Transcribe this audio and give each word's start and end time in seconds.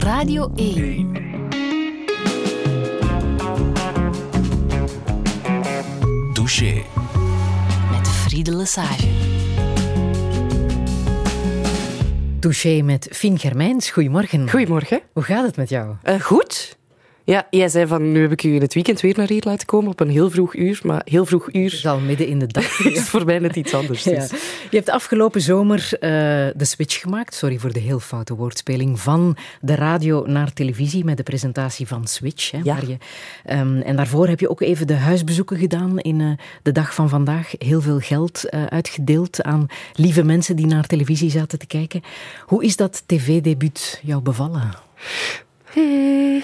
Radio 0.00 0.52
1. 0.56 1.12
Douche. 6.32 6.82
Met 7.90 8.08
Friede 8.08 8.56
Lesage. 8.56 9.08
Touché 12.38 12.82
met 12.82 13.08
Fien 13.10 13.38
Germijns. 13.38 13.90
Goedemorgen. 13.90 14.50
Goedemorgen. 14.50 15.00
Hoe 15.12 15.22
gaat 15.22 15.46
het 15.46 15.56
met 15.56 15.68
jou? 15.68 15.94
Uh, 16.04 16.20
goed. 16.20 16.69
Ja, 17.30 17.46
jij 17.50 17.68
zei 17.68 17.86
van 17.86 18.12
nu 18.12 18.20
heb 18.20 18.32
ik 18.32 18.42
u 18.42 18.54
in 18.54 18.60
het 18.60 18.74
weekend 18.74 19.00
weer 19.00 19.14
naar 19.16 19.28
hier 19.28 19.42
laten 19.44 19.66
komen 19.66 19.90
op 19.90 20.00
een 20.00 20.10
heel 20.10 20.30
vroeg 20.30 20.54
uur, 20.54 20.80
maar 20.82 21.02
heel 21.04 21.26
vroeg 21.26 21.52
uur. 21.52 21.64
Het 21.64 21.72
is 21.72 21.86
al 21.86 22.00
midden 22.00 22.26
in 22.26 22.38
de 22.38 22.46
dag. 22.46 22.80
is 22.84 23.08
voor 23.08 23.24
mij 23.24 23.38
net 23.38 23.56
iets 23.56 23.74
anders. 23.74 24.04
Ja. 24.04 24.10
Dus. 24.10 24.30
Je 24.70 24.76
hebt 24.76 24.90
afgelopen 24.90 25.40
zomer 25.40 25.88
uh, 25.92 26.00
de 26.00 26.64
switch 26.64 27.00
gemaakt, 27.00 27.34
sorry 27.34 27.58
voor 27.58 27.72
de 27.72 27.80
heel 27.80 28.00
foute 28.00 28.34
woordspeling, 28.34 29.00
van 29.00 29.36
de 29.60 29.74
radio 29.74 30.26
naar 30.26 30.52
televisie 30.52 31.04
met 31.04 31.16
de 31.16 31.22
presentatie 31.22 31.86
van 31.86 32.06
Switch. 32.06 32.50
Hè, 32.50 32.58
Ja. 32.62 32.74
waar 32.74 32.88
je, 32.88 32.96
um, 33.50 33.80
en 33.80 33.96
daarvoor 33.96 34.28
heb 34.28 34.40
je 34.40 34.50
ook 34.50 34.60
even 34.60 34.86
de 34.86 34.94
huisbezoeken 34.94 35.56
gedaan 35.56 35.98
in 35.98 36.20
uh, 36.20 36.30
de 36.62 36.72
dag 36.72 36.94
van 36.94 37.08
vandaag. 37.08 37.52
Heel 37.58 37.80
veel 37.80 37.98
geld 37.98 38.44
uh, 38.44 38.64
uitgedeeld 38.64 39.42
aan 39.42 39.66
lieve 39.92 40.22
mensen 40.22 40.56
die 40.56 40.66
naar 40.66 40.86
televisie 40.86 41.30
zaten 41.30 41.58
te 41.58 41.66
kijken. 41.66 42.02
Hoe 42.46 42.64
is 42.64 42.76
dat 42.76 43.02
tv-debuut 43.06 44.00
jou 44.02 44.22
bevallen? 44.22 44.70
Hmm. 45.72 46.42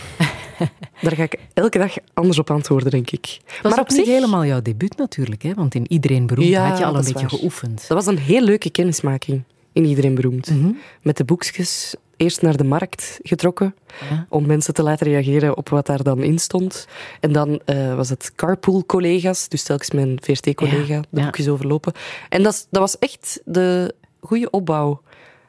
Daar 1.03 1.13
ga 1.17 1.23
ik 1.23 1.37
elke 1.55 1.79
dag 1.79 1.95
anders 2.15 2.39
op 2.39 2.51
antwoorden, 2.51 2.91
denk 2.91 3.11
ik. 3.11 3.39
Het 3.47 3.63
was 3.63 3.73
maar 3.73 3.81
op 3.81 3.91
zich 3.91 4.07
helemaal 4.07 4.45
jouw 4.45 4.63
debuut 4.63 4.97
natuurlijk, 4.97 5.43
hè? 5.43 5.55
want 5.55 5.75
in 5.75 5.93
Iedereen 5.93 6.27
Beroemd 6.27 6.49
Ja, 6.49 6.69
had 6.69 6.79
je 6.79 6.85
al 6.85 6.91
een 6.91 6.97
dat 6.97 7.05
beetje 7.13 7.21
waar. 7.29 7.39
geoefend. 7.39 7.85
Dat 7.89 8.05
was 8.05 8.07
een 8.07 8.19
heel 8.19 8.43
leuke 8.43 8.71
kennismaking 8.71 9.43
in 9.73 9.85
Iedereen 9.85 10.15
Beroemd. 10.15 10.51
Mhm. 10.51 10.71
Met 11.03 11.17
de 11.17 11.25
boekjes 11.25 11.95
eerst 12.17 12.43
naar 12.43 12.57
de 12.57 12.65
markt 12.65 13.19
getrokken 13.23 13.75
Ja. 14.11 14.27
om 14.29 14.47
mensen 14.47 14.75
te 14.75 14.83
laten 14.83 15.07
reageren 15.07 15.57
op 15.57 15.69
wat 15.69 15.87
daar 15.87 16.03
dan 16.03 16.23
in 16.23 16.39
stond. 16.39 16.87
En 17.21 17.33
dan 17.33 17.61
eh, 17.65 17.95
was 17.95 18.09
het 18.09 18.33
carpool-collega's, 18.35 19.49
dus 19.49 19.63
telkens 19.63 19.91
mijn 19.91 20.19
VRT-collega 20.23 20.95
Ja, 20.95 21.03
de 21.11 21.21
boekjes 21.23 21.49
overlopen. 21.49 21.93
En 22.29 22.43
dat, 22.43 22.67
dat 22.71 22.81
was 22.81 22.99
echt 22.99 23.41
de 23.45 23.95
goede 24.21 24.51
opbouw 24.51 25.01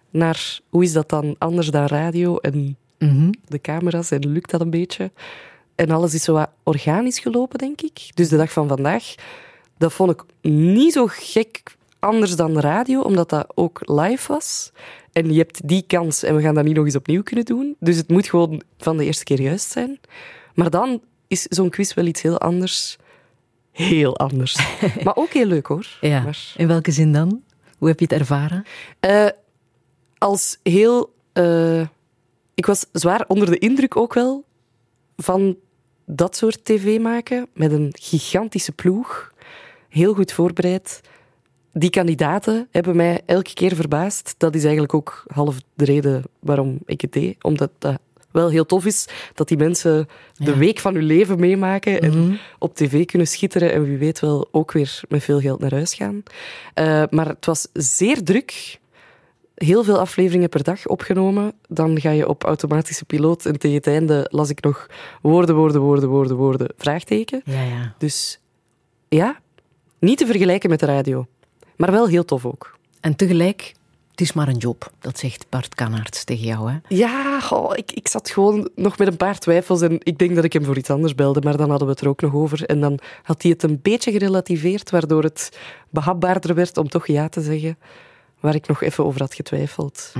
naar 0.09 0.59
hoe 0.69 0.83
is 0.83 0.93
dat 0.93 1.09
dan 1.09 1.35
anders 1.37 1.67
dan 1.69 1.85
radio 1.85 2.37
en 2.37 2.77
Mhm. 2.99 3.31
de 3.45 3.61
camera's 3.61 4.11
en 4.11 4.27
lukt 4.31 4.49
dat 4.51 4.61
een 4.61 4.69
beetje. 4.69 5.11
En 5.75 5.91
alles 5.91 6.13
is 6.13 6.23
zo 6.23 6.33
wat 6.33 6.49
organisch 6.63 7.19
gelopen, 7.19 7.57
denk 7.57 7.81
ik. 7.81 8.09
Dus 8.13 8.29
de 8.29 8.37
dag 8.37 8.51
van 8.51 8.67
vandaag, 8.67 9.15
dat 9.77 9.93
vond 9.93 10.11
ik 10.11 10.23
niet 10.51 10.93
zo 10.93 11.05
gek 11.09 11.63
anders 11.99 12.35
dan 12.35 12.53
de 12.53 12.59
radio, 12.59 13.01
omdat 13.01 13.29
dat 13.29 13.51
ook 13.55 13.79
live 13.83 14.31
was. 14.33 14.71
En 15.11 15.31
je 15.33 15.37
hebt 15.37 15.67
die 15.67 15.83
kans 15.87 16.23
en 16.23 16.35
we 16.35 16.41
gaan 16.41 16.55
dat 16.55 16.63
niet 16.63 16.75
nog 16.75 16.85
eens 16.85 16.95
opnieuw 16.95 17.23
kunnen 17.23 17.45
doen. 17.45 17.75
Dus 17.79 17.97
het 17.97 18.09
moet 18.09 18.27
gewoon 18.29 18.61
van 18.77 18.97
de 18.97 19.05
eerste 19.05 19.23
keer 19.23 19.41
juist 19.41 19.71
zijn. 19.71 19.99
Maar 20.53 20.69
dan 20.69 21.01
is 21.27 21.41
zo'n 21.43 21.69
quiz 21.69 21.93
wel 21.93 22.05
iets 22.05 22.21
heel 22.21 22.39
anders. 22.39 22.97
Heel 23.71 24.17
anders. 24.17 24.55
maar 25.03 25.15
ook 25.15 25.31
heel 25.33 25.45
leuk 25.45 25.65
hoor. 25.67 25.87
Ja. 26.01 26.21
Maar, 26.23 26.53
In 26.57 26.67
welke 26.67 26.91
zin 26.91 27.13
dan? 27.13 27.41
Hoe 27.77 27.87
heb 27.87 27.99
je 27.99 28.05
het 28.09 28.19
ervaren? 28.19 28.63
eh, 28.99 29.27
als 30.17 30.57
heel. 30.63 31.13
eh, 31.33 31.81
ik 32.57 32.65
was 32.65 32.85
zwaar 32.91 33.25
onder 33.27 33.49
de 33.51 33.57
indruk 33.57 33.97
ook 33.97 34.13
wel 34.13 34.43
van 35.17 35.57
dat 36.05 36.35
soort 36.35 36.65
tv 36.65 36.99
maken 36.99 37.47
met 37.53 37.71
een 37.71 37.93
gigantische 37.99 38.71
ploeg. 38.71 39.31
Heel 39.89 40.13
goed 40.13 40.31
voorbereid. 40.31 41.01
Die 41.73 41.89
kandidaten 41.89 42.67
hebben 42.71 42.95
mij 42.95 43.21
elke 43.25 43.53
keer 43.53 43.75
verbaasd. 43.75 44.35
Dat 44.37 44.55
is 44.55 44.61
eigenlijk 44.63 44.93
ook 44.93 45.23
half 45.27 45.57
de 45.73 45.85
reden 45.85 46.23
waarom 46.39 46.79
ik 46.85 47.01
het 47.01 47.11
deed. 47.13 47.43
Omdat 47.43 47.71
dat 47.77 47.99
wel 48.31 48.49
heel 48.49 48.65
tof 48.65 48.85
is 48.85 49.07
dat 49.33 49.47
die 49.47 49.57
mensen 49.57 50.07
de 50.35 50.51
Ja. 50.51 50.57
week 50.57 50.79
van 50.79 50.93
hun 50.93 51.03
leven 51.03 51.39
meemaken 51.39 52.01
en 52.01 52.23
Mhm. 52.25 52.35
op 52.59 52.75
tv 52.75 53.05
kunnen 53.05 53.27
schitteren 53.27 53.71
en 53.73 53.83
wie 53.83 53.97
weet 53.97 54.19
wel 54.19 54.47
ook 54.51 54.71
weer 54.71 55.01
met 55.09 55.23
veel 55.23 55.39
geld 55.39 55.59
naar 55.59 55.71
huis 55.73 55.93
gaan. 55.93 56.23
Eh, 56.73 57.03
maar 57.09 57.27
het 57.27 57.45
was 57.45 57.67
zeer 57.73 58.23
druk. 58.23 58.79
Heel 59.57 59.83
veel 59.83 59.99
afleveringen 59.99 60.49
per 60.49 60.63
dag 60.63 60.87
opgenomen. 60.87 61.53
Dan 61.67 61.99
ga 61.99 62.09
je 62.09 62.27
op 62.27 62.43
automatische 62.43 63.05
piloot 63.05 63.45
en 63.45 63.59
tegen 63.59 63.77
het 63.77 63.87
einde 63.87 64.27
las 64.29 64.49
ik 64.49 64.63
nog 64.63 64.87
woorden, 65.21 65.55
woorden, 65.55 65.81
woorden, 65.81 66.09
woorden, 66.09 66.37
woorden, 66.37 66.73
vraagteken. 66.77 67.41
Ja, 67.45 67.63
ja. 67.63 67.93
Dus 67.97 68.39
ja, 69.09 69.39
niet 69.99 70.17
te 70.17 70.25
vergelijken 70.25 70.69
met 70.69 70.79
de 70.79 70.85
radio. 70.85 71.25
Maar 71.77 71.91
wel 71.91 72.07
heel 72.07 72.25
tof 72.25 72.45
ook. 72.45 72.77
En 72.99 73.15
tegelijk, 73.15 73.73
het 74.11 74.21
is 74.21 74.33
maar 74.33 74.47
een 74.47 74.57
job. 74.57 74.91
Dat 74.99 75.19
zegt 75.19 75.45
Bart 75.49 75.75
Kanaerts 75.75 76.23
tegen 76.23 76.45
jou, 76.45 76.71
hè? 76.71 76.77
Ja, 76.87 77.39
goh, 77.39 77.71
ik, 77.75 77.91
ik 77.91 78.07
zat 78.07 78.29
gewoon 78.29 78.69
nog 78.75 78.97
met 78.97 79.07
een 79.07 79.17
paar 79.17 79.39
twijfels 79.39 79.81
en 79.81 79.97
ik 80.03 80.17
denk 80.17 80.35
dat 80.35 80.43
ik 80.43 80.53
hem 80.53 80.63
voor 80.63 80.77
iets 80.77 80.89
anders 80.89 81.15
belde, 81.15 81.41
maar 81.41 81.57
dan 81.57 81.69
hadden 81.69 81.87
we 81.87 81.93
het 81.93 82.01
er 82.01 82.09
ook 82.09 82.21
nog 82.21 82.33
over. 82.33 82.65
En 82.65 82.79
dan 82.79 82.99
had 83.23 83.41
hij 83.41 83.51
het 83.51 83.63
een 83.63 83.79
beetje 83.81 84.11
gerelativeerd, 84.11 84.89
waardoor 84.89 85.23
het 85.23 85.59
behapbaarder 85.89 86.55
werd 86.55 86.77
om 86.77 86.89
toch 86.89 87.07
ja 87.07 87.29
te 87.29 87.41
zeggen, 87.41 87.77
waar 88.39 88.55
ik 88.55 88.67
nog 88.67 88.81
even 88.81 89.05
over 89.05 89.19
had 89.21 89.33
getwijfeld. 89.33 90.11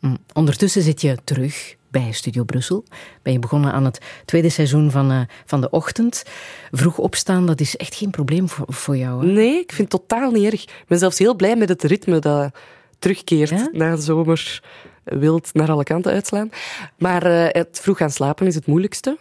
Mm. 0.00 0.18
Ondertussen 0.32 0.82
zit 0.82 1.00
je 1.00 1.16
terug 1.24 1.76
bij 1.90 2.12
Studio 2.12 2.44
Brussel. 2.44 2.84
Ben 3.22 3.32
je 3.32 3.38
begonnen 3.38 3.72
aan 3.72 3.84
het 3.84 4.00
tweede 4.24 4.48
seizoen 4.48 4.90
van, 4.90 5.10
eh, 5.10 5.20
van 5.46 5.60
de 5.60 5.70
ochtend. 5.70 6.22
Vroeg 6.70 6.98
opstaan, 6.98 7.46
dat 7.46 7.60
is 7.60 7.76
echt 7.76 7.94
geen 7.94 8.10
probleem 8.10 8.48
voor, 8.48 8.66
voor 8.68 8.96
jou, 8.96 9.26
hè? 9.26 9.32
Nee, 9.32 9.58
ik 9.60 9.72
vind 9.72 9.92
het 9.92 10.00
totaal 10.00 10.30
niet 10.30 10.44
erg. 10.52 10.62
Ik 10.62 10.84
ben 10.86 10.98
zelfs 10.98 11.18
heel 11.18 11.34
blij 11.34 11.56
met 11.56 11.68
het 11.68 11.82
ritme 11.82 12.18
dat 12.18 12.54
terugkeert 12.98 13.50
Ja? 13.50 13.68
na 13.72 13.94
de 13.96 14.02
zomer 14.02 14.62
wild 15.04 15.54
naar 15.54 15.70
alle 15.70 15.84
kanten 15.84 16.12
uitslaan. 16.12 16.50
Maar 16.98 17.22
eh, 17.22 17.46
het 17.62 17.78
vroeg 17.82 17.96
gaan 17.96 18.10
slapen 18.10 18.46
is 18.46 18.54
het 18.54 18.66
moeilijkste. 18.66 19.18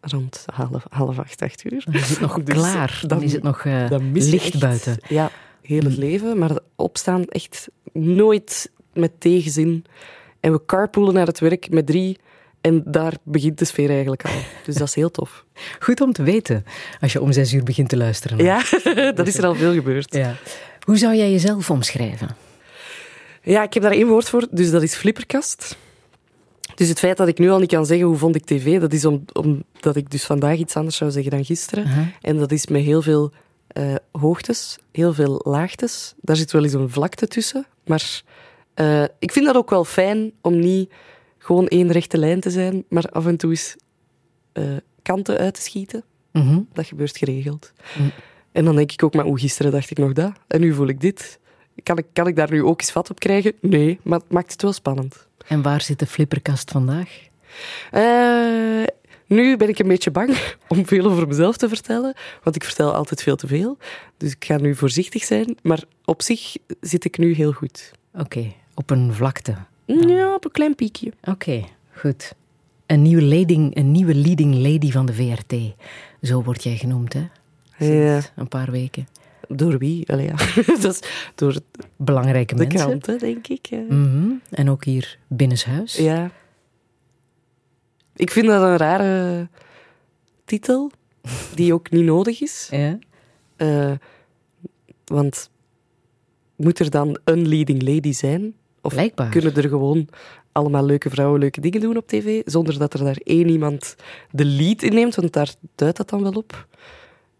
Rond 0.00 0.44
half, 0.54 0.84
half 0.90 1.18
acht, 1.18 1.42
acht 1.42 1.72
uur. 1.72 1.82
Dan 1.84 1.94
is 1.94 2.08
het 2.10 2.20
nog 2.20 2.42
Dus 2.42 2.54
klaar. 2.54 2.98
Dan, 3.00 3.08
dan- 3.08 3.22
is 3.22 3.32
het 3.32 3.42
nog 3.42 3.64
eh, 3.64 3.84
licht 4.12 4.58
buiten. 4.58 4.96
Ja, 5.08 5.30
heel 5.62 5.82
het 5.82 5.96
leven. 5.96 6.38
Maar 6.38 6.58
opstaan 6.76 7.24
echt 7.24 7.68
nooit 7.98 8.70
met 8.92 9.10
tegenzin. 9.18 9.84
En 10.40 10.52
we 10.52 10.60
carpoolen 10.66 11.14
naar 11.14 11.26
het 11.26 11.38
werk 11.40 11.70
met 11.70 11.86
drie. 11.86 12.18
En 12.60 12.82
daar 12.86 13.12
begint 13.22 13.58
de 13.58 13.64
sfeer 13.64 13.90
eigenlijk 13.90 14.24
al. 14.24 14.30
Dus 14.64 14.74
dat 14.74 14.88
is 14.88 14.94
heel 14.94 15.10
tof. 15.10 15.44
Goed 15.84 16.00
om 16.00 16.12
te 16.12 16.22
weten, 16.22 16.64
als 17.00 17.12
je 17.12 17.20
om 17.20 17.32
zes 17.32 17.52
uur 17.52 17.62
begint 17.62 17.88
te 17.88 17.96
luisteren. 17.96 18.38
Ja, 18.38 18.62
dat 19.14 19.26
is 19.26 19.38
er 19.38 19.46
al 19.46 19.54
veel 19.54 19.72
gebeurd. 19.72 20.14
Ja. 20.14 20.36
Hoe 20.84 20.96
zou 20.96 21.14
jij 21.14 21.30
jezelf 21.30 21.70
omschrijven? 21.70 22.36
Ja, 23.42 23.62
ik 23.62 23.74
heb 23.74 23.82
daar 23.82 23.92
één 23.92 24.06
woord 24.06 24.28
voor, 24.28 24.46
dus 24.50 24.70
dat 24.70 24.82
is 24.82 24.94
flipperkast. 24.94 25.76
Dus 26.74 26.88
het 26.88 26.98
feit 26.98 27.16
dat 27.16 27.28
ik 27.28 27.38
nu 27.38 27.50
al 27.50 27.58
niet 27.58 27.70
kan 27.70 27.86
zeggen 27.86 28.06
hoe 28.06 28.16
vond 28.16 28.34
ik 28.36 28.44
tv, 28.44 28.80
dat 28.80 28.92
is 28.92 29.04
om- 29.04 29.24
omdat 29.32 29.96
ik 29.96 30.10
dus 30.10 30.24
vandaag 30.24 30.56
iets 30.56 30.76
anders 30.76 30.96
zou 30.96 31.10
zeggen 31.10 31.30
dan 31.30 31.44
gisteren. 31.44 32.12
En 32.20 32.36
dat 32.38 32.52
is 32.52 32.66
met 32.66 32.82
heel 32.82 33.02
veel 33.02 33.32
eh, 33.68 33.94
hoogtes, 34.12 34.78
heel 34.92 35.12
veel 35.14 35.40
laagtes. 35.44 36.14
Daar 36.20 36.36
zit 36.36 36.52
wel 36.52 36.64
eens 36.64 36.72
een 36.72 36.90
vlakte 36.90 37.26
tussen. 37.26 37.66
Maar 37.88 38.22
eh, 38.74 39.04
ik 39.18 39.32
vind 39.32 39.46
dat 39.46 39.56
ook 39.56 39.70
wel 39.70 39.84
fijn 39.84 40.32
om 40.40 40.58
niet 40.58 40.92
gewoon 41.38 41.66
één 41.66 41.92
rechte 41.92 42.18
lijn 42.18 42.40
te 42.40 42.50
zijn, 42.50 42.84
maar 42.88 43.04
af 43.10 43.26
en 43.26 43.36
toe 43.36 43.50
eens 43.50 43.76
eh, 44.52 44.64
kanten 45.02 45.38
uit 45.38 45.54
te 45.54 45.60
schieten. 45.60 46.04
Mhm. 46.32 46.60
Dat 46.72 46.86
gebeurt 46.86 47.16
geregeld. 47.16 47.72
Mm. 47.98 48.10
En 48.52 48.64
dan 48.64 48.76
denk 48.76 48.92
ik 48.92 49.02
ook, 49.02 49.14
maar 49.14 49.24
hoe 49.24 49.38
gisteren 49.38 49.72
dacht 49.72 49.90
ik 49.90 49.98
nog 49.98 50.12
dat? 50.12 50.32
En 50.46 50.60
nu 50.60 50.72
voel 50.72 50.88
ik 50.88 51.00
dit. 51.00 51.38
Kan 51.82 51.98
ik, 51.98 52.06
kan 52.12 52.26
ik 52.26 52.36
daar 52.36 52.50
nu 52.50 52.62
ook 52.62 52.80
eens 52.80 52.90
vat 52.90 53.10
op 53.10 53.18
krijgen? 53.18 53.52
Nee, 53.60 54.00
maar 54.02 54.18
het 54.18 54.30
maakt 54.30 54.52
het 54.52 54.62
wel 54.62 54.72
spannend. 54.72 55.26
En 55.46 55.62
waar 55.62 55.80
zit 55.80 55.98
de 55.98 56.06
flipperkast 56.06 56.70
vandaag? 56.70 57.28
Eh, 57.90 58.82
nu 59.28 59.56
ben 59.56 59.68
ik 59.68 59.78
een 59.78 59.88
beetje 59.88 60.10
bang 60.10 60.36
om 60.68 60.86
veel 60.86 61.04
over 61.04 61.28
mezelf 61.28 61.56
te 61.56 61.68
vertellen, 61.68 62.14
want 62.42 62.56
ik 62.56 62.64
vertel 62.64 62.94
altijd 62.94 63.22
veel 63.22 63.36
te 63.36 63.46
veel. 63.46 63.76
Dus 64.16 64.32
ik 64.32 64.44
ga 64.44 64.56
nu 64.56 64.74
voorzichtig 64.74 65.24
zijn, 65.24 65.56
maar 65.62 65.82
op 66.04 66.22
zich 66.22 66.56
zit 66.80 67.04
ik 67.04 67.18
nu 67.18 67.32
heel 67.34 67.52
goed. 67.52 67.90
Oké, 68.14 68.52
op 68.74 68.90
een 68.90 69.14
vlakte. 69.14 69.54
Ja, 69.86 70.34
op 70.34 70.44
een 70.44 70.50
klein 70.50 70.74
piekje. 70.74 71.12
Oké, 71.24 71.64
goed. 71.96 72.32
Een 72.86 73.02
nieuwe, 73.02 73.22
leading, 73.22 73.76
een 73.76 73.92
nieuwe 73.92 74.14
leading 74.14 74.54
lady 74.54 74.90
van 74.90 75.06
de 75.06 75.12
VRT. 75.14 75.54
Zo 76.22 76.42
word 76.42 76.62
jij 76.62 76.76
genoemd, 76.76 77.12
hè? 77.12 77.26
Ja. 77.78 78.20
Een 78.36 78.48
paar 78.48 78.70
weken. 78.70 79.08
Door 79.48 79.78
wie? 79.78 80.08
Allee, 80.12 80.26
ja. 80.26 80.34
Dat 80.80 80.92
is 80.92 81.00
door 81.34 81.54
Belangrijke 81.96 82.54
de 82.54 82.60
mensen. 82.62 82.86
kranten, 82.86 83.18
denk 83.18 83.46
ik. 83.48 83.66
ja. 83.66 83.80
Mhm. 83.88 84.30
En 84.50 84.70
ook 84.70 84.84
hier 84.84 85.18
binnenshuis. 85.26 85.96
Ja. 85.96 86.30
Ik 88.18 88.30
vind 88.30 88.46
dat 88.46 88.62
een 88.62 88.76
rare 88.76 89.48
titel, 90.44 90.90
die 91.54 91.74
ook 91.74 91.90
niet 91.90 92.04
nodig 92.04 92.40
is. 92.40 92.68
Ja. 92.70 92.98
Eh, 93.56 93.92
want 95.04 95.50
moet 96.56 96.78
er 96.78 96.90
dan 96.90 97.18
een 97.24 97.48
leading 97.48 97.82
lady 97.82 98.12
zijn? 98.12 98.54
Of 98.80 98.92
Blijkbaar. 98.92 99.30
kunnen 99.30 99.54
er 99.54 99.68
gewoon 99.68 100.08
allemaal 100.52 100.84
leuke 100.84 101.10
vrouwen 101.10 101.40
leuke 101.40 101.60
dingen 101.60 101.80
doen 101.80 101.96
op 101.96 102.06
tv, 102.06 102.42
zonder 102.44 102.78
dat 102.78 102.94
er 102.94 103.04
daar 103.04 103.20
één 103.22 103.48
iemand 103.48 103.96
de 104.30 104.44
lead 104.44 104.82
in 104.82 104.94
neemt? 104.94 105.14
Want 105.14 105.32
daar 105.32 105.54
duidt 105.74 105.96
dat 105.96 106.08
dan 106.08 106.22
wel 106.22 106.32
op. 106.32 106.66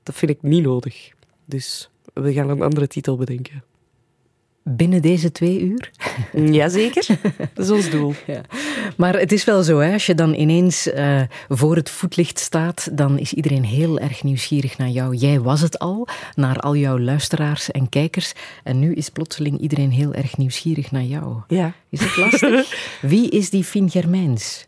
Dat 0.02 0.14
vind 0.14 0.30
ik 0.30 0.42
niet 0.42 0.62
nodig. 0.62 1.10
Dus 1.44 1.90
we 2.14 2.32
gaan 2.32 2.50
een 2.50 2.62
andere 2.62 2.86
titel 2.86 3.16
bedenken. 3.16 3.64
Binnen 4.76 5.02
deze 5.02 5.32
twee 5.32 5.60
uur. 5.60 5.90
Jazeker, 6.32 7.06
dat 7.54 7.64
is 7.64 7.70
ons 7.70 7.90
doel. 7.90 8.14
Ja. 8.26 8.40
Maar 8.96 9.18
het 9.18 9.32
is 9.32 9.44
wel 9.44 9.62
zo, 9.62 9.78
hè, 9.78 9.92
als 9.92 10.06
je 10.06 10.14
dan 10.14 10.34
ineens 10.34 10.86
uh, 10.86 11.20
voor 11.48 11.76
het 11.76 11.90
voetlicht 11.90 12.38
staat, 12.38 12.88
dan 12.92 13.18
is 13.18 13.32
iedereen 13.32 13.64
heel 13.64 13.98
erg 13.98 14.22
nieuwsgierig 14.22 14.78
naar 14.78 14.88
jou. 14.88 15.14
Jij 15.14 15.40
was 15.40 15.60
het 15.60 15.78
al, 15.78 16.08
naar 16.34 16.58
al 16.58 16.76
jouw 16.76 16.98
luisteraars 16.98 17.70
en 17.70 17.88
kijkers. 17.88 18.32
En 18.64 18.78
nu 18.78 18.94
is 18.94 19.08
plotseling 19.08 19.58
iedereen 19.58 19.90
heel 19.90 20.14
erg 20.14 20.36
nieuwsgierig 20.36 20.90
naar 20.90 21.02
jou. 21.02 21.36
Ja. 21.48 21.72
Is 21.88 22.00
het 22.00 22.16
lastig? 22.16 22.76
Wie 23.00 23.30
is 23.30 23.50
die 23.50 23.64
Fien 23.64 23.90
Germijns? 23.90 24.66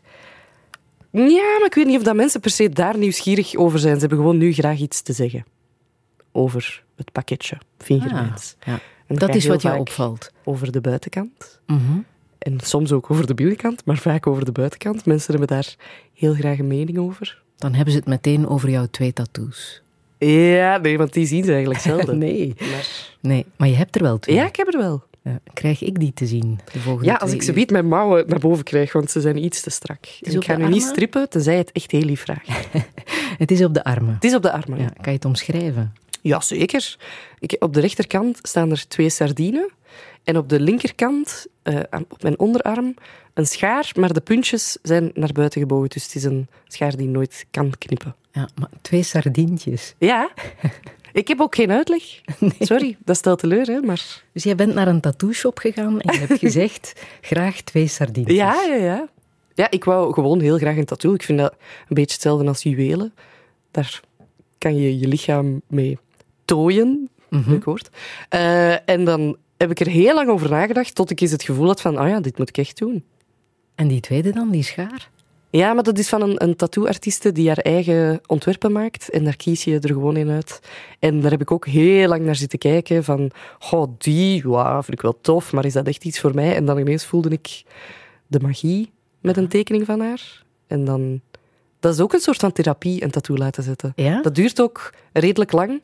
Ja, 1.11 1.57
maar 1.57 1.65
ik 1.65 1.73
weet 1.73 1.85
niet 1.85 1.97
of 1.97 2.03
dat 2.03 2.15
mensen 2.15 2.39
per 2.39 2.51
se 2.51 2.69
daar 2.69 2.97
nieuwsgierig 2.97 3.55
over 3.55 3.79
zijn. 3.79 3.93
Ze 3.93 3.99
hebben 3.99 4.17
gewoon 4.17 4.37
nu 4.37 4.53
graag 4.53 4.79
iets 4.79 5.01
te 5.01 5.13
zeggen 5.13 5.45
over 6.31 6.83
het 6.95 7.11
pakketje 7.11 7.57
Fien 7.77 8.01
Germijns. 8.01 8.55
Ah, 8.59 8.67
ja. 8.67 8.79
Dat 9.15 9.35
is 9.35 9.45
wat 9.45 9.61
jou 9.61 9.79
opvalt. 9.79 10.31
Over 10.43 10.71
de 10.71 10.81
buitenkant. 10.81 11.59
Mm 11.65 12.05
En 12.37 12.59
soms 12.63 12.91
ook 12.91 13.11
over 13.11 13.27
de 13.27 13.33
binnenkant, 13.33 13.85
maar 13.85 13.97
vaak 13.97 14.27
over 14.27 14.45
de 14.45 14.51
buitenkant. 14.51 15.05
Mensen 15.05 15.31
hebben 15.31 15.57
daar 15.57 15.75
heel 16.13 16.33
graag 16.33 16.59
een 16.59 16.67
mening 16.67 16.97
over. 16.97 17.41
Dan 17.57 17.73
hebben 17.73 17.93
ze 17.93 17.99
het 17.99 18.07
meteen 18.07 18.47
over 18.47 18.69
jouw 18.69 18.87
twee 18.91 19.13
tattoos. 19.13 19.81
Ja, 20.17 20.77
nee, 20.77 20.97
want 20.97 21.13
die 21.13 21.25
zien 21.25 21.43
ze 21.43 21.51
eigenlijk 21.51 21.81
zelden. 21.91 22.17
nee. 22.17 22.53
Maar... 22.59 23.09
nee, 23.19 23.45
maar 23.55 23.67
je 23.67 23.75
hebt 23.75 23.95
er 23.95 24.01
wel 24.01 24.19
twee. 24.19 24.35
Ja, 24.35 24.45
ik 24.45 24.55
heb 24.55 24.73
er 24.73 24.79
wel. 24.79 25.03
Ja, 25.23 25.39
krijg 25.53 25.81
ik 25.81 25.99
die 25.99 26.13
te 26.13 26.25
zien 26.25 26.59
de 26.71 26.79
volgende 26.79 27.09
Ja, 27.09 27.15
als 27.15 27.33
ik 27.33 27.41
ze 27.41 27.53
biedt 27.53 27.71
mijn 27.71 27.87
mouwen 27.87 28.23
naar 28.27 28.39
boven 28.39 28.63
krijg, 28.63 28.93
want 28.93 29.11
ze 29.11 29.21
zijn 29.21 29.43
iets 29.43 29.61
te 29.61 29.69
strak. 29.69 30.05
Ik 30.19 30.43
ga 30.43 30.57
nu 30.57 30.67
niet 30.67 30.83
strippen, 30.83 31.29
tenzij 31.29 31.57
het 31.57 31.71
echt 31.71 31.91
heel 31.91 32.01
lief 32.01 32.21
vraagt. 32.21 32.49
het 33.37 33.51
is 33.51 33.63
op 33.63 33.73
de 33.73 33.83
armen. 33.83 34.13
Het 34.13 34.23
is 34.23 34.35
op 34.35 34.41
de 34.41 34.51
armen. 34.51 34.79
Ja, 34.79 34.85
kan 34.85 35.11
je 35.11 35.11
het 35.11 35.25
omschrijven? 35.25 35.93
Ja, 36.21 36.41
zeker. 36.41 36.97
Ik, 37.39 37.55
op 37.59 37.73
de 37.73 37.79
rechterkant 37.79 38.39
staan 38.41 38.71
er 38.71 38.87
twee 38.87 39.09
sardinen. 39.09 39.71
En 40.23 40.37
op 40.37 40.49
de 40.49 40.59
linkerkant, 40.59 41.47
uh, 41.63 41.79
op 42.09 42.23
mijn 42.23 42.39
onderarm, 42.39 42.93
een 43.33 43.45
schaar, 43.45 43.91
maar 43.95 44.13
de 44.13 44.21
puntjes 44.21 44.77
zijn 44.81 45.11
naar 45.13 45.31
buiten 45.31 45.61
gebogen. 45.61 45.89
Dus 45.89 46.03
het 46.03 46.15
is 46.15 46.23
een 46.23 46.47
schaar 46.67 46.95
die 46.95 47.07
nooit 47.07 47.45
kan 47.51 47.73
knippen. 47.77 48.15
Ja, 48.31 48.49
maar 48.55 48.69
twee 48.81 49.03
sardientjes. 49.03 49.95
Ja. 49.97 50.29
Ik 51.13 51.27
heb 51.27 51.41
ook 51.41 51.55
geen 51.55 51.71
uitleg. 51.71 52.03
Nee. 52.39 52.51
Sorry, 52.59 52.97
dat 53.05 53.17
stelt 53.17 53.39
teleur, 53.39 53.65
hè, 53.65 53.79
maar... 53.81 54.23
Dus 54.33 54.43
jij 54.43 54.55
bent 54.55 54.73
naar 54.73 54.87
een 54.87 55.01
tattoo-shop 55.01 55.57
gegaan 55.57 56.01
en 56.01 56.13
je 56.13 56.19
hebt 56.19 56.39
gezegd, 56.47 56.93
graag 57.21 57.61
twee 57.61 57.87
sardientjes. 57.87 58.37
Ja, 58.37 58.63
ja, 58.67 58.75
ja. 58.75 59.09
Ja, 59.53 59.71
ik 59.71 59.83
wou 59.83 60.13
gewoon 60.13 60.39
heel 60.39 60.57
graag 60.57 60.77
een 60.77 60.85
tattoo. 60.85 61.13
Ik 61.13 61.23
vind 61.23 61.39
dat 61.39 61.51
een 61.51 61.95
beetje 61.95 62.13
hetzelfde 62.13 62.47
als 62.47 62.63
juwelen. 62.63 63.13
Daar 63.71 64.01
kan 64.57 64.75
je 64.75 64.99
je 64.99 65.07
lichaam 65.07 65.61
mee 65.67 65.97
tooien, 66.51 67.09
Mhm. 67.29 67.49
leuk 67.49 67.63
woord. 67.63 67.89
Uh, 68.35 68.89
en 68.89 69.05
dan 69.05 69.37
heb 69.57 69.71
ik 69.71 69.79
er 69.79 69.87
heel 69.87 70.13
lang 70.13 70.29
over 70.29 70.49
nagedacht, 70.49 70.95
tot 70.95 71.09
ik 71.09 71.21
eens 71.21 71.31
het 71.31 71.43
gevoel 71.43 71.67
had 71.67 71.81
van, 71.81 71.97
ah 71.97 72.09
ja, 72.09 72.19
dit 72.19 72.37
moet 72.37 72.49
ik 72.49 72.57
echt 72.57 72.77
doen. 72.77 73.03
En 73.75 73.87
die 73.87 73.99
tweede 73.99 74.31
dan, 74.31 74.49
die 74.49 74.63
schaar? 74.63 75.09
Ja, 75.49 75.73
maar 75.73 75.83
dat 75.83 75.97
is 75.97 76.09
van 76.09 76.21
een, 76.21 76.43
een 76.43 76.55
tattoo-artieste 76.55 77.31
die 77.31 77.47
haar 77.47 77.57
eigen 77.57 78.21
ontwerpen 78.25 78.71
maakt. 78.71 79.09
En 79.09 79.23
daar 79.23 79.35
kies 79.35 79.63
je 79.63 79.79
er 79.79 79.93
gewoon 79.93 80.17
in 80.17 80.29
uit. 80.29 80.59
En 80.99 81.21
daar 81.21 81.31
heb 81.31 81.41
ik 81.41 81.51
ook 81.51 81.65
heel 81.67 82.07
lang 82.07 82.21
naar 82.21 82.35
zitten 82.35 82.59
kijken. 82.59 83.03
Van, 83.03 83.31
goh, 83.59 83.93
die, 83.97 84.43
wow, 84.43 84.73
vind 84.73 84.93
ik 84.93 85.01
wel 85.01 85.17
tof, 85.21 85.51
maar 85.51 85.65
is 85.65 85.73
dat 85.73 85.87
echt 85.87 86.05
iets 86.05 86.19
voor 86.19 86.35
mij? 86.35 86.55
En 86.55 86.65
dan 86.65 86.77
ineens 86.77 87.05
voelde 87.05 87.29
ik 87.29 87.63
de 88.27 88.39
magie 88.39 88.91
met 89.21 89.37
een 89.37 89.47
tekening 89.47 89.85
van 89.85 89.99
haar. 89.99 90.43
En 90.67 90.85
dan... 90.85 91.21
Dat 91.79 91.93
is 91.93 91.99
ook 91.99 92.13
een 92.13 92.19
soort 92.19 92.39
van 92.39 92.51
therapie, 92.51 93.03
een 93.03 93.11
tattoo 93.11 93.37
laten 93.37 93.63
zetten. 93.63 93.93
Ja? 93.95 94.21
Dat 94.21 94.35
duurt 94.35 94.61
ook 94.61 94.93
redelijk 95.13 95.51
lang, 95.51 95.81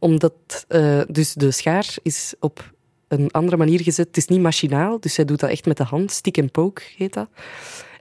omdat 0.00 0.66
uh, 0.68 1.00
dus 1.08 1.32
de 1.32 1.50
schaar 1.50 1.94
is 2.02 2.34
op 2.40 2.72
een 3.08 3.30
andere 3.30 3.56
manier 3.56 3.82
gezet. 3.82 4.06
Het 4.06 4.16
is 4.16 4.26
niet 4.26 4.40
machinaal, 4.40 5.00
dus 5.00 5.14
zij 5.14 5.24
doet 5.24 5.40
dat 5.40 5.50
echt 5.50 5.66
met 5.66 5.76
de 5.76 5.84
hand. 5.84 6.10
Stick 6.10 6.38
and 6.38 6.52
poke 6.52 6.82
heet 6.96 7.14
dat. 7.14 7.28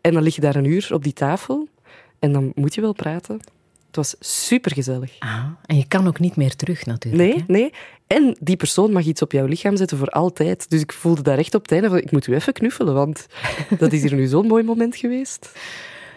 En 0.01 0.13
dan 0.13 0.23
lig 0.23 0.35
je 0.35 0.41
daar 0.41 0.55
een 0.55 0.65
uur 0.65 0.89
op 0.93 1.03
die 1.03 1.13
tafel 1.13 1.67
en 2.19 2.31
dan 2.31 2.51
moet 2.55 2.75
je 2.75 2.81
wel 2.81 2.93
praten. 2.93 3.39
Het 3.87 3.95
was 3.95 4.15
supergezellig. 4.19 5.15
Ah, 5.19 5.45
en 5.65 5.77
je 5.77 5.87
kan 5.87 6.07
ook 6.07 6.19
niet 6.19 6.35
meer 6.35 6.55
terug 6.55 6.85
natuurlijk. 6.85 7.23
Nee, 7.23 7.37
hè? 7.37 7.43
nee. 7.47 7.73
En 8.07 8.35
die 8.39 8.55
persoon 8.55 8.91
mag 8.91 9.05
iets 9.05 9.21
op 9.21 9.31
jouw 9.31 9.45
lichaam 9.45 9.77
zetten 9.77 9.97
voor 9.97 10.09
altijd. 10.09 10.69
Dus 10.69 10.81
ik 10.81 10.93
voelde 10.93 11.21
daar 11.21 11.37
echt 11.37 11.55
op 11.55 11.61
het 11.61 11.71
einde 11.71 11.89
van, 11.89 11.97
ik 11.97 12.11
moet 12.11 12.27
u 12.27 12.33
even 12.33 12.53
knuffelen, 12.53 12.93
want 12.93 13.25
dat 13.79 13.93
is 13.93 14.01
hier 14.01 14.15
nu 14.15 14.27
zo'n 14.27 14.47
mooi 14.47 14.63
moment 14.63 14.95
geweest. 14.95 15.51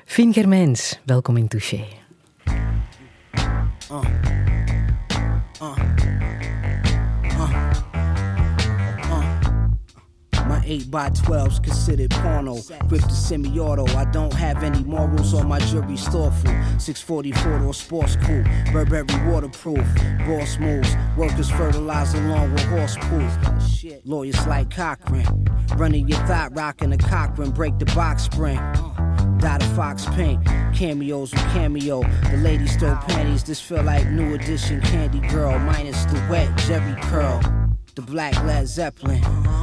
Fien 0.05 0.33
Germijns, 0.33 1.01
welkom 1.05 1.37
in 1.37 1.49
Touché. 1.49 1.85
Uh. 3.91 4.52
My 10.73 10.79
8x12's 10.79 11.61
considered 11.61 12.11
porno. 12.13 12.57
Grip 12.89 13.03
the 13.03 13.11
semi 13.11 13.59
auto. 13.59 13.85
I 13.95 14.07
don't 14.07 14.33
have 14.33 14.63
any 14.63 14.83
morals 14.85 15.35
on 15.35 15.47
my 15.47 15.59
jury 15.59 15.99
thoughtful. 15.99 16.51
644 16.79 17.63
or 17.63 17.75
sports 17.75 18.17
cool. 18.23 18.43
Burberry 18.73 19.31
waterproof. 19.31 19.85
Boss 20.27 20.59
moves. 20.59 20.97
Workers 21.19 21.51
fertilize 21.51 22.15
along 22.15 22.55
with 22.55 22.65
horse 22.65 22.97
poo. 22.97 23.29
Lawyers 24.07 24.47
like 24.47 24.71
Cochran. 24.71 25.47
Running 25.77 26.09
your 26.09 26.19
thought, 26.21 26.57
rocking 26.57 26.93
a 26.93 26.99
Cochran. 26.99 27.51
Break 27.51 27.79
the 27.79 27.87
box 27.87 28.23
spring. 28.23 28.57
Uh, 28.57 29.37
Dot 29.41 29.63
a 29.63 29.67
fox 29.77 30.07
pink. 30.15 30.43
Cameos 30.75 31.33
with 31.33 31.43
cameo. 31.53 32.03
The 32.31 32.39
ladies 32.39 32.77
throw 32.77 32.97
panties. 33.09 33.45
This 33.45 33.61
feel 33.61 33.83
like 33.83 34.09
new 34.09 34.35
edition 34.35 34.81
Candy 34.81 35.21
Girl. 35.29 35.59
Minus 35.59 36.03
the 36.07 36.15
wet 36.31 36.57
Jerry 36.57 36.99
curl 37.03 37.62
the 37.95 38.03
black 38.03 38.35
Led 38.45 38.67
Zeppelin. 38.67 39.21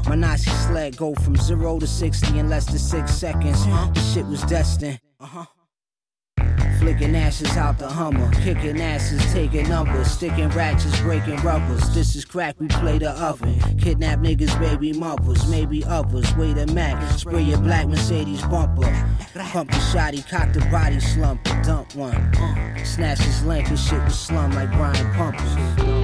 My 0.08 0.16
Nazi 0.16 0.50
sled 0.50 0.98
go 0.98 1.16
from 1.16 1.36
zero 1.36 1.80
to 1.80 1.88
60 1.88 2.38
in 2.38 2.50
less 2.50 2.66
than 2.66 2.80
six 2.80 3.14
seconds. 3.14 3.66
This 3.94 4.14
shit 4.14 4.26
was 4.26 4.42
destined. 4.44 5.00
Flicking 6.80 7.14
ashes 7.14 7.58
out 7.58 7.78
the 7.78 7.90
Hummer, 7.90 8.32
kicking 8.36 8.80
asses, 8.80 9.22
taking 9.34 9.68
numbers, 9.68 10.10
sticking 10.10 10.48
ratchets, 10.50 11.00
breaking 11.02 11.36
rubbers. 11.38 11.94
This 11.94 12.16
is 12.16 12.24
crack, 12.24 12.56
we 12.58 12.68
play 12.68 12.98
the 12.98 13.12
oven. 13.12 13.60
Kidnap 13.78 14.20
niggas, 14.20 14.58
baby 14.60 14.94
mothers, 14.94 15.46
maybe 15.50 15.84
others. 15.84 16.34
Wait 16.38 16.58
a 16.58 16.68
Mac, 16.68 17.20
spray 17.20 17.42
your 17.42 17.60
black 17.60 17.88
Mercedes 17.88 18.42
bumper. 18.44 18.90
Pump 19.52 19.72
the 19.72 19.78
shotty, 19.78 20.28
cock 20.30 20.54
the 20.54 20.62
body 20.72 21.00
slump, 21.02 21.42
and 21.50 21.66
dump 21.66 21.96
one. 21.96 22.34
Snatch 22.86 23.20
his 23.20 23.44
link, 23.44 23.68
his 23.68 23.86
shit 23.86 24.02
was 24.06 24.18
slum 24.18 24.52
like 24.52 24.72
Brian 24.72 25.14
Pumper. 25.16 25.99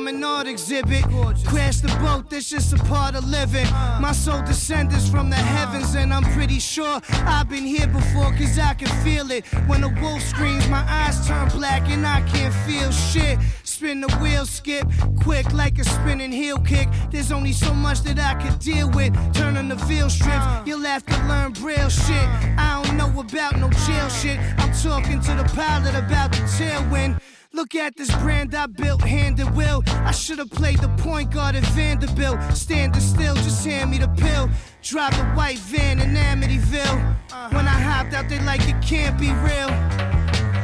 I'm 0.00 0.08
an 0.08 0.24
art 0.24 0.46
exhibit. 0.46 1.04
Crash 1.44 1.80
the 1.80 1.94
boat, 2.00 2.30
that's 2.30 2.48
just 2.48 2.72
a 2.72 2.78
part 2.84 3.14
of 3.14 3.28
living. 3.28 3.66
My 4.00 4.12
soul 4.12 4.40
descends 4.40 5.10
from 5.10 5.28
the 5.28 5.36
heavens, 5.36 5.94
and 5.94 6.10
I'm 6.10 6.22
pretty 6.32 6.58
sure 6.58 7.02
I've 7.26 7.50
been 7.50 7.66
here 7.66 7.86
before, 7.86 8.32
cause 8.32 8.58
I 8.58 8.72
can 8.72 8.88
feel 9.04 9.30
it. 9.30 9.44
When 9.68 9.82
the 9.82 9.90
wolf 10.00 10.22
screams, 10.22 10.66
my 10.70 10.82
eyes 10.88 11.28
turn 11.28 11.50
black, 11.50 11.82
and 11.90 12.06
I 12.06 12.22
can't 12.22 12.54
feel 12.66 12.90
shit. 12.90 13.38
Spin 13.62 14.00
the 14.00 14.08
wheel, 14.22 14.46
skip 14.46 14.86
quick 15.20 15.52
like 15.52 15.78
a 15.78 15.84
spinning 15.84 16.32
heel 16.32 16.58
kick. 16.60 16.88
There's 17.10 17.30
only 17.30 17.52
so 17.52 17.74
much 17.74 18.00
that 18.04 18.18
I 18.18 18.42
could 18.42 18.58
deal 18.58 18.90
with. 18.92 19.12
Turning 19.34 19.68
the 19.68 19.76
veil 19.84 20.08
strips, 20.08 20.46
uh. 20.46 20.62
you'll 20.64 20.80
have 20.80 21.04
to 21.04 21.26
learn 21.26 21.52
braille 21.52 21.90
shit. 21.90 22.28
I 22.56 22.82
don't 22.82 22.96
know 22.96 23.20
about 23.20 23.58
no 23.58 23.68
jail 23.84 24.08
shit. 24.08 24.38
I'm 24.56 24.72
talking 24.72 25.20
to 25.20 25.34
the 25.34 25.44
pilot 25.54 25.94
about 25.94 26.32
the 26.32 26.38
tailwind. 26.56 27.20
Look 27.52 27.74
at 27.74 27.96
this 27.96 28.14
brand 28.16 28.54
I 28.54 28.66
built, 28.66 29.02
hand 29.02 29.40
and 29.40 29.54
will. 29.56 29.82
I 29.86 30.12
should 30.12 30.38
have 30.38 30.50
played 30.50 30.78
the 30.78 30.88
point 31.02 31.32
guard 31.32 31.56
at 31.56 31.64
Vanderbilt. 31.74 32.38
Standing 32.56 33.00
still, 33.00 33.34
just 33.34 33.66
hand 33.66 33.90
me 33.90 33.98
the 33.98 34.08
pill. 34.08 34.48
Drive 34.82 35.16
the 35.16 35.24
white 35.36 35.58
van 35.58 35.98
in 36.00 36.14
Amityville. 36.14 37.52
When 37.52 37.66
I 37.66 37.80
hopped 37.80 38.14
out, 38.14 38.28
they 38.28 38.40
like 38.44 38.66
it 38.68 38.80
can't 38.80 39.18
be 39.18 39.32
real. 39.32 39.68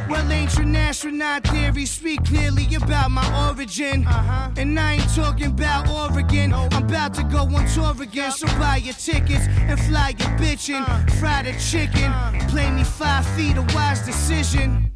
Well, 0.09 0.31
ain't 0.31 0.43
ancient 0.43 0.75
astronaut 0.77 1.45
theory 1.47 1.85
speak 1.85 2.23
clearly 2.23 2.73
about 2.75 3.11
my 3.11 3.49
origin. 3.49 4.07
Uh-huh. 4.07 4.51
And 4.55 4.79
I 4.79 4.93
ain't 4.93 5.13
talking 5.13 5.47
about 5.47 5.89
Oregon. 5.89 6.51
Nope. 6.51 6.73
I'm 6.73 6.85
about 6.85 7.13
to 7.15 7.23
go 7.23 7.39
on 7.39 7.67
tour 7.67 8.01
again. 8.01 8.31
So 8.31 8.47
buy 8.57 8.77
your 8.77 8.93
tickets 8.93 9.45
and 9.47 9.77
fly 9.81 10.15
your 10.17 10.29
bitchin'. 10.39 10.87
Uh. 10.87 11.05
Fry 11.19 11.43
the 11.43 11.51
chicken. 11.59 12.09
Uh. 12.11 12.47
Play 12.49 12.71
me 12.71 12.85
five 12.85 13.25
feet, 13.35 13.57
a 13.57 13.61
wise 13.75 14.05
decision. 14.05 14.93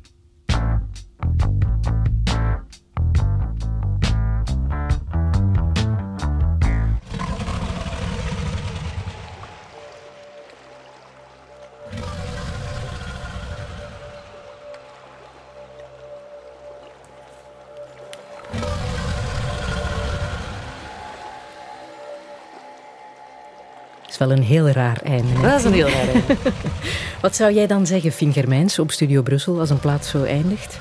Wel 24.28 24.32
een 24.38 24.44
heel 24.44 24.70
raar 24.70 25.02
einde. 25.02 25.28
hè? 25.34 25.42
Dat 25.50 25.60
is 25.60 25.66
een 25.66 25.74
heel 25.74 25.88
raar 25.90 26.08
einde. 26.08 26.36
Wat 27.22 27.36
zou 27.36 27.54
jij 27.54 27.68
dan 27.68 27.86
zeggen, 27.88 28.12
Fien 28.12 28.34
Germijns, 28.34 28.80
op 28.80 28.92
Studio 28.92 29.22
Brussel, 29.22 29.60
als 29.60 29.70
een 29.70 29.80
plaats 29.80 30.10
zo 30.10 30.24
eindigt? 30.24 30.80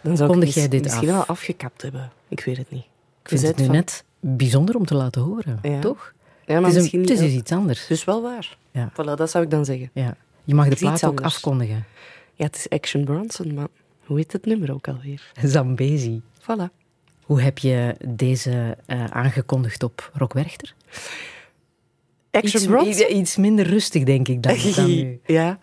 Dan 0.00 0.16
zou 0.16 0.28
ik 0.28 0.34
Kondig 0.34 0.44
mis- 0.48 0.54
jij 0.54 0.68
dit 0.68 0.82
misschien 0.82 1.08
af? 1.08 1.14
wel 1.14 1.24
afgekapt 1.26 1.82
hebben. 1.82 2.10
Ik 2.28 2.40
weet 2.44 2.56
het 2.56 2.70
niet. 2.70 2.84
Ik 3.22 3.28
vind 3.28 3.42
het 3.42 3.56
nu 3.56 3.64
van- 3.64 3.74
net 3.74 4.04
bijzonder 4.20 4.76
om 4.76 4.84
te 4.86 4.94
laten 4.94 5.22
horen, 5.22 5.58
Ja. 5.62 5.80
toch? 5.80 6.12
Ja, 6.46 6.60
maar 6.60 6.70
Het 6.70 6.78
is, 6.78 6.92
een, 6.92 7.00
misschien... 7.00 7.18
het 7.24 7.32
is 7.34 7.38
iets 7.38 7.52
anders. 7.52 7.86
Dus 7.86 8.04
wel 8.04 8.22
waar. 8.22 8.56
Ja. 8.70 8.90
Voilà, 8.92 9.14
dat 9.16 9.30
zou 9.30 9.44
ik 9.44 9.50
dan 9.50 9.64
zeggen. 9.64 9.90
Ja. 9.92 10.16
Je 10.44 10.54
mag 10.54 10.68
de 10.68 10.76
plaat 10.76 11.04
ook 11.04 11.20
afkondigen. 11.20 11.84
Ja, 12.34 12.44
het 12.44 12.56
is 12.56 12.68
Action 12.68 13.04
Bronson, 13.04 13.54
maar 13.54 13.66
hoe 14.04 14.16
heet 14.16 14.32
het 14.32 14.44
nummer 14.46 14.72
ook 14.72 14.88
alweer? 14.88 15.32
Zambezi. 15.42 16.20
Voilà. 16.40 16.72
Hoe 17.22 17.40
heb 17.40 17.58
je 17.58 17.96
deze 18.08 18.76
eh, 18.86 19.04
aangekondigd 19.04 19.82
op 19.82 20.10
Rock 20.14 20.32
Werchter? 20.32 20.74
Action 22.36 22.62
iets, 22.62 22.70
Bronson? 22.70 23.16
Iets 23.16 23.36
minder 23.36 23.66
rustig, 23.66 24.04
denk 24.04 24.28
ik, 24.28 24.42
dan, 24.42 24.56
dan 24.74 24.86
nu. 24.86 25.20
ja. 25.38 25.58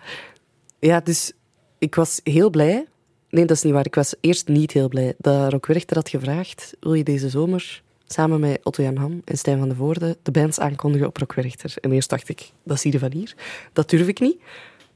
ja, 0.79 0.99
dus 0.99 1.31
ik 1.77 1.95
was 1.95 2.19
heel 2.23 2.49
blij. 2.49 2.85
Nee, 3.29 3.45
dat 3.45 3.57
is 3.57 3.63
niet 3.63 3.73
waar. 3.73 3.85
Ik 3.85 3.95
was 3.95 4.15
eerst 4.19 4.47
niet 4.47 4.71
heel 4.71 4.87
blij 4.87 5.13
dat 5.17 5.51
Rock 5.51 5.65
Werchter 5.65 5.95
had 5.95 6.09
gevraagd: 6.09 6.75
wil 6.79 6.93
je 6.93 7.03
deze 7.03 7.29
zomer 7.29 7.83
samen 8.05 8.39
met 8.39 8.59
Otto 8.63 8.83
Jan 8.83 8.97
Ham 8.97 9.21
en 9.25 9.37
Stijn 9.37 9.59
van 9.59 9.69
de 9.69 9.75
Voorde 9.75 10.17
de 10.23 10.31
bands 10.31 10.59
aankondigen 10.59 11.07
op 11.07 11.17
Rock 11.17 11.33
Werchter? 11.33 11.73
En 11.81 11.91
eerst 11.91 12.09
dacht 12.09 12.29
ik: 12.29 12.51
dat 12.63 12.77
is 12.77 12.83
hier 12.83 12.99
van 12.99 13.11
hier. 13.11 13.33
Dat 13.73 13.89
durf 13.89 14.07
ik 14.07 14.19
niet. 14.19 14.37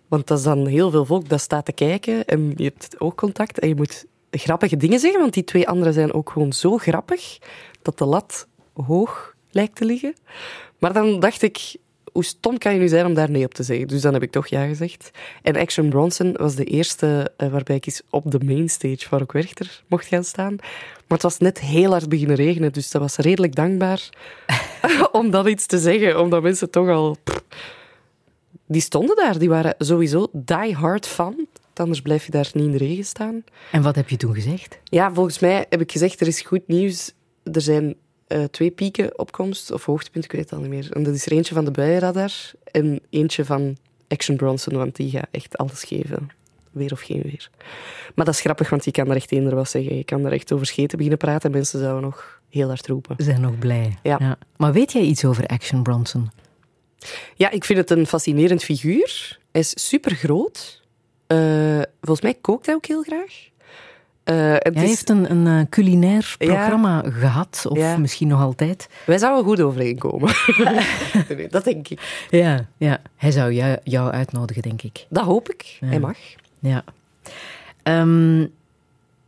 Want 0.07 0.27
dat 0.27 0.37
is 0.37 0.43
dan 0.43 0.67
heel 0.67 0.91
veel 0.91 1.05
volk 1.05 1.29
dat 1.29 1.41
staat 1.41 1.65
te 1.65 1.71
kijken 1.71 2.25
en 2.25 2.53
je 2.55 2.63
hebt 2.63 2.99
oogcontact 2.99 3.59
en 3.59 3.67
je 3.67 3.75
moet 3.75 4.05
grappige 4.31 4.77
dingen 4.77 4.99
zeggen, 4.99 5.19
want 5.19 5.33
die 5.33 5.43
twee 5.43 5.67
anderen 5.67 5.93
zijn 5.93 6.13
ook 6.13 6.29
gewoon 6.29 6.53
zo 6.53 6.77
grappig 6.77 7.37
dat 7.81 7.97
de 7.97 8.05
lat 8.05 8.47
hoog 8.73 9.35
lijkt 9.51 9.75
te 9.75 9.85
liggen. 9.85 10.13
Maar 10.77 10.93
dan 10.93 11.19
dacht 11.19 11.41
ik, 11.41 11.75
hoe 12.17 12.25
stom 12.25 12.57
kan 12.57 12.73
je 12.73 12.79
nu 12.79 12.87
zijn 12.87 13.05
om 13.05 13.13
daar 13.13 13.31
nee 13.31 13.45
op 13.45 13.53
te 13.53 13.63
zeggen? 13.63 13.87
Dus 13.87 14.01
dan 14.01 14.13
heb 14.13 14.23
ik 14.23 14.31
toch 14.31 14.47
ja 14.47 14.65
gezegd. 14.65 15.11
En 15.41 15.55
Action 15.55 15.89
Bronson 15.89 16.33
was 16.33 16.55
de 16.55 16.63
eerste 16.63 17.31
eh, 17.37 17.49
waarbij 17.49 17.75
ik 17.75 17.85
eens 17.85 18.01
op 18.09 18.31
de 18.31 18.39
mainstage 18.45 19.07
van 19.07 19.19
Rock 19.19 19.31
Werchter 19.31 19.83
mocht 19.87 20.05
gaan 20.05 20.23
staan. 20.23 20.55
Maar 21.07 21.17
het 21.17 21.21
was 21.21 21.37
net 21.37 21.59
heel 21.59 21.91
hard 21.91 22.09
beginnen 22.09 22.35
regenen, 22.35 22.73
dus 22.73 22.91
dat 22.91 23.01
was 23.01 23.15
redelijk 23.15 23.55
dankbaar 23.55 24.09
om 25.11 25.31
dat 25.31 25.47
iets 25.47 25.65
te 25.65 25.79
zeggen, 25.79 26.21
omdat 26.21 26.41
mensen 26.41 26.69
toch 26.69 26.89
al... 26.89 27.17
die 28.65 28.81
stonden 28.81 29.15
daar, 29.15 29.39
die 29.39 29.49
waren 29.49 29.75
sowieso 29.77 30.27
die 30.31 30.75
hard 30.75 31.07
fan. 31.07 31.47
Anders 31.73 32.01
blijf 32.01 32.25
je 32.25 32.31
daar 32.31 32.49
niet 32.53 32.65
in 32.65 32.71
de 32.71 32.77
regen 32.77 33.05
staan. 33.05 33.43
En 33.71 33.81
wat 33.81 33.95
heb 33.95 34.09
je 34.09 34.17
toen 34.17 34.33
gezegd? 34.33 34.79
Ja, 34.83 35.13
volgens 35.13 35.39
mij 35.39 35.65
heb 35.69 35.81
ik 35.81 35.91
gezegd, 35.91 36.21
er 36.21 36.27
is 36.27 36.41
goed 36.41 36.67
nieuws. 36.67 37.13
Er 37.43 37.61
zijn 37.61 37.95
eh, 38.27 38.43
twee 38.43 38.71
pieken 38.71 39.19
opkomst, 39.19 39.71
of 39.71 39.85
hoogtepunten, 39.85 40.31
ik 40.31 40.35
weet 40.35 40.49
het 40.49 40.59
al 40.59 40.65
niet 40.65 40.69
meer. 40.69 40.91
En 40.91 41.03
dat 41.03 41.13
is 41.13 41.25
er 41.25 41.31
eentje 41.31 41.53
van 41.53 41.65
de 41.65 41.71
buienradar 41.71 42.51
en 42.71 42.99
eentje 43.09 43.45
van 43.45 43.77
Action 44.07 44.37
Bronson, 44.37 44.77
want 44.77 44.95
die 44.95 45.09
gaat 45.09 45.27
echt 45.31 45.57
alles 45.57 45.83
geven. 45.83 46.29
Weer 46.71 46.91
of 46.91 47.01
geen 47.01 47.21
weer. 47.21 47.49
Maar 48.15 48.25
dat 48.25 48.33
is 48.33 48.41
grappig, 48.41 48.69
want 48.69 48.85
je 48.85 48.91
kan 48.91 49.09
er 49.09 49.15
echt 49.15 49.31
eender 49.31 49.55
wat 49.55 49.69
zeggen. 49.69 49.95
Je 49.95 50.03
kan 50.03 50.25
er 50.25 50.31
echt 50.31 50.51
over 50.51 50.65
scheten 50.65 50.97
beginnen 50.97 51.17
praten 51.17 51.49
en 51.49 51.57
mensen 51.57 51.79
zouden 51.79 52.03
nog 52.03 52.41
heel 52.49 52.67
hard 52.67 52.87
roepen. 52.87 53.15
Ze 53.17 53.23
zijn 53.23 53.41
nog 53.41 53.59
blij. 53.59 53.97
Ja. 54.03 54.37
Maar 54.57 54.73
weet 54.73 54.91
jij 54.91 55.01
iets 55.01 55.25
over 55.25 55.45
Action 55.45 55.83
Bronson? 55.83 56.31
Ja, 57.35 57.49
ik 57.49 57.63
vind 57.63 57.79
het 57.79 57.89
een 57.89 58.07
fascinerend 58.07 58.63
figuur. 58.63 59.39
Hij 59.51 59.61
is 59.61 59.87
super 59.87 60.15
groot. 60.15 60.81
volgens 62.01 62.21
mij 62.21 62.33
kookt 62.41 62.65
hij 62.65 62.75
ook 62.75 62.85
heel 62.85 63.03
graag. 63.03 63.49
Eh, 64.27 64.51
het 64.53 64.73
Hij 64.75 64.83
is- 64.83 64.89
heeft 64.89 65.09
een, 65.09 65.31
een 65.31 65.47
eh, 65.47 65.65
culinair 65.69 66.35
Ja. 66.39 66.45
programma 66.47 67.03
gehad, 67.05 67.65
of 67.69 67.77
Ja. 67.77 67.97
misschien 67.97 68.27
nog 68.27 68.41
altijd. 68.41 68.89
Wij 69.05 69.17
zouden 69.17 69.43
goed 69.45 69.61
overeenkomen. 69.61 70.33
Nee, 71.29 71.47
dat 71.47 71.63
denk 71.63 71.87
ik. 71.87 72.25
Ja, 72.29 72.65
ja. 72.77 73.01
hij 73.15 73.31
zou 73.31 73.53
jou, 73.53 73.77
jou 73.83 74.11
uitnodigen, 74.11 74.61
denk 74.61 74.81
ik. 74.81 75.05
Dat 75.09 75.23
hoop 75.23 75.49
ik. 75.49 75.77
Ja. 75.79 75.87
Hij 75.87 75.99
mag. 75.99 76.17
Ja. 76.59 76.83
Ehm, 77.83 78.39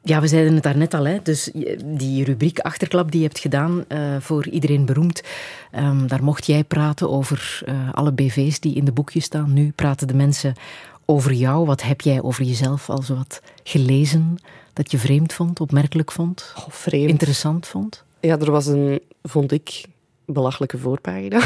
ja, 0.03 0.21
we 0.21 0.27
zeiden 0.27 0.53
het 0.53 0.63
daarnet 0.63 0.93
al. 0.93 1.05
Hè. 1.05 1.17
Dus 1.23 1.51
die 1.85 2.23
rubriek 2.23 2.59
Achterklap 2.59 3.11
die 3.11 3.21
je 3.21 3.27
hebt 3.27 3.39
gedaan 3.39 3.83
eh, 3.87 3.99
voor 4.19 4.47
iedereen 4.47 4.85
beroemd. 4.85 5.21
ehm, 5.71 6.07
daar 6.07 6.23
mocht 6.23 6.45
jij 6.45 6.63
praten 6.63 7.09
over 7.09 7.61
eh, 7.65 7.73
alle 7.91 8.11
BV's 8.11 8.59
die 8.59 8.75
in 8.75 8.85
de 8.85 8.91
boekjes 8.91 9.23
staan. 9.23 9.53
Nu 9.53 9.71
praten 9.75 10.07
de 10.07 10.15
mensen 10.15 10.53
over 11.05 11.33
jou. 11.33 11.65
Wat 11.65 11.81
heb 11.83 12.01
jij 12.01 12.21
over 12.21 12.43
jezelf 12.43 12.89
al 12.89 13.01
zo 13.01 13.15
wat 13.15 13.41
gelezen 13.63 14.35
dat 14.79 14.91
je 14.91 14.97
vreemd 14.97 15.33
vond, 15.33 15.59
opmerkelijk 15.59 16.11
vond, 16.11 16.53
Oh, 16.57 16.69
vreemd. 16.69 17.09
interessant 17.09 17.67
vond? 17.67 18.03
Ja, 18.19 18.37
er 18.39 18.51
was 18.51 18.65
een, 18.65 19.01
vond 19.23 19.51
ik, 19.51 19.83
belachelijke 20.25 20.77
voorpagina 20.77 21.41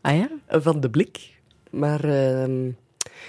Ah 0.00 0.16
ja? 0.16 0.28
van 0.60 0.80
de 0.80 0.90
blik. 0.90 1.40
Maar 1.70 2.04
ehm, 2.04 2.70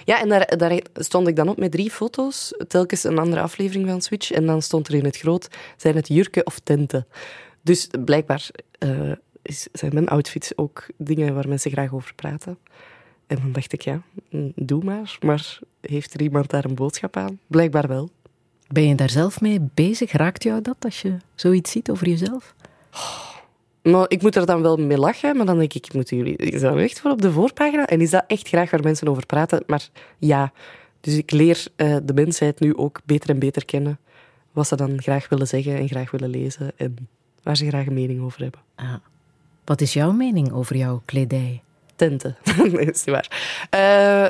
ja, 0.04 0.20
en 0.20 0.28
daar, 0.28 0.56
daar 0.56 0.80
stond 0.94 1.28
ik 1.28 1.36
dan 1.36 1.48
op 1.48 1.56
met 1.56 1.70
drie 1.70 1.90
foto's, 1.90 2.54
telkens 2.68 3.04
een 3.04 3.18
andere 3.18 3.40
aflevering 3.40 3.88
van 3.88 4.00
Switch. 4.00 4.30
En 4.30 4.46
dan 4.46 4.62
stond 4.62 4.88
er 4.88 4.94
in 4.94 5.04
het 5.04 5.16
groot, 5.16 5.48
zijn 5.76 5.96
het 5.96 6.08
jurken 6.08 6.46
of 6.46 6.58
tenten? 6.58 7.06
Dus 7.62 7.88
blijkbaar 8.04 8.50
eh, 8.78 9.12
is, 9.42 9.68
zijn 9.72 9.94
mijn 9.94 10.08
outfits 10.08 10.56
ook 10.56 10.86
dingen 10.96 11.34
waar 11.34 11.48
mensen 11.48 11.70
graag 11.70 11.92
over 11.92 12.14
praten. 12.14 12.58
En 13.26 13.36
dan 13.36 13.52
dacht 13.52 13.72
ik, 13.72 13.80
ja, 13.82 14.02
mm, 14.30 14.52
doe 14.56 14.84
maar. 14.84 15.18
Maar 15.20 15.58
heeft 15.80 16.14
er 16.14 16.22
iemand 16.22 16.50
daar 16.50 16.64
een 16.64 16.74
boodschap 16.74 17.16
aan? 17.16 17.38
Blijkbaar 17.46 17.88
wel. 17.88 18.10
Ben 18.72 18.88
je 18.88 18.94
daar 18.94 19.10
zelf 19.10 19.40
mee 19.40 19.68
bezig? 19.74 20.12
Raakt 20.12 20.42
jou 20.42 20.62
dat 20.62 20.76
als 20.80 21.02
je 21.02 21.16
zoiets 21.34 21.70
ziet 21.70 21.90
over 21.90 22.08
jezelf? 22.08 22.54
Maar 23.82 24.04
ik 24.08 24.22
moet 24.22 24.36
er 24.36 24.46
dan 24.46 24.62
wel 24.62 24.76
mee 24.76 24.98
lachen, 24.98 25.36
maar 25.36 25.46
dan 25.46 25.58
denk 25.58 25.74
ik, 25.74 25.92
moeten 25.92 26.16
jullie 26.16 26.36
is 26.36 26.60
dat 26.60 26.76
echt 26.76 27.00
voor 27.00 27.10
op 27.10 27.22
de 27.22 27.32
voorpagina? 27.32 27.86
En 27.86 28.00
is 28.00 28.10
dat 28.10 28.24
echt 28.26 28.48
graag 28.48 28.70
waar 28.70 28.82
mensen 28.82 29.08
over 29.08 29.26
praten? 29.26 29.62
Maar 29.66 29.88
ja, 30.18 30.52
dus 31.00 31.16
ik 31.16 31.30
leer 31.30 31.64
eh, 31.76 31.96
de 32.02 32.14
mensheid 32.14 32.60
nu 32.60 32.76
ook 32.76 33.00
beter 33.04 33.30
en 33.30 33.38
beter 33.38 33.64
kennen. 33.64 33.98
Wat 34.52 34.66
ze 34.66 34.76
dan 34.76 35.02
graag 35.02 35.28
willen 35.28 35.46
zeggen 35.46 35.76
en 35.76 35.88
graag 35.88 36.10
willen 36.10 36.30
lezen 36.30 36.72
en 36.76 37.08
waar 37.42 37.56
ze 37.56 37.66
graag 37.66 37.86
een 37.86 37.94
mening 37.94 38.20
over 38.20 38.42
hebben. 38.42 38.60
Ah. 38.74 38.94
Wat 39.64 39.80
is 39.80 39.92
jouw 39.92 40.12
mening 40.12 40.52
over 40.52 40.76
jouw 40.76 41.02
kledij? 41.04 41.62
Tenten. 41.96 42.36
nee, 42.56 42.90
is 42.90 43.04
niet 43.04 43.16
waar. 43.16 43.66
Eh, 43.70 44.28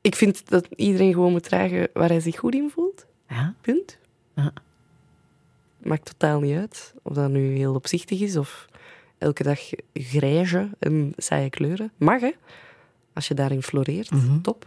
ik 0.00 0.14
vind 0.16 0.48
dat 0.50 0.66
iedereen 0.76 1.12
gewoon 1.12 1.32
moet 1.32 1.42
dragen 1.42 1.88
waar 1.92 2.08
hij 2.08 2.20
zich 2.20 2.38
goed 2.38 2.54
in 2.54 2.70
voelt. 2.70 3.06
Ja? 3.28 3.54
Punt. 3.60 3.98
Ja. 4.34 4.52
Maakt 5.78 6.04
totaal 6.04 6.40
niet 6.40 6.56
uit 6.56 6.94
of 7.02 7.14
dat 7.14 7.30
nu 7.30 7.56
heel 7.56 7.74
opzichtig 7.74 8.20
is 8.20 8.36
of 8.36 8.66
elke 9.18 9.42
dag 9.42 9.60
grijze 9.94 10.68
en 10.78 11.12
saaie 11.16 11.50
kleuren. 11.50 11.92
Mag, 11.96 12.20
hè? 12.20 12.30
Als 13.12 13.28
je 13.28 13.34
daarin 13.34 13.62
floreert, 13.62 14.10
Mhm. 14.10 14.40
top. 14.40 14.66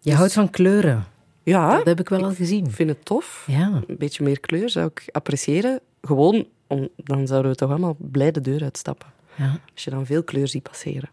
Je 0.00 0.14
houdt 0.14 0.32
van 0.32 0.50
kleuren. 0.50 1.04
Ja, 1.42 1.76
Dat 1.76 1.86
heb 1.86 2.00
ik 2.00 2.08
wel 2.08 2.22
al 2.22 2.30
ik 2.30 2.36
gezien. 2.36 2.70
vind 2.70 2.88
het 2.88 3.04
tof. 3.04 3.44
Ja. 3.46 3.82
Een 3.86 3.96
beetje 3.98 4.24
meer 4.24 4.40
kleur 4.40 4.70
zou 4.70 4.86
ik 4.94 5.08
appreciëren. 5.12 5.80
Gewoon, 6.02 6.46
om, 6.66 6.88
dan 6.96 7.26
zouden 7.26 7.50
we 7.50 7.56
toch 7.56 7.70
allemaal 7.70 7.96
blij 7.98 8.30
de 8.30 8.40
deur 8.40 8.62
uitstappen. 8.62 9.06
ja. 9.34 9.58
Als 9.74 9.84
je 9.84 9.90
dan 9.90 10.06
veel 10.06 10.22
kleur 10.22 10.48
ziet 10.48 10.62
passeren. 10.62 11.10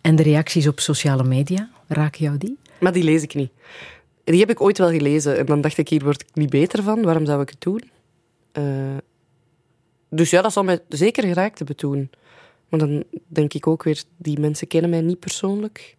En 0.00 0.16
de 0.16 0.22
reacties 0.22 0.66
op 0.66 0.80
sociale 0.80 1.24
media, 1.24 1.70
raken 1.86 2.24
jou 2.24 2.38
die? 2.38 2.58
Maar 2.80 2.92
die 2.92 3.02
lees 3.04 3.22
ik 3.22 3.34
niet. 3.34 3.50
Die 4.24 4.40
heb 4.40 4.50
ik 4.50 4.60
ooit 4.60 4.78
wel 4.78 4.90
gelezen 4.90 5.38
en 5.38 5.46
dan 5.46 5.60
dacht 5.60 5.78
ik, 5.78 5.88
hier 5.88 6.04
word 6.04 6.20
ik 6.20 6.28
niet 6.34 6.50
beter 6.50 6.82
van. 6.82 7.02
Waarom 7.02 7.26
zou 7.26 7.42
ik 7.42 7.48
het 7.48 7.60
doen? 7.60 7.82
Eh, 8.52 8.96
dus 10.10 10.30
ja, 10.30 10.42
dat 10.42 10.52
zal 10.52 10.64
mij 10.64 10.80
zeker 10.88 11.22
geraakt 11.24 11.58
hebben 11.58 11.76
toen. 11.76 12.10
Maar 12.68 12.80
dan 12.80 13.04
denk 13.26 13.54
ik 13.54 13.66
ook 13.66 13.82
weer, 13.82 14.02
die 14.16 14.38
mensen 14.40 14.66
kennen 14.66 14.90
mij 14.90 15.00
niet 15.00 15.18
persoonlijk. 15.18 15.96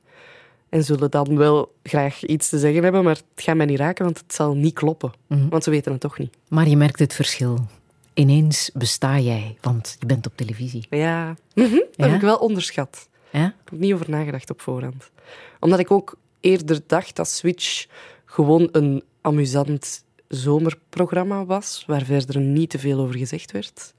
En 0.70 0.84
zullen 0.84 1.12
dan 1.12 1.38
wel 1.38 1.74
graag 1.84 2.24
iets 2.26 2.50
te 2.50 2.60
zeggen 2.60 2.84
hebben, 2.84 3.04
maar 3.04 3.16
het 3.16 3.44
gaat 3.44 3.56
mij 3.56 3.66
niet 3.66 3.80
raken, 3.80 4.06
want 4.06 4.18
het 4.20 4.34
zal 4.34 4.54
niet 4.56 4.74
kloppen. 4.74 5.12
Mhm. 5.28 5.50
Want 5.50 5.64
ze 5.64 5.70
weten 5.70 5.92
het 5.92 6.02
toch 6.02 6.18
niet. 6.18 6.36
Maar 6.48 6.68
je 6.68 6.78
merkt 6.78 7.00
het 7.00 7.14
verschil. 7.14 7.58
Ineens 8.14 8.70
besta 8.74 9.20
jij, 9.20 9.58
want 9.62 9.96
je 10.00 10.06
bent 10.06 10.26
op 10.26 10.38
televisie. 10.38 10.86
Ja, 10.90 11.36
Mhm, 11.54 11.70
dat 11.72 11.88
Ja? 11.96 12.06
heb 12.06 12.16
ik 12.16 12.22
wel 12.22 12.38
onderschat. 12.38 13.08
Ja? 13.32 13.46
Ik 13.46 13.70
heb 13.70 13.80
niet 13.80 13.94
over 13.94 14.10
nagedacht 14.10 14.50
op 14.50 14.62
voorhand. 14.62 15.10
Omdat 15.60 15.80
ik 15.80 15.92
ook 15.92 16.18
eerder 16.40 16.80
dacht 16.88 17.16
dat 17.16 17.30
Switch 17.30 17.86
gewoon 18.26 18.70
een 18.72 19.04
amusant 19.22 20.04
zomerprogramma 20.28 21.46
was, 21.46 21.84
waar 21.88 22.02
verder 22.04 22.40
niet 22.40 22.70
te 22.70 22.80
veel 22.80 23.00
over 23.00 23.16
gezegd 23.18 23.52
werd. 23.52 23.94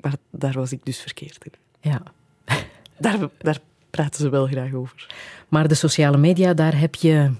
Maar 0.00 0.14
daar 0.30 0.52
was 0.52 0.72
ik 0.72 0.80
dus 0.84 0.98
verkeerd 1.00 1.44
in. 1.44 1.52
ja. 1.90 2.02
Daar, 2.98 3.28
daar 3.38 3.58
praten 3.90 4.20
ze 4.20 4.28
wel 4.28 4.46
graag 4.46 4.72
over. 4.74 5.06
Maar 5.48 5.68
de 5.68 5.74
sociale 5.74 6.16
media, 6.16 6.54
daar 6.54 6.78
heb 6.78 6.94
je 6.94 7.32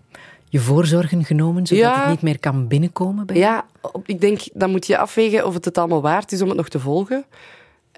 je 0.48 0.58
voorzorgen 0.60 1.24
genomen, 1.24 1.66
zodat 1.66 1.84
Ja. 1.84 2.00
het 2.00 2.08
niet 2.10 2.22
meer 2.22 2.38
kan 2.38 2.68
binnenkomen 2.68 3.26
bij 3.26 3.36
je? 3.36 3.42
Ja, 3.42 3.66
ik 4.04 4.20
denk, 4.20 4.40
dan 4.52 4.70
moet 4.70 4.86
je 4.86 4.98
afwegen 4.98 5.46
of 5.46 5.54
het 5.54 5.64
het 5.64 5.78
allemaal 5.78 6.02
waard 6.02 6.32
is 6.32 6.42
om 6.42 6.48
het 6.48 6.56
nog 6.56 6.68
te 6.68 6.80
volgen. 6.80 7.24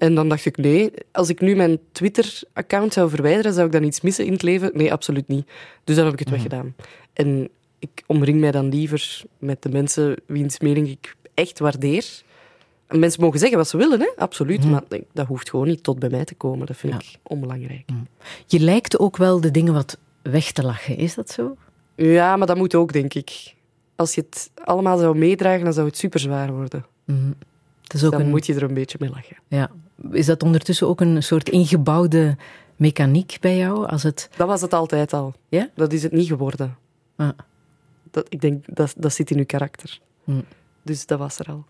En 0.05 0.15
dan 0.15 0.29
dacht 0.29 0.45
ik, 0.45 0.57
nee, 0.57 0.91
als 1.13 1.29
ik 1.29 1.41
nu 1.41 1.55
mijn 1.57 1.79
Twitter-account 1.93 2.93
zou 2.93 3.11
verwijderen, 3.11 3.53
zou 3.53 3.67
ik 3.67 3.73
dan 3.73 3.83
iets 3.83 4.01
missen 4.01 4.25
in 4.27 4.33
het 4.33 4.43
leven? 4.43 4.71
Nee, 4.75 4.93
absoluut 4.93 5.29
niet. 5.29 5.47
Dus 5.85 5.97
dan 5.97 6.05
heb 6.05 6.13
ik 6.15 6.19
het 6.19 6.31
weggedaan. 6.31 6.75
En 7.13 7.49
ik 7.79 8.03
omring 8.07 8.41
mij 8.41 8.51
dan 8.51 8.69
liever 8.69 9.23
met 9.39 9.63
de 9.63 9.69
mensen 9.69 10.17
wiens 10.27 10.59
mening 10.61 10.89
ik 10.89 11.17
echt 11.35 11.59
waardeer, 11.59 12.23
Mensen 12.89 13.21
mogen 13.23 13.39
zeggen 13.39 13.59
wat 13.59 13.69
ze 13.69 13.77
willen, 13.77 14.01
hè? 14.01 14.11
absoluut. 14.17 14.65
Maar 14.65 14.83
ik- 14.89 15.05
dat 15.13 15.27
hoeft 15.27 15.51
gewoon 15.51 15.67
niet 15.69 15.83
tot 15.83 15.99
bij 15.99 16.09
mij 16.09 16.25
te 16.25 16.35
komen. 16.35 16.67
Dat 16.67 16.77
vind 16.77 16.93
Ja. 16.93 16.99
ik 16.99 17.19
onbelangrijk. 17.23 17.85
Je 18.47 18.61
lijkt 18.61 18.99
ook 18.99 19.17
wel 19.17 19.41
de 19.41 19.51
dingen 19.51 19.73
wat 19.75 19.99
weg 20.23 20.53
te 20.53 20.63
lachen, 20.63 20.97
is 20.97 21.15
dat 21.15 21.31
zo? 21.31 21.57
Ja, 21.95 22.37
maar 22.37 22.47
dat 22.47 22.57
moet 22.57 22.75
ook, 22.75 22.93
denk 22.93 23.15
ik. 23.15 23.55
Als 23.97 24.15
je 24.15 24.21
het 24.21 24.51
allemaal 24.65 24.99
zou 24.99 25.19
meedragen, 25.19 25.65
dan 25.65 25.73
zou 25.73 25.87
het 25.87 25.97
super 25.97 26.21
zwaar 26.21 26.53
worden. 26.53 26.85
Het 27.83 27.95
is 27.95 28.05
ook 28.05 28.13
Dan 28.13 28.21
een, 28.21 28.29
moet 28.31 28.47
je 28.47 28.55
er 28.55 28.63
een 28.63 28.75
beetje 28.75 28.99
mee 29.01 29.11
lachen. 29.11 29.37
ja. 29.49 29.71
Is 30.11 30.27
dat 30.27 30.43
ondertussen 30.43 30.87
ook 30.87 31.01
een 31.01 31.23
soort 31.23 31.49
ingebouwde 31.49 32.37
mechaniek 32.77 33.37
bij 33.41 33.57
jou? 33.57 33.87
Als 33.87 34.03
het, 34.03 34.29
Dat 34.37 34.47
was 34.49 34.61
het 34.61 34.73
altijd 34.73 35.13
al. 35.13 35.35
Ja? 35.49 35.71
Dat 35.75 35.93
is 35.93 36.03
het 36.03 36.13
niet 36.13 36.27
geworden. 36.27 36.77
Ah. 37.17 37.29
Dat, 38.11 38.27
ik 38.29 38.41
denk, 38.41 38.65
dat, 38.67 38.95
dat 38.97 39.13
zit 39.13 39.31
in 39.31 39.39
uw 39.39 39.45
karakter. 39.47 40.01
Hm. 40.25 40.41
Dus 40.83 41.07
dat 41.07 41.19
was 41.19 41.39
er 41.39 41.47
al. 41.47 41.65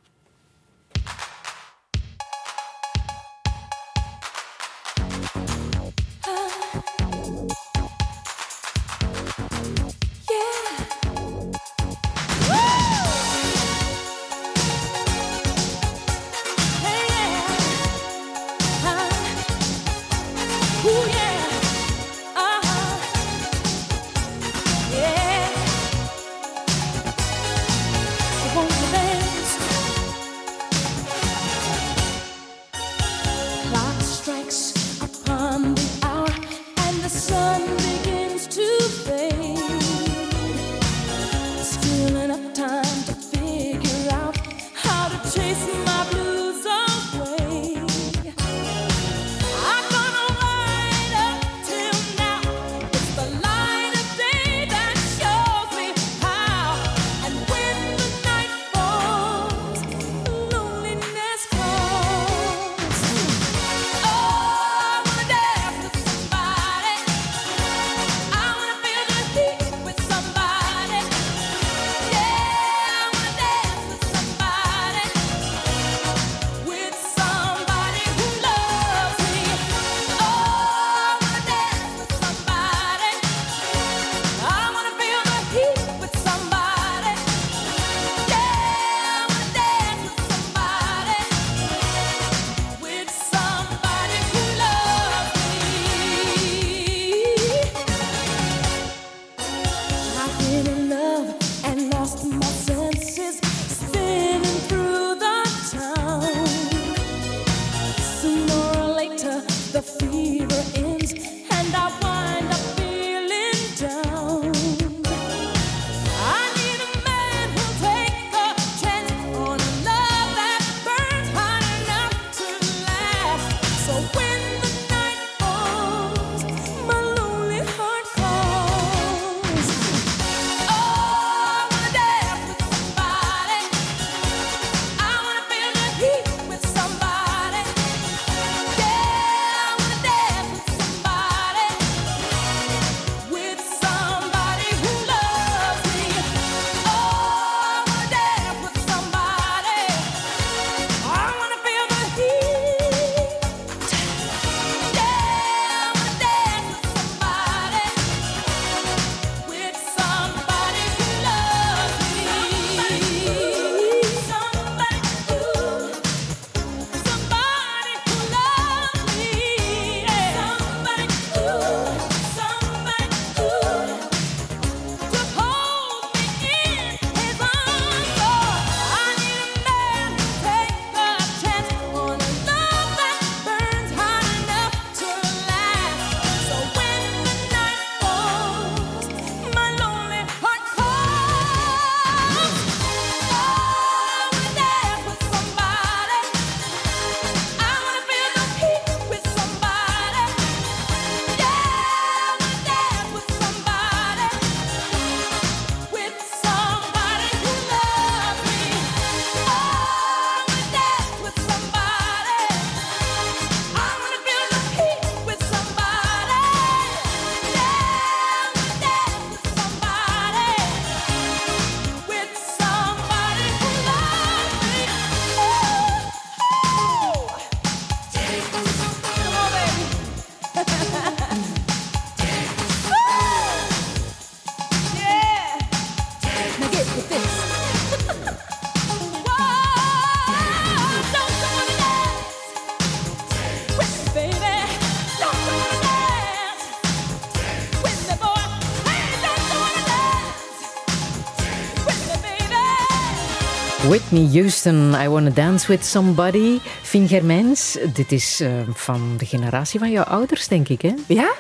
Whitney 253.95 254.29
Houston, 254.41 254.95
I 254.95 255.09
Wanna 255.09 255.31
Dance 255.31 255.67
With 255.67 255.85
Somebody. 255.85 256.59
Fien 256.83 257.09
Germijns, 257.09 257.79
dit 257.93 258.13
is 258.13 258.41
eh, 258.41 258.51
van 258.73 259.15
de 259.19 259.27
generatie 259.27 259.79
van 259.79 259.91
jouw 259.91 260.05
ouders, 260.05 260.49
denk 260.49 260.69
ik, 260.69 260.83
hè? 260.83 260.95
Ja? 261.07 261.33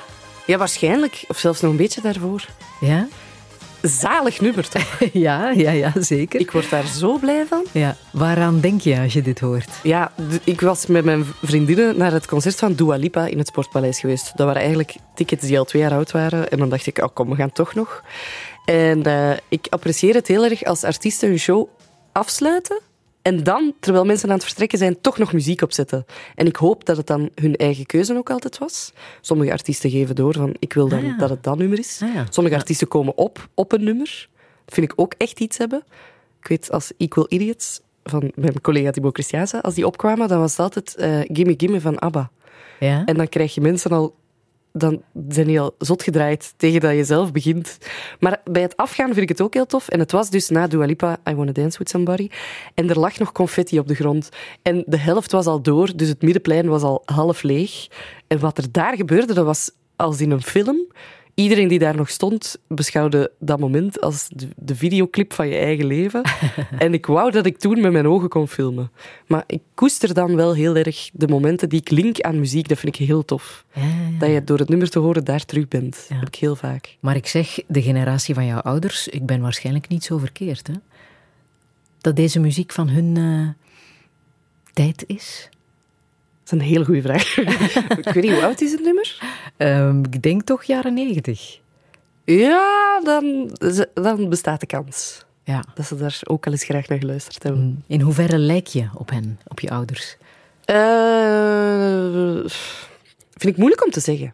Ja, 0.46 0.58
waarschijnlijk. 0.58 1.24
Of 1.28 1.38
zelfs 1.38 1.60
nog 1.60 1.70
een 1.70 1.76
beetje 1.76 2.00
daarvoor. 2.00 2.46
Ja? 2.80 3.08
Zalig 3.82 4.40
nummer, 4.40 4.68
toch? 4.68 5.00
ja, 5.12 5.50
ja, 5.50 5.70
ja, 5.70 5.92
zeker. 5.98 6.40
Ik 6.40 6.50
word 6.50 6.70
daar 6.70 6.86
zo 6.86 7.18
blij 7.18 7.44
van. 7.48 7.64
Ja. 7.72 7.96
Waaraan 8.12 8.60
denk 8.60 8.80
je 8.80 9.00
als 9.00 9.12
je 9.12 9.22
dit 9.22 9.40
hoort? 9.40 9.70
Ja, 9.82 10.12
ik 10.44 10.60
was 10.60 10.86
met 10.86 11.04
mijn 11.04 11.24
vriendinnen 11.42 11.98
naar 11.98 12.12
het 12.12 12.26
concert 12.26 12.56
van 12.56 12.74
Dua 12.74 12.96
Lipa 12.96 13.26
in 13.26 13.38
het 13.38 13.46
Sportpaleis 13.46 14.00
geweest. 14.00 14.32
Dat 14.36 14.46
waren 14.46 14.62
eigenlijk 14.62 14.96
tickets 15.14 15.46
die 15.46 15.58
al 15.58 15.64
twee 15.64 15.82
jaar 15.82 15.92
oud 15.92 16.10
waren. 16.10 16.50
En 16.50 16.58
dan 16.58 16.68
dacht 16.68 16.86
ik, 16.86 16.98
oh, 16.98 17.08
kom, 17.14 17.28
we 17.28 17.36
gaan 17.36 17.52
toch 17.52 17.74
nog. 17.74 18.02
En 18.64 19.02
eh, 19.02 19.36
ik 19.48 19.66
apprecieer 19.70 20.14
het 20.14 20.26
heel 20.26 20.44
erg 20.44 20.64
als 20.64 20.84
artiesten 20.84 21.28
hun 21.28 21.38
show 21.38 21.68
afsluiten. 22.14 22.80
En 23.22 23.44
dan, 23.44 23.72
terwijl 23.80 24.04
mensen 24.04 24.28
aan 24.28 24.34
het 24.34 24.44
vertrekken 24.44 24.78
zijn, 24.78 25.00
toch 25.00 25.18
nog 25.18 25.32
muziek 25.32 25.62
opzetten. 25.62 26.04
En 26.34 26.46
ik 26.46 26.56
hoop 26.56 26.84
dat 26.84 26.96
het 26.96 27.06
dan 27.06 27.30
hun 27.34 27.56
eigen 27.56 27.86
keuze 27.86 28.16
ook 28.16 28.30
altijd 28.30 28.58
was. 28.58 28.92
Sommige 29.20 29.52
artiesten 29.52 29.90
geven 29.90 30.14
door 30.14 30.34
van, 30.34 30.56
ik 30.58 30.72
wil 30.72 30.88
dan 30.88 30.98
Ah, 30.98 31.04
ja. 31.04 31.16
dat 31.16 31.30
het 31.30 31.42
dat 31.42 31.58
nummer 31.58 31.78
is. 31.78 32.00
Ah, 32.02 32.14
ja. 32.14 32.26
Sommige 32.30 32.56
artiesten 32.56 32.88
komen 32.88 33.16
op 33.16 33.48
op 33.54 33.72
een 33.72 33.84
nummer. 33.84 34.28
Dat 34.64 34.74
vind 34.74 34.92
ik 34.92 35.00
ook 35.00 35.14
echt 35.18 35.40
iets 35.40 35.58
hebben. 35.58 35.82
Ik 36.40 36.48
weet, 36.48 36.70
als 36.70 36.92
Equal 36.96 37.26
Idiots 37.28 37.80
van 38.02 38.32
mijn 38.34 38.60
collega 38.60 38.90
Thibaut 38.90 39.14
Christiaanse, 39.14 39.62
als 39.62 39.74
die 39.74 39.86
opkwamen, 39.86 40.28
dan 40.28 40.38
was 40.38 40.50
het 40.50 40.60
altijd 40.60 40.94
eh, 40.96 41.20
Gimme 41.22 41.54
Gimme 41.56 41.80
van 41.80 41.98
ABBA. 41.98 42.30
Ja? 42.80 43.02
En 43.04 43.14
dan 43.16 43.28
krijg 43.28 43.54
je 43.54 43.60
mensen 43.60 43.90
al... 43.90 44.14
Dan 44.76 45.02
zijn 45.28 45.46
die 45.46 45.60
al 45.60 45.74
zot 45.78 46.02
gedraaid 46.02 46.54
tegen 46.56 46.80
dat 46.80 46.94
je 46.94 47.04
zelf 47.04 47.32
begint. 47.32 47.78
Maar 48.20 48.40
bij 48.44 48.62
het 48.62 48.76
afgaan 48.76 49.06
vind 49.06 49.18
ik 49.20 49.28
het 49.28 49.40
ook 49.40 49.54
heel 49.54 49.66
tof. 49.66 49.88
En 49.88 49.98
het 49.98 50.12
was 50.12 50.30
dus 50.30 50.48
na 50.48 50.66
Dua 50.66 50.84
Lipa, 50.84 51.18
I 51.28 51.34
Wanna 51.34 51.52
Dance 51.52 51.78
With 51.78 51.88
Somebody. 51.88 52.28
En 52.74 52.90
er 52.90 52.98
lag 52.98 53.18
nog 53.18 53.32
confetti 53.32 53.78
op 53.78 53.88
de 53.88 53.94
grond. 53.94 54.28
En 54.62 54.84
de 54.86 54.96
helft 54.96 55.32
was 55.32 55.46
al 55.46 55.62
door, 55.62 55.96
dus 55.96 56.08
het 56.08 56.22
middenplein 56.22 56.68
was 56.68 56.82
al 56.82 57.02
half 57.04 57.42
leeg. 57.42 57.86
En 58.26 58.38
wat 58.38 58.58
er 58.58 58.72
daar 58.72 58.96
gebeurde, 58.96 59.34
dat 59.34 59.44
was 59.44 59.70
als 59.96 60.20
in 60.20 60.30
een 60.30 60.42
film. 60.42 60.86
Iedereen 61.34 61.68
die 61.68 61.78
daar 61.78 61.96
nog 61.96 62.10
stond, 62.10 62.58
beschouwde 62.68 63.32
dat 63.38 63.58
moment 63.58 64.00
als 64.00 64.28
de, 64.32 64.48
de 64.56 64.74
videoclip 64.74 65.32
van 65.32 65.48
je 65.48 65.56
eigen 65.56 65.86
leven. 65.86 66.22
en 66.78 66.94
ik 66.94 67.06
wou 67.06 67.30
dat 67.30 67.46
ik 67.46 67.58
toen 67.58 67.80
met 67.80 67.92
mijn 67.92 68.08
ogen 68.08 68.28
kon 68.28 68.48
filmen. 68.48 68.90
Maar 69.26 69.44
ik 69.46 69.60
koester 69.74 70.14
dan 70.14 70.36
wel 70.36 70.54
heel 70.54 70.76
erg 70.76 71.10
de 71.12 71.28
momenten 71.28 71.68
die 71.68 71.80
ik 71.80 71.90
link 71.90 72.20
aan 72.20 72.38
muziek. 72.38 72.68
Dat 72.68 72.78
vind 72.78 72.98
ik 72.98 73.06
heel 73.06 73.24
tof. 73.24 73.64
Ja, 73.72 73.82
ja. 73.82 74.18
Dat 74.18 74.30
je 74.30 74.44
door 74.44 74.58
het 74.58 74.68
nummer 74.68 74.90
te 74.90 74.98
horen 74.98 75.24
daar 75.24 75.44
terug 75.44 75.68
bent. 75.68 75.94
Ja. 75.96 76.08
Dat 76.08 76.18
heb 76.18 76.28
ik 76.28 76.40
heel 76.40 76.56
vaak. 76.56 76.96
Maar 77.00 77.16
ik 77.16 77.26
zeg, 77.26 77.58
de 77.66 77.82
generatie 77.82 78.34
van 78.34 78.46
jouw 78.46 78.60
ouders, 78.60 79.08
ik 79.08 79.26
ben 79.26 79.40
waarschijnlijk 79.40 79.88
niet 79.88 80.04
zo 80.04 80.18
verkeerd, 80.18 80.66
hè? 80.66 80.74
Dat 82.00 82.16
deze 82.16 82.40
muziek 82.40 82.72
van 82.72 82.88
hun 82.88 83.16
eh, 83.16 83.66
tijd 84.72 85.04
is. 85.06 85.48
Een 86.54 86.60
hele 86.60 86.84
goede 86.84 87.02
vraag. 87.02 87.36
ik 88.06 88.08
weet 88.12 88.22
niet, 88.22 88.32
hoe 88.32 88.42
oud 88.42 88.60
is 88.60 88.72
het 88.72 88.82
nummer? 88.82 89.18
Ehm, 89.56 89.98
ik 89.98 90.22
denk 90.22 90.42
toch 90.42 90.64
jaren 90.64 90.94
negentig. 90.94 91.60
Ja, 92.24 93.00
dan, 93.04 93.50
dan 93.94 94.28
bestaat 94.28 94.60
de 94.60 94.66
kans. 94.66 95.24
Ja. 95.44 95.64
Dat 95.74 95.86
ze 95.86 95.96
daar 95.96 96.20
ook 96.24 96.46
al 96.46 96.52
eens 96.52 96.64
graag 96.64 96.88
naar 96.88 96.98
geluisterd 96.98 97.42
hebben. 97.42 97.84
In 97.86 98.00
hoeverre 98.00 98.38
lijk 98.38 98.66
je 98.66 98.88
op 98.94 99.10
hen, 99.10 99.38
op 99.48 99.60
je 99.60 99.70
ouders? 99.70 100.16
Eh, 100.64 102.50
vind 103.30 103.52
ik 103.52 103.56
moeilijk 103.56 103.84
om 103.84 103.90
te 103.90 104.00
zeggen. 104.00 104.32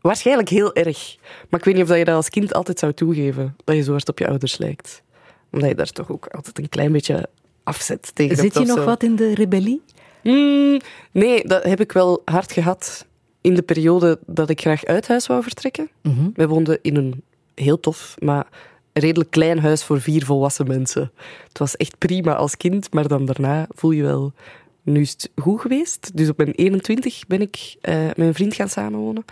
Waarschijnlijk 0.00 0.48
heel 0.48 0.74
erg. 0.74 1.16
Maar 1.48 1.60
ik 1.60 1.66
weet 1.66 1.74
niet 1.74 1.82
of 1.82 1.88
dat 1.88 1.98
je 1.98 2.04
dat 2.04 2.14
als 2.14 2.28
kind 2.28 2.54
altijd 2.54 2.78
zou 2.78 2.92
toegeven. 2.92 3.56
Dat 3.64 3.76
je 3.76 3.82
zo 3.82 3.90
hard 3.90 4.08
op 4.08 4.18
je 4.18 4.28
ouders 4.28 4.58
lijkt. 4.58 5.02
Omdat 5.52 5.68
je 5.68 5.74
daar 5.74 5.92
toch 5.92 6.10
ook 6.10 6.26
altijd 6.26 6.58
een 6.58 6.68
klein 6.68 6.92
beetje 6.92 7.28
afzet 7.64 8.14
tegen 8.14 8.36
Zit 8.36 8.54
je 8.54 8.64
nog 8.64 8.78
zo. 8.78 8.84
wat 8.84 9.02
in 9.02 9.16
de 9.16 9.34
rebellie? 9.34 9.82
Mm, 10.22 10.78
nee, 11.12 11.44
dat 11.46 11.62
heb 11.62 11.80
ik 11.80 11.92
wel 11.92 12.22
hard 12.24 12.52
gehad 12.52 13.06
in 13.40 13.54
de 13.54 13.62
periode 13.62 14.18
dat 14.26 14.50
ik 14.50 14.60
graag 14.60 14.84
uit 14.84 15.08
huis 15.08 15.26
wou 15.26 15.42
vertrekken. 15.42 15.90
Mhm. 16.02 16.30
Wij 16.34 16.48
woonden 16.48 16.78
in 16.82 16.96
een 16.96 17.22
heel 17.54 17.80
tof, 17.80 18.16
maar 18.18 18.46
redelijk 18.92 19.30
klein 19.30 19.58
huis 19.58 19.84
voor 19.84 20.00
vier 20.00 20.24
volwassen 20.24 20.66
mensen. 20.66 21.10
Het 21.48 21.58
was 21.58 21.76
echt 21.76 21.98
prima 21.98 22.34
als 22.34 22.56
kind, 22.56 22.92
maar 22.92 23.08
dan 23.08 23.24
daarna 23.24 23.66
voel 23.68 23.90
je 23.90 24.02
wel... 24.02 24.32
Nu 24.82 25.00
is 25.00 25.12
het 25.12 25.30
goed 25.36 25.60
geweest. 25.60 26.16
Dus 26.16 26.28
op 26.28 26.36
mijn 26.36 26.50
21 26.50 27.26
ben 27.26 27.40
ik 27.40 27.76
eh, 27.80 28.04
met 28.04 28.18
een 28.18 28.34
vriend 28.34 28.54
gaan 28.54 28.68
samenwonen. 28.68 29.24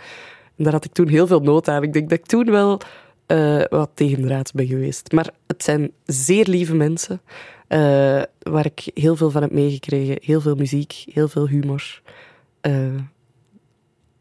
En 0.55 0.63
daar 0.63 0.73
had 0.73 0.85
ik 0.85 0.93
toen 0.93 1.07
heel 1.07 1.27
veel 1.27 1.39
nood 1.39 1.67
aan. 1.67 1.83
Ik 1.83 1.93
denk 1.93 2.09
dat 2.09 2.19
ik 2.19 2.25
toen 2.25 2.51
wel 2.51 2.81
eh, 3.25 3.61
wat 3.69 3.89
tegendraads 3.93 4.51
ben 4.51 4.67
geweest. 4.67 5.11
Maar 5.11 5.29
het 5.47 5.63
zijn 5.63 5.91
zeer 6.05 6.47
lieve 6.47 6.75
mensen, 6.75 7.21
eh, 7.67 8.21
waar 8.39 8.65
ik 8.65 8.91
heel 8.93 9.15
veel 9.15 9.31
van 9.31 9.41
heb 9.41 9.51
meegekregen. 9.51 10.17
Heel 10.21 10.41
veel 10.41 10.55
muziek, 10.55 11.03
heel 11.13 11.27
veel 11.27 11.47
humor. 11.47 12.01
Eh, 12.61 12.73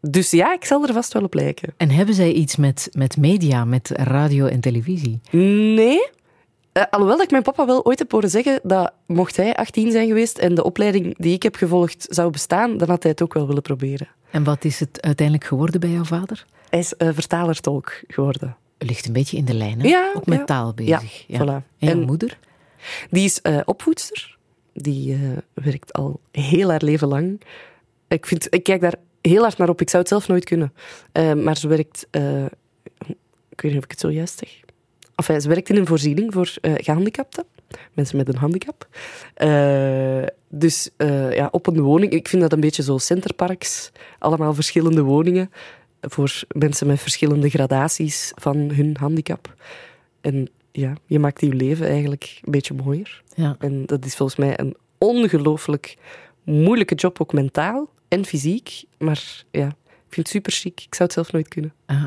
dus 0.01 0.31
ja, 0.31 0.53
ik 0.55 0.65
zal 0.65 0.87
er 0.87 0.93
vast 0.93 1.13
wel 1.13 1.23
op 1.23 1.35
lijken. 1.35 1.75
En 1.77 1.91
hebben 1.91 2.15
zij 2.15 2.33
iets 2.33 2.57
met, 2.57 2.89
met 2.93 3.17
media, 3.17 3.65
met 3.65 3.91
radio 3.95 4.47
en 4.47 4.61
televisie? 4.61 5.21
Nee. 5.31 6.09
Eh, 6.73 6.83
alhoewel 6.91 7.17
dat 7.17 7.25
ik 7.27 7.31
mijn 7.31 7.43
papa 7.43 7.67
wel 7.67 7.85
ooit 7.85 7.99
heb 7.99 8.13
horen 8.13 8.31
zeggen 8.31 8.61
dat 8.63 8.93
mocht 9.07 9.37
hij 9.37 9.55
18 9.55 9.91
zijn 9.91 10.07
geweest 10.07 10.39
en 10.39 10.55
de 10.55 10.65
opleiding 10.65 11.15
die 11.19 11.35
ik 11.35 11.43
heb 11.43 11.55
gevolgd 11.57 12.07
zou 12.11 12.31
bestaan, 12.31 12.77
dan 12.77 12.89
had 12.89 13.03
hij 13.03 13.13
het 13.13 13.23
ook 13.23 13.35
wel 13.35 13.47
willen 13.47 13.63
proberen. 13.63 14.09
En 14.31 14.45
wat 14.45 14.65
is 14.65 14.81
het 14.81 15.03
uiteindelijk 15.03 15.47
geworden 15.47 15.81
bij 15.81 15.91
jouw 15.91 16.05
vader? 16.05 16.47
Hij 16.71 16.79
is 16.79 16.95
uh, 16.99 17.09
vertaler-tolk 17.13 18.01
geworden. 18.07 18.57
Ligt 18.79 19.07
een 19.07 19.13
beetje 19.13 19.37
in 19.37 19.45
de 19.45 19.55
lijn, 19.55 19.81
hè? 19.81 19.89
Ja, 19.89 20.13
Ook 20.17 20.27
met 20.27 20.39
ja. 20.39 20.45
taal 20.45 20.75
bezig. 20.75 21.25
Ja, 21.27 21.39
voilà. 21.45 21.65
En 21.79 21.89
jouw 21.89 21.91
En- 21.91 22.01
moeder? 22.05 22.39
Die 23.11 23.25
is 23.25 23.40
eh, 23.40 23.61
opvoedster. 23.64 24.37
Die 24.77 25.12
eh, 25.12 25.20
werkt 25.64 25.92
al 25.92 26.20
heel 26.33 26.70
haar 26.70 26.83
leven 26.85 27.09
lang. 27.09 27.40
Ik, 28.09 28.27
vind, 28.27 28.55
ik 28.55 28.62
kijk 28.62 28.81
daar 28.81 28.94
heel 29.20 29.42
hard 29.42 29.59
naar 29.59 29.68
op. 29.68 29.81
Ik 29.81 29.90
zou 29.90 30.03
het 30.03 30.12
zelf 30.12 30.29
nooit 30.29 30.44
kunnen. 30.44 30.72
Eh, 31.12 31.33
maar 31.33 31.57
ze 31.57 31.68
werkt... 31.68 32.07
ik 33.49 33.61
weet 33.61 33.72
niet 33.72 33.77
of 33.77 33.85
ik 33.85 33.90
het 33.90 34.01
zo 34.01 34.11
juist 34.11 34.38
zeg. 34.38 34.64
Ze 35.40 35.49
werkt 35.49 35.68
in 35.68 35.77
een 35.77 35.87
voorziening 35.87 36.33
voor 36.33 36.55
eh, 36.61 36.72
gehandicapten. 36.77 37.44
Mensen 37.92 38.16
met 38.16 38.29
een 38.29 38.37
handicap. 38.37 38.88
Dus 40.49 40.90
ja, 41.31 41.49
op 41.51 41.66
een 41.66 41.81
woning. 41.81 42.12
Ik 42.12 42.29
vind 42.29 42.42
dat 42.42 42.53
een 42.53 42.61
beetje 42.61 42.83
zo 42.83 42.99
centerparks. 42.99 43.92
Allemaal 44.18 44.55
verschillende 44.55 45.03
woningen. 45.03 45.51
Voor 46.01 46.42
mensen 46.49 46.87
met 46.87 47.01
verschillende 47.01 47.51
gradaties 47.51 48.33
van 48.35 48.57
hun 48.57 48.96
handicap. 48.99 49.55
En 50.20 50.49
ja, 50.77 50.97
je 51.07 51.19
maakt 51.19 51.41
je 51.41 51.55
leven 51.55 51.87
eigenlijk 51.87 52.41
een 52.45 52.51
beetje 52.51 52.75
mooier. 52.75 53.23
Ja. 53.35 53.57
En 53.59 53.87
dat 53.87 54.05
is 54.05 54.17
volgens 54.17 54.39
mij 54.39 54.59
een 54.61 54.77
ongelooflijk 54.99 55.97
moeilijke 56.45 56.95
job, 56.95 57.21
ook 57.21 57.33
mentaal 57.33 57.91
en 58.09 58.25
fysiek. 58.25 58.85
Maar 58.99 59.45
ja, 59.51 59.67
ik 59.67 60.12
vind 60.12 60.27
het 60.27 60.29
super 60.29 60.53
chic. 60.53 60.81
Ik 60.81 60.95
zou 60.95 61.03
het 61.05 61.12
zelf 61.12 61.33
nooit 61.33 61.49
kunnen. 61.49 61.73
Ah. 61.87 62.05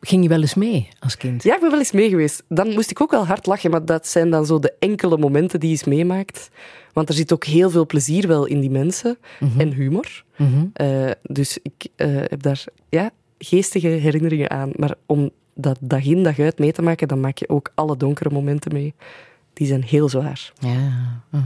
Ging 0.00 0.22
je 0.22 0.28
wel 0.28 0.40
eens 0.40 0.54
mee 0.54 0.88
als 1.00 1.16
kind? 1.16 1.42
Ja, 1.42 1.54
ik 1.54 1.60
ben 1.60 1.70
wel 1.70 1.78
eens 1.78 1.92
mee 1.92 2.08
geweest. 2.08 2.42
Dan 2.48 2.68
moest 2.68 2.90
ik 2.90 3.00
ook 3.00 3.10
wel 3.10 3.26
hard 3.26 3.46
lachen, 3.46 3.70
maar 3.70 3.84
dat 3.84 4.06
zijn 4.06 4.30
dan 4.30 4.46
zo 4.46 4.58
de 4.58 4.74
enkele 4.78 5.18
momenten 5.18 5.60
die 5.60 5.70
je 5.70 5.90
meemaakt. 5.90 6.50
Want 6.92 7.08
er 7.08 7.14
zit 7.14 7.32
ook 7.32 7.44
heel 7.44 7.70
veel 7.70 7.86
plezier 7.86 8.26
wel 8.26 8.44
in 8.46 8.60
die 8.60 8.70
mensen 8.70 9.18
en 9.58 9.72
humor. 9.72 10.24
Mhm. 10.36 10.66
Eh, 10.72 11.10
dus 11.22 11.58
ik 11.62 11.86
eh, 11.96 12.08
heb 12.14 12.42
daar 12.42 12.64
ja, 12.88 13.10
geestige 13.38 13.88
herinneringen 13.88 14.50
aan. 14.50 14.70
Maar 14.76 14.94
om 15.06 15.30
dat 15.54 15.78
dag 15.80 16.04
in 16.04 16.22
dag 16.22 16.38
uit 16.38 16.58
mee 16.58 16.72
te 16.72 16.82
maken, 16.82 17.08
dan 17.08 17.20
maak 17.20 17.38
je 17.38 17.48
ook 17.48 17.70
alle 17.74 17.96
donkere 17.96 18.30
momenten 18.30 18.72
mee. 18.72 18.94
Die 19.52 19.66
zijn 19.66 19.82
heel 19.82 20.08
zwaar. 20.08 20.52
Ja. 20.58 21.22
mhm. 21.30 21.42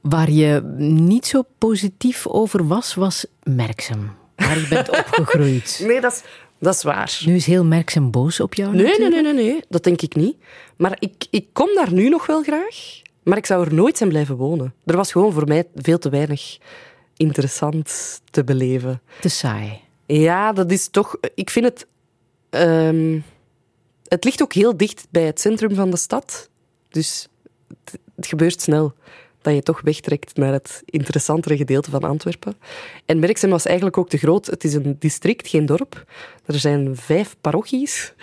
Waar 0.00 0.30
je 0.30 0.62
niet 0.78 1.26
zo 1.26 1.42
positief 1.58 2.26
over 2.26 2.66
was, 2.66 2.94
was 2.94 3.26
Merksem. 3.42 4.10
Waar 4.36 4.58
je 4.58 4.68
bent 4.68 4.88
opgegroeid. 4.98 5.82
Nee, 5.86 6.00
dat 6.00 6.12
is, 6.12 6.22
dat 6.58 6.74
is 6.74 6.82
waar. 6.82 7.20
Nu 7.24 7.34
is 7.34 7.46
heel 7.46 7.64
Merksem 7.64 8.10
boos 8.10 8.40
op 8.40 8.54
jou 8.54 8.74
Nee, 8.74 8.98
nee, 8.98 9.08
nee, 9.08 9.22
nee, 9.22 9.32
nee, 9.32 9.60
dat 9.68 9.84
denk 9.84 10.02
ik 10.02 10.14
niet. 10.14 10.36
Maar 10.76 10.96
ik, 10.98 11.26
ik 11.30 11.46
kom 11.52 11.68
daar 11.74 11.92
nu 11.92 12.08
nog 12.08 12.26
wel 12.26 12.42
graag, 12.42 13.02
maar 13.22 13.36
ik 13.36 13.46
zou 13.46 13.64
er 13.64 13.74
nooit 13.74 13.96
zijn 13.96 14.08
blijven 14.08 14.36
wonen. 14.36 14.74
Er 14.84 14.96
was 14.96 15.12
gewoon 15.12 15.32
voor 15.32 15.46
mij 15.46 15.64
veel 15.74 15.98
te 15.98 16.08
weinig 16.08 16.58
interessant 17.16 18.20
te 18.30 18.44
beleven. 18.44 19.00
Te 19.20 19.28
saai. 19.28 19.80
Ja, 20.06 20.52
dat 20.52 20.70
is 20.70 20.88
toch... 20.88 21.16
Ik 21.34 21.50
vind 21.50 21.64
het... 21.64 21.86
ehm, 22.52 23.20
het 24.08 24.24
ligt 24.24 24.42
ook 24.42 24.52
heel 24.52 24.76
dicht 24.76 25.06
bij 25.10 25.22
het 25.22 25.40
centrum 25.40 25.74
van 25.74 25.90
de 25.90 25.96
stad. 25.96 26.50
Dus 26.88 27.28
het, 28.14 28.26
gebeurt 28.26 28.60
snel 28.60 28.94
dat 29.42 29.54
je 29.54 29.62
toch 29.62 29.80
wegtrekt 29.80 30.36
naar 30.36 30.52
het 30.52 30.82
interessantere 30.84 31.56
gedeelte 31.56 31.90
van 31.90 32.02
Antwerpen. 32.02 32.54
En 33.06 33.18
Merksem 33.18 33.50
was 33.50 33.66
eigenlijk 33.66 33.98
ook 33.98 34.08
te 34.08 34.16
groot. 34.18 34.46
Het 34.46 34.64
is 34.64 34.74
een 34.74 34.96
district, 34.98 35.48
geen 35.48 35.66
dorp. 35.66 36.04
Er 36.44 36.58
zijn 36.58 36.96
vijf 36.96 37.36
parochies. 37.40 38.14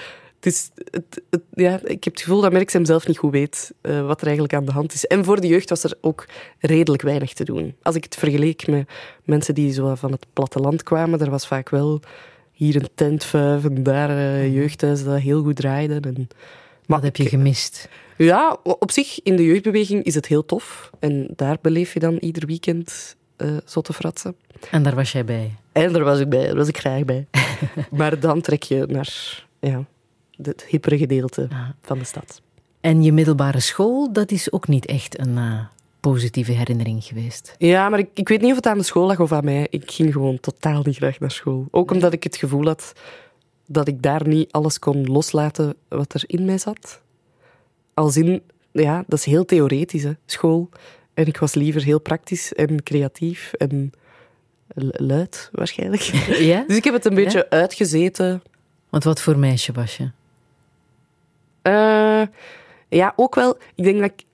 Ja, 1.53 1.79
ik 1.83 2.03
heb 2.03 2.13
het 2.13 2.21
gevoel 2.21 2.41
dat 2.41 2.51
Merksem 2.51 2.85
zelf 2.85 3.07
niet 3.07 3.17
goed 3.17 3.31
weet 3.31 3.73
eh, 3.81 4.05
wat 4.05 4.19
er 4.19 4.25
eigenlijk 4.25 4.55
aan 4.55 4.65
de 4.65 4.71
hand 4.71 4.93
is. 4.93 5.05
En 5.05 5.25
voor 5.25 5.41
de 5.41 5.47
jeugd 5.47 5.69
was 5.69 5.83
er 5.83 5.97
ook 6.01 6.25
redelijk 6.59 7.01
weinig 7.01 7.33
te 7.33 7.43
doen. 7.43 7.75
Als 7.81 7.95
ik 7.95 8.03
het 8.03 8.15
vergeleek 8.15 8.67
met 8.67 8.89
mensen 9.23 9.53
die 9.53 9.73
zo 9.73 9.95
van 9.95 10.11
het 10.11 10.25
platteland 10.33 10.83
kwamen, 10.83 11.19
er 11.19 11.29
was 11.29 11.47
vaak 11.47 11.69
wel 11.69 12.01
hier 12.59 12.75
een 12.75 12.89
tentvuif 12.95 13.63
en 13.65 13.83
daar 13.83 14.09
een 14.09 14.51
jeugdhuis 14.51 15.03
dat 15.03 15.19
heel 15.19 15.43
goed 15.43 15.55
draaide. 15.55 15.99
En, 15.99 16.27
Wat 16.85 17.03
heb 17.03 17.15
je 17.15 17.29
gemist? 17.29 17.89
ja, 18.17 18.57
op 18.63 18.91
zich, 18.91 19.19
in 19.23 19.35
de 19.35 19.45
jeugdbeweging 19.45 20.03
is 20.03 20.15
het 20.15 20.25
heel 20.25 20.45
tof. 20.45 20.89
En 20.99 21.27
daar 21.35 21.57
beleef 21.61 21.93
je 21.93 21.99
dan 21.99 22.15
ieder 22.15 22.45
weekend 22.45 23.15
eh 23.35 23.57
zotte 23.65 23.93
fratsen. 23.93 24.35
En 24.71 24.83
daar 24.83 24.95
was 24.95 25.11
jij 25.11 25.25
bij. 25.25 25.55
En 25.71 25.93
daar 25.93 26.03
was 26.03 26.19
ik 26.19 26.29
bij, 26.29 26.45
daar 26.47 26.55
was 26.55 26.67
ik 26.67 26.77
graag 26.77 27.05
bij. 27.05 27.27
maar 27.99 28.19
dan 28.19 28.41
trek 28.41 28.63
je 28.63 28.85
naar 28.87 29.43
ja, 29.59 29.85
het 30.41 30.65
hippere 30.67 30.97
gedeelte 30.97 31.47
Ah. 31.51 31.69
van 31.81 31.97
de 31.99 32.05
stad. 32.05 32.41
En 32.81 33.03
je 33.03 33.11
middelbare 33.11 33.59
school, 33.59 34.13
dat 34.13 34.31
is 34.31 34.51
ook 34.51 34.67
niet 34.67 34.85
echt 34.85 35.19
een 35.19 35.37
eh, 35.37 35.59
positieve 35.99 36.51
herinnering 36.51 37.03
geweest. 37.03 37.55
Ja, 37.57 37.89
maar 37.89 37.99
ik, 37.99 38.09
ik 38.13 38.27
weet 38.29 38.41
niet 38.41 38.49
of 38.49 38.55
het 38.55 38.65
aan 38.67 38.77
de 38.77 38.83
school 38.83 39.07
lag 39.07 39.19
of 39.19 39.31
aan 39.31 39.45
mij. 39.45 39.67
Ik 39.69 39.91
ging 39.91 40.13
gewoon 40.13 40.39
totaal 40.39 40.81
niet 40.83 40.95
graag 40.95 41.19
naar 41.19 41.31
school. 41.31 41.67
Ook 41.71 41.91
omdat 41.91 42.13
ik 42.13 42.23
het 42.23 42.37
gevoel 42.37 42.65
had 42.65 42.93
dat 43.65 43.87
ik 43.87 44.01
daar 44.01 44.27
niet 44.27 44.51
alles 44.51 44.79
kon 44.79 45.05
loslaten 45.05 45.75
wat 45.87 46.13
er 46.13 46.23
in 46.25 46.45
mij 46.45 46.57
zat. 46.57 47.01
Als 47.93 48.17
in, 48.17 48.41
ja, 48.71 49.03
dat 49.07 49.19
is 49.19 49.25
heel 49.25 49.45
theoretisch, 49.45 50.03
hè, 50.03 50.11
school. 50.25 50.69
En 51.13 51.25
ik 51.25 51.37
was 51.37 51.53
liever 51.53 51.83
heel 51.83 51.99
praktisch 51.99 52.53
en 52.53 52.83
creatief 52.83 53.53
en 53.53 53.91
lu- 54.67 54.91
luid, 54.91 55.49
waarschijnlijk. 55.51 56.01
Ja? 56.51 56.63
Dus 56.67 56.77
ik 56.77 56.83
heb 56.83 56.93
het 56.93 57.05
een 57.05 57.15
beetje 57.15 57.49
uitgezeten. 57.49 58.41
Want 58.89 59.03
wat 59.03 59.21
voor 59.21 59.37
meisje 59.37 59.71
was 59.71 59.97
je? 59.97 60.11
Eh, 61.61 62.21
ja, 62.89 63.13
ook 63.15 63.35
wel. 63.35 63.57
Ik 63.75 63.83
denk 63.83 63.99
dat 63.99 64.11
ik 64.11 64.25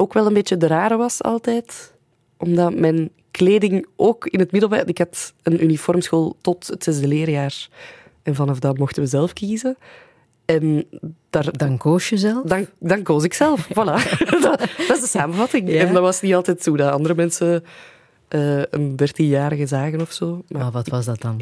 ook 0.00 0.12
wel 0.12 0.26
een 0.26 0.32
beetje 0.34 0.56
de 0.56 0.66
rare 0.66 0.96
was 0.96 1.22
altijd. 1.22 1.94
Omdat 2.36 2.74
mijn 2.74 3.10
kleding 3.30 3.86
ook 3.96 4.26
in 4.26 4.38
het 4.38 4.52
middelbaar... 4.52 4.88
Ik 4.88 4.98
had 4.98 5.32
een 5.42 5.62
uniformschool 5.62 6.36
tot 6.40 6.66
het 6.66 6.84
zesde 6.84 7.06
leerjaar. 7.06 7.68
En 8.22 8.34
vanaf 8.34 8.58
dat 8.58 8.78
mochten 8.78 9.02
we 9.02 9.08
zelf 9.08 9.32
kiezen. 9.32 9.76
En 10.44 10.84
daar, 11.30 11.48
Dan 11.56 11.76
koos 11.76 12.08
je 12.08 12.16
zelf? 12.16 12.44
dan, 12.44 12.66
dan 12.78 13.02
koos 13.02 13.24
ik 13.24 13.34
zelf. 13.34 13.68
Voilà. 13.78 14.18
dat, 14.42 14.58
dat 14.60 14.96
is 14.96 15.00
de 15.00 15.06
samenvatting. 15.08 15.68
Ja. 15.72 15.86
En 15.86 15.92
dat 15.92 16.02
was 16.02 16.20
niet 16.20 16.34
altijd 16.34 16.62
zo 16.62 16.76
dat 16.76 16.92
andere 16.92 17.14
mensen 17.14 17.64
eh, 18.28 18.62
een 18.70 18.96
dertienjarige 18.96 19.66
zagen 19.66 20.00
of 20.00 20.12
zo. 20.12 20.42
Maar 20.48 20.62
Maar 20.62 20.70
wat 20.70 20.88
was 20.88 21.04
dat 21.04 21.20
dan? 21.20 21.40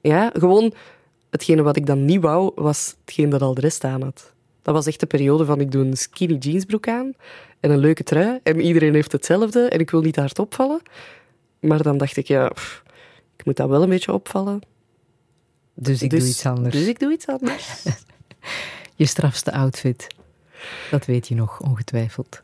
ja, 0.00 0.30
gewoon 0.34 0.72
hetgene 1.30 1.62
wat 1.62 1.76
ik 1.76 1.86
dan 1.86 2.04
niet 2.04 2.20
wou, 2.20 2.52
was 2.54 2.96
hetgeen 3.04 3.28
dat 3.30 3.42
al 3.42 3.54
de 3.54 3.60
rest 3.60 3.84
aan 3.84 4.02
had. 4.02 4.32
Dat 4.64 4.74
was 4.74 4.86
echt 4.86 5.00
de 5.00 5.06
periode 5.06 5.44
van 5.44 5.60
ik 5.60 5.70
doe 5.70 5.84
een 5.84 5.96
skinny 5.96 6.36
jeansbroek 6.36 6.88
aan 6.88 7.12
en 7.60 7.70
een 7.70 7.78
leuke 7.78 8.02
trui 8.02 8.40
en 8.42 8.60
iedereen 8.60 8.94
heeft 8.94 9.12
hetzelfde 9.12 9.68
en 9.68 9.78
ik 9.78 9.90
wil 9.90 10.00
niet 10.00 10.14
te 10.14 10.20
hard 10.20 10.38
opvallen. 10.38 10.80
Maar 11.60 11.82
dan 11.82 11.98
dacht 11.98 12.16
ik, 12.16 12.26
ja, 12.26 12.48
pff, 12.48 12.82
ik 13.36 13.44
moet 13.44 13.56
dat 13.56 13.68
wel 13.68 13.82
een 13.82 13.88
beetje 13.88 14.12
opvallen. 14.12 14.60
Dus 15.74 16.02
ik 16.02 16.10
dus, 16.10 16.20
doe 16.20 16.28
iets 16.28 16.46
anders. 16.46 16.74
Dus 16.74 16.86
ik 16.86 16.98
doe 16.98 17.12
iets 17.12 17.26
anders. 17.26 17.84
Je 18.96 19.06
strafste 19.06 19.52
outfit. 19.52 20.06
Dat 20.90 21.04
weet 21.04 21.28
je 21.28 21.34
nog, 21.34 21.60
ongetwijfeld. 21.60 22.42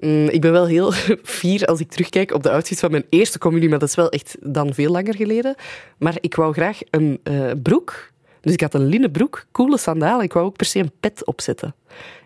Mm, 0.00 0.28
ik 0.28 0.40
ben 0.40 0.52
wel 0.52 0.66
heel 0.66 0.92
fier 1.38 1.66
als 1.66 1.80
ik 1.80 1.90
terugkijk 1.90 2.32
op 2.32 2.42
de 2.42 2.50
outfit 2.50 2.78
van 2.78 2.90
mijn 2.90 3.04
eerste 3.08 3.38
communie, 3.38 3.68
maar 3.68 3.78
dat 3.78 3.88
is 3.88 3.94
wel 3.94 4.10
echt 4.10 4.36
dan 4.40 4.74
veel 4.74 4.90
langer 4.90 5.14
geleden. 5.14 5.54
Maar 5.98 6.16
ik 6.20 6.34
wou 6.34 6.52
graag 6.52 6.78
een 6.90 7.20
eh, 7.22 7.50
broek. 7.62 8.11
Dus 8.42 8.52
ik 8.52 8.60
had 8.60 8.74
een 8.74 8.86
linnen 8.86 9.10
broek, 9.10 9.46
coole 9.52 9.78
sandalen. 9.78 10.24
Ik 10.24 10.32
wou 10.32 10.46
ook 10.46 10.56
per 10.56 10.66
se 10.66 10.78
een 10.78 10.92
pet 11.00 11.26
opzetten. 11.26 11.74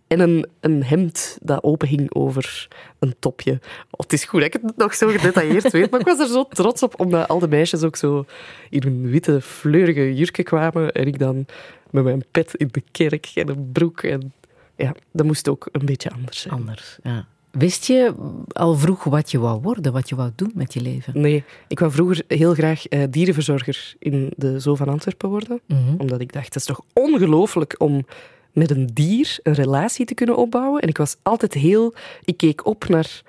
En 0.07 0.21
een, 0.21 0.47
een 0.61 0.85
hemd 0.85 1.39
dat 1.43 1.63
open 1.63 1.89
hing 1.89 2.15
over 2.15 2.69
een 2.99 3.15
topje. 3.19 3.53
Oh, 3.91 4.01
het 4.01 4.13
is 4.13 4.25
goed 4.25 4.41
dat 4.41 4.55
ik 4.55 4.63
het 4.63 4.77
nog 4.77 4.95
zo 4.95 5.09
gedetailleerd 5.09 5.73
weet, 5.73 5.91
maar 5.91 6.01
ik 6.01 6.07
was 6.07 6.19
er 6.19 6.27
zo 6.27 6.45
trots 6.49 6.83
op, 6.83 7.01
omdat 7.01 7.29
al 7.29 7.39
de 7.39 7.49
meisjes 7.49 7.83
ook 7.83 7.97
zo 7.97 8.25
in 8.71 8.83
hun 8.83 9.11
witte, 9.11 9.41
fleurige 9.41 10.15
jurken 10.15 10.45
kwamen. 10.45 10.93
En 10.93 11.07
ik 11.07 11.19
dan 11.19 11.47
met 11.91 12.05
mijn 12.05 12.25
pet 12.31 12.55
in 12.55 12.69
de 12.71 12.83
kerk 12.91 13.31
en 13.35 13.49
een 13.49 13.73
broek. 13.73 14.03
En 14.03 14.33
ja, 14.77 14.95
dat 15.13 15.27
moest 15.27 15.49
ook 15.49 15.69
een 15.73 15.87
beetje 15.87 16.11
anders 16.11 16.41
zijn. 16.41 16.55
Anders, 16.55 16.99
ja. 17.03 17.27
Wist 17.59 17.87
je 17.87 18.15
al 18.53 18.75
vroeg 18.75 19.05
wat 19.05 19.31
je 19.31 19.39
wou 19.39 19.61
worden, 19.61 19.93
wat 19.93 20.09
je 20.09 20.15
wou 20.15 20.31
doen 20.35 20.53
met 20.55 20.73
je 20.73 20.81
leven? 20.81 21.21
Nee, 21.21 21.45
ik 21.69 21.79
wou 21.79 21.93
vroeger 21.93 22.23
heel 22.29 22.55
graag 22.55 22.87
eh, 22.87 23.03
dierenverzorger 23.11 23.95
in 23.99 24.33
de 24.37 24.61
Zoo 24.61 24.75
van 24.75 24.89
Antwerpen 24.89 25.29
worden. 25.29 25.61
Mhm. 25.67 25.95
Omdat 25.99 26.21
ik 26.21 26.33
dacht, 26.33 26.45
het 26.45 26.57
is 26.57 26.65
toch 26.65 26.81
ongelooflijk 26.93 27.75
om 27.79 28.07
met 28.53 28.71
een 28.71 28.91
dier 28.93 29.39
een 29.43 29.55
relatie 29.55 30.07
te 30.07 30.15
kunnen 30.15 30.37
opbouwen. 30.37 30.81
En 30.81 30.89
ik 30.89 30.97
was 30.97 31.17
altijd 31.23 31.55
heel... 31.55 31.95
Ik 32.25 32.37
keek 32.37 32.67
op 32.67 32.89
naar 32.89 33.23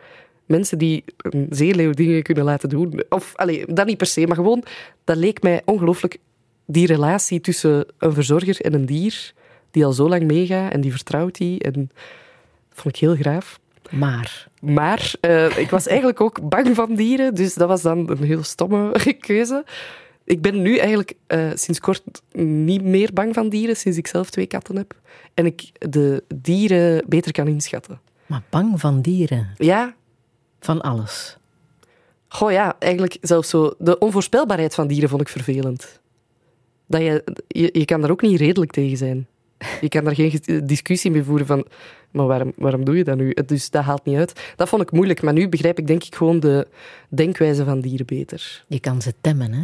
mensen 0.46 0.78
die 0.78 1.04
een 1.18 1.48
zeeleeuw 1.50 1.92
dingen 1.92 2.24
kunnen 2.24 2.44
laten 2.44 2.70
doen. 2.70 3.04
Of, 3.10 3.36
allee, 3.36 3.74
dat 3.74 3.86
niet 3.86 3.98
per 3.98 4.08
se, 4.08 4.28
maar 4.28 4.36
gewoon... 4.36 4.64
Dat 5.04 5.18
leek 5.18 5.42
mij 5.42 5.62
ongelooflijk, 5.66 6.18
die 6.66 6.88
relatie 6.88 7.42
tussen 7.42 7.86
een 7.98 8.14
verzorger 8.14 8.62
en 8.62 8.74
een 8.74 8.86
dier, 8.86 9.34
die 9.72 9.86
al 9.86 9.94
zo 9.94 10.10
lang 10.10 10.24
meegaat 10.24 10.72
en 10.72 10.82
die 10.82 10.92
vertrouwt 10.92 11.38
die. 11.38 11.60
En 11.60 11.74
dat 12.70 12.80
vond 12.80 12.96
ik 12.96 13.02
heel 13.02 13.16
graaf. 13.16 13.60
Maar, 13.92 14.48
Maar 14.62 15.14
eh, 15.22 15.58
ik 15.58 15.70
was 15.70 15.88
eigenlijk 15.88 16.22
ook 16.22 16.50
bang 16.50 16.76
van 16.76 16.96
dieren, 16.96 17.36
dus 17.36 17.54
dat 17.54 17.68
was 17.68 17.82
dan 17.82 18.10
een 18.10 18.24
heel 18.24 18.44
stomme 18.44 18.92
keuze. 19.20 19.66
Ik 20.24 20.42
ben 20.42 20.62
nu 20.62 20.78
eigenlijk 20.78 21.14
eh, 21.28 21.50
sinds 21.54 21.80
kort 21.80 22.04
niet 22.42 22.84
meer 22.84 23.14
bang 23.14 23.34
van 23.34 23.50
dieren, 23.50 23.76
sinds 23.76 23.98
ik 23.98 24.08
zelf 24.08 24.30
twee 24.30 24.46
katten 24.46 24.76
heb. 24.76 24.96
En 25.34 25.46
ik 25.46 25.72
de 25.90 26.24
dieren 26.36 27.04
beter 27.08 27.32
kan 27.32 27.48
inschatten. 27.48 28.00
maar 28.26 28.44
bang 28.50 28.80
van 28.80 29.02
dieren, 29.02 29.50
Ja, 29.58 29.96
van 30.60 30.82
alles. 30.82 31.38
goh 32.28 32.52
ja, 32.52 32.76
eigenlijk 32.80 33.18
zelfs 33.22 33.50
zo... 33.50 33.74
De 33.78 33.98
onvoorspelbaarheid 33.98 34.76
van 34.76 34.88
dieren 34.88 35.10
vond 35.10 35.22
ik 35.22 35.30
vervelend. 35.30 36.00
Dat 36.88 37.02
je, 37.02 37.24
je, 37.48 37.70
je 37.72 37.86
kan 37.86 38.02
daar 38.02 38.12
ook 38.12 38.22
niet 38.22 38.40
redelijk 38.40 38.72
tegen 38.72 38.98
zijn. 38.98 39.28
Je 39.82 39.90
kan 39.90 40.04
daar 40.04 40.16
geen 40.16 40.42
discussie 40.64 41.12
mee 41.12 41.24
voeren 41.24 41.48
van... 41.48 41.66
Maar 42.12 42.26
waarom, 42.26 42.54
waarom 42.56 42.86
doe 42.86 42.98
je 42.98 43.04
dat 43.04 43.18
nu? 43.18 43.36
Dus 43.46 43.70
dat 43.70 43.84
haalt 43.84 44.06
niet 44.06 44.18
uit. 44.18 44.54
Dat 44.56 44.70
vond 44.70 44.82
ik 44.82 44.92
moeilijk, 44.92 45.22
maar 45.22 45.34
nu 45.34 45.50
begrijp 45.50 45.80
ik 45.80 45.88
denk 45.88 46.04
ik 46.04 46.16
gewoon 46.16 46.40
de 46.40 46.68
denkwijze 47.10 47.64
van 47.64 47.82
dieren 47.82 48.06
beter. 48.06 48.64
Je 48.68 48.80
kan 48.80 49.02
ze 49.02 49.14
temmen, 49.22 49.54
hè? 49.54 49.64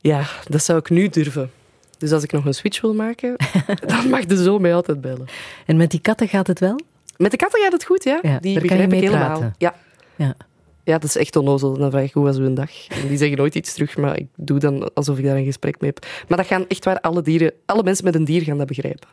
Ja, 0.00 0.24
dat 0.48 0.62
zou 0.62 0.78
ik 0.78 0.90
nu 0.90 1.08
durven. 1.08 1.50
Dus 1.98 2.12
als 2.12 2.22
ik 2.22 2.32
nog 2.32 2.44
een 2.44 2.54
switch 2.54 2.80
wil 2.80 2.94
maken, 2.94 3.36
dan 3.86 4.08
mag 4.08 4.24
de 4.24 4.42
zo 4.42 4.58
mij 4.58 4.74
altijd 4.74 5.00
bellen. 5.00 5.26
En 5.66 5.76
met 5.76 5.90
die 5.90 6.00
katten 6.00 6.28
gaat 6.28 6.46
het 6.46 6.60
wel? 6.60 6.80
Met 7.16 7.30
de 7.30 7.36
katten 7.36 7.62
gaat 7.62 7.72
het 7.72 7.84
goed, 7.84 8.04
ja. 8.04 8.18
Ja, 8.22 8.38
die 8.38 8.60
begrijp 8.60 8.92
ik 8.92 9.00
helemaal. 9.00 9.26
praten. 9.26 9.54
Ja. 9.58 9.74
Ja. 10.16 10.36
ja, 10.84 10.92
dat 10.98 11.04
is 11.04 11.16
echt 11.16 11.36
onnozel. 11.36 11.78
Dan 11.78 11.90
vraag 11.90 12.04
ik 12.04 12.12
hoe 12.12 12.24
was 12.24 12.36
uw 12.36 12.52
dag? 12.54 12.70
En 12.88 13.08
die 13.08 13.16
zeggen 13.16 13.36
nooit 13.36 13.54
iets 13.54 13.72
terug, 13.72 13.96
maar 13.96 14.18
ik 14.18 14.26
doe 14.36 14.58
dan 14.58 14.94
alsof 14.94 15.18
ik 15.18 15.24
daar 15.24 15.36
een 15.36 15.44
gesprek 15.44 15.80
mee 15.80 15.90
heb. 15.94 16.06
Maar 16.28 16.38
dat 16.38 16.46
gaan 16.46 16.64
echt 16.68 16.84
waar 16.84 17.00
alle 17.00 17.22
dieren, 17.22 17.52
alle 17.66 17.82
mensen 17.82 18.04
met 18.04 18.14
een 18.14 18.24
dier 18.24 18.42
gaan 18.42 18.58
dat 18.58 18.66
begrijpen. 18.66 19.08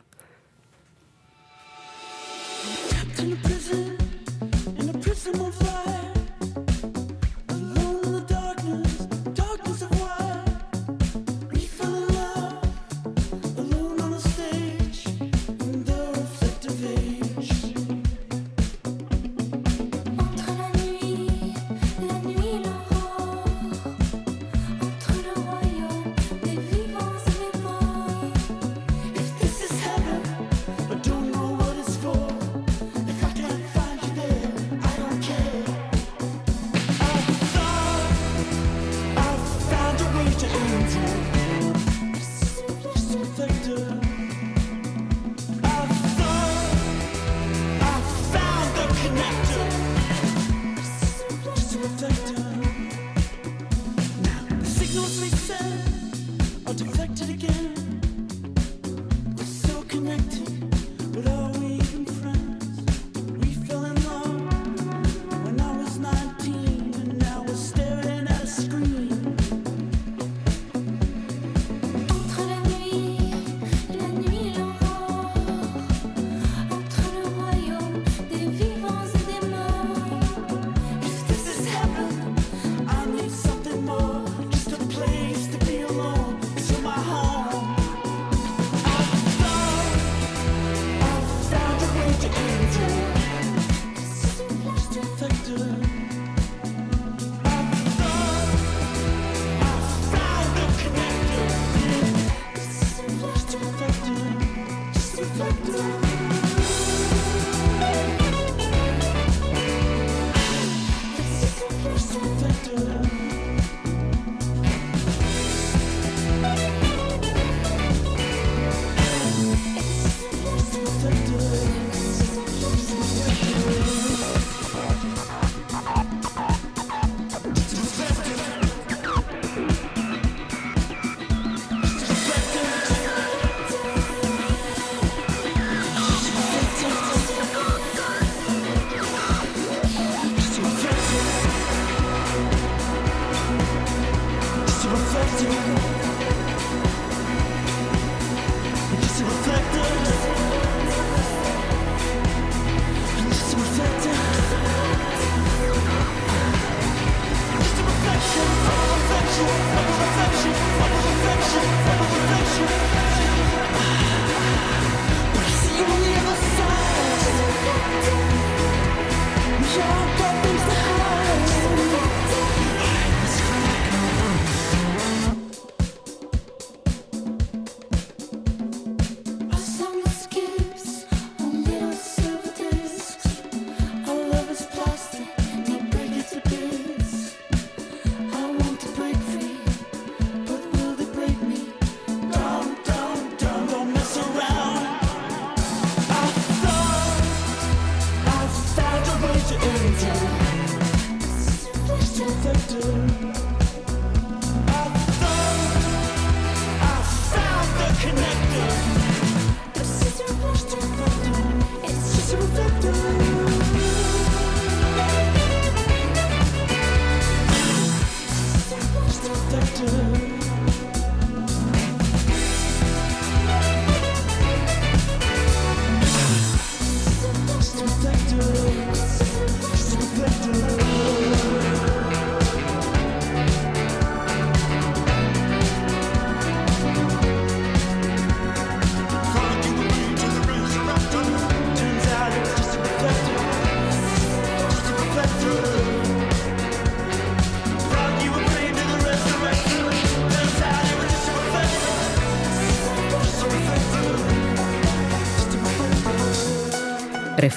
In 3.20 3.32
a 3.32 3.36
prison, 3.36 4.03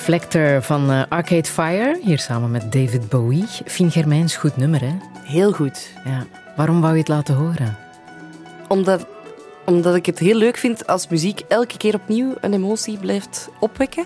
Reflector 0.08 0.62
van 0.62 0.92
eh, 0.92 1.02
Arcade 1.10 1.48
Fire, 1.48 2.00
hier 2.04 2.20
samen 2.20 2.52
met 2.52 2.72
David 2.72 3.10
Bowie. 3.10 3.46
Fien 3.66 3.92
Germijns, 3.92 4.36
goed 4.36 4.58
nummer, 4.58 4.82
hè? 4.82 4.94
Heel 5.24 5.52
goed. 5.52 5.94
Ja. 6.06 6.26
Waarom 6.56 6.82
wou 6.82 6.94
je 6.94 7.00
het 7.00 7.08
laten 7.08 7.36
horen? 7.36 7.78
Omdat, 8.68 9.08
omdat 9.66 9.96
ik 9.96 10.06
het 10.06 10.20
heel 10.20 10.36
leuk 10.36 10.58
vind 10.58 10.88
als 10.88 11.08
muziek 11.08 11.42
elke 11.48 11.78
keer 11.78 11.96
opnieuw 11.96 12.34
een 12.42 12.54
emotie 12.54 12.98
blijft 12.98 13.50
opwekken. 13.60 14.06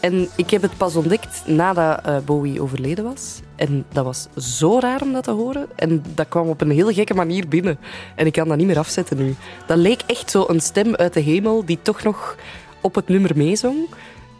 En 0.00 0.28
ik 0.36 0.50
heb 0.50 0.62
het 0.62 0.76
pas 0.76 0.96
ontdekt 0.96 1.42
nadat 1.46 2.00
eh, 2.04 2.16
Bowie 2.24 2.62
overleden 2.62 3.04
was. 3.04 3.40
En 3.56 3.84
dat 3.92 4.04
was 4.04 4.28
zo 4.36 4.78
raar 4.78 5.02
om 5.02 5.12
dat 5.12 5.24
te 5.24 5.30
horen. 5.30 5.68
En 5.76 6.04
dat 6.14 6.28
kwam 6.28 6.48
op 6.48 6.60
een 6.60 6.70
heel 6.70 6.92
gekke 6.92 7.14
manier 7.14 7.48
binnen. 7.48 7.78
En 8.14 8.26
ik 8.26 8.32
kan 8.32 8.48
dat 8.48 8.56
niet 8.56 8.66
meer 8.66 8.78
afzetten 8.78 9.16
nu. 9.16 9.34
Dat 9.66 9.76
leek 9.76 10.00
echt 10.06 10.30
zo 10.30 10.44
een 10.48 10.60
stem 10.60 10.94
uit 10.94 11.12
de 11.12 11.20
hemel 11.20 11.64
die 11.64 11.78
toch 11.82 12.02
nog 12.02 12.36
op 12.80 12.94
het 12.94 13.08
nummer 13.08 13.30
meezong. 13.36 13.88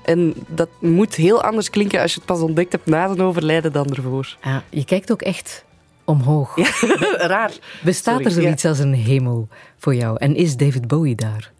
En 0.05 0.35
dat 0.47 0.69
moet 0.79 1.14
heel 1.14 1.43
anders 1.43 1.71
klinken 1.71 2.01
als 2.01 2.12
je 2.12 2.17
het 2.17 2.27
pas 2.27 2.40
ontdekt 2.40 2.73
hebt 2.73 2.87
na 2.87 3.07
zijn 3.07 3.21
overlijden 3.21 3.73
dan 3.73 3.87
ervoor. 3.87 4.37
Ja, 4.43 4.62
je 4.71 4.85
kijkt 4.85 5.12
ook 5.12 5.23
echt 5.23 5.64
omhoog. 6.05 6.57
Raar. 7.33 7.53
Bestaat 7.83 8.14
Sorry, 8.14 8.37
er 8.37 8.43
zoiets 8.43 8.64
als 8.64 8.79
een 8.79 8.95
hemel 8.95 9.49
voor 9.77 9.95
jou? 9.95 10.17
En 10.19 10.37
is 10.37 10.57
David 10.57 10.88
Bowie 10.88 11.14
daar? 11.14 11.53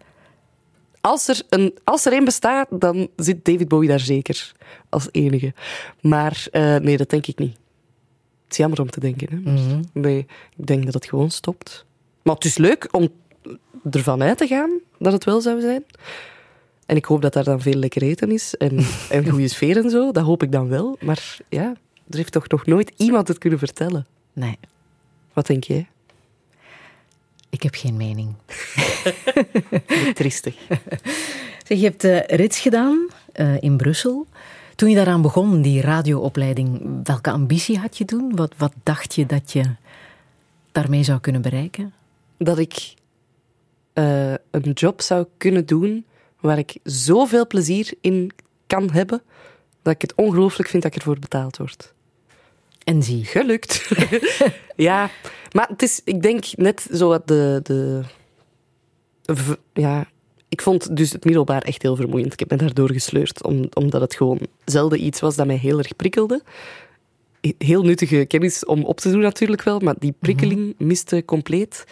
Als 1.01 1.27
er, 1.27 1.41
een, 1.49 1.77
als 1.83 2.05
er 2.05 2.11
één 2.11 2.25
bestaat, 2.25 2.67
dan 2.69 3.07
zit 3.15 3.45
David 3.45 3.67
Bowie 3.67 3.89
daar 3.89 3.99
zeker 3.99 4.51
als 4.89 5.07
enige. 5.11 5.53
Maar 6.01 6.47
eh, 6.51 6.75
nee, 6.75 6.97
dat 6.97 7.09
denk 7.09 7.27
ik 7.27 7.37
niet. 7.37 7.57
Het 8.43 8.53
is 8.53 8.57
jammer 8.57 8.81
om 8.81 8.89
te 8.89 8.99
denken. 8.99 9.27
Hè? 9.29 9.51
Mhm. 9.51 9.81
Nee, 9.93 10.25
ik 10.57 10.67
denk 10.67 10.85
dat 10.85 10.93
het 10.93 11.05
gewoon 11.05 11.31
stopt. 11.31 11.85
Maar 12.21 12.35
het 12.35 12.45
is 12.45 12.57
leuk 12.57 12.87
om 12.91 13.09
ervan 13.91 14.21
uit 14.21 14.37
te 14.37 14.47
gaan 14.47 14.79
dat 14.99 15.13
het 15.13 15.23
wel 15.23 15.41
zou 15.41 15.61
zijn. 15.61 15.83
En 16.85 16.95
ik 16.95 17.05
hoop 17.05 17.21
dat 17.21 17.33
daar 17.33 17.43
dan 17.43 17.61
veel 17.61 17.73
lekker 17.73 18.01
eten 18.01 18.31
is 18.31 18.55
en, 18.55 18.77
en 19.09 19.29
goede 19.29 19.47
sfeer 19.47 19.77
en 19.77 19.89
zo. 19.89 20.11
Dat 20.11 20.23
hoop 20.23 20.43
ik 20.43 20.51
dan 20.51 20.67
wel. 20.67 20.97
Maar 21.01 21.37
ja, 21.49 21.75
er 22.09 22.17
heeft 22.17 22.31
toch 22.31 22.47
nog 22.47 22.65
nooit 22.65 22.91
iemand 22.97 23.27
het 23.27 23.37
kunnen 23.37 23.59
vertellen. 23.59 24.07
Nee, 24.33 24.57
Wat 25.33 25.47
denk 25.47 25.63
jij? 25.63 25.87
ik 27.49 27.63
heb 27.63 27.75
geen 27.75 27.97
mening. 27.97 28.33
Triestig. 30.13 30.55
Zeg, 31.65 31.77
je 31.79 31.83
hebt 31.83 32.03
eh, 32.03 32.19
rits 32.19 32.59
gedaan 32.59 33.07
eh, 33.31 33.61
in 33.61 33.77
Brussel. 33.77 34.27
Toen 34.75 34.89
je 34.89 34.95
daaraan 34.95 35.21
begon, 35.21 35.61
die 35.61 35.81
radioopleiding, 35.81 36.99
welke 37.03 37.31
ambitie 37.31 37.77
had 37.77 37.97
je 37.97 38.05
toen? 38.05 38.35
Wat, 38.35 38.53
wat 38.57 38.73
dacht 38.83 39.15
je 39.15 39.25
dat 39.25 39.51
je 39.51 39.63
daarmee 40.71 41.03
zou 41.03 41.19
kunnen 41.19 41.41
bereiken? 41.41 41.93
dat 42.37 42.57
ik 42.57 42.93
eh, 43.93 44.33
een 44.51 44.71
job 44.73 45.01
zou 45.01 45.25
kunnen 45.37 45.65
doen 45.65 46.05
waar 46.45 46.57
ik 46.57 46.77
zoveel 46.83 47.47
plezier 47.47 47.93
in 48.01 48.31
kan 48.67 48.91
hebben, 48.91 49.21
dat 49.81 49.93
ik 49.93 50.01
het 50.01 50.15
ongelooflijk 50.15 50.69
vind 50.69 50.83
dat 50.83 50.91
ik 50.91 50.97
ervoor 50.97 51.19
betaald 51.19 51.57
word. 51.57 51.93
En 52.83 53.03
zie. 53.03 53.25
Gelukt. 53.25 53.89
ja, 54.75 55.09
maar 55.51 55.67
het 55.67 55.81
is, 55.81 56.01
ik 56.03 56.21
denk 56.21 56.45
net 56.55 56.87
zo 56.93 57.07
wat 57.07 57.27
de, 57.27 57.59
de 57.63 58.03
ja, 59.73 60.07
ik 60.49 60.61
vond 60.61 60.95
dus 60.95 61.11
het 61.11 61.23
middelbaar 61.23 61.61
echt 61.61 61.81
heel 61.81 61.95
vermoeiend. 61.95 62.33
Ik 62.33 62.39
heb 62.39 62.49
me 62.49 62.57
daardoor 62.57 62.91
gesleurd, 62.91 63.43
om, 63.43 63.69
omdat 63.73 64.01
het 64.01 64.15
gewoon 64.15 64.39
zelden 64.65 65.05
iets 65.05 65.19
was 65.19 65.35
dat 65.35 65.45
mij 65.45 65.55
heel 65.57 65.77
erg 65.77 65.95
prikkelde. 65.95 66.41
Heel 67.57 67.83
nuttige 67.83 68.25
kennis 68.25 68.65
om 68.65 68.83
op 68.83 68.99
te 68.99 69.11
doen 69.11 69.19
natuurlijk 69.21 69.63
wel, 69.63 69.79
maar 69.79 69.95
die 69.99 70.13
prikkeling 70.19 70.75
miste 70.77 71.25
compleet. 71.25 71.83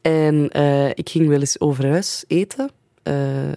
En 0.00 0.50
eh, 0.50 0.88
ik 0.88 1.08
ging 1.08 1.28
wel 1.28 1.40
eens 1.40 1.60
over 1.60 1.88
huis 1.88 2.24
eten. 2.26 2.70
eh, 3.02 3.52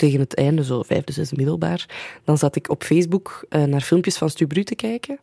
tegen 0.00 0.20
het 0.20 0.34
einde, 0.34 0.64
zo 0.64 0.82
vijfde, 0.82 1.12
zesde 1.12 1.36
middelbaar. 1.36 1.86
Dan 2.24 2.38
zat 2.38 2.56
ik 2.56 2.70
op 2.70 2.82
Facebook 2.82 3.44
eh, 3.48 3.62
naar 3.62 3.80
filmpjes 3.80 4.16
van 4.16 4.30
Stu 4.30 4.46
Bru 4.46 4.64
te 4.64 4.74
kijken. 4.74 5.18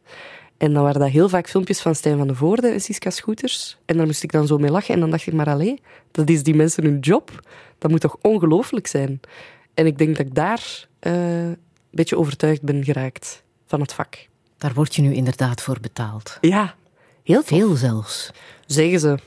En 0.57 0.73
dan 0.73 0.83
waren 0.83 0.99
dat 0.99 1.09
heel 1.09 1.29
vaak 1.29 1.49
filmpjes 1.49 1.81
van 1.81 1.95
Stijn 1.95 2.17
van 2.17 2.27
de 2.27 2.35
Voorde 2.35 2.67
en 2.67 2.81
Siska 2.81 3.09
Scooters. 3.09 3.77
En 3.85 3.97
daar 3.97 4.05
moest 4.05 4.23
ik 4.23 4.31
dan 4.31 4.47
zo 4.47 4.57
mee 4.57 4.71
lachen. 4.71 4.93
En 4.93 4.99
dan 4.99 5.09
dacht 5.09 5.27
ik, 5.27 5.33
maar 5.33 5.49
allee, 5.49 5.81
dat 6.11 6.29
is 6.29 6.43
die 6.43 6.55
mensen 6.55 6.83
hun 6.83 6.99
job. 6.99 7.47
Dat 7.77 7.91
moet 7.91 8.01
toch 8.01 8.17
ongelooflijk 8.21 8.87
zijn? 8.87 9.19
En 9.73 9.85
ik 9.85 9.97
denk 9.97 10.17
dat 10.17 10.25
ik 10.25 10.35
daar 10.35 10.87
eh, 10.99 11.47
een 11.47 11.57
beetje 11.91 12.17
overtuigd 12.17 12.61
ben 12.61 12.83
geraakt 12.83 13.43
van 13.65 13.81
het 13.81 13.93
vak. 13.93 14.27
Daar 14.57 14.73
word 14.73 14.95
je 14.95 15.01
nu 15.01 15.13
inderdaad 15.13 15.61
voor 15.61 15.77
betaald. 15.81 16.37
Ja, 16.41 16.75
heel. 17.23 17.43
Veel 17.43 17.75
zelfs. 17.75 18.31
Zeggen 18.65 18.99
ze. 18.99 19.17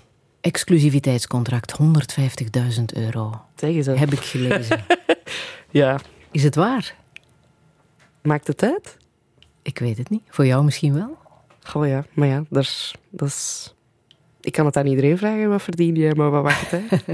Exclusiviteitscontract, 0.40 1.78
150.000 1.82 2.84
euro. 2.94 3.40
Zeggen 3.54 3.84
ze. 3.84 3.90
Heb 3.90 4.12
ik 4.12 4.20
gelezen. 4.20 4.84
Ja. 5.72 6.00
Is 6.30 6.42
het 6.42 6.54
waar? 6.54 6.96
Maakt 8.22 8.46
het 8.46 8.62
uit? 8.62 8.96
Ik 9.62 9.78
weet 9.78 9.98
het 9.98 10.10
niet. 10.10 10.22
Voor 10.28 10.46
jou 10.46 10.64
misschien 10.64 10.94
wel? 10.94 11.18
Goh 11.62 11.86
ja, 11.86 12.06
maar 12.12 12.28
ja, 12.28 12.44
dat 12.48 12.62
is, 12.62 12.94
dat 13.10 13.28
is... 13.28 13.74
Ik 14.40 14.52
kan 14.52 14.66
het 14.66 14.76
aan 14.76 14.86
iedereen 14.86 15.18
vragen, 15.18 15.48
wat 15.48 15.62
verdien 15.62 15.94
jij, 15.94 16.14
maar 16.14 16.30
wat 16.30 16.52
het 16.54 16.72
uit? 16.90 17.04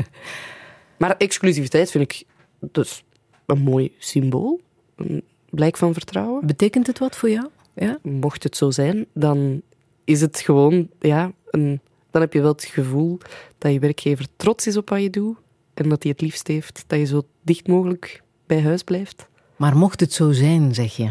maar 0.99 1.16
exclusiviteit 1.16 1.91
vind 1.91 2.12
ik 2.12 2.24
dus 2.61 3.05
een 3.47 3.59
mooi 3.59 3.95
symbool. 3.99 4.61
Een 4.97 5.22
blijk 5.51 5.77
van 5.77 5.93
vertrouwen. 5.93 6.47
Betekent 6.47 6.87
het 6.87 6.99
wat 6.99 7.16
voor 7.16 7.31
jou? 7.31 7.49
Ja? 7.74 7.99
Mocht 8.03 8.43
het 8.43 8.57
zo 8.57 8.70
zijn, 8.70 9.07
dan 9.12 9.62
is 10.05 10.20
het 10.20 10.41
gewoon, 10.41 10.89
ja, 11.01 11.33
een, 11.51 11.81
dan 12.16 12.24
heb 12.24 12.34
je 12.34 12.40
wel 12.40 12.52
het 12.52 12.64
gevoel 12.64 13.18
dat 13.58 13.72
je 13.72 13.78
werkgever 13.78 14.26
trots 14.36 14.66
is 14.66 14.76
op 14.76 14.88
wat 14.88 15.02
je 15.02 15.10
doet 15.10 15.36
en 15.74 15.88
dat 15.88 16.02
hij 16.02 16.12
het 16.12 16.20
liefst 16.20 16.46
heeft 16.46 16.84
dat 16.86 16.98
je 16.98 17.04
zo 17.04 17.22
dicht 17.42 17.68
mogelijk 17.68 18.22
bij 18.46 18.62
huis 18.62 18.82
blijft. 18.82 19.26
Maar 19.56 19.76
mocht 19.76 20.00
het 20.00 20.12
zo 20.12 20.32
zijn, 20.32 20.74
zeg 20.74 20.96
je. 20.96 21.10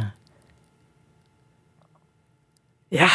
Ja. 2.88 3.08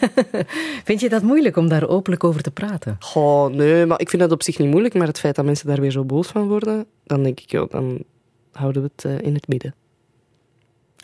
Vind 0.88 1.00
je 1.00 1.08
dat 1.08 1.22
moeilijk 1.22 1.56
om 1.56 1.68
daar 1.68 1.88
openlijk 1.88 2.24
over 2.24 2.42
te 2.42 2.50
praten? 2.50 2.96
Goh, 2.98 3.50
nee, 3.50 3.86
maar 3.86 4.00
ik 4.00 4.10
vind 4.10 4.22
dat 4.22 4.32
op 4.32 4.42
zich 4.42 4.58
niet 4.58 4.70
moeilijk. 4.70 4.94
Maar 4.94 5.06
het 5.06 5.18
feit 5.18 5.36
dat 5.36 5.44
mensen 5.44 5.66
daar 5.66 5.80
weer 5.80 5.90
zo 5.90 6.04
boos 6.04 6.26
van 6.26 6.48
worden, 6.48 6.86
dan 7.04 7.22
denk 7.22 7.40
ik, 7.40 7.50
ja, 7.50 7.66
dan 7.70 8.04
houden 8.52 8.82
we 8.82 8.90
het 8.94 9.04
eh, 9.04 9.26
in 9.26 9.34
het 9.34 9.48
midden. 9.48 9.74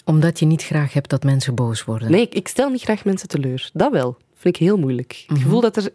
Omdat 0.04 0.38
je 0.38 0.46
niet 0.46 0.62
graag 0.62 0.92
hebt 0.92 1.10
dat 1.10 1.24
mensen 1.24 1.54
boos 1.54 1.84
worden. 1.84 2.10
Nee, 2.10 2.22
ik, 2.22 2.34
ik 2.34 2.48
stel 2.48 2.70
niet 2.70 2.82
graag 2.82 3.04
mensen 3.04 3.28
teleur. 3.28 3.70
Dat 3.72 3.92
wel. 3.92 4.16
Vind 4.40 4.56
ik 4.56 4.62
heel 4.62 4.78
moeilijk. 4.78 5.24
Het 5.26 5.38
gevoel 5.38 5.60
dat 5.60 5.76
er 5.76 5.92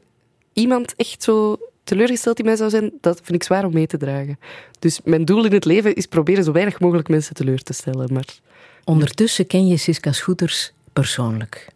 iemand 0.54 0.96
echt 0.96 1.24
zo 1.24 1.58
teleurgesteld 1.84 2.40
in 2.40 2.46
mij 2.46 2.56
zou 2.56 2.70
zijn, 2.70 2.92
dat 3.02 3.16
vind 3.24 3.36
ik 3.36 3.44
zwaar 3.44 3.66
om 3.66 3.74
mee 3.74 3.88
te 3.88 3.98
dragen. 3.98 4.40
Dus 4.80 5.00
mijn 5.04 5.26
doel 5.26 5.46
in 5.46 5.54
het 5.54 5.66
leven 5.66 5.96
is 5.96 6.06
proberen 6.06 6.44
zo 6.44 6.52
weinig 6.52 6.80
mogelijk 6.80 7.08
mensen 7.08 7.36
teleur 7.36 7.64
te 7.64 7.74
stellen. 7.74 8.14
Maar 8.14 8.40
Ondertussen 8.86 9.48
ken 9.48 9.68
je 9.68 9.78
Siska 9.78 10.12
Scooters 10.12 10.74
persoonlijk. 10.94 11.68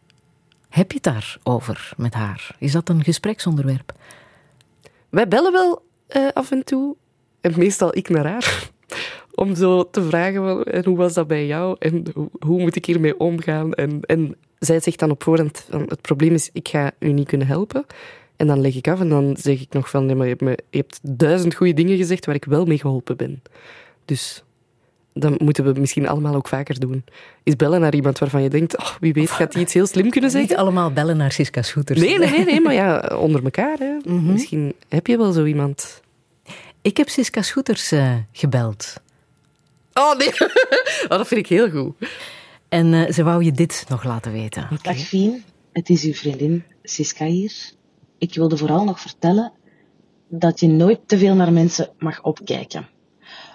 Heb 0.70 0.92
je 0.92 1.00
het 1.02 1.14
daarover 1.14 1.92
met 1.98 2.14
haar? 2.14 2.56
Is 2.60 2.72
dat 2.72 2.90
een 2.90 3.04
gespreksonderwerp? 3.04 3.94
wij 5.10 5.28
bellen 5.28 5.52
wel 5.52 5.84
eh, 6.08 6.28
af 6.34 6.52
en 6.52 6.64
toe. 6.64 6.96
En 7.42 7.54
meestal 7.58 7.98
ik 7.98 8.10
naar 8.10 8.26
haar. 8.26 8.70
Om 9.36 9.56
zo 9.56 9.90
te 9.90 10.04
vragen, 10.04 10.44
van, 10.44 10.64
en 10.64 10.86
hoe 10.86 10.98
was 10.98 11.14
dat 11.14 11.28
bij 11.28 11.46
jou? 11.46 11.76
En 11.80 12.06
hoe, 12.14 12.30
hoe 12.40 12.60
moet 12.60 12.76
ik 12.76 12.86
hiermee 12.86 13.20
omgaan? 13.20 13.74
En, 13.74 14.00
en 14.02 14.36
zij 14.60 14.80
zegt 14.80 15.00
dan 15.00 15.12
op 15.12 15.24
voorhand, 15.24 15.66
van, 15.70 15.82
het 15.82 16.02
probleem 16.02 16.34
is, 16.34 16.50
ik 16.54 16.68
ga 16.68 16.92
u 17.00 17.12
niet 17.12 17.28
kunnen 17.28 17.48
helpen. 17.48 17.86
En 18.36 18.48
dan 18.48 18.62
leg 18.62 18.76
ik 18.76 18.88
af 18.88 19.00
en 19.00 19.10
dan 19.10 19.38
zeg 19.38 19.62
ik 19.62 19.74
nog 19.74 19.90
van, 19.90 20.06
nee, 20.06 20.16
maar 20.16 20.26
je 20.26 20.32
hebt, 20.32 20.44
me, 20.44 20.58
je 20.70 20.78
hebt 20.78 21.00
duizend 21.02 21.56
goede 21.56 21.74
dingen 21.74 21.98
gezegd 21.98 22.26
waar 22.26 22.36
ik 22.36 22.46
wel 22.46 22.66
mee 22.66 22.80
geholpen 22.80 23.18
ben. 23.18 23.42
Dus 24.06 24.44
dat 25.14 25.40
moeten 25.40 25.74
we 25.74 25.80
misschien 25.80 26.08
allemaal 26.08 26.36
ook 26.36 26.48
vaker 26.48 26.80
doen. 26.80 27.04
Is 27.44 27.56
bellen 27.56 27.82
naar 27.82 27.96
iemand 27.96 28.20
waarvan 28.20 28.42
je 28.42 28.50
denkt, 28.50 28.78
oh, 28.78 28.96
wie 29.00 29.14
weet 29.14 29.32
gaat 29.32 29.54
hij 29.54 29.62
iets 29.62 29.74
heel 29.74 29.86
slim 29.86 30.10
kunnen 30.10 30.30
Niet 30.30 30.40
zeggen? 30.40 30.58
allemaal 30.58 30.92
bellen 30.92 31.18
naar 31.18 31.32
Siska 31.32 31.62
Scooters. 31.62 32.00
Nee, 32.00 32.18
nee, 32.18 32.30
nee, 32.30 32.46
nee, 32.46 32.62
maar 32.62 32.74
ja, 32.74 33.18
onder 33.20 33.44
elkaar. 33.44 33.78
Hè. 33.78 34.12
Misschien 34.12 34.74
heb 34.88 35.08
je 35.08 35.18
wel 35.18 35.32
zo 35.32 35.46
iemand. 35.46 36.02
Ik 36.82 36.98
heb 36.98 37.10
Siska 37.10 37.42
Scooters 37.42 37.92
eh, 37.92 38.14
gebeld. 38.32 38.94
Oh 39.94 40.18
nee, 40.18 40.28
oh, 41.10 41.18
dat 41.18 41.28
vind 41.28 41.40
ik 41.40 41.48
heel 41.48 41.70
goed. 41.70 41.96
En 42.70 42.94
eh, 42.94 43.14
ze 43.14 43.24
wou 43.24 43.44
je 43.44 43.52
dit 43.52 43.86
nog 43.88 44.04
laten 44.04 44.32
weten. 44.32 44.68
Dag 44.82 44.98
Fien, 44.98 45.44
het 45.72 45.90
is 45.90 46.04
uw 46.04 46.14
vriendin 46.14 46.64
Siska 46.84 47.26
hier. 47.26 47.72
Ik 48.18 48.34
wilde 48.34 48.58
vooral 48.58 48.84
nog 48.84 49.00
vertellen 49.00 49.52
dat 50.30 50.60
je 50.60 50.68
nooit 50.68 51.00
te 51.06 51.18
veel 51.18 51.36
naar 51.36 51.54
mensen 51.54 51.90
mag 51.98 52.24
opkijken. 52.24 52.88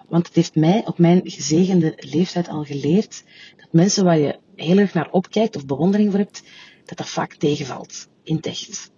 Want 0.08 0.26
het 0.26 0.34
heeft 0.34 0.54
mij 0.54 0.86
op 0.86 0.98
mijn 0.98 1.20
gezegende 1.24 1.92
leeftijd 1.96 2.48
al 2.48 2.64
geleerd 2.64 3.24
dat 3.56 3.68
mensen 3.70 4.04
waar 4.04 4.18
je 4.18 4.38
heel 4.54 4.78
erg 4.78 4.94
naar 4.94 5.10
opkijkt 5.10 5.56
of 5.56 5.66
bewondering 5.66 6.10
voor 6.10 6.20
hebt, 6.20 6.42
dat 6.84 6.98
dat 6.98 7.08
vaak 7.08 7.34
tegenvalt 7.34 8.08
in 8.22 8.36
het 8.36 8.46
echt. 8.46 8.90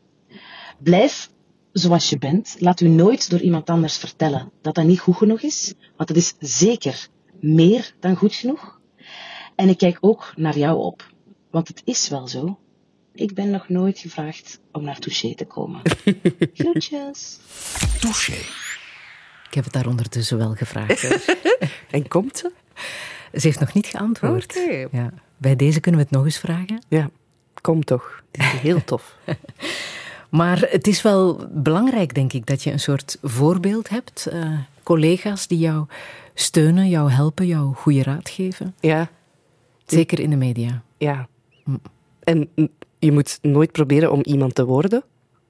Blijf 0.79 1.31
zoals 1.73 2.11
je 2.11 2.19
bent. 2.19 2.57
Laat 2.59 2.81
u 2.81 2.89
nooit 2.89 3.31
door 3.31 3.41
iemand 3.41 3.71
anders 3.71 3.97
vertellen 3.97 4.53
dat 4.63 4.75
dat 4.75 4.85
niet 4.85 5.01
goed 5.01 5.17
genoeg 5.17 5.41
is, 5.41 5.75
want 5.97 6.09
het 6.09 6.19
is 6.19 6.35
zeker 6.39 7.09
meer 7.41 7.95
dan 8.01 8.17
goed 8.17 8.35
genoeg. 8.35 8.76
En 9.57 9.69
ik 9.69 9.79
kijk 9.79 9.99
ook 10.01 10.33
naar 10.37 10.59
jou 10.59 10.79
op, 10.79 11.11
want 11.51 11.69
het 11.69 11.83
is 11.85 12.09
wel 12.09 12.29
zo. 12.29 12.59
Ik 13.15 13.35
ben 13.35 13.51
nog 13.51 13.69
nooit 13.69 13.99
gevraagd 13.99 14.61
om 14.73 14.85
naar 14.85 14.99
Touché 14.99 15.35
te 15.35 15.45
komen. 15.45 15.81
Groetjes. 16.55 17.39
Touché. 18.01 18.33
Ik 19.49 19.55
heb 19.55 19.65
het 19.65 19.73
daar 19.73 19.87
ondertussen 19.87 20.39
wel 20.39 20.55
gevraagd. 20.55 21.09
En 21.91 22.09
komt 22.09 22.39
ze? 22.39 22.51
Ze 23.33 23.47
heeft 23.47 23.61
nog 23.61 23.73
niet 23.73 23.87
geantwoord. 23.87 24.57
Oké. 24.57 24.87
Ja. 24.93 25.13
Bij 25.37 25.57
deze 25.57 25.81
kunnen 25.81 26.01
we 26.01 26.07
het 26.07 26.17
nog 26.17 26.25
eens 26.25 26.39
vragen. 26.39 26.83
Ja, 26.89 27.11
kom 27.61 27.85
toch. 27.85 28.23
Is 28.31 28.45
heel 28.47 28.85
tof. 28.93 29.17
Maar 30.31 30.61
het 30.71 30.87
is 30.87 31.03
wel 31.03 31.47
belangrijk, 31.51 32.15
denk 32.15 32.33
ik, 32.33 32.47
dat 32.47 32.63
je 32.63 32.73
een 32.73 32.81
soort 32.81 33.19
voorbeeld 33.23 33.89
hebt. 33.89 34.27
eh, 34.27 34.59
collega's 34.83 35.47
die 35.47 35.59
jou 35.59 35.87
steunen, 36.35 36.89
jou 36.89 37.11
helpen, 37.11 37.47
jou 37.47 37.75
goede 37.75 38.03
raad 38.03 38.29
geven. 38.31 38.75
Ja, 38.81 39.09
Zeker 39.87 40.21
in 40.21 40.31
de 40.31 40.37
media. 40.37 40.83
ja. 40.99 41.29
En 42.25 42.49
mm, 42.55 42.69
je 42.99 43.13
moet 43.13 43.39
nooit 43.43 43.73
proberen 43.73 44.13
om 44.13 44.21
iemand 44.23 44.55
te 44.55 44.65
worden. 44.65 45.05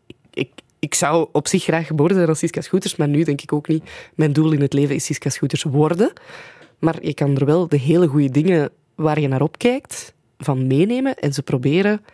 Ik, 0.06 0.16
ik, 0.30 0.50
ik 0.78 0.94
zou 0.94 1.28
op 1.32 1.48
zich 1.48 1.62
graag 1.62 1.86
geboren 1.86 2.14
zijn 2.14 2.28
als 2.28 2.38
Siska 2.38 2.60
Scooters, 2.60 2.96
maar 2.96 3.08
nu 3.08 3.22
denk 3.22 3.40
ik 3.42 3.52
ook 3.52 3.68
niet. 3.68 3.90
Mijn 4.14 4.32
doel 4.32 4.52
in 4.52 4.60
het 4.60 4.72
leven 4.72 4.94
is 4.94 5.04
Siska 5.04 5.30
Scooters 5.30 5.62
worden. 5.62 6.12
Maar 6.78 7.04
je 7.04 7.14
kan 7.14 7.36
er 7.36 7.44
wel 7.44 7.68
de 7.68 7.78
hele 7.78 8.06
goede 8.06 8.30
dingen 8.30 8.70
waar 8.94 9.20
je 9.20 9.28
naar 9.28 9.42
opkijkt, 9.42 10.14
van 10.38 10.66
meenemen 10.66 11.16
en 11.16 11.32
ze 11.32 11.42
proberen 11.42 12.04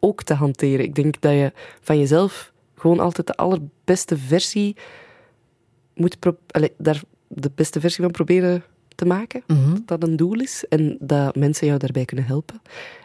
ook 0.00 0.22
te 0.22 0.34
hanteren. 0.34 0.84
Ik 0.84 0.94
denk 0.94 1.20
dat 1.20 1.32
je 1.32 1.52
van 1.80 1.98
jezelf 1.98 2.52
gewoon 2.74 3.00
altijd 3.00 3.26
de 3.26 3.34
allerbeste 3.34 4.16
versie 4.16 4.76
moet 5.94 6.18
pro- 6.18 6.38
allee, 6.50 6.72
daar 6.78 7.02
de 7.28 7.50
beste 7.54 7.80
versie 7.80 8.02
van 8.02 8.12
proberen 8.12 8.62
te 8.94 9.04
maken. 9.04 9.42
Mhm. 9.46 9.72
Dat 9.84 10.00
dat 10.00 10.08
een 10.08 10.16
doel 10.16 10.40
is 10.40 10.64
en 10.68 10.96
dat 11.00 11.36
mensen 11.36 11.66
jou 11.66 11.78
daarbij 11.78 12.04
kunnen 12.04 12.26
helpen. 12.26 12.60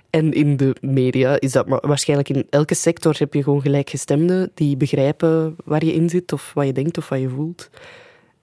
En 0.10 0.34
in 0.34 0.58
de 0.58 0.76
media 0.82 1.40
is 1.40 1.52
dat 1.52 1.68
maar 1.68 1.88
waarschijnlijk 1.88 2.30
in 2.30 2.48
elke 2.50 2.76
sector 2.76 3.16
heb 3.18 3.34
je 3.34 3.44
gewoon 3.44 3.62
gelijkgestemden 3.62 4.52
die 4.54 4.78
begrijpen 4.78 5.56
waar 5.66 5.86
je 5.86 5.94
in 5.94 6.10
zit 6.10 6.34
of 6.34 6.52
wat 6.54 6.66
je 6.66 6.74
denkt 6.74 6.98
of 6.98 7.10
wat 7.10 7.20
je 7.20 7.30
voelt. 7.30 7.70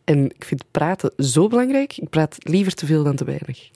En 0.05 0.25
ik 0.25 0.45
vind 0.45 0.65
praten 0.71 1.13
zo 1.17 1.49
belangrijk. 1.49 1.97
Ik 1.97 2.09
praat 2.09 2.37
liever 2.39 2.75
te 2.75 2.87
veel 2.87 3.05
dan 3.05 3.17
te 3.17 3.25
weinig. 3.25 3.71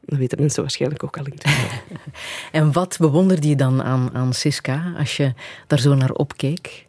Dat 0.00 0.18
weten 0.18 0.38
mensen 0.38 0.62
waarschijnlijk 0.62 1.04
ook 1.04 1.18
al 1.18 1.26
intussen. 1.26 1.68
En 2.52 2.72
wat 2.72 2.96
bewonderde 3.00 3.48
je 3.48 3.56
dan 3.56 3.82
aan, 3.82 4.10
aan 4.12 4.32
Siska 4.32 4.92
als 4.98 5.16
je 5.16 5.32
daar 5.66 5.78
zo 5.78 5.94
naar 5.94 6.12
opkeek? 6.12 6.83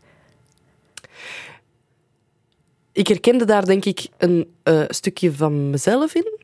Ik 2.96 3.08
herkende 3.08 3.46
daar 3.46 3.66
denk 3.66 3.86
ik 3.86 4.08
een 4.18 4.48
eh, 4.64 4.84
stukje 4.88 5.34
van 5.34 5.70
mezelf 5.70 6.16
in. 6.16 6.40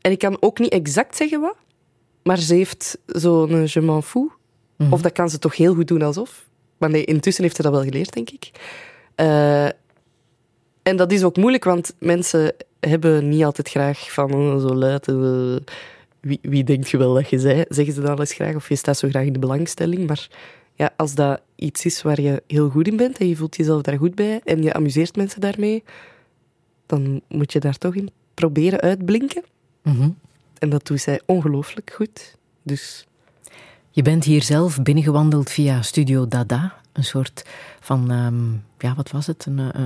En 0.00 0.10
ik 0.10 0.18
kan 0.18 0.36
ook 0.40 0.58
niet 0.58 0.72
exact 0.72 1.16
zeggen 1.16 1.40
wat. 1.40 1.56
Maar 2.22 2.38
ze 2.38 2.54
heeft 2.54 2.98
zo'n 3.06 3.66
je 3.66 3.80
m'en 3.80 4.02
fous. 4.02 4.30
Of 4.90 5.02
dat 5.02 5.12
kan 5.12 5.30
ze 5.30 5.38
toch 5.38 5.56
heel 5.56 5.74
goed 5.74 5.88
doen 5.88 6.02
alsof. 6.02 6.46
Maar 6.78 6.90
nee, 6.90 7.04
intussen 7.04 7.42
heeft 7.42 7.56
ze 7.56 7.62
dat 7.62 7.72
wel 7.72 7.82
geleerd, 7.82 8.12
denk 8.12 8.30
ik. 8.30 8.50
Eh, 9.14 9.64
en 10.82 10.96
dat 10.96 11.12
is 11.12 11.24
ook 11.24 11.36
moeilijk, 11.36 11.64
want 11.64 11.94
mensen 11.98 12.54
hebben 12.80 13.28
niet 13.28 13.44
altijd 13.44 13.68
graag 13.68 14.12
van 14.12 14.34
oh, 14.34 14.60
zo 14.60 14.74
luid. 14.74 15.08
eh, 15.08 15.56
wie, 16.20 16.38
wie 16.42 16.64
denkt 16.64 16.90
je 16.90 16.96
wel 16.96 17.14
dat 17.14 17.28
je 17.30 17.38
zij? 17.38 17.66
Zeggen 17.68 17.94
ze 17.94 18.00
dan 18.00 18.20
eens 18.20 18.32
graag. 18.32 18.54
Of 18.54 18.68
je 18.68 18.76
staat 18.76 18.98
zo 18.98 19.08
graag 19.08 19.24
in 19.24 19.32
de 19.32 19.38
belangstelling. 19.38 20.06
Maar 20.06 20.28
ja, 20.74 20.90
als 20.96 21.14
dat 21.14 21.42
iets 21.54 21.84
is 21.84 22.02
waar 22.02 22.20
je 22.20 22.42
heel 22.46 22.68
goed 22.68 22.86
in 22.86 22.96
bent 22.96 23.18
en 23.18 23.28
je 23.28 23.36
voelt 23.36 23.56
jezelf 23.56 23.82
daar 23.82 23.98
goed 23.98 24.14
bij 24.14 24.40
en 24.44 24.62
je 24.62 24.72
amuseert 24.72 25.16
mensen 25.16 25.40
daarmee, 25.40 25.82
dan 26.86 27.20
moet 27.28 27.52
je 27.52 27.60
daar 27.60 27.78
toch 27.78 27.94
in 27.94 28.10
proberen 28.34 28.80
uitblinken. 28.80 29.42
Mhm. 29.82 30.10
En 30.58 30.70
dat 30.70 30.86
doet 30.86 31.00
zij 31.00 31.20
ongelooflijk 31.26 31.92
goed. 31.94 32.36
Dus 32.62 33.06
Je 33.94 34.02
bent 34.02 34.24
hier 34.24 34.42
zelf 34.42 34.82
binnengewandeld 34.82 35.50
via 35.50 35.82
Studio 35.82 36.28
Dada. 36.28 36.74
Een 36.92 37.04
soort 37.04 37.44
van, 37.80 38.10
ehm, 38.10 38.52
ja, 38.86 38.94
wat 38.94 39.10
was 39.10 39.26
het? 39.26 39.46
Een 39.46 39.58
eh, 39.58 39.82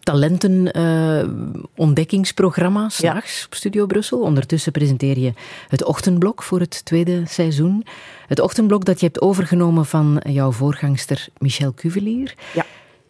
talenten 0.00 0.72
eh, 0.72 1.28
ontdekkingsprogramma 1.74 2.88
s'nachts 2.88 3.44
op 3.46 3.54
Studio 3.54 3.86
Brussel. 3.86 4.20
Ondertussen 4.20 4.72
presenteer 4.72 5.18
je 5.18 5.32
het 5.68 5.84
ochtendblok 5.84 6.42
voor 6.42 6.60
het 6.60 6.84
tweede 6.84 7.22
seizoen. 7.26 7.86
Het 8.26 8.40
ochtendblok 8.40 8.84
dat 8.84 9.00
je 9.00 9.06
hebt 9.06 9.20
overgenomen 9.20 9.86
van 9.86 10.20
jouw 10.28 10.52
voorgangster 10.52 11.28
Michel 11.38 11.74
Cuvelier. 11.74 12.34
Ja. 12.54 12.64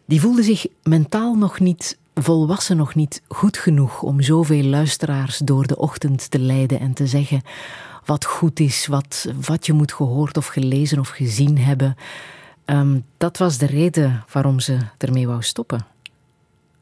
Die 0.04 0.20
voelde 0.20 0.42
zich 0.42 0.66
mentaal 0.82 1.34
nog 1.34 1.60
niet 1.60 1.98
volwassen, 2.14 2.76
nog 2.76 2.94
niet 2.94 3.22
goed 3.28 3.56
genoeg 3.56 4.02
om 4.02 4.22
zoveel 4.22 4.64
luisteraars 4.64 5.38
door 5.38 5.66
de 5.66 5.76
ochtend 5.76 6.30
te 6.30 6.38
leiden 6.38 6.80
en 6.80 6.92
te 6.92 7.06
zeggen 7.06 7.42
wat 8.06 8.24
goed 8.24 8.60
is, 8.60 8.86
wat, 8.86 9.26
wat 9.46 9.66
je 9.66 9.72
moet 9.72 9.92
gehoord 9.92 10.36
of 10.36 10.46
gelezen 10.46 10.98
of 10.98 11.08
gezien 11.08 11.58
hebben. 11.58 11.96
Ehm, 12.64 13.00
dat 13.16 13.38
was 13.38 13.58
de 13.58 13.66
reden 13.66 14.24
waarom 14.32 14.60
ze 14.60 14.78
ermee 14.98 15.26
wou 15.26 15.42
stoppen. 15.42 15.86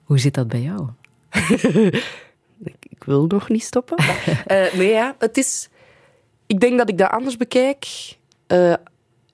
Hoe 0.05 0.19
zit 0.19 0.35
dat 0.35 0.49
bij 0.49 0.61
jou? 0.61 0.89
ik, 2.91 3.05
wil 3.05 3.27
nog 3.27 3.49
niet 3.49 3.65
stoppen. 3.65 3.97
Eh, 4.47 4.73
nee, 4.75 4.89
ja, 4.89 5.17
het 5.19 5.37
is... 5.37 5.69
Ik 6.47 6.61
denk 6.61 6.79
dat 6.79 6.89
ik 6.89 6.99
dat 6.99 7.11
anders 7.11 7.37
bekijk. 7.37 7.87
Eh, 8.47 8.75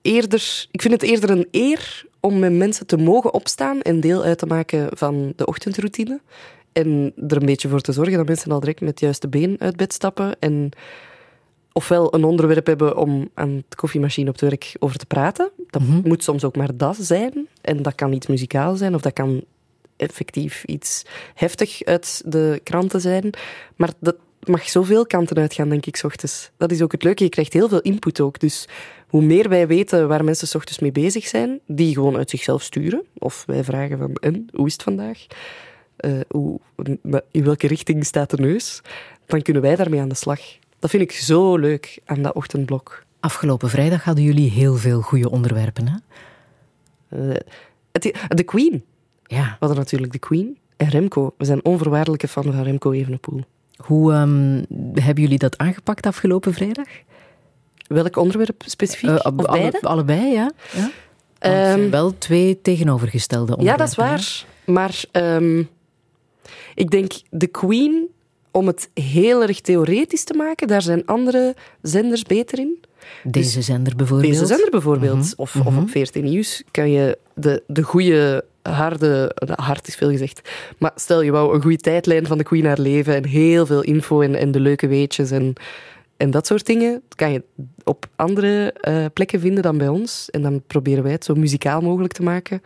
eerder, 0.01 0.67
ik 0.71 0.81
vind 0.81 0.93
het 0.93 1.03
eerder 1.03 1.29
een 1.29 1.47
eer 1.51 2.05
om 2.19 2.39
met 2.39 2.53
mensen 2.53 2.85
te 2.85 2.97
mogen 2.97 3.33
opstaan 3.33 3.81
en 3.81 3.99
deel 3.99 4.23
uit 4.23 4.37
te 4.37 4.45
maken 4.45 4.97
van 4.97 5.33
de 5.35 5.45
ochtendroutine. 5.45 6.21
En 6.71 7.13
er 7.27 7.37
een 7.37 7.45
beetje 7.45 7.69
voor 7.69 7.81
te 7.81 7.91
zorgen 7.91 8.17
dat 8.17 8.27
mensen 8.27 8.51
al 8.51 8.59
direct 8.59 8.79
met 8.79 8.89
het 8.89 8.99
juiste 8.99 9.27
been 9.27 9.55
uit 9.59 9.75
bed 9.75 9.93
stappen. 9.93 10.39
En 10.39 10.71
ofwel 11.73 12.13
een 12.13 12.23
onderwerp 12.23 12.65
hebben 12.65 12.97
om 12.97 13.29
aan 13.33 13.63
de 13.69 13.75
koffiemachine 13.75 14.27
op 14.29 14.39
het 14.39 14.49
werk 14.49 14.75
over 14.79 14.97
te 14.97 15.05
praten. 15.05 15.51
Dat 15.69 15.81
moet 15.81 16.23
soms 16.23 16.43
ook 16.43 16.55
maar 16.55 16.77
dat 16.77 16.97
zijn. 16.99 17.47
En 17.61 17.81
dat 17.81 17.95
kan 17.95 18.13
iets 18.13 18.27
muzikaal 18.27 18.75
zijn 18.75 18.95
of 18.95 19.01
dat 19.01 19.13
kan 19.13 19.43
effectief 19.95 20.63
iets 20.63 21.05
heftig 21.33 21.83
uit 21.83 22.21
de 22.25 22.59
kranten 22.63 23.01
zijn. 23.01 23.29
Maar 23.75 23.89
dat 23.99 24.15
mag 24.43 24.69
zoveel 24.69 25.05
kanten 25.05 25.37
uitgaan, 25.37 25.69
denk 25.69 25.85
ik, 25.85 25.95
s 25.95 26.03
ochtends. 26.03 26.51
Dat 26.57 26.71
is 26.71 26.81
ook 26.81 26.91
het 26.91 27.03
leuke. 27.03 27.23
Je 27.23 27.29
krijgt 27.29 27.53
heel 27.53 27.69
veel 27.69 27.81
input 27.81 28.19
ook. 28.19 28.39
Dus 28.39 28.67
hoe 29.07 29.21
meer 29.21 29.49
wij 29.49 29.67
weten 29.67 30.07
waar 30.07 30.23
mensen 30.23 30.47
s 30.47 30.55
ochtends 30.55 30.79
mee 30.79 30.91
bezig 30.91 31.27
zijn, 31.27 31.59
die 31.67 31.93
gewoon 31.93 32.17
uit 32.17 32.29
zichzelf 32.29 32.61
sturen. 32.61 33.03
Of 33.17 33.43
wij 33.47 33.63
vragen 33.63 33.97
van, 33.97 34.13
en, 34.13 34.47
hoe 34.53 34.67
is 34.67 34.73
het 34.73 34.83
vandaag? 34.83 35.25
Eh, 35.95 36.11
hoe, 36.27 36.59
in 37.31 37.43
welke 37.43 37.67
richting 37.67 38.05
staat 38.05 38.29
de 38.29 38.37
neus? 38.37 38.81
Dan 39.25 39.41
kunnen 39.41 39.61
wij 39.61 39.75
daarmee 39.75 39.99
aan 39.99 40.09
de 40.09 40.15
slag. 40.15 40.39
Dat 40.81 40.89
vind 40.89 41.03
ik 41.03 41.11
zo 41.11 41.57
leuk 41.57 41.99
aan 42.05 42.21
dat 42.21 42.33
ochtendblok. 42.33 43.03
Afgelopen 43.19 43.69
vrijdag 43.69 44.03
hadden 44.03 44.23
jullie 44.23 44.49
heel 44.49 44.75
veel 44.75 45.01
goede 45.01 45.29
onderwerpen. 45.29 45.87
Hè? 45.87 45.95
Eh, 47.31 47.35
het, 47.91 48.25
de 48.27 48.43
Queen. 48.43 48.83
Ja. 49.25 49.43
We 49.43 49.55
hadden 49.59 49.77
natuurlijk 49.77 50.11
de 50.11 50.19
Queen. 50.19 50.57
En 50.77 50.89
Remco. 50.89 51.33
We 51.37 51.45
zijn 51.45 51.65
onvoorwaardelijke 51.65 52.27
fan 52.27 52.43
van 52.43 52.63
Remco 52.63 52.91
Evenepoel. 52.91 53.43
Hoe 53.75 54.13
ehm, 54.13 54.63
hebben 55.03 55.23
jullie 55.23 55.37
dat 55.37 55.57
aangepakt 55.57 56.05
afgelopen 56.05 56.53
vrijdag? 56.53 56.87
Welk 57.87 58.15
onderwerp 58.15 58.63
specifiek? 58.65 59.09
Eh, 59.09 59.15
of 59.37 59.45
alle- 59.45 59.81
allebei, 59.81 60.31
ja. 60.31 60.51
ja. 60.73 60.91
Ehm, 61.39 61.89
wel 61.89 62.17
twee 62.17 62.61
tegenovergestelde 62.61 63.51
ja, 63.51 63.57
onderwerpen. 63.57 63.85
dat 63.85 63.89
is 63.89 63.95
waar. 63.95 64.45
Maar 64.75 65.03
ehm, 65.11 65.63
ik 66.75 66.89
denk 66.89 67.11
de 67.29 67.47
Queen, 67.47 68.07
om 68.51 68.67
het 68.67 68.89
heel 68.93 69.41
erg 69.41 69.61
theoretisch 69.61 70.23
te 70.23 70.33
maken, 70.33 70.67
daar 70.67 70.81
zijn 70.81 71.05
andere 71.05 71.55
zenders 71.81 72.23
beter 72.23 72.59
in. 72.59 72.83
Deze 73.23 73.61
zender 73.61 73.95
bijvoorbeeld. 73.95 74.31
Deze 74.33 74.45
zender 74.45 74.69
bijvoorbeeld. 74.69 75.17
Mhm, 75.17 75.33
Of, 75.35 75.55
of 75.65 75.77
op 75.77 75.89
14 75.89 76.23
Nieuws 76.23 76.63
kan 76.71 76.91
je 76.91 77.17
de, 77.33 77.63
de 77.67 77.81
goede, 77.81 78.43
harde... 78.61 79.35
Hard 79.55 79.87
is 79.87 79.95
veel 79.95 80.09
gezegd. 80.09 80.49
Maar 80.77 80.91
stel, 80.95 81.21
je 81.21 81.31
wou 81.31 81.55
een 81.55 81.61
goede 81.61 81.77
tijdlijn 81.77 82.27
van 82.27 82.37
de 82.37 82.43
Queen 82.43 82.65
haar 82.65 82.79
leven 82.79 83.15
en 83.15 83.25
heel 83.25 83.65
veel 83.65 83.81
info 83.81 84.21
en, 84.21 84.35
en 84.35 84.51
de 84.51 84.59
leuke 84.59 84.87
weetjes 84.87 85.31
en, 85.31 85.53
en 86.17 86.31
dat 86.31 86.47
soort 86.47 86.65
dingen. 86.65 87.01
Kan 87.15 87.31
je 87.31 87.43
op 87.83 88.07
andere 88.15 88.73
eh, 88.73 89.05
plekken 89.13 89.39
vinden 89.39 89.63
dan 89.63 89.77
bij 89.77 89.87
ons. 89.87 90.29
En 90.29 90.41
dan 90.41 90.63
proberen 90.67 91.03
wij 91.03 91.11
het 91.11 91.25
zo 91.25 91.35
muzikaal 91.35 91.81
mogelijk 91.81 92.13
te 92.13 92.23
maken. 92.23 92.61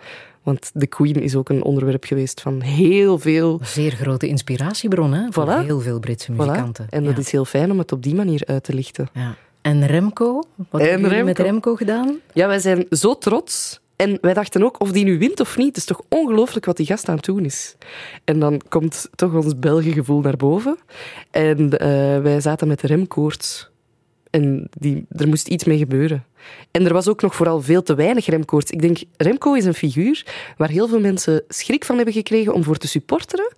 Want 0.45 0.71
de 0.73 0.87
Queen 0.87 1.15
is 1.15 1.35
ook 1.35 1.49
een 1.49 1.63
onderwerp 1.63 2.03
geweest 2.03 2.41
van 2.41 2.61
heel 2.61 3.19
veel... 3.19 3.57
Een 3.59 3.65
zeer 3.67 3.91
grote 3.91 4.27
inspiratiebron 4.27 5.13
hè, 5.13 5.27
voor 5.29 5.45
Voilà. 5.45 5.65
heel 5.65 5.79
veel 5.79 5.99
Britse 5.99 6.31
Voilà. 6.31 6.35
muzikanten. 6.35 6.87
En 6.89 7.03
dat 7.03 7.17
is 7.17 7.31
heel 7.31 7.45
fijn 7.45 7.71
om 7.71 7.77
het 7.77 7.91
op 7.91 8.03
die 8.03 8.15
manier 8.15 8.41
uit 8.45 8.63
te 8.63 8.73
lichten. 8.73 9.09
Ja. 9.13 9.35
En 9.61 9.85
Remco? 9.87 10.43
Wat 10.69 10.81
En 10.81 10.89
hebben 10.89 11.09
jullie 11.09 11.23
met 11.23 11.39
Remco. 11.39 11.75
Gedaan? 11.75 12.15
Ja, 12.33 12.47
wij 12.47 12.59
zijn 12.59 12.85
zo 12.89 13.17
trots. 13.17 13.79
En 13.95 14.17
wij 14.21 14.33
dachten 14.33 14.63
ook, 14.63 14.81
of 14.81 14.91
die 14.91 15.03
nu 15.03 15.17
wint 15.19 15.39
of 15.39 15.57
niet, 15.57 15.67
het 15.67 15.77
is 15.77 15.85
toch 15.85 16.01
ongelooflijk 16.09 16.65
wat 16.65 16.77
die 16.77 16.85
gast 16.85 17.09
aan 17.09 17.15
het 17.15 17.25
doen 17.25 17.45
is. 17.45 17.75
En 18.23 18.39
dan 18.39 18.61
komt 18.69 19.09
toch 19.15 19.33
ons 19.33 19.59
Belgengevoel 19.59 20.21
naar 20.21 20.37
boven. 20.37 20.77
En 21.31 21.77
eh, 21.79 21.87
wij 22.21 22.41
zaten 22.41 22.67
met 22.67 22.81
remkoorts. 22.81 23.69
En 24.35 24.67
die, 24.77 25.05
er 25.09 25.27
moest 25.27 25.47
iets 25.47 25.63
mee 25.63 25.77
gebeuren. 25.77 26.25
En 26.71 26.85
er 26.85 26.93
was 26.93 27.07
ook 27.07 27.21
nog 27.21 27.35
vooral 27.35 27.61
veel 27.61 27.83
te 27.83 27.95
weinig 27.95 28.25
remkoorts. 28.25 28.71
Ik 28.71 28.81
denk, 28.81 28.97
Remco 29.17 29.53
is 29.53 29.65
een 29.65 29.73
figuur 29.73 30.25
waar 30.57 30.69
heel 30.69 30.87
veel 30.87 30.99
mensen 30.99 31.43
schrik 31.47 31.85
van 31.85 31.95
hebben 31.95 32.13
gekregen 32.13 32.53
om 32.53 32.63
voor 32.63 32.77
te 32.77 32.87
supporteren. 32.87 33.53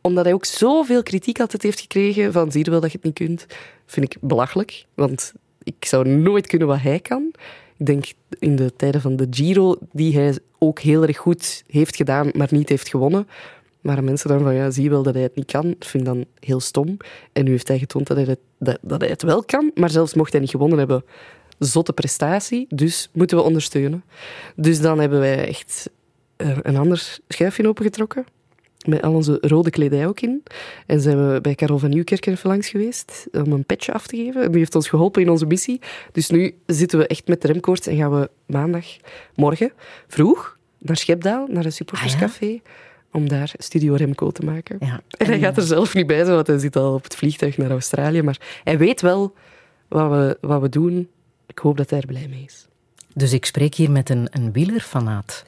Omdat 0.00 0.24
hij 0.24 0.34
ook 0.34 0.44
zoveel 0.44 1.02
kritiek 1.02 1.40
altijd 1.40 1.62
heeft 1.62 1.80
gekregen 1.80 2.32
van, 2.32 2.52
zie 2.52 2.64
je 2.64 2.70
wel 2.70 2.80
dat 2.80 2.92
je 2.92 2.96
het 2.96 3.06
niet 3.06 3.28
kunt. 3.28 3.46
Vind 3.86 4.14
ik 4.14 4.20
belachelijk, 4.20 4.84
want 4.94 5.32
ik 5.62 5.84
zou 5.84 6.08
nooit 6.08 6.46
kunnen 6.46 6.68
wat 6.68 6.80
hij 6.80 7.00
kan. 7.00 7.32
Ik 7.76 7.86
denk 7.86 8.04
in 8.38 8.56
de 8.56 8.72
tijden 8.76 9.00
van 9.00 9.16
de 9.16 9.26
Giro, 9.30 9.76
die 9.92 10.18
hij 10.18 10.38
ook 10.58 10.80
heel 10.80 11.02
erg 11.02 11.16
goed 11.16 11.62
heeft 11.66 11.96
gedaan, 11.96 12.30
maar 12.34 12.48
niet 12.50 12.68
heeft 12.68 12.88
gewonnen. 12.88 13.28
Maar 13.82 14.04
mensen 14.04 14.28
dan 14.28 14.40
van, 14.40 14.54
ja, 14.54 14.70
zie 14.70 14.82
je 14.82 14.90
wel 14.90 15.02
dat 15.02 15.14
hij 15.14 15.22
het 15.22 15.34
niet 15.34 15.50
kan. 15.50 15.74
Dat 15.78 15.88
vind 15.88 16.06
ik 16.06 16.14
dan 16.14 16.24
heel 16.40 16.60
stom. 16.60 16.96
En 17.32 17.44
nu 17.44 17.50
heeft 17.50 17.68
hij 17.68 17.78
getoond 17.78 18.06
dat 18.06 18.16
hij 18.16 18.26
het, 18.26 18.38
dat, 18.58 18.78
dat 18.82 19.00
hij 19.00 19.10
het 19.10 19.22
wel 19.22 19.44
kan. 19.44 19.70
Maar 19.74 19.90
zelfs 19.90 20.14
mocht 20.14 20.32
hij 20.32 20.40
niet 20.40 20.50
gewonnen 20.50 20.78
hebben, 20.78 21.04
zotte 21.58 21.92
prestatie. 21.92 22.66
Dus 22.68 23.08
moeten 23.12 23.36
we 23.36 23.42
ondersteunen. 23.42 24.04
Dus 24.56 24.80
dan 24.80 24.98
hebben 24.98 25.18
wij 25.18 25.48
echt 25.48 25.90
eh, 26.36 26.58
een 26.62 26.76
ander 26.76 27.18
schuifje 27.28 27.68
opengetrokken. 27.68 28.24
Met 28.86 29.02
al 29.02 29.14
onze 29.14 29.38
rode 29.40 29.70
kledij 29.70 30.06
ook 30.06 30.20
in. 30.20 30.42
En 30.86 31.00
zijn 31.00 31.32
we 31.32 31.40
bij 31.40 31.54
Karel 31.54 31.78
van 31.78 31.90
Nieuwkerk 31.90 32.26
even 32.26 32.48
langs 32.48 32.68
geweest 32.68 33.26
om 33.32 33.52
een 33.52 33.64
petje 33.64 33.92
af 33.92 34.06
te 34.06 34.16
geven. 34.16 34.42
En 34.42 34.50
die 34.50 34.58
heeft 34.58 34.74
ons 34.74 34.88
geholpen 34.88 35.22
in 35.22 35.30
onze 35.30 35.46
missie. 35.46 35.80
Dus 36.12 36.30
nu 36.30 36.54
zitten 36.66 36.98
we 36.98 37.06
echt 37.06 37.28
met 37.28 37.42
de 37.42 37.48
remkoorts 37.48 37.86
en 37.86 37.96
gaan 37.96 38.20
we 38.20 38.30
maandag, 38.46 38.86
morgen, 39.34 39.72
vroeg, 40.08 40.56
naar 40.78 40.96
Schepdaal, 40.96 41.46
naar 41.48 41.64
een 41.64 41.72
supporterscafé, 41.72 42.60
om 43.12 43.28
daar 43.28 43.52
Studio 43.58 43.94
Remco 43.94 44.30
te 44.30 44.44
maken. 44.44 44.76
Ja. 44.80 45.00
En 45.08 45.26
hij 45.26 45.38
gaat 45.38 45.56
er 45.56 45.62
zelf 45.62 45.94
niet 45.94 46.06
bij 46.06 46.22
zijn, 46.24 46.34
want 46.34 46.46
hij 46.46 46.58
zit 46.58 46.76
al 46.76 46.94
op 46.94 47.04
het 47.04 47.16
vliegtuig 47.16 47.56
naar 47.56 47.70
Australië. 47.70 48.22
Maar 48.22 48.60
hij 48.64 48.78
weet 48.78 49.00
wel 49.00 49.34
wat 49.88 50.10
we, 50.10 50.38
wat 50.40 50.60
we 50.60 50.68
doen. 50.68 51.08
Ik 51.46 51.58
hoop 51.58 51.76
dat 51.76 51.90
hij 51.90 52.00
er 52.00 52.06
blij 52.06 52.26
mee 52.28 52.44
is. 52.46 52.66
Dus 53.14 53.32
ik 53.32 53.44
spreek 53.44 53.74
hier 53.74 53.90
met 53.90 54.10
een, 54.10 54.28
een 54.30 54.52
wielerfanaat. 54.52 55.44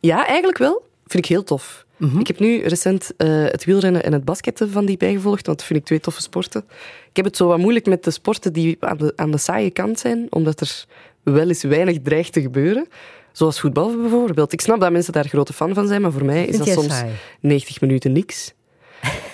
Ja, 0.00 0.26
eigenlijk 0.26 0.58
wel. 0.58 0.86
Vind 1.06 1.24
ik 1.24 1.30
heel 1.30 1.44
tof. 1.44 1.84
Ik 2.18 2.26
heb 2.26 2.38
nu 2.38 2.62
recent 2.62 3.12
eh, 3.16 3.28
het 3.44 3.64
wielrennen 3.64 4.04
en 4.04 4.12
het 4.12 4.24
basketten 4.24 4.70
van 4.70 4.84
die 4.84 4.96
bijgevolgd, 4.96 5.46
want 5.46 5.58
dat 5.58 5.66
vind 5.66 5.78
ik 5.78 5.84
twee 5.84 6.00
toffe 6.00 6.22
sporten. 6.22 6.64
Ik 7.08 7.16
heb 7.16 7.24
het 7.24 7.36
zo 7.36 7.46
wat 7.46 7.58
moeilijk 7.58 7.86
met 7.86 8.04
de 8.04 8.10
sporten 8.10 8.52
die 8.52 8.76
aan 8.80 8.96
de, 8.96 9.12
aan 9.16 9.30
de 9.30 9.38
saaie 9.38 9.70
kant 9.70 9.98
zijn, 9.98 10.26
omdat 10.30 10.60
er 10.60 10.84
wel 11.22 11.48
eens 11.48 11.62
weinig 11.62 11.98
dreigt 12.02 12.32
te 12.32 12.40
gebeuren. 12.40 12.86
Zoals 13.34 13.60
voetbal 13.60 13.96
bijvoorbeeld. 13.96 14.52
Ik 14.52 14.60
snap 14.60 14.80
dat 14.80 14.92
mensen 14.92 15.12
daar 15.12 15.28
grote 15.28 15.52
fan 15.52 15.74
van 15.74 15.86
zijn, 15.86 16.00
maar 16.02 16.12
voor 16.12 16.24
mij 16.24 16.44
is 16.44 16.56
dat 16.58 16.68
soms 16.68 16.96
saai? 16.96 17.12
90 17.40 17.80
minuten 17.80 18.12
niks. 18.12 18.52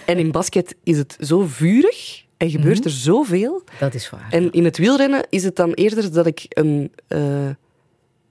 en 0.07 0.19
in 0.19 0.31
basket 0.31 0.75
is 0.83 0.99
het 0.99 1.17
zo 1.21 1.45
vurig 1.47 2.25
en 2.37 2.51
gebeurt 2.51 2.85
er 2.85 2.91
zoveel. 2.91 3.63
Dat 3.79 3.95
is 3.95 4.11
waar. 4.11 4.27
En 4.31 4.53
in 4.53 4.65
het 4.65 4.79
wielrennen 4.79 5.27
is 5.31 5.45
het 5.45 5.57
dan 5.57 5.73
eerder 5.73 6.13
dat 6.13 6.27
ik 6.27 6.45
een, 6.49 6.93
eh, 7.09 7.49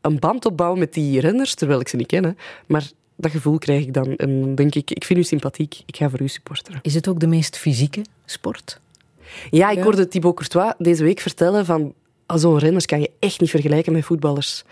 een 0.02 0.20
band 0.20 0.46
opbouw 0.46 0.76
met 0.76 0.94
die 0.94 1.20
renners, 1.20 1.54
terwijl 1.56 1.80
ik 1.80 1.88
ze 1.88 1.96
niet 1.96 2.08
ken. 2.08 2.24
hè. 2.24 2.32
Maar 2.68 2.92
dat 3.16 3.32
gevoel 3.32 3.58
krijg 3.58 3.82
ik 3.84 3.94
dan. 3.94 4.16
En 4.16 4.42
dan 4.42 4.56
denk 4.56 4.76
ik, 4.76 4.92
ik 4.92 5.04
vind 5.04 5.20
u 5.20 5.24
sympathiek, 5.24 5.82
ik 5.86 5.96
ga 5.98 6.10
voor 6.10 6.22
u 6.22 6.28
supporteren. 6.28 6.80
Is 6.84 6.94
het 6.94 7.08
ook 7.08 7.20
de 7.20 7.28
meest 7.28 7.58
fysieke 7.58 8.02
sport? 8.26 8.80
Ja, 9.50 9.70
ik 9.70 9.78
Ja. 9.78 9.84
hoorde 9.84 10.08
Thibaut 10.08 10.36
Courtois 10.36 10.74
deze 10.78 11.04
week 11.04 11.20
vertellen 11.20 11.66
van 11.66 11.94
ah, 12.26 12.38
zo'n 12.40 12.58
renners 12.58 12.86
kan 12.86 13.00
je 13.02 13.12
echt 13.20 13.40
niet 13.40 13.50
vergelijken 13.50 13.94
met 13.94 14.06
voetballers. 14.06 14.64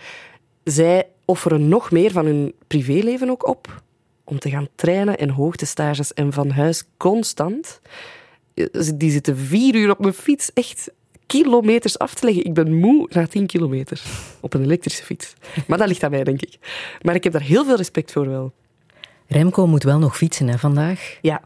Zij 0.70 1.06
offeren 1.24 1.68
nog 1.68 1.90
meer 1.90 2.10
van 2.10 2.26
hun 2.26 2.54
privéleven 2.66 3.30
ook 3.30 3.46
op 3.48 3.82
om 4.24 4.38
te 4.38 4.50
gaan 4.50 4.68
trainen 4.74 5.18
en 5.18 5.30
hoogtestages 5.30 6.12
en 6.14 6.32
van 6.32 6.50
huis 6.50 6.84
constant. 6.96 7.80
Eh, 8.54 8.66
Die 8.94 9.10
zitten 9.10 9.36
vier 9.36 9.74
uur 9.74 9.90
op 9.90 9.98
mijn 9.98 10.12
fiets 10.14 10.50
echt 10.52 10.90
kilometers 11.26 11.98
af 11.98 12.14
te 12.14 12.24
leggen. 12.24 12.44
Ik 12.44 12.54
ben 12.54 12.74
moe 12.74 13.06
na 13.10 13.26
tien 13.26 13.46
kilometer 13.46 14.02
op 14.40 14.54
een 14.54 14.62
elektrische 14.62 15.04
fiets. 15.04 15.34
Maar 15.66 15.78
dat 15.78 15.88
ligt 15.88 16.02
aan 16.02 16.10
mij, 16.10 16.24
denk 16.24 16.42
ik. 16.42 16.58
Maar 17.02 17.14
ik 17.14 17.24
heb 17.24 17.32
daar 17.32 17.42
heel 17.42 17.64
veel 17.64 17.76
respect 17.76 18.12
voor 18.12 18.28
wel. 18.28 18.52
Remco 19.26 19.66
moet 19.66 19.82
wel 19.82 19.98
nog 19.98 20.16
fietsen 20.16 20.48
hè, 20.48 20.58
vandaag. 20.58 21.18
Ja. 21.22 21.42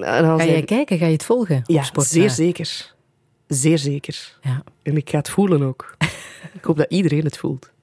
Ga 0.00 0.44
jij 0.44 0.62
kijken? 0.62 0.98
Ga 0.98 1.06
je 1.06 1.12
het 1.12 1.24
volgen? 1.24 1.62
Ja, 1.66 1.84
zeer 1.94 2.30
zeker. 2.30 2.94
Zeer 3.46 3.78
zeker. 3.78 4.38
Ja. 4.42 4.62
En 4.82 4.96
ik 4.96 5.10
ga 5.10 5.18
het 5.18 5.30
voelen 5.30 5.62
ook. 5.62 5.96
ik 6.54 6.64
hoop 6.64 6.76
dat 6.76 6.90
iedereen 6.90 7.24
het 7.24 7.36
voelt. 7.38 7.74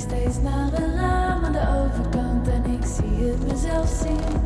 Steeds 0.00 0.42
naar 0.42 0.72
een 0.72 0.94
raam 0.94 1.44
aan 1.44 1.52
de 1.52 1.66
overkant 1.84 2.48
en 2.48 2.64
ik 2.72 2.84
zie 2.84 3.26
het 3.26 3.46
mezelf 3.52 4.02
zien. 4.02 4.40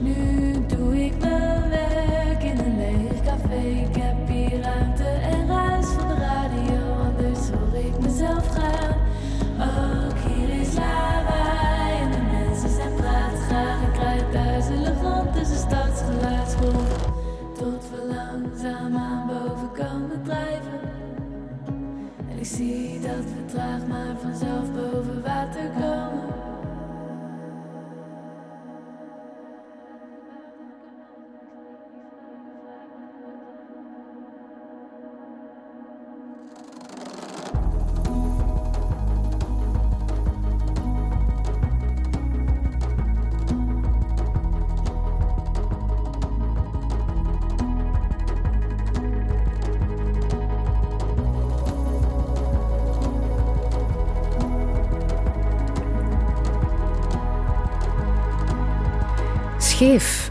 Nu 0.00 0.59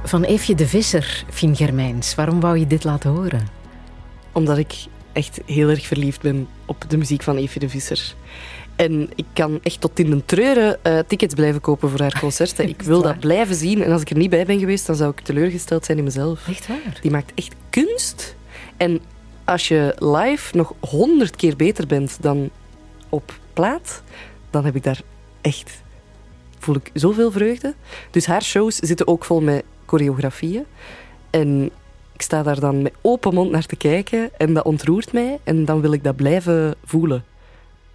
van 0.09 0.23
Eefje 0.23 0.55
de 0.55 0.67
Visser, 0.67 1.23
Fien 1.29 1.55
Germijns. 1.55 2.15
Waarom 2.15 2.39
wou 2.39 2.57
je 2.57 2.67
dit 2.67 2.83
laten 2.83 3.09
horen? 3.09 3.47
Omdat 4.31 4.57
ik 4.57 4.73
echt 5.13 5.39
heel 5.45 5.69
erg 5.69 5.87
verliefd 5.87 6.21
ben 6.21 6.47
op 6.65 6.85
de 6.87 6.97
muziek 6.97 7.23
van 7.23 7.37
Evie 7.37 7.59
de 7.59 7.69
Visser. 7.69 8.15
En 8.75 9.09
ik 9.15 9.25
kan 9.33 9.59
echt 9.63 9.81
tot 9.81 9.99
in 9.99 10.09
de 10.09 10.25
treuren 10.25 10.83
eh, 10.83 10.99
tickets 11.07 11.33
blijven 11.33 11.61
kopen 11.61 11.89
voor 11.89 11.99
haar 11.99 12.19
concerten. 12.25 12.69
Ik 12.69 12.81
wil 12.81 13.01
dat 13.01 13.19
blijven 13.19 13.55
zien. 13.55 13.83
En 13.83 13.91
als 13.91 14.01
ik 14.01 14.09
er 14.09 14.17
niet 14.17 14.29
bij 14.29 14.45
ben 14.45 14.59
geweest, 14.59 14.85
dan 14.85 14.95
zou 14.95 15.11
ik 15.11 15.19
teleurgesteld 15.19 15.85
zijn 15.85 15.97
in 15.97 16.03
mezelf. 16.03 16.47
Echt 16.47 16.67
waar? 16.67 16.97
Die 17.01 17.11
maakt 17.11 17.31
echt 17.35 17.55
kunst. 17.69 18.35
En 18.77 19.01
als 19.45 19.67
je 19.67 19.95
live 19.99 20.57
nog 20.57 20.73
honderd 20.79 21.35
keer 21.35 21.55
beter 21.55 21.87
bent 21.87 22.17
dan 22.21 22.49
op 23.09 23.39
plaat, 23.53 24.03
dan 24.49 24.65
heb 24.65 24.75
ik 24.75 24.83
daar 24.83 25.01
echt... 25.41 25.81
Voel 26.59 26.75
ik 26.75 26.89
zoveel 26.93 27.31
vreugde. 27.31 27.73
Dus 28.11 28.25
haar 28.25 28.43
shows 28.43 28.75
zitten 28.75 29.07
ook 29.07 29.25
vol 29.25 29.41
met 29.41 29.63
choreografieën. 29.89 30.63
En 31.29 31.69
ik 32.13 32.21
sta 32.21 32.43
daar 32.43 32.59
dan 32.59 32.81
met 32.81 32.93
open 33.01 33.33
mond 33.33 33.51
naar 33.51 33.65
te 33.65 33.75
kijken 33.75 34.29
en 34.37 34.53
dat 34.53 34.63
ontroert 34.65 35.13
mij. 35.13 35.39
En 35.43 35.65
dan 35.65 35.81
wil 35.81 35.91
ik 35.91 36.03
dat 36.03 36.15
blijven 36.15 36.75
voelen. 36.85 37.23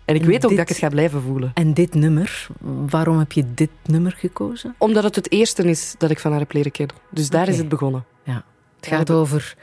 En 0.04 0.14
ik 0.14 0.20
En 0.20 0.26
weet 0.26 0.44
ook 0.44 0.50
dat 0.50 0.60
ik 0.60 0.68
het 0.68 0.76
ga 0.78 0.88
blijven 0.88 1.22
voelen. 1.22 1.50
En 1.54 1.74
dit 1.74 1.94
nummer, 1.94 2.46
waarom 2.86 3.18
heb 3.18 3.32
je 3.32 3.44
dit 3.54 3.70
nummer 3.84 4.14
gekozen? 4.18 4.74
Omdat 4.78 5.04
het 5.04 5.14
het 5.14 5.30
eerste 5.32 5.62
is 5.62 5.94
dat 5.98 6.10
ik 6.10 6.18
van 6.18 6.30
haar 6.30 6.40
heb 6.40 6.52
leren 6.52 6.72
kennen. 6.72 6.96
Dus 7.10 7.28
daar 7.30 7.48
is 7.48 7.58
het 7.58 7.68
begonnen. 7.68 8.04
Ja. 8.22 8.44
Het 8.76 8.86
gaat 8.86 9.10
over 9.10 9.56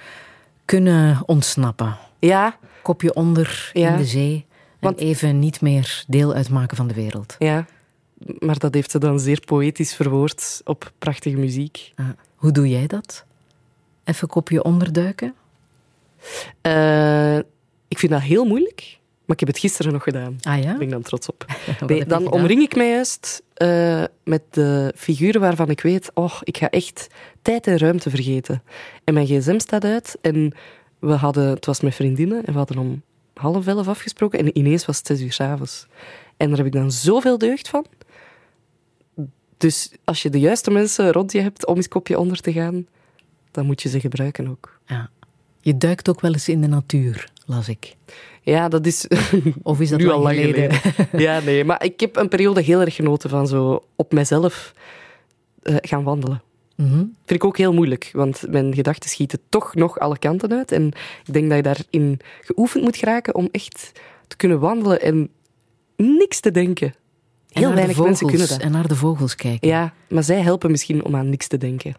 kunnen 0.65 1.21
ontsnappen. 1.25 1.97
Ja, 2.19 2.57
Kopje 2.81 3.13
onder 3.13 3.69
Ja. 3.73 3.89
in 3.91 3.97
de 3.97 4.05
zee. 4.05 4.45
Want- 4.79 4.99
en 4.99 5.05
even 5.05 5.39
niet 5.39 5.61
meer 5.61 6.03
deel 6.07 6.33
uitmaken 6.33 6.77
van 6.77 6.87
de 6.87 6.93
wereld. 6.93 7.35
ja. 7.39 7.65
Maar 8.39 8.59
dat 8.59 8.73
heeft 8.73 8.91
ze 8.91 8.99
dan 8.99 9.19
zeer 9.19 9.39
poëtisch 9.45 9.95
verwoord 9.95 10.61
op 10.63 10.91
prachtige 10.97 11.37
muziek. 11.37 11.91
Ah, 11.95 12.09
hoe 12.35 12.51
doe 12.51 12.69
jij 12.69 12.87
dat? 12.87 13.25
Even 14.03 14.27
kopje 14.27 14.63
onderduiken? 14.63 15.35
Eh, 16.61 17.37
ik 17.87 17.99
vind 17.99 18.11
dat 18.11 18.21
heel 18.21 18.45
moeilijk, 18.45 18.99
maar 19.25 19.35
ik 19.35 19.39
heb 19.39 19.47
het 19.47 19.59
gisteren 19.59 19.93
nog 19.93 20.03
gedaan. 20.03 20.37
Ah 20.41 20.57
ja? 20.57 20.63
Daar 20.63 20.73
ben 20.73 20.87
ik 20.87 20.89
dan 20.89 21.01
trots 21.01 21.27
op. 21.27 21.45
Nee, 21.87 22.05
dan 22.05 22.31
omring 22.31 22.61
ik 22.61 22.75
mij 22.75 22.89
juist 22.89 23.41
eh, 23.53 24.03
met 24.23 24.41
de 24.49 24.93
figuren 24.95 25.41
waarvan 25.41 25.69
ik 25.69 25.81
weet, 25.81 26.11
oh, 26.13 26.41
ik 26.43 26.57
ga 26.57 26.69
echt 26.69 27.07
tijd 27.41 27.67
en 27.67 27.77
ruimte 27.77 28.09
vergeten. 28.09 28.63
En 29.03 29.13
mijn 29.13 29.25
gsm 29.25 29.59
staat 29.59 29.83
uit 29.83 30.17
en 30.21 30.53
we 30.99 31.13
hadden, 31.13 31.49
het 31.49 31.65
was 31.65 31.81
met 31.81 31.95
vriendinnen 31.95 32.45
en 32.45 32.51
we 32.51 32.57
hadden 32.57 32.77
om 32.77 33.01
half 33.33 33.67
elf 33.67 33.87
afgesproken 33.87 34.39
en 34.39 34.57
ineens 34.57 34.85
was 34.85 34.97
het 34.97 35.07
zes 35.07 35.21
uur 35.21 35.33
's 35.33 35.39
avonds. 35.39 35.87
En 36.37 36.47
daar 36.47 36.57
heb 36.57 36.65
ik 36.65 36.73
dan 36.73 36.91
zoveel 36.91 37.37
deugd 37.37 37.69
van. 37.69 37.85
Dus 39.61 39.91
als 40.03 40.21
je 40.21 40.29
de 40.29 40.39
juiste 40.39 40.71
mensen 40.71 41.11
rond 41.11 41.31
je 41.31 41.41
hebt 41.41 41.65
om 41.65 41.75
eens 41.75 41.87
kopje 41.87 42.19
onder 42.19 42.41
te 42.41 42.51
gaan, 42.51 42.87
dan 43.51 43.65
moet 43.65 43.81
je 43.81 43.89
ze 43.89 43.99
gebruiken 43.99 44.47
ook. 44.47 44.79
Ja. 44.85 45.09
Je 45.59 45.77
duikt 45.77 46.09
ook 46.09 46.21
wel 46.21 46.31
eens 46.33 46.49
in 46.49 46.61
de 46.61 46.67
natuur, 46.67 47.29
las 47.45 47.69
ik. 47.69 47.95
Ja, 48.41 48.69
dat 48.69 48.85
is 48.85 49.07
Of 49.63 49.79
is 49.79 49.89
dat 49.89 49.99
nu 50.01 50.09
al 50.09 50.21
lang 50.21 50.35
geleden? 50.35 50.71
geleden. 50.73 51.19
Ja, 51.27 51.39
nee, 51.39 51.65
maar 51.65 51.83
ik 51.83 51.99
heb 51.99 52.15
een 52.15 52.27
periode 52.27 52.61
heel 52.61 52.81
erg 52.81 52.95
genoten 52.95 53.29
van 53.29 53.47
zo 53.47 53.83
op 53.95 54.13
mezelf 54.13 54.73
eh, 55.61 55.75
gaan 55.81 56.03
wandelen. 56.03 56.41
Mhm. 56.75 56.97
Vind 56.97 57.39
ik 57.39 57.45
ook 57.45 57.57
heel 57.57 57.73
moeilijk, 57.73 58.09
want 58.13 58.43
mijn 58.49 58.73
gedachten 58.73 59.09
schieten 59.09 59.39
toch 59.49 59.75
nog 59.75 59.99
alle 59.99 60.17
kanten 60.17 60.51
uit. 60.51 60.71
En 60.71 60.87
ik 61.25 61.33
denk 61.33 61.47
dat 61.47 61.57
je 61.57 61.63
daarin 61.63 62.19
geoefend 62.41 62.83
moet 62.83 62.97
geraken 62.97 63.35
om 63.35 63.49
echt 63.51 63.91
te 64.27 64.35
kunnen 64.35 64.59
wandelen 64.59 65.01
en 65.01 65.29
niks 65.95 66.39
te 66.39 66.51
denken. 66.51 66.93
Heel 67.51 67.73
weinig 67.73 67.97
mensen 67.97 68.15
vogels- 68.15 68.29
kunnen 68.31 68.47
dat. 68.47 68.59
En 68.59 68.71
naar 68.71 68.87
de 68.87 68.95
vogels 68.95 69.35
kijken. 69.35 69.67
Ja, 69.67 69.93
maar 70.09 70.23
zij 70.23 70.41
helpen 70.41 70.71
misschien 70.71 71.03
om 71.05 71.15
aan 71.15 71.29
niks 71.29 71.47
te 71.47 71.57
denken. 71.57 71.95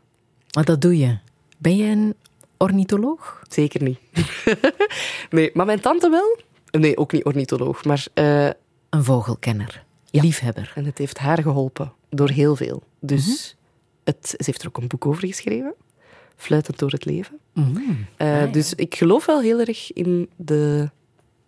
Maar 0.54 0.64
dat 0.64 0.80
doe 0.80 0.98
je. 0.98 1.18
Ben 1.58 1.76
je 1.76 1.84
een 1.90 2.14
ornitholoog? 2.56 3.42
Zeker 3.48 3.82
niet. 3.82 3.98
nee, 5.30 5.50
maar 5.54 5.66
mijn 5.66 5.80
tante 5.80 6.10
wel. 6.10 6.38
Nee, 6.80 6.96
ook 6.96 7.12
niet 7.12 7.24
ornitholoog, 7.24 7.84
maar... 7.84 8.06
eh, 8.14 8.48
Een 8.90 9.04
vogelkenner. 9.04 9.84
Liefhebber. 10.10 10.72
En 10.74 10.84
het 10.84 10.98
heeft 10.98 11.18
haar 11.18 11.42
geholpen 11.42 11.92
door 12.10 12.30
heel 12.30 12.56
veel. 12.56 12.82
Dus 13.00 13.56
het, 14.04 14.28
ze 14.28 14.36
heeft 14.44 14.62
er 14.62 14.68
ook 14.68 14.76
een 14.76 14.88
boek 14.88 15.06
over 15.06 15.26
geschreven. 15.26 15.74
Fluitend 16.36 16.78
door 16.78 16.90
het 16.90 17.04
leven. 17.04 17.38
Mhm. 17.54 17.78
Eh, 18.16 18.32
Ah, 18.32 18.40
ja. 18.40 18.46
Dus 18.46 18.74
ik 18.74 18.94
geloof 18.94 19.26
wel 19.26 19.40
heel 19.40 19.60
erg 19.60 19.92
in 19.92 20.28
de 20.36 20.90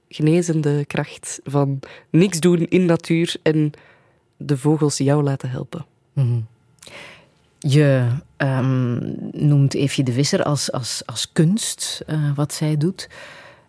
genezende 0.08 0.84
kracht 0.84 1.40
van 1.44 1.80
niks 2.10 2.40
doen 2.40 2.58
in 2.68 2.84
natuur 2.84 3.36
en 3.42 3.70
de 4.36 4.58
vogels 4.58 4.96
jou 4.96 5.22
laten 5.22 5.50
helpen. 5.50 5.86
Mhm. 6.12 6.40
Je 7.58 8.08
ehm, 8.36 8.98
noemt 9.46 9.74
Eefje 9.74 10.02
de 10.02 10.12
Visser 10.12 10.42
als, 10.42 10.72
als, 10.72 11.02
als 11.06 11.32
kunst, 11.32 12.02
eh, 12.06 12.34
wat 12.34 12.54
zij 12.54 12.76
doet. 12.76 13.08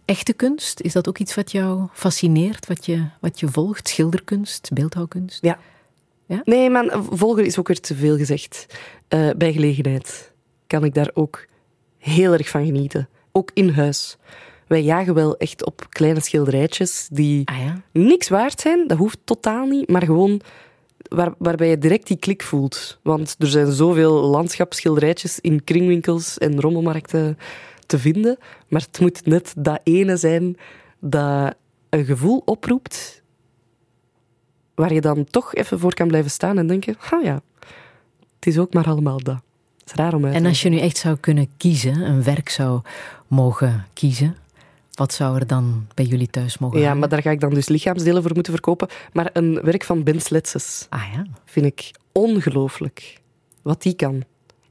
Echte 0.06 0.34
kunst, 0.34 0.80
is 0.80 0.94
dat 0.94 1.08
ook 1.08 1.18
iets 1.18 1.36
wat 1.36 1.52
jou 1.52 1.88
fascineert, 1.94 2.68
wat 2.68 2.86
je, 2.86 3.06
wat 3.20 3.40
je 3.40 3.48
volgt? 3.48 3.88
Schilderkunst, 3.88 4.70
beeldhouwkunst? 4.74 5.42
Ja. 5.42 5.60
Ja? 6.26 6.42
Nee, 6.46 6.70
maar 6.70 6.86
volgen 7.10 7.46
is 7.46 7.60
ook 7.60 7.68
weer 7.68 7.80
te 7.80 7.96
veel 7.96 8.18
gezegd. 8.18 8.66
Eh, 9.08 9.30
bij 9.38 9.54
gelegenheid 9.54 10.32
kan 10.68 10.84
ik 10.84 10.94
daar 10.94 11.12
ook 11.14 11.46
heel 11.98 12.34
erg 12.34 12.50
van 12.50 12.66
genieten. 12.66 13.10
Ook 13.32 13.52
in 13.54 13.70
huis. 13.70 14.18
Wij 14.68 14.84
jagen 14.84 15.14
wel 15.14 15.38
echt 15.38 15.66
op 15.66 15.86
kleine 15.90 16.20
schilderijtjes 16.20 17.08
die 17.12 17.48
Ah 17.48 17.58
ja? 17.58 17.82
niks 17.92 18.30
waard 18.30 18.60
zijn. 18.60 18.88
Dat 18.88 18.98
hoeft 18.98 19.18
totaal 19.24 19.66
niet, 19.66 19.90
maar 19.90 20.04
gewoon 20.04 20.42
waar, 20.98 21.34
waarbij 21.38 21.70
je 21.70 21.78
direct 21.78 22.08
die 22.08 22.18
klik 22.18 22.44
voelt. 22.44 23.00
Want 23.02 23.36
er 23.40 23.48
zijn 23.48 23.72
zoveel 23.72 24.14
landschapsschilderijtjes 24.14 25.40
in 25.40 25.64
kringwinkels 25.64 26.38
en 26.38 26.60
rommelmarkten 26.60 27.38
te 27.86 28.00
vinden. 28.00 28.38
Maar 28.68 28.82
het 28.82 29.00
moet 29.00 29.26
net 29.26 29.54
dat 29.58 29.80
ene 29.84 30.18
zijn 30.18 30.58
dat 31.00 31.56
een 31.90 32.06
gevoel 32.06 32.42
oproept 32.46 33.24
waar 34.76 34.94
je 34.94 35.02
dan 35.02 35.26
toch 35.26 35.56
even 35.56 35.80
voor 35.80 35.94
kan 35.94 36.08
blijven 36.08 36.32
staan 36.32 36.58
en 36.58 36.68
denken, 36.68 36.96
ah 37.10 37.24
ja, 37.24 37.42
het 38.36 38.46
is 38.48 38.58
ook 38.58 38.74
maar 38.74 38.86
allemaal 38.88 39.24
dat. 39.24 39.40
Het 39.80 39.90
is 39.90 39.94
raar 39.94 40.14
om 40.14 40.24
uit 40.26 40.34
te 40.34 40.40
En 40.40 40.46
als 40.46 40.62
je 40.62 40.70
nu 40.70 40.80
echt 40.80 40.98
zou 40.98 41.18
kunnen 41.18 41.48
kiezen, 41.58 42.02
een 42.02 42.24
werk 42.24 42.50
zou 42.50 42.82
mogen 43.28 43.86
kiezen, 43.94 44.36
wat 44.96 45.14
zou 45.14 45.40
er 45.40 45.48
dan 45.48 45.88
bij 45.94 46.06
jullie 46.06 46.28
thuis 46.30 46.58
mogen 46.58 46.78
Ja, 46.80 46.84
hangen? 46.84 47.00
maar 47.00 47.10
daar 47.10 47.22
ga 47.22 47.30
ik 47.32 47.40
dan 47.40 47.54
dus 47.54 47.68
lichaamsdelen 47.68 48.22
voor 48.22 48.34
moeten 48.34 48.54
verkopen. 48.54 48.88
Maar 49.14 49.30
een 49.34 49.60
werk 49.62 49.84
van 49.84 50.04
Ben 50.04 50.22
Sletses 50.22 50.86
Ah 50.90 51.04
ja? 51.14 51.26
vind 51.46 51.66
ik 51.66 51.92
ongelooflijk. 52.12 53.20
Wat 53.62 53.82
die 53.82 53.94
kan. 53.94 54.24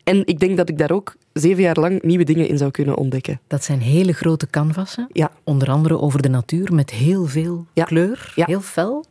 En 0.05 0.27
ik 0.27 0.39
denk 0.41 0.57
dat 0.57 0.69
ik 0.69 0.79
daar 0.79 0.91
ook 0.91 1.15
zeven 1.33 1.63
jaar 1.63 1.77
lang 1.81 2.03
nieuwe 2.03 2.25
dingen 2.25 2.49
in 2.49 2.59
zou 2.59 2.71
kunnen 2.71 2.97
ontdekken. 2.97 3.41
Dat 3.47 3.65
zijn 3.65 3.81
hele 3.81 4.13
grote 4.13 4.47
canvassen, 4.51 5.09
Ja, 5.13 5.31
onder 5.45 5.71
andere 5.71 5.99
over 6.01 6.23
de 6.23 6.29
natuur, 6.29 6.75
met 6.75 6.91
heel 6.91 7.27
veel 7.27 7.67
Ja. 7.73 7.85
kleur, 7.85 8.33
Ja. 8.35 8.45
heel 8.47 8.61
fel 8.61 9.05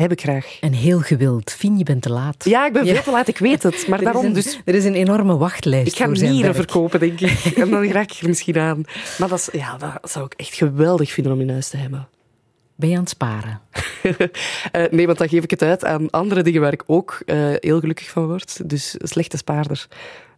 heb 0.00 0.12
ik 0.12 0.20
graag. 0.20 0.58
en 0.60 0.72
heel 0.72 0.98
gewild. 1.00 1.50
Fien, 1.52 1.78
je 1.78 1.84
bent 1.84 2.02
te 2.02 2.10
laat. 2.10 2.44
Ja, 2.44 2.66
ik 2.66 2.72
ben 2.72 2.84
Ja. 2.84 2.94
veel 2.94 3.02
te 3.02 3.10
laat, 3.10 3.28
ik 3.28 3.38
weet 3.38 3.62
het. 3.62 3.86
Maar 3.88 3.98
Er 3.98 4.04
daarom 4.04 4.22
is 4.22 4.28
een, 4.28 4.34
dus... 4.34 4.60
Er 4.64 4.74
is 4.74 4.84
een 4.84 4.94
enorme 4.94 5.36
wachtlijst 5.36 5.86
Ik 5.92 5.96
ga 5.98 6.04
voor 6.06 6.16
zijn 6.16 6.32
nieren 6.32 6.54
verkopen, 6.54 7.00
denk 7.00 7.20
ik. 7.20 7.56
En 7.56 7.70
dan 7.70 7.86
raak 7.92 8.10
ik 8.12 8.20
er 8.20 8.28
misschien 8.28 8.58
aan. 8.58 8.82
Maar 9.18 9.28
dat, 9.28 9.38
is, 9.38 9.60
ja, 9.60 9.76
dat 9.76 10.10
zou 10.10 10.24
ik 10.24 10.32
echt 10.36 10.54
geweldig 10.54 11.12
vinden 11.12 11.32
om 11.32 11.40
in 11.40 11.50
huis 11.50 11.68
te 11.68 11.76
hebben. 11.76 12.08
Ben 12.76 12.88
je 12.88 12.94
aan 12.94 13.00
het 13.00 13.10
sparen? 13.10 13.60
Eh, 14.72 14.84
nee, 14.90 15.06
want 15.06 15.18
dan 15.18 15.28
geef 15.28 15.42
ik 15.44 15.50
het 15.50 15.62
uit 15.62 15.84
aan 15.84 16.10
andere 16.10 16.42
dingen 16.42 16.60
waar 16.60 16.72
ik 16.72 16.82
ook 16.86 17.22
eh, 17.26 17.36
heel 17.58 17.80
gelukkig 17.80 18.10
van 18.10 18.26
word. 18.26 18.68
Dus 18.70 18.94
slechte 18.98 19.36
spaarder. 19.36 19.86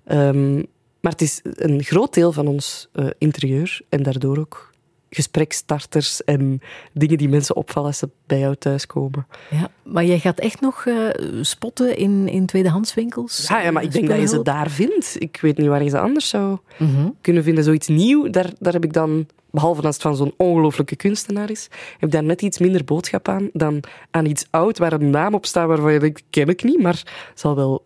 Ehm, 0.04 0.54
maar 1.00 1.12
het 1.12 1.20
is 1.20 1.40
een 1.42 1.82
groot 1.82 2.14
deel 2.14 2.32
van 2.32 2.46
ons 2.46 2.88
eh, 2.92 3.06
interieur 3.18 3.80
en 3.88 4.02
daardoor 4.02 4.38
ook 4.38 4.71
gesprekstarters 5.14 6.24
en 6.24 6.60
dingen 6.92 7.18
die 7.18 7.28
mensen 7.28 7.56
opvallen 7.56 7.88
als 7.88 7.98
ze 7.98 8.08
bij 8.26 8.38
jou 8.38 8.54
thuiskomen. 8.56 9.26
Ja, 9.50 9.70
maar 9.82 10.04
jij 10.04 10.18
gaat 10.18 10.38
echt 10.38 10.60
nog 10.60 10.86
eh, 10.86 10.94
spotten 11.40 11.96
in, 11.96 12.28
in 12.28 12.46
tweedehandswinkels? 12.46 13.46
Ja, 13.48 13.60
ja, 13.60 13.70
maar 13.70 13.82
ik 13.82 13.92
denk 13.92 14.08
dat 14.08 14.18
je 14.18 14.26
ze 14.26 14.42
daar 14.42 14.70
vindt. 14.70 15.16
Ik 15.18 15.38
weet 15.40 15.56
niet 15.58 15.68
waar 15.68 15.82
je 15.82 15.90
ze 15.90 15.98
anders 15.98 16.28
zou 16.28 16.58
Mhm. 16.78 17.08
kunnen 17.20 17.42
vinden. 17.42 17.64
Zoiets 17.64 17.88
nieuw, 17.88 18.30
daar, 18.30 18.50
daar 18.58 18.72
heb 18.72 18.84
ik 18.84 18.92
dan 18.92 19.26
behalve 19.50 19.82
als 19.82 19.94
het 19.94 20.02
van 20.02 20.16
zo'n 20.16 20.34
ongelooflijke 20.36 20.96
kunstenaar 20.96 21.50
is, 21.50 21.68
heb 21.92 22.02
ik 22.02 22.10
daar 22.10 22.24
net 22.24 22.42
iets 22.42 22.58
minder 22.58 22.84
boodschap 22.84 23.28
aan 23.28 23.48
dan 23.52 23.82
aan 24.10 24.26
iets 24.26 24.46
oud 24.50 24.78
waar 24.78 24.92
een 24.92 25.10
naam 25.10 25.34
op 25.34 25.46
staat 25.46 25.66
waarvan 25.68 25.92
je 25.92 25.98
denkt, 25.98 26.22
ken 26.30 26.48
ik 26.48 26.62
niet, 26.62 26.82
maar 26.82 27.02
zal 27.34 27.54
wel 27.56 27.84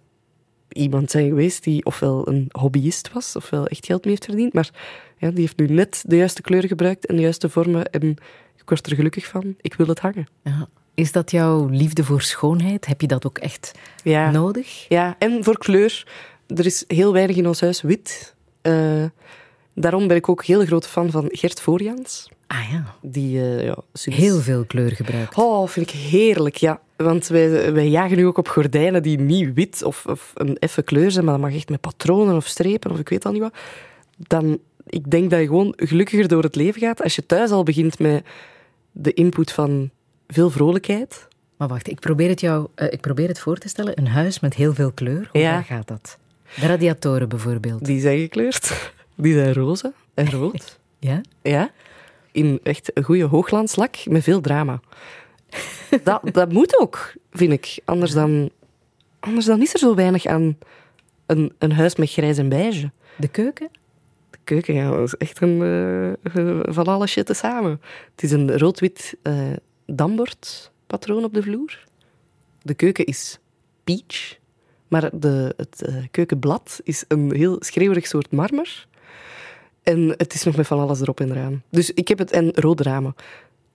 iemand 0.68 1.10
zijn 1.10 1.28
geweest 1.28 1.64
die 1.64 1.84
ofwel 1.84 2.28
een 2.28 2.48
hobbyist 2.52 3.12
was, 3.12 3.36
ofwel 3.36 3.66
echt 3.66 3.86
geld 3.86 4.02
mee 4.04 4.12
heeft 4.12 4.24
verdiend, 4.24 4.52
maar 4.52 4.70
ja, 5.18 5.30
die 5.30 5.40
heeft 5.40 5.56
nu 5.58 5.66
net 5.66 6.02
de 6.06 6.16
juiste 6.16 6.42
kleuren 6.42 6.68
gebruikt 6.68 7.06
en 7.06 7.16
de 7.16 7.22
juiste 7.22 7.48
vormen 7.48 7.90
en 7.90 8.02
ik 8.56 8.62
word 8.68 8.86
er 8.86 8.96
gelukkig 8.96 9.26
van. 9.26 9.54
Ik 9.60 9.74
wil 9.74 9.86
het 9.86 9.98
hangen. 9.98 10.26
Ja. 10.44 10.68
Is 10.94 11.12
dat 11.12 11.30
jouw 11.30 11.66
liefde 11.68 12.04
voor 12.04 12.22
schoonheid? 12.22 12.86
Heb 12.86 13.00
je 13.00 13.06
dat 13.06 13.26
ook 13.26 13.38
echt 13.38 13.72
Ja. 14.02 14.30
nodig? 14.30 14.88
Ja, 14.88 15.16
en 15.18 15.44
voor 15.44 15.58
kleur. 15.58 16.06
Er 16.46 16.66
is 16.66 16.84
heel 16.86 17.12
weinig 17.12 17.36
in 17.36 17.46
ons 17.46 17.60
huis 17.60 17.82
wit. 17.82 18.34
Eh, 18.62 19.04
daarom 19.74 20.06
ben 20.08 20.16
ik 20.16 20.28
ook 20.28 20.44
heel 20.44 20.64
grote 20.64 20.88
fan 20.88 21.10
van 21.10 21.28
Gert 21.28 21.60
Voorjans. 21.60 22.28
Ah 22.46 22.70
ja, 22.72 22.94
Die, 23.02 23.40
eh, 23.40 23.64
ja, 23.64 23.76
sinds- 23.92 24.18
heel 24.18 24.38
veel 24.40 24.64
kleur 24.64 24.90
gebruikt. 24.92 25.36
Oh, 25.36 25.68
vind 25.68 25.90
ik 25.90 25.96
heerlijk, 25.96 26.56
ja. 26.56 26.80
Want 26.96 27.26
wij, 27.26 27.72
wij 27.72 27.88
jagen 27.88 28.16
nu 28.16 28.26
ook 28.26 28.38
op 28.38 28.48
gordijnen 28.48 29.02
die 29.02 29.18
niet 29.18 29.54
wit 29.54 29.82
of, 29.82 30.06
of 30.06 30.32
een 30.34 30.58
effe 30.58 30.82
kleur 30.82 31.10
zijn, 31.10 31.24
maar 31.24 31.34
dat 31.38 31.42
mag 31.42 31.54
echt 31.54 31.68
met 31.68 31.80
patronen 31.80 32.36
of 32.36 32.46
strepen 32.46 32.90
of 32.90 32.98
ik 32.98 33.08
weet 33.08 33.24
al 33.24 33.32
niet 33.32 33.40
wat. 33.42 33.54
Dan, 34.16 34.58
ik 34.86 35.10
denk 35.10 35.30
dat 35.30 35.40
je 35.40 35.46
gewoon 35.46 35.72
gelukkiger 35.76 36.28
door 36.28 36.42
het 36.42 36.54
leven 36.56 36.80
gaat 36.80 37.02
als 37.02 37.14
je 37.14 37.26
thuis 37.26 37.50
al 37.50 37.62
begint 37.62 37.98
met 37.98 38.24
de 38.92 39.12
input 39.14 39.52
van 39.52 39.90
veel 40.28 40.50
vrolijkheid. 40.50 41.28
Maar 41.56 41.68
wacht, 41.68 41.88
ik 41.88 42.00
probeer 42.00 42.28
het, 42.28 42.40
jou, 42.40 42.68
eh, 42.74 42.92
ik 42.92 43.00
probeer 43.00 43.28
het 43.28 43.38
voor 43.40 43.56
te 43.58 43.68
stellen. 43.68 43.98
Een 43.98 44.06
huis 44.06 44.40
met 44.40 44.54
heel 44.54 44.74
veel 44.74 44.92
kleur, 44.92 45.28
hoe 45.32 45.40
Ja. 45.40 45.62
gaat 45.62 45.88
dat? 45.88 46.18
De 46.60 46.66
radiatoren 46.66 47.28
bijvoorbeeld. 47.28 47.84
Die 47.84 48.00
zijn 48.00 48.18
gekleurd. 48.18 48.92
Die 49.14 49.32
zijn 49.34 49.52
roze 49.52 49.92
en 50.14 50.30
rood. 50.40 50.78
Ja? 50.98 51.20
Ja. 51.42 51.70
In 52.32 52.60
echt 52.62 52.90
een 52.94 53.02
goede 53.02 53.24
hooglandslak 53.24 53.96
met 54.08 54.22
veel 54.22 54.40
drama. 54.40 54.80
Dat, 56.02 56.20
dat 56.32 56.52
moet 56.52 56.78
ook, 56.80 57.12
vind 57.32 57.52
ik. 57.52 57.78
Anders 57.84 58.12
dan, 58.12 58.50
anders 59.20 59.46
dan 59.46 59.60
is 59.62 59.72
er 59.72 59.78
zo 59.78 59.94
weinig 59.94 60.26
aan 60.26 60.58
een, 61.26 61.52
een 61.58 61.72
huis 61.72 61.96
met 61.96 62.10
grijs 62.10 62.38
en 62.38 62.48
beige. 62.48 62.90
De 63.16 63.28
keuken? 63.28 63.68
Keuken, 64.46 64.90
dat 64.90 65.06
is 65.06 65.14
echt 65.14 65.40
een, 65.40 65.62
eh, 66.22 66.60
van 66.62 66.84
alle 66.84 67.06
shit 67.06 67.36
samen. 67.36 67.80
Het 68.14 68.22
is 68.22 68.30
een 68.30 68.58
rood-wit 68.58 69.16
eh 69.22 69.52
dambordpatroon 69.86 71.24
op 71.24 71.34
de 71.34 71.42
vloer. 71.42 71.84
De 72.62 72.74
keuken 72.74 73.04
is 73.04 73.38
peach, 73.84 74.38
maar 74.88 75.10
de, 75.18 75.54
het 75.56 75.82
eh, 75.82 75.94
keukenblad 76.10 76.80
is 76.82 77.04
een 77.08 77.34
heel 77.34 77.56
schreeuwerig 77.58 78.06
soort 78.06 78.30
marmer. 78.30 78.86
En 79.82 80.14
het 80.16 80.34
is 80.34 80.42
nog 80.42 80.56
met 80.56 80.66
van 80.66 80.78
alles 80.78 81.00
erop 81.00 81.20
en 81.20 81.30
eraan. 81.30 81.62
Dus 81.70 81.90
ik 81.90 82.08
heb 82.08 82.18
het, 82.18 82.30
en 82.30 82.50
rode 82.54 82.82
ramen. 82.82 83.14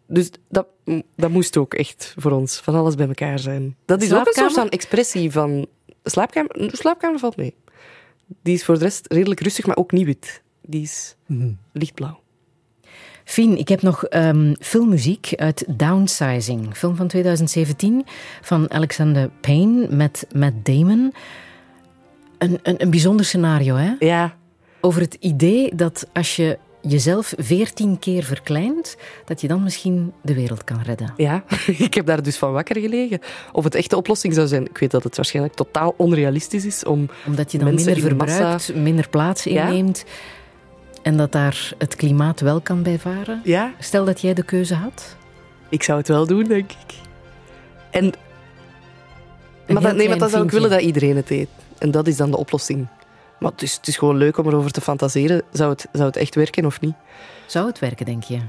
Dus 0.08 0.30
dat, 0.50 0.68
dat 1.16 1.30
moest 1.30 1.58
ook 1.58 1.74
echt 1.74 2.14
voor 2.18 2.32
ons 2.32 2.60
van 2.60 2.76
alles 2.76 2.96
bij 2.96 3.08
elkaar 3.08 3.40
zijn. 3.40 3.76
Dat 3.86 4.02
is 4.02 4.14
ook 4.14 4.28
een 4.28 4.34
soort 4.34 4.54
van 4.54 4.70
expressie 4.70 5.32
van... 5.32 5.68
Slaapkamer, 6.04 6.70
de 6.70 6.78
slaapkamer 6.78 7.20
valt 7.20 7.38
mee. 7.38 7.56
Die 8.42 8.54
is 8.54 8.66
voor 8.66 8.78
de 8.78 8.84
rest 8.84 9.06
redelijk 9.14 9.40
rustig, 9.40 9.66
maar 9.66 9.78
ook 9.78 9.92
niet 9.92 10.06
wit. 10.06 10.42
Die 10.72 10.82
is 10.82 11.16
lichtblauw. 11.72 12.20
Fien, 13.26 13.58
ik 13.58 13.68
heb 13.68 13.82
nog 13.82 14.04
ehm, 14.06 14.54
filmmuziek 14.60 15.34
uit 15.36 15.64
Downsizing, 15.68 16.76
film 16.78 16.96
van 16.96 17.08
2017 17.08 18.06
van 18.42 18.72
Alexander 18.72 19.30
Payne 19.42 19.88
met 19.90 20.28
Matt 20.36 20.66
Damon. 20.66 21.14
Een, 22.38 22.60
een, 22.64 22.82
een 22.82 22.90
bijzonder 22.90 23.26
scenario, 23.26 23.76
hè? 23.76 23.92
Ja, 24.00 24.36
Over 24.82 25.02
het 25.02 25.14
idee 25.20 25.76
dat 25.76 26.08
als 26.14 26.36
je 26.36 26.58
jezelf 26.82 27.34
veertien 27.38 28.00
keer 28.00 28.24
verkleint, 28.24 28.98
dat 29.26 29.42
je 29.42 29.48
dan 29.48 29.64
misschien 29.64 30.14
de 30.22 30.34
wereld 30.34 30.64
kan 30.64 30.82
redden. 30.82 31.14
ja, 31.18 31.44
ik 31.88 31.94
heb 31.94 32.06
daar 32.06 32.24
dus 32.24 32.38
van 32.38 32.52
wakker 32.52 32.78
gelegen. 32.80 33.20
Of 33.52 33.64
het 33.64 33.76
echt 33.76 33.90
de 33.90 33.98
oplossing 33.98 34.34
zou 34.34 34.48
zijn. 34.48 34.66
Ik 34.66 34.78
weet 34.78 34.92
dat 34.92 35.04
het 35.04 35.16
waarschijnlijk 35.16 35.56
totaal 35.56 35.94
onrealistisch 35.98 36.66
is 36.66 36.84
om... 36.86 37.10
Omdat 37.28 37.52
je 37.52 37.58
dan 37.58 37.74
minder 37.74 37.96
massa- 37.96 38.08
verbruikt, 38.08 38.76
minder 38.76 39.10
plaats 39.10 39.44
Ja. 39.44 39.84
En 41.04 41.18
dat 41.18 41.32
daar 41.32 41.74
het 41.78 41.96
klimaat 41.96 42.40
wel 42.40 42.62
kan 42.62 42.84
bij 42.84 43.00
varen. 43.00 43.42
Ja, 43.44 43.72
Stel 43.80 44.06
dat 44.06 44.22
jij 44.22 44.34
de 44.34 44.44
keuze 44.44 44.76
had. 44.76 45.16
ik 45.70 45.84
zou 45.84 45.98
het 45.98 46.08
wel 46.08 46.28
doen, 46.28 46.44
denk 46.44 46.72
ik. 46.72 46.96
En, 47.90 48.06
Een 48.06 48.14
maar 49.74 49.84
dat, 49.84 49.96
nee, 49.96 50.08
maar 50.10 50.18
dan 50.18 50.30
zou 50.30 50.44
ik 50.44 50.52
willen 50.52 50.70
dat 50.70 50.82
iedereen 50.82 51.16
het 51.16 51.28
deed. 51.28 51.48
En 51.78 51.92
dat 51.92 52.08
is 52.08 52.18
dan 52.18 52.32
de 52.32 52.38
oplossing. 52.38 52.88
Maar 53.40 53.52
het 53.52 53.62
is, 53.62 53.76
het 53.76 53.88
is 53.88 53.98
gewoon 53.98 54.18
leuk 54.18 54.38
om 54.38 54.48
erover 54.48 54.72
te 54.72 54.82
fantaseren. 54.82 55.42
Zou 55.52 55.70
het, 55.70 55.88
zou 55.92 56.06
het 56.06 56.16
echt 56.16 56.36
werken 56.36 56.66
of 56.66 56.82
niet? 56.82 56.96
Zou 57.46 57.68
het 57.68 57.80
werken, 57.80 58.06
denk 58.06 58.24
je? 58.24 58.40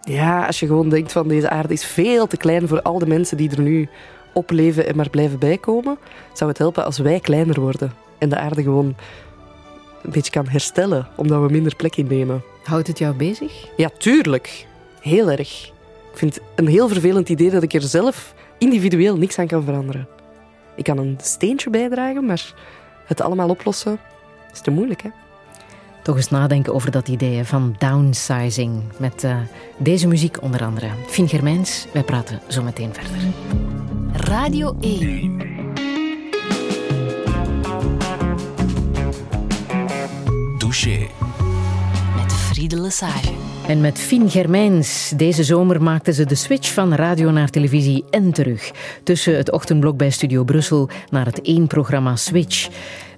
Ja, 0.00 0.46
als 0.46 0.60
je 0.60 0.66
gewoon 0.66 0.88
denkt 0.88 1.12
van 1.12 1.28
deze 1.28 1.48
aarde 1.48 1.72
is 1.72 1.84
veel 1.84 2.26
te 2.26 2.36
klein 2.36 2.68
voor 2.68 2.82
al 2.82 2.98
de 2.98 3.06
mensen 3.06 3.36
die 3.36 3.50
er 3.50 3.60
nu 3.60 3.88
op 4.34 4.50
leven 4.50 4.86
en 4.86 4.96
maar 4.96 5.10
blijven 5.10 5.38
bijkomen, 5.38 5.98
zou 6.32 6.50
het 6.50 6.58
helpen 6.58 6.84
als 6.84 6.98
wij 6.98 7.20
kleiner 7.20 7.60
worden 7.60 7.92
en 8.18 8.28
de 8.28 8.36
aarde 8.36 8.62
gewoon 8.62 8.96
een 10.04 10.10
beetje 10.10 10.30
kan 10.30 10.48
herstellen, 10.48 11.06
omdat 11.16 11.42
we 11.42 11.52
minder 11.52 11.76
plek 11.76 11.96
innemen. 11.96 12.42
Houdt 12.62 12.86
het 12.86 12.98
jou 12.98 13.14
bezig? 13.14 13.68
Ja, 13.76 13.90
tuurlijk. 13.98 14.66
Heel 15.00 15.30
erg. 15.30 15.72
Ik 16.12 16.18
vind 16.18 16.34
het 16.34 16.44
een 16.54 16.66
heel 16.66 16.88
vervelend 16.88 17.28
idee 17.28 17.50
dat 17.50 17.62
ik 17.62 17.72
er 17.72 17.82
zelf 17.82 18.34
individueel 18.58 19.16
niks 19.16 19.38
aan 19.38 19.46
kan 19.46 19.64
veranderen. 19.64 20.08
Ik 20.76 20.84
kan 20.84 20.98
een 20.98 21.18
steentje 21.22 21.70
bijdragen, 21.70 22.26
maar 22.26 22.54
het 23.06 23.20
allemaal 23.20 23.48
oplossen 23.48 23.98
is 24.52 24.60
te 24.60 24.70
moeilijk, 24.70 25.02
hè? 25.02 25.08
Toch 26.02 26.16
eens 26.16 26.30
nadenken 26.30 26.74
over 26.74 26.90
dat 26.90 27.08
idee 27.08 27.44
van 27.44 27.74
downsizing. 27.78 28.82
Met 28.96 29.24
eh, 29.24 29.36
deze 29.76 30.08
muziek 30.08 30.42
onder 30.42 30.64
andere. 30.64 30.88
Fien 31.06 31.28
Germijns, 31.28 31.86
wij 31.92 32.02
praten 32.02 32.40
zo 32.48 32.62
meteen 32.62 32.94
verder. 32.94 33.18
Radio 34.12 34.76
1. 34.80 35.73
Touché. 40.74 41.33
Lesage. 42.72 43.32
En 43.66 43.80
met 43.80 43.98
Fien 43.98 44.30
Germijns. 44.30 45.12
Deze 45.16 45.44
zomer 45.44 45.82
maakte 45.82 46.12
ze 46.12 46.24
de 46.24 46.34
switch 46.34 46.72
van 46.72 46.94
radio 46.94 47.30
naar 47.30 47.50
televisie 47.50 48.04
en 48.10 48.32
terug. 48.32 48.70
Tussen 49.02 49.36
het 49.36 49.50
ochtendblok 49.50 49.96
bij 49.96 50.10
Studio 50.10 50.44
Brussel 50.44 50.88
naar 51.10 51.26
het 51.26 51.40
één-programma 51.40 52.16
Switch. 52.16 52.68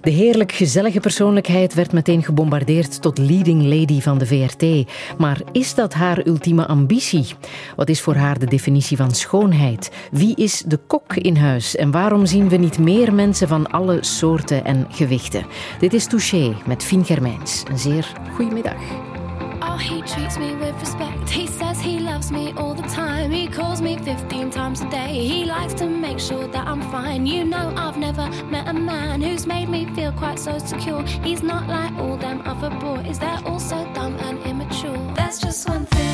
De 0.01 0.09
heerlijk 0.09 0.51
gezellige 0.51 0.99
persoonlijkheid 0.99 1.73
werd 1.73 1.91
meteen 1.91 2.23
gebombardeerd 2.23 3.01
tot 3.01 3.17
leading 3.17 3.63
lady 3.63 4.01
van 4.01 4.17
de 4.17 4.25
VRT. 4.25 4.91
Maar 5.17 5.41
is 5.51 5.75
dat 5.75 5.93
haar 5.93 6.27
ultieme 6.27 6.67
ambitie? 6.67 7.25
Wat 7.75 7.89
is 7.89 8.01
voor 8.01 8.15
haar 8.15 8.39
de 8.39 8.45
definitie 8.45 8.97
van 8.97 9.11
schoonheid? 9.11 9.91
Wie 10.11 10.35
is 10.35 10.63
de 10.67 10.79
kok 10.87 11.15
in 11.15 11.35
huis? 11.35 11.75
En 11.75 11.91
waarom 11.91 12.25
zien 12.25 12.49
we 12.49 12.55
niet 12.55 12.79
meer 12.79 13.13
mensen 13.13 13.47
van 13.47 13.71
alle 13.71 13.97
soorten 14.01 14.65
en 14.65 14.87
gewichten? 14.89 15.45
Dit 15.79 15.93
is 15.93 16.07
Touché 16.07 16.55
met 16.65 16.83
Fien 16.83 17.05
Germijns. 17.05 17.63
Een 17.69 17.79
zeer 17.79 18.13
goede 18.35 18.53
middag. 18.53 19.06
Oh, 19.61 19.77
he 19.77 20.01
treats 20.01 20.37
me 20.37 20.55
with 20.55 20.75
respect. 20.79 21.29
He 21.29 21.47
says 21.47 21.79
he 21.79 21.99
loves 21.99 22.31
me 22.31 22.53
all 22.57 22.73
the 22.73 22.87
time. 22.89 23.31
He 23.31 23.47
calls 23.47 23.81
me 23.81 23.97
15 23.97 24.49
times 24.51 24.81
a 24.81 24.89
day. 24.89 25.25
He 25.25 25.45
likes 25.45 25.73
to 25.75 25.87
make 25.87 26.19
sure 26.19 26.47
that 26.47 26.67
I'm 26.67 26.81
fine. 26.91 27.25
You 27.25 27.43
know, 27.43 27.73
I've 27.75 27.97
never 27.97 28.29
met 28.45 28.67
a 28.67 28.73
man 28.73 29.21
who's 29.21 29.45
made 29.47 29.69
me 29.69 29.85
feel 29.95 30.11
quite 30.13 30.39
so 30.39 30.57
secure. 30.59 31.03
He's 31.03 31.43
not 31.43 31.67
like 31.67 31.93
all 31.97 32.17
them 32.17 32.41
other 32.45 32.69
boys, 32.69 33.19
they're 33.19 33.41
all 33.45 33.59
so 33.59 33.77
dumb 33.93 34.15
and 34.17 34.39
immature. 34.43 34.97
There's 35.15 35.39
just 35.39 35.67
one 35.67 35.85
thing 35.85 36.06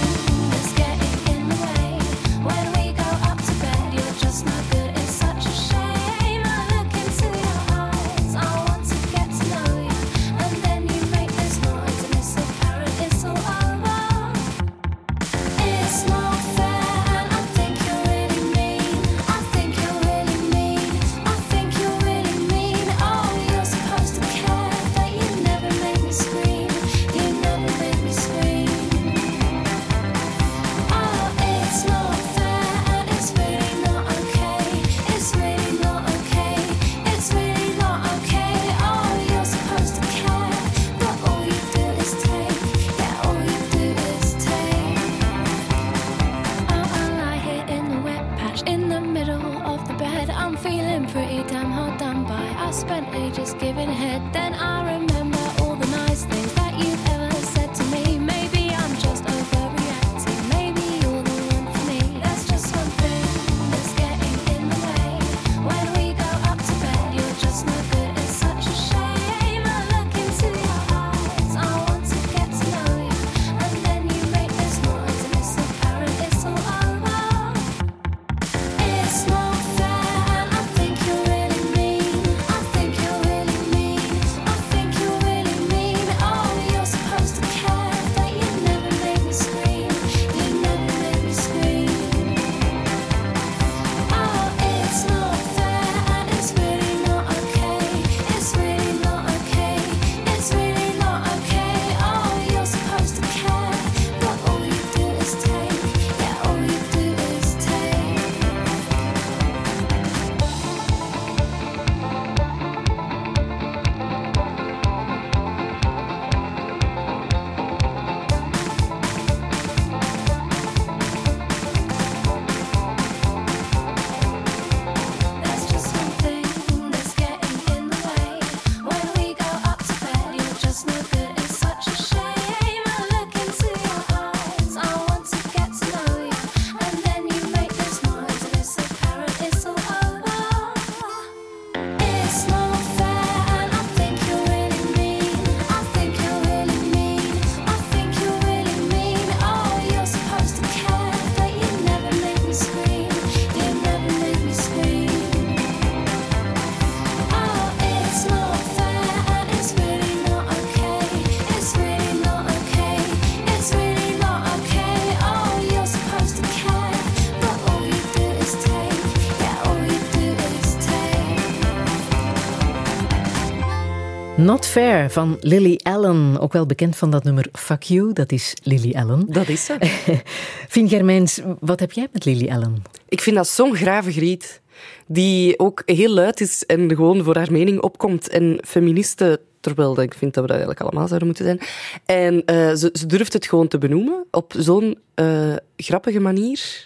Fair 174.74 175.12
van 175.12 175.38
Lily 175.42 175.80
Allen, 175.84 176.40
ook 176.40 176.54
wel 176.54 176.66
bekend 176.66 176.96
van 176.96 177.12
dat 177.12 177.24
nummer 177.24 177.48
Fuck 177.52 177.84
You, 177.84 178.14
dat 178.14 178.32
is 178.32 178.54
Lily 178.64 178.96
Allen. 178.96 179.26
Dat 179.28 179.48
is 179.48 179.66
ze. 179.66 179.78
Fien 180.70 180.90
Germijns, 180.90 181.40
wat 181.60 181.80
heb 181.80 181.92
jij 181.92 182.08
met 182.12 182.26
Lily 182.26 182.50
Allen? 182.50 182.84
Ik 183.10 183.22
vind 183.22 183.36
dat 183.36 183.48
zo'n 183.48 183.76
grave 183.76 184.12
griet. 184.12 184.62
Die 185.08 185.60
ook 185.60 185.82
heel 185.86 186.10
luid 186.10 186.42
is 186.42 186.66
en 186.66 186.90
gewoon 186.96 187.24
voor 187.24 187.36
haar 187.36 187.52
mening 187.52 187.82
opkomt. 187.82 188.30
En 188.30 188.60
feministe, 188.66 189.40
terwijl 189.60 190.02
ik 190.02 190.14
vind 190.14 190.34
dat 190.34 190.44
we 190.44 190.50
dat 190.50 190.58
eigenlijk 190.58 190.82
allemaal 190.82 191.08
zouden 191.08 191.28
moeten 191.28 191.46
zijn. 191.46 191.60
En 192.06 192.46
eh, 192.46 192.74
ze, 192.74 192.90
ze 192.94 193.06
durft 193.06 193.34
het 193.34 193.46
gewoon 193.46 193.68
te 193.68 193.78
benoemen 193.78 194.26
op 194.32 194.54
zo'n 194.58 194.98
eh, 195.14 195.56
grappige 195.78 196.20
manier. 196.20 196.86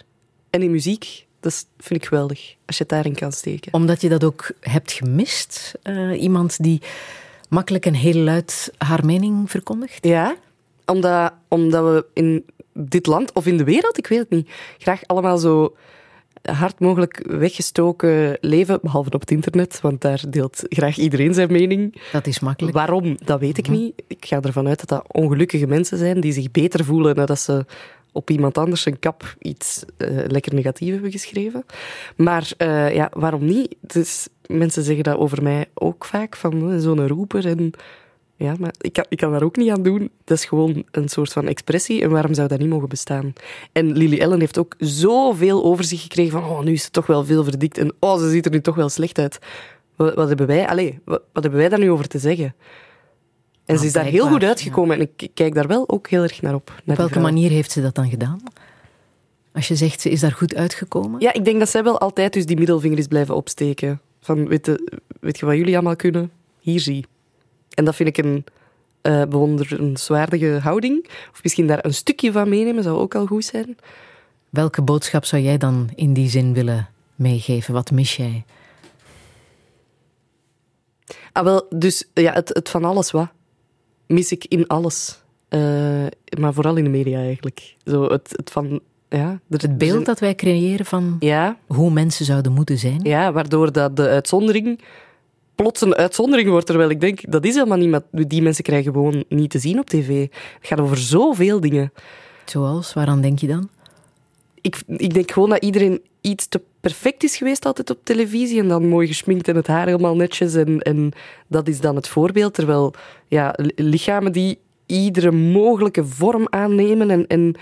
En 0.50 0.62
in 0.62 0.70
muziek, 0.70 1.26
dat 1.40 1.66
vind 1.78 2.02
ik 2.02 2.08
geweldig. 2.08 2.54
Als 2.66 2.76
je 2.76 2.82
het 2.82 2.92
daarin 2.92 3.14
kan 3.14 3.32
steken. 3.32 3.72
Omdat 3.74 4.00
je 4.00 4.08
dat 4.08 4.24
ook 4.24 4.50
hebt 4.60 4.92
gemist? 4.92 5.72
Eh, 5.82 6.22
iemand 6.22 6.62
die 6.62 6.80
makkelijk 7.48 7.86
en 7.86 7.94
heel 7.94 8.14
luid 8.22 8.72
haar 8.78 9.04
mening 9.04 9.50
verkondigt? 9.50 10.06
Ja, 10.06 10.36
omdat, 10.84 11.32
omdat 11.48 11.84
we 11.84 12.06
in 12.12 12.44
dit 12.72 13.06
land, 13.06 13.32
of 13.32 13.46
in 13.46 13.56
de 13.56 13.64
wereld, 13.64 13.98
ik 13.98 14.06
weet 14.06 14.18
het 14.18 14.30
niet, 14.30 14.50
graag 14.78 15.06
allemaal 15.06 15.38
zo 15.38 15.76
hard 16.42 16.80
mogelijk 16.80 17.22
weggestoken 17.26 18.38
leven, 18.40 18.78
behalve 18.82 19.10
op 19.10 19.20
het 19.20 19.30
internet, 19.30 19.80
want 19.80 20.00
daar 20.00 20.22
deelt 20.28 20.62
graag 20.68 20.96
iedereen 20.96 21.34
zijn 21.34 21.52
mening. 21.52 22.00
Dat 22.12 22.26
is 22.26 22.40
makkelijk. 22.40 22.76
Waarom, 22.76 23.16
dat 23.24 23.40
weet 23.40 23.58
ik 23.58 23.68
niet. 23.68 24.02
Ik 24.06 24.24
ga 24.24 24.40
ervan 24.40 24.68
uit 24.68 24.78
dat 24.78 24.88
dat 24.88 25.12
ongelukkige 25.12 25.66
mensen 25.66 25.98
zijn 25.98 26.20
die 26.20 26.32
zich 26.32 26.50
beter 26.50 26.84
voelen 26.84 27.16
nadat 27.16 27.40
ze 27.40 27.64
op 28.18 28.30
iemand 28.30 28.58
anders 28.58 28.86
een 28.86 28.98
kap 28.98 29.36
iets 29.38 29.84
eh, 29.96 30.08
lekker 30.26 30.54
negatief 30.54 30.92
hebben 30.92 31.10
geschreven. 31.10 31.64
Maar 32.16 32.50
eh, 32.56 32.94
ja, 32.94 33.10
waarom 33.12 33.44
niet? 33.44 33.74
Dus 33.80 34.28
mensen 34.46 34.82
zeggen 34.82 35.04
dat 35.04 35.16
over 35.16 35.42
mij 35.42 35.66
ook 35.74 36.04
vaak, 36.04 36.36
van 36.36 36.72
eh, 36.72 36.78
zo'n 36.78 37.06
roeper. 37.06 37.46
En 37.46 37.70
ja, 38.36 38.54
maar 38.58 38.74
ik 38.80 38.92
kan, 38.92 39.04
ik 39.08 39.18
kan 39.18 39.32
daar 39.32 39.42
ook 39.42 39.56
niet 39.56 39.70
aan 39.70 39.82
doen. 39.82 40.10
Dat 40.24 40.38
is 40.38 40.44
gewoon 40.44 40.84
een 40.90 41.08
soort 41.08 41.32
van 41.32 41.46
expressie. 41.46 42.02
En 42.02 42.10
waarom 42.10 42.34
zou 42.34 42.48
dat 42.48 42.58
niet 42.58 42.68
mogen 42.68 42.88
bestaan? 42.88 43.32
En 43.72 43.92
Lily 43.92 44.18
Ellen 44.18 44.40
heeft 44.40 44.58
ook 44.58 44.74
zoveel 44.78 45.64
over 45.64 45.84
zich 45.84 46.02
gekregen 46.02 46.32
van 46.32 46.50
oh, 46.50 46.60
nu 46.60 46.72
is 46.72 46.84
het 46.84 46.92
toch 46.92 47.06
wel 47.06 47.24
veel 47.24 47.44
verdikt. 47.44 47.78
En 47.78 47.92
oh, 47.98 48.18
ze 48.18 48.30
ziet 48.30 48.44
er 48.44 48.50
nu 48.50 48.60
toch 48.60 48.74
wel 48.74 48.88
slecht 48.88 49.18
uit. 49.18 49.38
Wat, 49.96 50.28
hebben 50.28 50.46
wij... 50.46 50.98
Wat, 51.04 51.22
wat 51.32 51.42
hebben 51.42 51.60
wij 51.60 51.68
daar 51.68 51.78
nu 51.78 51.90
over 51.90 52.08
te 52.08 52.18
zeggen? 52.18 52.54
En 53.68 53.74
Ah, 53.74 53.80
ze 53.80 53.86
is 53.86 53.92
daar 53.92 54.04
heel 54.04 54.28
goed 54.28 54.44
uitgekomen. 54.44 54.96
En 54.96 55.08
ik 55.16 55.30
kijk 55.34 55.54
daar 55.54 55.66
wel 55.66 55.88
ook 55.88 56.08
heel 56.08 56.22
erg 56.22 56.42
naar 56.42 56.54
op. 56.54 56.68
naar 56.84 56.96
Op 56.96 57.02
welke 57.02 57.20
manier 57.20 57.50
heeft 57.50 57.70
ze 57.70 57.82
dat 57.82 57.94
dan 57.94 58.08
gedaan? 58.08 58.40
Als 59.52 59.68
je 59.68 59.76
zegt, 59.76 60.00
ze 60.00 60.10
is 60.10 60.20
daar 60.20 60.32
goed 60.32 60.54
uitgekomen? 60.54 61.20
Ja, 61.20 61.32
ik 61.32 61.44
denk 61.44 61.58
dat 61.58 61.68
zij 61.68 61.82
wel 61.82 61.98
altijd 61.98 62.32
dus 62.32 62.46
die 62.46 62.56
middelvinger 62.56 62.98
is 62.98 63.06
blijven 63.06 63.34
opsteken. 63.34 64.00
Van, 64.20 64.48
weet, 64.48 64.66
je, 64.66 64.98
weet 65.20 65.38
je 65.38 65.46
wat 65.46 65.56
jullie 65.56 65.74
allemaal 65.74 65.96
kunnen? 65.96 66.30
Hier 66.60 66.80
zie. 66.80 67.04
En 67.74 67.84
dat 67.84 67.94
vind 67.94 68.08
ik 68.08 68.24
een 68.24 68.44
eh 69.00 69.22
bewonderenswaardige 69.22 70.58
houding. 70.62 71.08
Of 71.32 71.42
misschien 71.42 71.66
daar 71.66 71.84
een 71.84 71.94
stukje 71.94 72.32
van 72.32 72.48
meenemen, 72.48 72.82
zou 72.82 72.98
ook 72.98 73.14
al 73.14 73.26
goed 73.26 73.44
zijn. 73.44 73.76
Welke 74.50 74.82
boodschap 74.82 75.24
zou 75.24 75.42
jij 75.42 75.58
dan 75.58 75.90
in 75.94 76.12
die 76.12 76.28
zin 76.28 76.54
willen 76.54 76.88
meegeven? 77.14 77.74
Wat 77.74 77.90
mis 77.90 78.16
jij? 78.16 78.44
Ah, 81.32 81.44
wel, 81.44 81.66
dus 81.70 82.08
ja, 82.14 82.32
het, 82.32 82.48
het 82.48 82.68
van 82.68 82.84
alles 82.84 83.10
wat. 83.10 83.28
Mis 84.08 84.32
ik 84.32 84.44
in 84.44 84.66
alles. 84.66 85.22
Eh, 85.48 85.60
maar 86.38 86.52
vooral 86.52 86.76
in 86.76 86.84
de 86.84 86.90
media 86.90 87.18
eigenlijk. 87.18 87.74
Zo 87.84 88.02
het, 88.04 88.32
het 88.36 88.50
van... 88.50 88.80
Ja, 89.08 89.28
er- 89.50 89.60
Het 89.60 89.78
beeld 89.78 90.06
dat 90.06 90.18
wij 90.20 90.34
creëren 90.34 90.86
van 90.86 91.16
Ja, 91.20 91.58
hoe 91.66 91.90
mensen 91.90 92.24
zouden 92.24 92.52
moeten 92.52 92.78
zijn? 92.78 93.00
Ja, 93.02 93.32
waardoor 93.32 93.72
dat 93.72 93.96
de 93.96 94.08
uitzondering 94.08 94.80
plots 95.54 95.80
een 95.80 95.94
uitzondering 95.94 96.48
wordt. 96.48 96.66
Terwijl 96.66 96.90
ik 96.90 97.00
denk, 97.00 97.30
dat 97.32 97.44
is 97.44 97.54
helemaal 97.54 97.78
niet... 97.78 98.28
Die 98.28 98.42
mensen 98.42 98.64
krijgen 98.64 98.92
gewoon 98.92 99.24
niet 99.28 99.50
te 99.50 99.58
zien 99.58 99.78
op 99.78 99.88
tv. 99.90 100.20
Het 100.30 100.66
gaat 100.68 100.80
over 100.80 100.98
zoveel 100.98 101.60
dingen. 101.60 101.92
Zoals, 102.44 102.92
waaraan 102.94 103.20
denk 103.20 103.38
je 103.38 103.46
dan? 103.46 103.68
Ik, 104.60 104.82
ik 104.86 105.14
denk 105.14 105.30
gewoon 105.30 105.48
dat 105.50 105.62
iedereen 105.64 106.00
iets 106.20 106.46
te 106.48 106.60
perfect 106.88 107.22
is 107.22 107.36
geweest 107.36 107.64
altijd 107.64 107.90
op 107.90 107.98
televisie. 108.02 108.60
En 108.60 108.68
dan 108.68 108.88
mooi 108.88 109.06
gesminkt 109.06 109.48
en 109.48 109.56
het 109.56 109.66
haar 109.66 109.86
helemaal 109.86 110.16
netjes. 110.16 110.54
En, 110.54 110.80
en 110.80 111.12
dat 111.46 111.68
is 111.68 111.80
dan 111.80 111.96
het 111.96 112.08
voorbeeld. 112.08 112.54
Terwijl 112.54 112.94
ja, 113.26 113.54
li- 113.56 113.72
lichamen 113.76 114.32
die 114.32 114.58
iedere 114.86 115.30
mogelijke 115.30 116.04
vorm 116.04 116.46
aannemen. 116.50 117.10
En, 117.10 117.26
en 117.26 117.54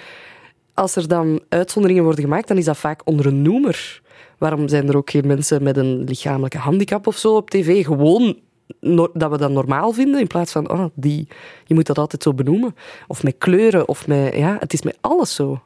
als 0.74 0.96
er 0.96 1.08
dan 1.08 1.40
uitzonderingen 1.48 2.04
worden 2.04 2.24
gemaakt, 2.24 2.48
dan 2.48 2.56
is 2.56 2.64
dat 2.64 2.76
vaak 2.76 3.00
onder 3.04 3.26
een 3.26 3.42
noemer. 3.42 4.02
Waarom 4.38 4.68
zijn 4.68 4.88
er 4.88 4.96
ook 4.96 5.10
geen 5.10 5.26
mensen 5.26 5.62
met 5.62 5.76
een 5.76 6.04
lichamelijke 6.04 6.58
handicap 6.58 7.06
of 7.06 7.16
zo 7.16 7.36
op 7.36 7.50
tv? 7.50 7.84
Gewoon 7.84 8.38
no- 8.80 9.10
dat 9.12 9.30
we 9.30 9.38
dat 9.38 9.50
normaal 9.50 9.92
vinden, 9.92 10.20
in 10.20 10.26
plaats 10.26 10.52
van, 10.52 10.70
oh, 10.70 10.84
die, 10.94 11.28
je 11.64 11.74
moet 11.74 11.86
dat 11.86 11.98
altijd 11.98 12.22
zo 12.22 12.34
benoemen. 12.34 12.74
Of 13.06 13.22
met 13.22 13.34
kleuren, 13.38 13.88
of 13.88 14.06
met, 14.06 14.34
ja, 14.34 14.56
het 14.60 14.72
is 14.72 14.82
met 14.82 14.98
alles 15.00 15.34
zo. 15.34 15.60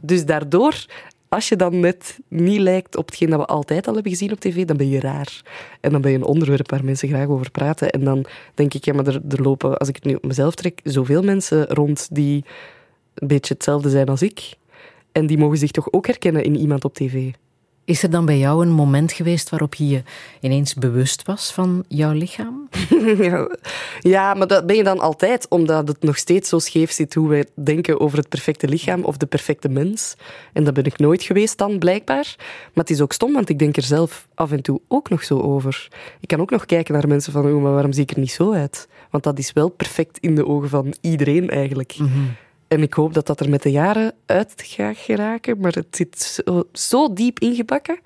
Dus 0.00 0.24
daardoor, 0.24 0.74
als 1.28 1.48
je 1.48 1.56
dan 1.56 1.80
net 1.80 2.18
niet 2.28 2.60
lijkt 2.60 2.96
op 2.96 3.06
hetgeen 3.06 3.30
dat 3.30 3.38
we 3.38 3.46
altijd 3.46 3.86
al 3.86 3.94
hebben 3.94 4.12
gezien 4.12 4.32
op 4.32 4.40
tv, 4.40 4.64
dan 4.64 4.76
ben 4.76 4.88
je 4.88 5.00
raar. 5.00 5.42
En 5.80 5.92
dan 5.92 6.00
ben 6.00 6.10
je 6.10 6.16
een 6.16 6.24
onderwerp 6.24 6.70
waar 6.70 6.84
mensen 6.84 7.08
graag 7.08 7.28
over 7.28 7.50
praten. 7.50 7.90
En 7.90 8.04
dan 8.04 8.26
denk 8.54 8.74
ik, 8.74 8.84
ja, 8.84 8.92
maar 8.92 9.06
er, 9.06 9.20
er 9.28 9.42
lopen, 9.42 9.78
als 9.78 9.88
ik 9.88 9.94
het 9.94 10.04
nu 10.04 10.14
op 10.14 10.24
mezelf 10.24 10.54
trek, 10.54 10.80
zoveel 10.84 11.22
mensen 11.22 11.66
rond 11.66 12.08
die 12.12 12.44
een 13.14 13.28
beetje 13.28 13.54
hetzelfde 13.54 13.90
zijn 13.90 14.08
als 14.08 14.22
ik. 14.22 14.54
En 15.12 15.26
die 15.26 15.38
mogen 15.38 15.58
zich 15.58 15.70
toch 15.70 15.92
ook 15.92 16.06
herkennen 16.06 16.44
in 16.44 16.56
iemand 16.56 16.84
op 16.84 16.94
tv. 16.94 17.30
Is 17.88 18.02
er 18.02 18.10
dan 18.10 18.24
bij 18.24 18.38
jou 18.38 18.62
een 18.62 18.72
moment 18.72 19.12
geweest 19.12 19.50
waarop 19.50 19.74
je 19.74 19.88
je 19.88 20.02
ineens 20.40 20.74
bewust 20.74 21.22
was 21.22 21.52
van 21.52 21.84
jouw 21.88 22.12
lichaam? 22.12 22.68
Ja, 24.00 24.34
maar 24.34 24.46
dat 24.46 24.66
ben 24.66 24.76
je 24.76 24.84
dan 24.84 24.98
altijd, 24.98 25.48
omdat 25.48 25.88
het 25.88 26.02
nog 26.02 26.16
steeds 26.16 26.48
zo 26.48 26.58
scheef 26.58 26.90
zit 26.90 27.14
hoe 27.14 27.28
wij 27.28 27.46
denken 27.54 28.00
over 28.00 28.18
het 28.18 28.28
perfecte 28.28 28.68
lichaam 28.68 29.04
of 29.04 29.16
de 29.16 29.26
perfecte 29.26 29.68
mens. 29.68 30.16
En 30.52 30.64
dat 30.64 30.74
ben 30.74 30.84
ik 30.84 30.98
nooit 30.98 31.22
geweest 31.22 31.58
dan, 31.58 31.78
blijkbaar. 31.78 32.34
Maar 32.36 32.84
het 32.84 32.90
is 32.90 33.00
ook 33.00 33.12
stom, 33.12 33.32
want 33.32 33.48
ik 33.48 33.58
denk 33.58 33.76
er 33.76 33.82
zelf 33.82 34.28
af 34.34 34.52
en 34.52 34.62
toe 34.62 34.80
ook 34.88 35.08
nog 35.08 35.24
zo 35.24 35.40
over. 35.40 35.88
Ik 36.20 36.28
kan 36.28 36.40
ook 36.40 36.50
nog 36.50 36.66
kijken 36.66 36.94
naar 36.94 37.08
mensen 37.08 37.32
van, 37.32 37.46
oh, 37.46 37.62
maar 37.62 37.72
waarom 37.72 37.92
zie 37.92 38.02
ik 38.02 38.10
er 38.10 38.18
niet 38.18 38.30
zo 38.30 38.52
uit? 38.52 38.88
Want 39.10 39.24
dat 39.24 39.38
is 39.38 39.52
wel 39.52 39.68
perfect 39.68 40.18
in 40.18 40.34
de 40.34 40.46
ogen 40.46 40.68
van 40.68 40.94
iedereen 41.00 41.50
eigenlijk. 41.50 41.96
En 42.68 42.82
ik 42.82 42.94
hoop 42.94 43.14
dat 43.14 43.26
dat 43.26 43.40
er 43.40 43.48
met 43.48 43.62
de 43.62 43.70
jaren 43.70 44.14
uit 44.26 44.52
gaat 44.56 44.96
geraken, 44.96 45.60
maar 45.60 45.72
het 45.72 45.96
zit 45.96 46.20
zo, 46.20 46.68
zo 46.72 47.12
diep 47.12 47.38
ingebakken 47.38 47.98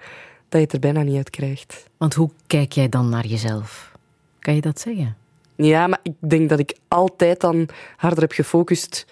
dat 0.49 0.61
je 0.61 0.67
het 0.67 0.73
er 0.73 0.79
bijna 0.79 1.03
niet 1.03 1.17
uit 1.17 1.31
krijgt. 1.31 1.91
Want 1.97 2.15
hoe 2.15 2.31
kijk 2.47 2.73
jij 2.73 2.89
dan 2.89 3.09
naar 3.09 3.27
jezelf? 3.27 3.93
Kan 4.39 4.55
je 4.55 4.61
dat 4.61 4.81
zeggen? 4.81 5.17
Ja, 5.57 5.87
maar 5.87 6.01
ik 6.03 6.15
denk 6.19 6.49
dat 6.49 6.59
ik 6.59 6.77
altijd 6.89 7.41
dan 7.41 7.69
harder 7.97 8.21
heb 8.21 8.33
gefocust 8.33 9.07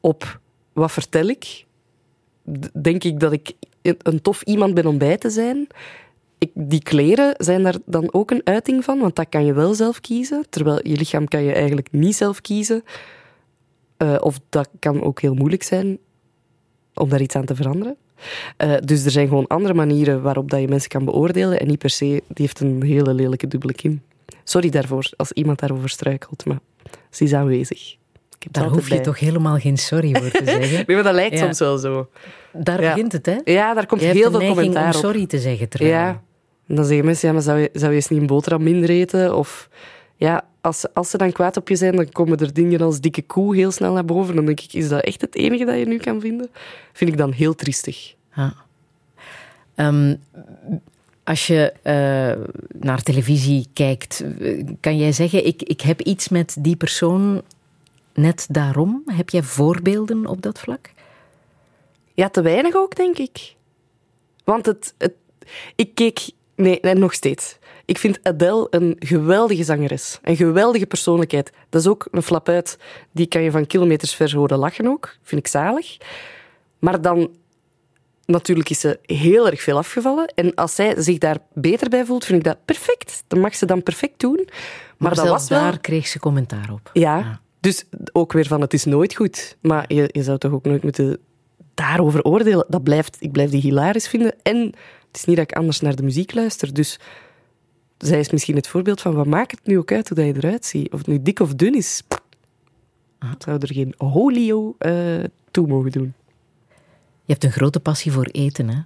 op 0.00 0.40
wat 0.72 0.92
vertel 0.92 1.28
ik. 1.28 1.64
Denk 2.72 3.04
ik 3.04 3.20
dat 3.20 3.32
ik 3.32 3.52
een 3.82 4.22
tof 4.22 4.42
iemand 4.42 4.74
ben 4.74 4.86
om 4.86 4.98
bij 4.98 5.16
te 5.16 5.30
zijn. 5.30 5.66
Ik, 6.38 6.50
die 6.54 6.82
kleren 6.82 7.34
zijn 7.36 7.62
daar 7.62 7.76
dan 7.84 8.12
ook 8.12 8.30
een 8.30 8.40
uiting 8.44 8.84
van, 8.84 8.98
want 8.98 9.16
dat 9.16 9.28
kan 9.28 9.44
je 9.44 9.52
wel 9.52 9.74
zelf 9.74 10.00
kiezen. 10.00 10.46
Terwijl 10.50 10.88
je 10.88 10.96
lichaam 10.96 11.28
kan 11.28 11.42
je 11.42 11.52
eigenlijk 11.52 11.92
niet 11.92 12.16
zelf 12.16 12.40
kiezen. 12.40 12.82
Eh, 13.96 14.14
of 14.20 14.40
dat 14.48 14.68
kan 14.78 15.02
ook 15.02 15.20
heel 15.20 15.34
moeilijk 15.34 15.62
zijn 15.62 15.98
om 16.94 17.08
daar 17.08 17.20
iets 17.20 17.34
aan 17.36 17.44
te 17.44 17.54
veranderen. 17.54 17.96
Eh, 18.56 18.74
dus 18.84 19.04
er 19.04 19.10
zijn 19.10 19.28
gewoon 19.28 19.46
andere 19.46 19.74
manieren 19.74 20.22
waarop 20.22 20.50
dat 20.50 20.60
je 20.60 20.68
mensen 20.68 20.88
kan 20.88 21.04
beoordelen. 21.04 21.60
En 21.60 21.66
niet 21.66 21.78
per 21.78 21.90
se, 21.90 22.04
die 22.04 22.22
heeft 22.36 22.60
een 22.60 22.82
hele 22.82 23.14
lelijke 23.14 23.46
dubbele 23.48 23.72
kin. 23.72 24.02
Sorry 24.44 24.70
daarvoor, 24.70 25.10
als 25.16 25.32
iemand 25.32 25.58
daarover 25.58 25.88
struikelt, 25.88 26.44
maar 26.44 26.58
ze 27.10 27.24
is 27.24 27.32
aanwezig. 27.34 27.96
Daar 28.50 28.68
hoef 28.68 28.88
je 28.88 28.94
bij. 28.94 29.02
toch 29.04 29.18
helemaal 29.18 29.58
geen 29.58 29.76
sorry 29.76 30.14
voor 30.14 30.30
te 30.30 30.42
zeggen? 30.60 30.84
Nee, 30.86 30.96
maar 30.96 31.02
dat 31.04 31.14
lijkt 31.14 31.38
Ja. 31.38 31.44
soms 31.44 31.58
wel 31.58 31.78
zo. 31.78 32.08
Daar 32.52 32.82
Ja. 32.82 32.92
begint 32.94 33.12
het, 33.12 33.26
hè? 33.26 33.36
Ja, 33.44 33.74
daar 33.74 33.86
komt 33.86 34.00
Je 34.00 34.06
heel 34.06 34.30
veel 34.30 34.40
commentaar 34.46 34.82
om 34.82 34.88
op. 34.88 34.94
sorry 35.04 35.26
te 35.26 35.38
zeggen. 35.38 35.68
Terwijl... 35.68 35.92
Ja. 35.92 36.22
En 36.66 36.74
dan 36.74 36.84
zeggen 36.84 37.04
mensen, 37.04 37.28
ja, 37.28 37.34
maar 37.34 37.42
zou 37.42 37.58
je, 37.58 37.70
zou 37.72 37.90
je 37.90 37.96
eens 37.96 38.08
niet 38.08 38.20
een 38.20 38.26
boterham 38.26 38.62
minder 38.62 38.90
eten? 38.90 39.36
Of 39.36 39.68
ja, 40.16 40.44
als, 40.60 40.80
ze- 40.80 40.90
als 40.94 41.10
ze 41.10 41.16
dan 41.18 41.32
kwaad 41.32 41.56
op 41.56 41.68
je 41.68 41.76
zijn, 41.76 41.96
dan 41.96 42.08
komen 42.08 42.38
er 42.38 42.52
dingen 42.52 42.80
als 42.80 43.00
dikke 43.00 43.22
koe 43.22 43.56
heel 43.56 43.70
snel 43.70 43.92
naar 43.92 44.04
boven. 44.04 44.34
Dan 44.34 44.46
denk 44.46 44.60
ik, 44.60 44.72
is 44.72 44.88
dat 44.88 45.02
echt 45.04 45.20
het 45.20 45.34
enige 45.34 45.64
dat 45.64 45.78
je 45.78 45.86
nu 45.86 45.96
kan 45.98 46.20
vinden? 46.20 46.48
Vind 46.92 47.10
ik 47.10 47.16
dan 47.16 47.32
heel 47.32 47.54
triestig. 47.54 48.14
Ja. 48.34 48.54
Ehm, 49.74 50.14
als 51.24 51.46
je 51.46 51.72
eh, 51.82 52.44
naar 52.80 53.02
televisie 53.02 53.66
kijkt, 53.72 54.24
eh, 54.40 54.64
kan 54.80 54.96
jij 54.98 55.12
zeggen: 55.12 55.46
ik, 55.46 55.62
ik 55.62 55.80
heb 55.80 56.00
iets 56.00 56.28
met 56.28 56.56
die 56.58 56.76
persoon 56.76 57.42
net 58.14 58.46
daarom? 58.50 59.02
Heb 59.06 59.30
jij 59.30 59.42
voorbeelden 59.42 60.26
op 60.26 60.42
dat 60.42 60.58
vlak? 60.58 60.90
Ja, 62.14 62.28
te 62.28 62.42
weinig 62.42 62.74
ook, 62.74 62.96
denk 62.96 63.18
ik. 63.18 63.54
Want 64.44 64.66
het, 64.66 64.94
het, 64.98 65.12
ik 65.74 65.94
keek... 65.94 66.18
Nee, 66.54 66.78
nee, 66.82 66.94
nog 66.94 67.12
steeds. 67.14 67.58
Ik 67.86 67.98
vind 67.98 68.18
Adele 68.22 68.66
een 68.70 68.96
geweldige 68.98 69.64
zangeres. 69.64 70.18
Een 70.22 70.36
geweldige 70.36 70.86
persoonlijkheid. 70.86 71.52
Dat 71.68 71.80
is 71.80 71.86
ook 71.86 72.08
een 72.10 72.22
flap 72.22 72.48
uit. 72.48 72.78
Die 73.12 73.26
kan 73.26 73.42
je 73.42 73.50
van 73.50 73.66
kilometers 73.66 74.14
ver 74.14 74.36
horen 74.36 74.58
lachen 74.58 74.86
ook. 74.86 75.16
Vind 75.22 75.40
ik 75.40 75.46
zalig. 75.46 75.96
Maar 76.78 77.00
dan 77.00 77.30
natuurlijk 78.24 78.70
is 78.70 78.80
ze 78.80 78.98
heel 79.02 79.46
erg 79.50 79.62
veel 79.62 79.76
afgevallen. 79.76 80.26
En 80.26 80.54
als 80.54 80.74
zij 80.74 81.02
zich 81.02 81.18
daar 81.18 81.38
beter 81.52 81.88
bij 81.88 82.04
voelt, 82.04 82.24
vind 82.24 82.38
ik 82.38 82.44
dat 82.44 82.64
perfect. 82.64 83.24
Dat 83.26 83.38
mag 83.38 83.54
ze 83.54 83.66
dan 83.66 83.82
perfect 83.82 84.20
doen. 84.20 84.42
Maar, 84.44 84.54
Maar, 84.96 85.14
dat 85.14 85.24
zelfs 85.24 85.48
was 85.48 85.48
wel... 85.48 85.60
daar 85.60 85.80
kreeg 85.80 86.06
ze 86.06 86.18
commentaar 86.18 86.72
op. 86.72 86.90
Ja, 86.92 87.40
dus 87.60 87.84
ook 88.12 88.32
weer 88.32 88.46
van 88.46 88.60
het 88.60 88.72
is 88.72 88.84
nooit 88.84 89.14
goed. 89.14 89.56
Maar 89.60 89.84
je, 89.92 90.08
je 90.12 90.22
zou 90.22 90.38
toch 90.38 90.52
ook 90.52 90.64
nooit 90.64 90.82
moeten 90.82 91.18
daarover 91.74 92.22
oordelen. 92.22 92.66
Dat 92.68 92.82
blijft, 92.82 93.16
ik 93.20 93.32
blijf 93.32 93.50
die 93.50 93.60
hilarisch 93.60 94.08
vinden. 94.08 94.34
En 94.42 94.56
het 95.06 95.16
is 95.16 95.24
niet 95.24 95.36
dat 95.36 95.50
ik 95.50 95.56
anders 95.56 95.80
naar 95.80 95.96
de 95.96 96.02
muziek 96.02 96.34
luister. 96.34 96.74
Dus 96.74 96.98
zij 97.98 98.18
is 98.20 98.30
misschien 98.30 98.56
het 98.56 98.68
voorbeeld 98.68 99.00
van 99.00 99.14
wat 99.14 99.26
maakt 99.26 99.50
het 99.50 99.66
nu 99.66 99.78
ook 99.78 99.92
uit 99.92 100.08
hoe 100.08 100.16
dat 100.16 100.26
je 100.26 100.34
eruit 100.36 100.64
ziet. 100.64 100.92
Of 100.92 100.98
het 100.98 101.06
nu 101.08 101.22
dik 101.22 101.40
of 101.40 101.54
dun 101.54 101.74
is. 101.74 102.02
pff, 102.08 102.20
zou 103.38 103.58
er 103.60 103.72
geen 103.74 103.94
holio 103.98 104.74
eh 104.78 105.24
toe 105.50 105.66
mogen 105.66 105.90
doen. 105.90 106.14
Je 107.24 107.32
hebt 107.32 107.44
een 107.44 107.52
grote 107.52 107.80
passie 107.80 108.12
voor 108.12 108.24
eten, 108.32 108.68
hè? 108.68 108.78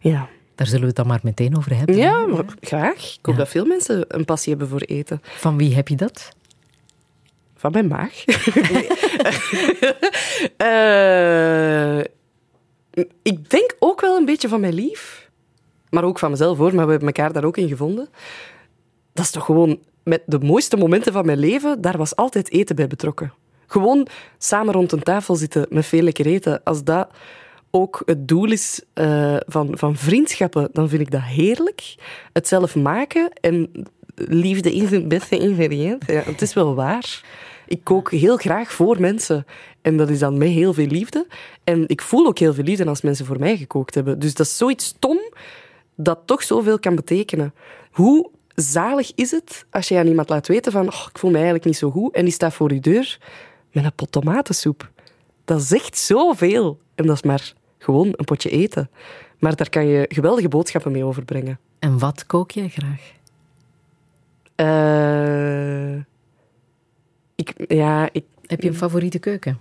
Ja, 0.00 0.28
Daar 0.54 0.66
zullen 0.66 0.80
we 0.82 0.86
het 0.86 0.96
dan 0.96 1.06
maar 1.06 1.20
meteen 1.22 1.56
over 1.56 1.76
hebben. 1.76 1.96
ja 1.96 2.26
maar 2.26 2.44
graag. 2.60 3.02
Ik 3.04 3.18
hoop 3.22 3.34
Ja. 3.34 3.40
dat 3.40 3.48
veel 3.48 3.64
mensen 3.64 4.04
een 4.08 4.24
passie 4.24 4.50
hebben 4.50 4.68
voor 4.68 4.80
eten. 4.80 5.20
Van 5.22 5.56
wie 5.56 5.74
heb 5.74 5.88
je 5.88 5.96
dat? 5.96 6.28
Van 7.56 7.72
mijn 7.72 7.86
maag. 7.88 8.24
Eh, 10.56 11.98
ik 13.22 13.50
denk 13.50 13.74
ook 13.78 14.00
wel 14.00 14.16
een 14.16 14.24
beetje 14.24 14.48
van 14.48 14.60
mijn 14.60 14.74
lief. 14.74 15.23
Maar 15.94 16.04
ook 16.04 16.18
van 16.18 16.30
mezelf 16.30 16.58
hoor, 16.58 16.74
maar 16.74 16.84
we 16.84 16.90
hebben 16.90 17.08
elkaar 17.08 17.32
daar 17.32 17.44
ook 17.44 17.56
in 17.56 17.68
gevonden. 17.68 18.08
Dat 19.12 19.24
is 19.24 19.30
toch 19.30 19.44
gewoon 19.44 19.78
met 20.02 20.22
de 20.26 20.38
mooiste 20.38 20.76
momenten 20.76 21.12
van 21.12 21.26
mijn 21.26 21.38
leven, 21.38 21.80
daar 21.80 21.96
was 21.96 22.16
altijd 22.16 22.50
eten 22.50 22.76
bij 22.76 22.86
betrokken. 22.86 23.32
Gewoon 23.66 24.06
samen 24.38 24.74
rond 24.74 24.92
een 24.92 25.02
tafel 25.02 25.34
zitten 25.34 25.66
met 25.70 25.86
veel 25.86 26.02
lekker 26.02 26.26
eten. 26.26 26.60
Als 26.64 26.84
dat 26.84 27.08
ook 27.70 28.02
het 28.04 28.28
doel 28.28 28.50
is 28.50 28.82
eh, 28.92 29.36
van, 29.46 29.78
van 29.78 29.96
vriendschappen, 29.96 30.68
dan 30.72 30.88
vind 30.88 31.00
ik 31.00 31.10
dat 31.10 31.22
heerlijk. 31.22 31.94
Het 32.32 32.48
zelf 32.48 32.74
maken 32.74 33.30
en 33.40 33.70
liefde 34.14 34.72
is 34.74 34.90
het 34.90 35.08
beste 35.08 35.38
ingrediënt. 35.38 36.04
Ja, 36.06 36.22
het 36.24 36.42
is 36.42 36.54
wel 36.54 36.74
waar. 36.74 37.22
Ik 37.66 37.84
kook 37.84 38.10
heel 38.10 38.36
graag 38.36 38.72
voor 38.72 39.00
mensen. 39.00 39.46
En 39.82 39.96
dat 39.96 40.08
is 40.08 40.18
dan 40.18 40.38
met 40.38 40.48
heel 40.48 40.72
veel 40.72 40.86
liefde. 40.86 41.26
En 41.64 41.84
ik 41.88 42.02
voel 42.02 42.26
ook 42.26 42.38
heel 42.38 42.54
veel 42.54 42.64
liefde 42.64 42.84
als 42.84 43.02
mensen 43.02 43.26
voor 43.26 43.38
mij 43.38 43.56
gekookt 43.56 43.94
hebben. 43.94 44.18
Dus 44.18 44.34
dat 44.34 44.46
is 44.46 44.56
zoiets 44.56 44.84
stom 44.84 45.18
dat 45.94 46.18
toch 46.24 46.42
zoveel 46.42 46.78
kan 46.78 46.94
betekenen. 46.94 47.54
Hoe 47.90 48.30
zalig 48.54 49.12
is 49.14 49.30
het 49.30 49.66
als 49.70 49.88
je 49.88 49.98
aan 49.98 50.06
iemand 50.06 50.28
laat 50.28 50.48
weten 50.48 50.72
van 50.72 50.88
oh, 50.88 51.06
ik 51.12 51.18
voel 51.18 51.30
me 51.30 51.36
eigenlijk 51.36 51.64
niet 51.66 51.76
zo 51.76 51.90
goed 51.90 52.14
en 52.14 52.24
die 52.24 52.32
staat 52.32 52.54
voor 52.54 52.72
je 52.72 52.80
deur 52.80 53.18
met 53.72 53.84
een 53.84 53.94
pot 53.94 54.12
tomatensoep. 54.12 54.90
Dat 55.44 55.62
zegt 55.62 55.98
zoveel. 55.98 56.78
En 56.94 57.06
dat 57.06 57.16
is 57.16 57.22
maar 57.22 57.52
gewoon 57.78 58.08
een 58.12 58.24
potje 58.24 58.50
eten. 58.50 58.90
Maar 59.38 59.56
daar 59.56 59.70
kan 59.70 59.86
je 59.86 60.06
geweldige 60.08 60.48
boodschappen 60.48 60.92
mee 60.92 61.04
overbrengen. 61.04 61.58
En 61.78 61.98
wat 61.98 62.26
kook 62.26 62.50
jij 62.50 62.68
graag? 62.68 63.12
Eh, 64.54 65.94
ik, 67.34 67.54
ja, 67.68 68.08
ik, 68.12 68.24
Heb 68.46 68.62
je 68.62 68.68
een 68.68 68.74
favoriete 68.74 69.18
keuken? 69.18 69.58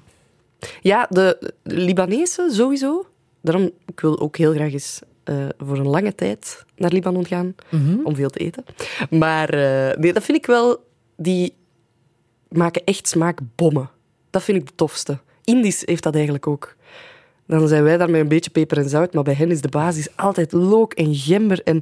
ja, 0.81 1.07
de 1.09 1.53
Libanese 1.63 2.49
sowieso. 2.51 3.05
Daarom 3.41 3.71
ik 3.85 3.99
wil 3.99 4.19
ook 4.19 4.37
heel 4.37 4.53
graag 4.53 4.73
eens 4.73 5.01
eh, 5.23 5.35
voor 5.57 5.77
een 5.77 5.87
lange 5.87 6.15
tijd 6.15 6.65
naar 6.75 6.91
Libanon 6.91 7.25
gaan 7.25 7.55
om 8.03 8.15
veel 8.15 8.29
te 8.29 8.39
eten. 8.39 8.65
Maar 9.09 9.49
eh, 9.49 9.97
nee, 9.97 10.13
dat 10.13 10.23
vind 10.23 10.37
ik 10.37 10.45
wel. 10.45 10.85
Die 11.17 11.55
maken 12.49 12.83
echt 12.83 13.07
smaakbommen. 13.07 13.89
Dat 14.29 14.43
vind 14.43 14.57
ik 14.57 14.67
de 14.67 14.75
tofste. 14.75 15.17
Indisch 15.43 15.81
heeft 15.85 16.03
dat 16.03 16.13
eigenlijk 16.13 16.47
ook. 16.47 16.75
Dan 17.47 17.67
zijn 17.67 17.83
wij 17.83 17.97
daar 17.97 18.09
met 18.09 18.21
een 18.21 18.27
beetje 18.27 18.49
peper 18.49 18.77
en 18.77 18.89
zout, 18.89 19.13
maar 19.13 19.23
bij 19.23 19.33
hen 19.33 19.51
is 19.51 19.61
de 19.61 19.67
basis 19.69 20.17
altijd 20.17 20.51
look 20.51 20.93
en 20.93 21.15
gember 21.15 21.63
en 21.63 21.81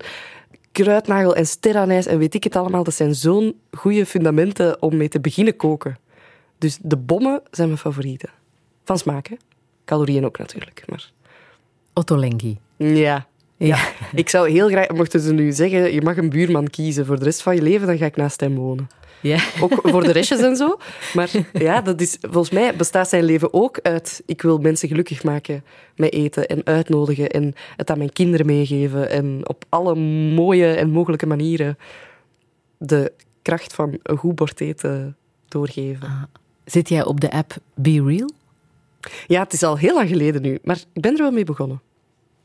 kruidnagel 0.72 1.36
en 1.36 1.46
sterrenijs 1.46 2.06
en 2.06 2.18
weet 2.18 2.34
ik 2.34 2.44
het 2.44 2.56
allemaal. 2.56 2.84
Dat 2.84 2.94
zijn 2.94 3.16
zo'n 3.16 3.60
goede 3.72 4.06
fundamenten 4.06 4.82
om 4.82 4.98
mee 4.98 5.08
te 5.08 5.20
beginnen 5.20 5.56
koken. 5.56 5.98
Dus 6.58 6.78
de 6.82 6.98
bommen 6.98 7.42
zijn 7.52 7.68
mijn 7.68 7.80
favorieten. 7.80 8.30
Van 8.84 8.98
smaak, 8.98 9.28
hè. 9.28 9.36
Calorieën 9.86 10.26
ook 10.26 10.38
natuurlijk, 10.38 10.84
maar... 10.88 11.12
Otto 11.94 12.18
Lengi. 12.18 12.58
Ja. 12.78 13.28
Ja, 13.68 13.90
ik 14.16 14.30
zou 14.30 14.50
heel 14.50 14.70
graag, 14.70 14.90
mochten 14.90 15.20
ze 15.20 15.34
nu 15.34 15.52
zeggen, 15.52 15.94
je 15.94 16.02
mag 16.02 16.18
een 16.18 16.30
buurman 16.30 16.70
kiezen 16.70 17.06
voor 17.06 17.20
de 17.20 17.24
rest 17.24 17.42
van 17.42 17.56
je 17.56 17.62
leven, 17.62 17.88
dan 17.88 17.98
ga 17.98 18.06
ik 18.06 18.16
naast 18.16 18.40
hem 18.40 18.56
wonen. 18.56 18.90
Ja. 19.22 19.40
Ook 19.62 19.80
voor 19.84 20.04
de 20.04 20.12
restjes 20.12 20.40
en 20.40 20.56
zo. 20.56 20.78
Maar 21.14 21.30
ja, 21.54 21.82
dat 21.82 22.02
is, 22.02 22.18
volgens 22.22 22.50
mij 22.50 22.76
bestaat 22.76 23.10
zijn 23.10 23.24
leven 23.24 23.54
ook 23.54 23.80
uit... 23.82 24.22
Ik 24.26 24.42
wil 24.42 24.58
mensen 24.58 24.88
gelukkig 24.88 25.24
maken 25.24 25.64
met 25.96 26.14
eten 26.14 26.48
en 26.48 26.66
uitnodigen 26.66 27.30
en 27.30 27.54
het 27.78 27.90
aan 27.90 27.98
mijn 27.98 28.14
kinderen 28.14 28.46
meegeven 28.46 29.10
en 29.10 29.42
op 29.44 29.66
alle 29.70 29.96
mooie 30.36 30.74
en 30.74 30.90
mogelijke 30.90 31.28
manieren 31.28 31.78
de 32.78 33.12
kracht 33.42 33.74
van 33.74 34.00
een 34.04 34.18
goed 34.18 34.36
bord 34.36 34.62
eten 34.62 35.18
doorgeven. 35.48 36.30
Zit 36.66 36.90
jij 36.90 37.06
op 37.06 37.20
de 37.20 37.32
app 37.32 37.54
Be 37.76 38.04
Real? 38.04 38.30
Ja, 39.28 39.44
het 39.44 39.54
is 39.54 39.64
al 39.64 39.78
heel 39.78 39.96
lang 39.96 40.10
geleden 40.10 40.42
nu, 40.42 40.60
maar 40.64 40.84
ik 40.94 41.02
ben 41.02 41.12
er 41.12 41.22
wel 41.22 41.32
mee 41.32 41.46
begonnen. 41.46 41.82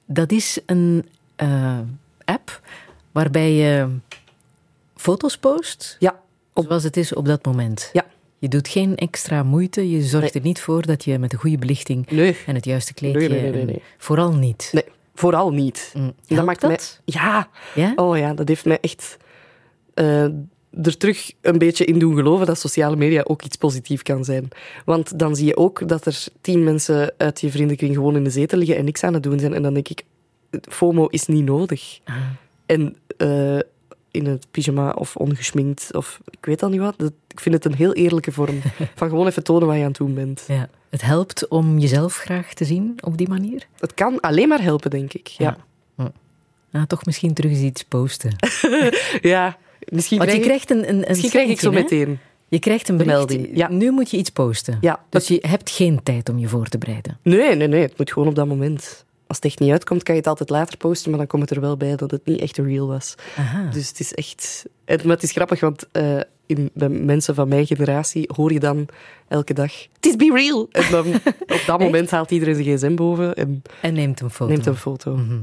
Dat 0.06 0.32
is 0.32 0.58
een 0.66 1.06
eh, 1.36 1.78
app 2.24 2.60
waarbij 3.12 3.52
je 3.52 3.88
foto's 4.96 5.38
post 5.38 5.96
Ja, 5.98 6.20
zoals 6.54 6.82
het 6.82 6.96
is 6.96 7.14
op 7.14 7.26
dat 7.26 7.44
moment. 7.44 7.90
Ja. 7.92 8.04
Je 8.38 8.48
doet 8.48 8.68
geen 8.68 8.96
extra 8.96 9.42
moeite. 9.42 9.90
Je 9.90 10.02
zorgt 10.02 10.34
Nee. 10.34 10.42
er 10.42 10.48
niet 10.48 10.60
voor 10.60 10.86
dat 10.86 11.04
je 11.04 11.18
met 11.18 11.32
een 11.32 11.38
goede 11.38 11.58
belichting 11.58 12.10
nee. 12.10 12.36
en 12.46 12.54
het 12.54 12.64
juiste 12.64 12.94
kleedje... 12.94 13.28
Nee. 13.28 13.82
Vooral 13.98 14.32
niet. 14.32 14.70
Nee, 14.72 14.84
vooral 15.14 15.50
niet. 15.52 15.92
Mm. 15.96 16.14
Dat 16.26 16.44
maakt 16.44 16.60
dat? 16.60 16.70
mij... 16.70 16.80
Ja, 17.04 17.48
Ja? 17.74 17.92
Oh 17.96 18.18
ja, 18.18 18.34
dat 18.34 18.48
heeft 18.48 18.64
mij 18.64 18.78
echt 18.80 19.16
eh, 19.94 20.26
er 20.82 20.96
terug 20.96 21.32
een 21.40 21.58
beetje 21.58 21.84
in 21.84 21.98
doen 21.98 22.14
geloven 22.14 22.46
dat 22.46 22.58
sociale 22.58 22.96
media 22.96 23.22
ook 23.24 23.42
iets 23.42 23.56
positiefs 23.56 24.02
kan 24.02 24.24
zijn. 24.24 24.48
Want 24.84 25.18
dan 25.18 25.36
zie 25.36 25.46
je 25.46 25.56
ook 25.56 25.88
dat 25.88 26.06
er 26.06 26.24
tien 26.40 26.64
mensen 26.64 27.12
uit 27.16 27.40
je 27.40 27.50
vriendenkring 27.50 27.94
gewoon 27.94 28.16
in 28.16 28.24
de 28.24 28.30
zetel 28.30 28.58
liggen 28.58 28.76
en 28.76 28.84
niks 28.84 29.02
aan 29.02 29.14
het 29.14 29.22
doen 29.22 29.38
zijn. 29.38 29.54
En 29.54 29.62
dan 29.62 29.74
denk 29.74 29.88
ik, 29.88 30.02
FOMO 30.70 31.06
is 31.06 31.26
niet 31.26 31.44
nodig. 31.44 31.98
Ah. 32.04 32.16
En 32.66 32.96
eh, 33.16 33.58
in 34.10 34.26
het 34.26 34.46
pyjama 34.50 34.90
of 34.90 35.16
ongeschminkt 35.16 35.94
of 35.94 36.20
ik 36.30 36.44
weet 36.46 36.62
al 36.62 36.68
niet 36.68 36.80
wat. 36.80 36.94
dat- 36.98 37.12
ik 37.28 37.40
vind 37.42 37.54
het 37.54 37.64
een 37.64 37.74
heel 37.74 37.92
eerlijke 37.92 38.32
vorm 38.32 38.60
van 38.94 39.08
gewoon 39.08 39.26
even 39.26 39.44
tonen 39.44 39.66
wat 39.66 39.76
je 39.76 39.82
aan 39.82 39.88
het 39.88 39.96
doen 39.96 40.14
bent. 40.14 40.44
Ja. 40.48 40.68
Het 40.90 41.02
helpt 41.02 41.48
om 41.48 41.78
jezelf 41.78 42.16
graag 42.16 42.54
te 42.54 42.64
zien 42.64 42.98
op 43.00 43.16
die 43.18 43.28
manier. 43.28 43.66
Het 43.78 43.94
kan 43.94 44.20
alleen 44.20 44.48
maar 44.48 44.62
helpen, 44.62 44.90
denk 44.90 45.12
ik. 45.12 45.26
Ja, 45.28 45.56
Ah, 46.72 46.82
toch 46.82 47.04
misschien 47.06 47.34
terug 47.34 47.50
eens 47.50 47.60
iets 47.60 47.84
posten. 47.84 48.36
ja. 49.20 49.58
Misschien 49.92 50.18
Want 50.18 50.32
je 50.32 50.40
krijgt 50.40 50.70
een, 50.70 50.88
een, 50.88 51.04
misschien 51.08 51.30
krijg 51.30 51.48
ik 51.48 51.60
zo 51.60 51.70
meteen. 51.72 52.18
Je 52.48 52.58
krijgt 52.58 52.88
een. 52.88 53.06
Melding, 53.06 53.48
ja. 53.54 53.68
Nu 53.70 53.90
moet 53.90 54.10
je 54.10 54.16
iets 54.16 54.30
posten. 54.30 54.78
Ja, 54.80 55.04
Dus 55.10 55.28
je 55.28 55.38
hebt 55.48 55.70
geen 55.70 56.02
tijd 56.02 56.28
om 56.28 56.38
je 56.38 56.48
voor 56.48 56.66
te 56.66 56.78
bereiden. 56.78 57.18
Nee, 57.22 57.54
nee, 57.54 57.68
nee. 57.68 57.80
Het 57.82 57.98
moet 57.98 58.12
gewoon 58.12 58.28
op 58.28 58.34
dat 58.34 58.46
moment. 58.46 59.04
Als 59.26 59.36
het 59.36 59.44
echt 59.46 59.58
niet 59.58 59.70
uitkomt, 59.70 60.02
kan 60.02 60.14
je 60.14 60.20
het 60.20 60.28
altijd 60.28 60.50
later 60.50 60.76
posten, 60.76 61.10
maar 61.10 61.18
dan 61.18 61.28
komt 61.28 61.42
het 61.42 61.50
er 61.50 61.60
wel 61.60 61.76
bij 61.76 61.96
dat 61.96 62.10
het 62.10 62.26
niet 62.26 62.40
echt 62.40 62.56
real 62.58 62.86
was. 62.86 63.14
Aha. 63.36 63.68
Dus 63.72 63.88
het 63.88 64.00
is 64.00 64.14
echt... 64.14 64.64
Maar 64.86 65.14
het 65.14 65.22
is 65.22 65.32
grappig, 65.32 65.60
want 65.60 65.86
eh, 65.92 66.20
in, 66.46 66.70
bij 66.74 66.88
mensen 66.88 67.34
van 67.34 67.48
mijn 67.48 67.66
generatie 67.66 68.30
hoor 68.34 68.52
je 68.52 68.60
dan 68.60 68.88
elke 69.28 69.54
dag... 69.54 69.72
Het 69.92 70.06
is 70.06 70.16
be 70.16 70.32
real! 70.34 70.68
En 70.72 70.90
dan 70.90 71.06
op 71.56 71.62
dat 71.66 71.78
moment 71.78 72.10
haalt 72.10 72.30
iedereen 72.30 72.54
zijn 72.54 72.76
gsm 72.76 72.94
boven 72.94 73.34
en 73.34 73.62
En 73.82 73.94
neemt 73.94 74.20
een 74.20 74.30
foto. 74.30 74.52
neemt 74.52 74.66
een 74.66 74.76
foto. 74.76 75.16
Mhm. 75.16 75.38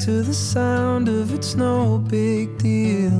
To 0.00 0.22
the 0.22 0.32
sound 0.32 1.10
of 1.10 1.34
it's 1.34 1.54
no 1.54 1.98
big 1.98 2.56
deal. 2.56 3.12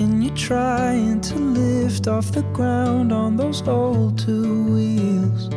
And 0.00 0.24
you're 0.24 0.34
trying 0.34 1.20
to 1.20 1.36
lift 1.36 2.08
off 2.08 2.32
the 2.32 2.42
ground 2.52 3.12
on 3.12 3.36
those 3.36 3.62
old 3.68 4.18
two 4.18 4.64
wheels. 4.74 5.48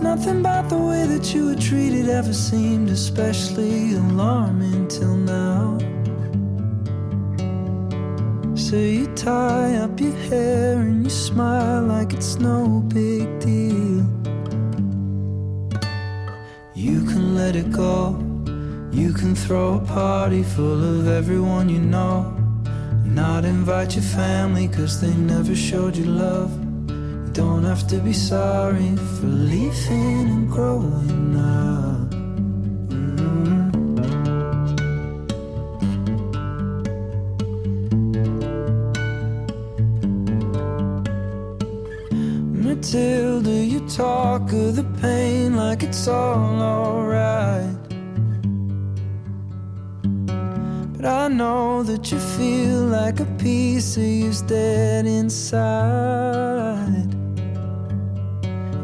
Nothing 0.00 0.40
about 0.40 0.68
the 0.68 0.78
way 0.78 1.06
that 1.08 1.34
you 1.34 1.46
were 1.46 1.56
treated 1.56 2.08
ever 2.08 2.32
seemed 2.32 2.90
especially 2.90 3.94
alarming 3.94 4.86
till 4.86 5.16
now. 5.16 5.76
So 8.54 8.76
you 8.76 9.08
tie 9.16 9.74
up 9.78 9.98
your 9.98 10.14
hair 10.30 10.78
and 10.78 11.02
you 11.02 11.10
smile 11.10 11.82
like 11.82 12.12
it's 12.12 12.36
no 12.36 12.80
big 12.86 13.40
deal. 13.40 14.27
Let 17.38 17.54
it 17.54 17.70
go. 17.70 18.16
You 18.90 19.12
can 19.12 19.32
throw 19.36 19.76
a 19.76 19.86
party 19.86 20.42
full 20.42 20.82
of 20.94 21.06
everyone 21.06 21.68
you 21.68 21.78
know. 21.78 22.34
Not 23.04 23.44
invite 23.44 23.94
your 23.94 24.02
family 24.02 24.66
cause 24.66 25.00
they 25.00 25.14
never 25.14 25.54
showed 25.54 25.96
you 25.96 26.06
love. 26.06 26.50
You 26.88 27.30
don't 27.32 27.62
have 27.62 27.86
to 27.92 27.98
be 27.98 28.12
sorry 28.12 28.90
for 29.14 29.26
leaving 29.26 30.28
and 30.34 30.50
growing 30.50 31.36
up. 31.36 31.87
Talk 43.98 44.52
of 44.52 44.76
the 44.76 44.84
pain 45.02 45.56
like 45.56 45.82
it's 45.82 46.06
all 46.06 46.62
alright. 46.62 47.74
But 50.94 51.04
I 51.04 51.26
know 51.26 51.82
that 51.82 52.12
you 52.12 52.20
feel 52.20 52.82
like 52.98 53.18
a 53.18 53.24
piece 53.42 53.96
of 53.96 54.04
you's 54.04 54.42
dead 54.42 55.04
inside. 55.04 57.08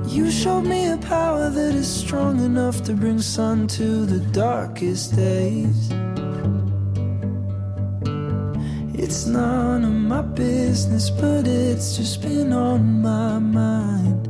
You 0.08 0.32
showed 0.32 0.66
me 0.66 0.90
a 0.90 0.96
power 0.96 1.48
that 1.48 1.74
is 1.76 1.86
strong 1.86 2.44
enough 2.44 2.82
to 2.82 2.94
bring 2.94 3.20
sun 3.20 3.68
to 3.78 4.06
the 4.06 4.18
darkest 4.32 5.14
days. 5.14 5.92
It's 8.94 9.26
none 9.26 9.84
of 9.84 9.92
my 9.92 10.22
business, 10.22 11.08
but 11.08 11.46
it's 11.46 11.96
just 11.96 12.20
been 12.20 12.52
on 12.52 13.00
my 13.00 13.38
mind. 13.38 14.24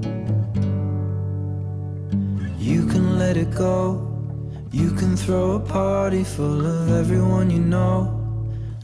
Let 3.27 3.37
it 3.39 3.55
go. 3.55 3.81
You 4.71 4.91
can 5.01 5.17
throw 5.17 5.53
a 5.53 5.61
party 5.61 6.25
full 6.25 6.63
of 6.67 6.91
everyone 7.01 7.49
you 7.57 7.63
know. 7.77 7.97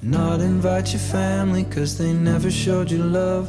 Not 0.02 0.40
invite 0.40 0.88
your 0.94 1.04
family, 1.18 1.64
cause 1.64 1.98
they 1.98 2.12
never 2.14 2.50
showed 2.50 2.90
you 2.90 3.02
love. 3.22 3.46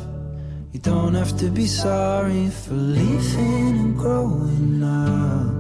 You 0.73 0.81
don't 0.91 1.15
have 1.21 1.33
to 1.43 1.47
be 1.49 1.65
sorry 1.65 2.49
for 2.61 2.73
leaving 2.97 3.73
and 3.83 3.93
growing 4.03 4.83
up. 4.83 5.51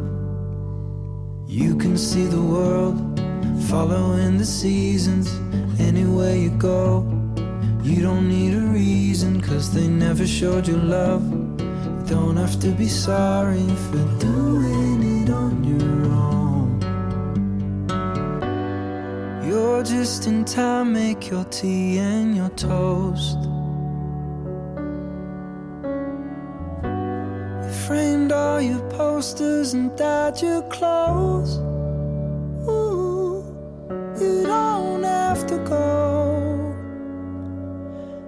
You 1.59 1.71
can 1.83 1.95
see 1.97 2.25
the 2.37 2.45
world 2.53 2.95
following 3.69 4.37
the 4.37 4.49
seasons 4.63 5.27
anywhere 5.87 6.35
you 6.45 6.51
go. 6.73 6.83
You 7.89 7.99
don't 8.07 8.27
need 8.35 8.53
a 8.63 8.65
reason, 8.81 9.31
cause 9.39 9.65
they 9.75 9.87
never 9.87 10.25
showed 10.27 10.67
you 10.67 10.77
love. 10.99 11.23
You 11.97 12.03
don't 12.15 12.37
have 12.43 12.55
to 12.65 12.69
be 12.81 12.89
sorry 12.89 13.67
for 13.87 14.03
doing 14.27 15.03
it 15.03 15.10
on 15.31 15.63
your 15.63 16.05
own. 16.11 16.79
You're 19.47 19.83
just 19.83 20.27
in 20.27 20.45
time, 20.45 20.93
make 20.93 21.29
your 21.29 21.45
tea 21.45 21.97
and 21.99 22.35
your 22.35 22.49
toast. 22.49 23.37
You 27.63 27.71
framed 27.87 28.31
all 28.31 28.61
your 28.61 28.81
posters 28.89 29.73
and 29.73 29.95
dyed 29.97 30.41
your 30.41 30.61
clothes. 30.63 31.57
Ooh, 32.69 33.43
you 34.19 34.43
don't 34.43 35.03
have 35.03 35.45
to 35.47 35.57
go. 35.59 36.75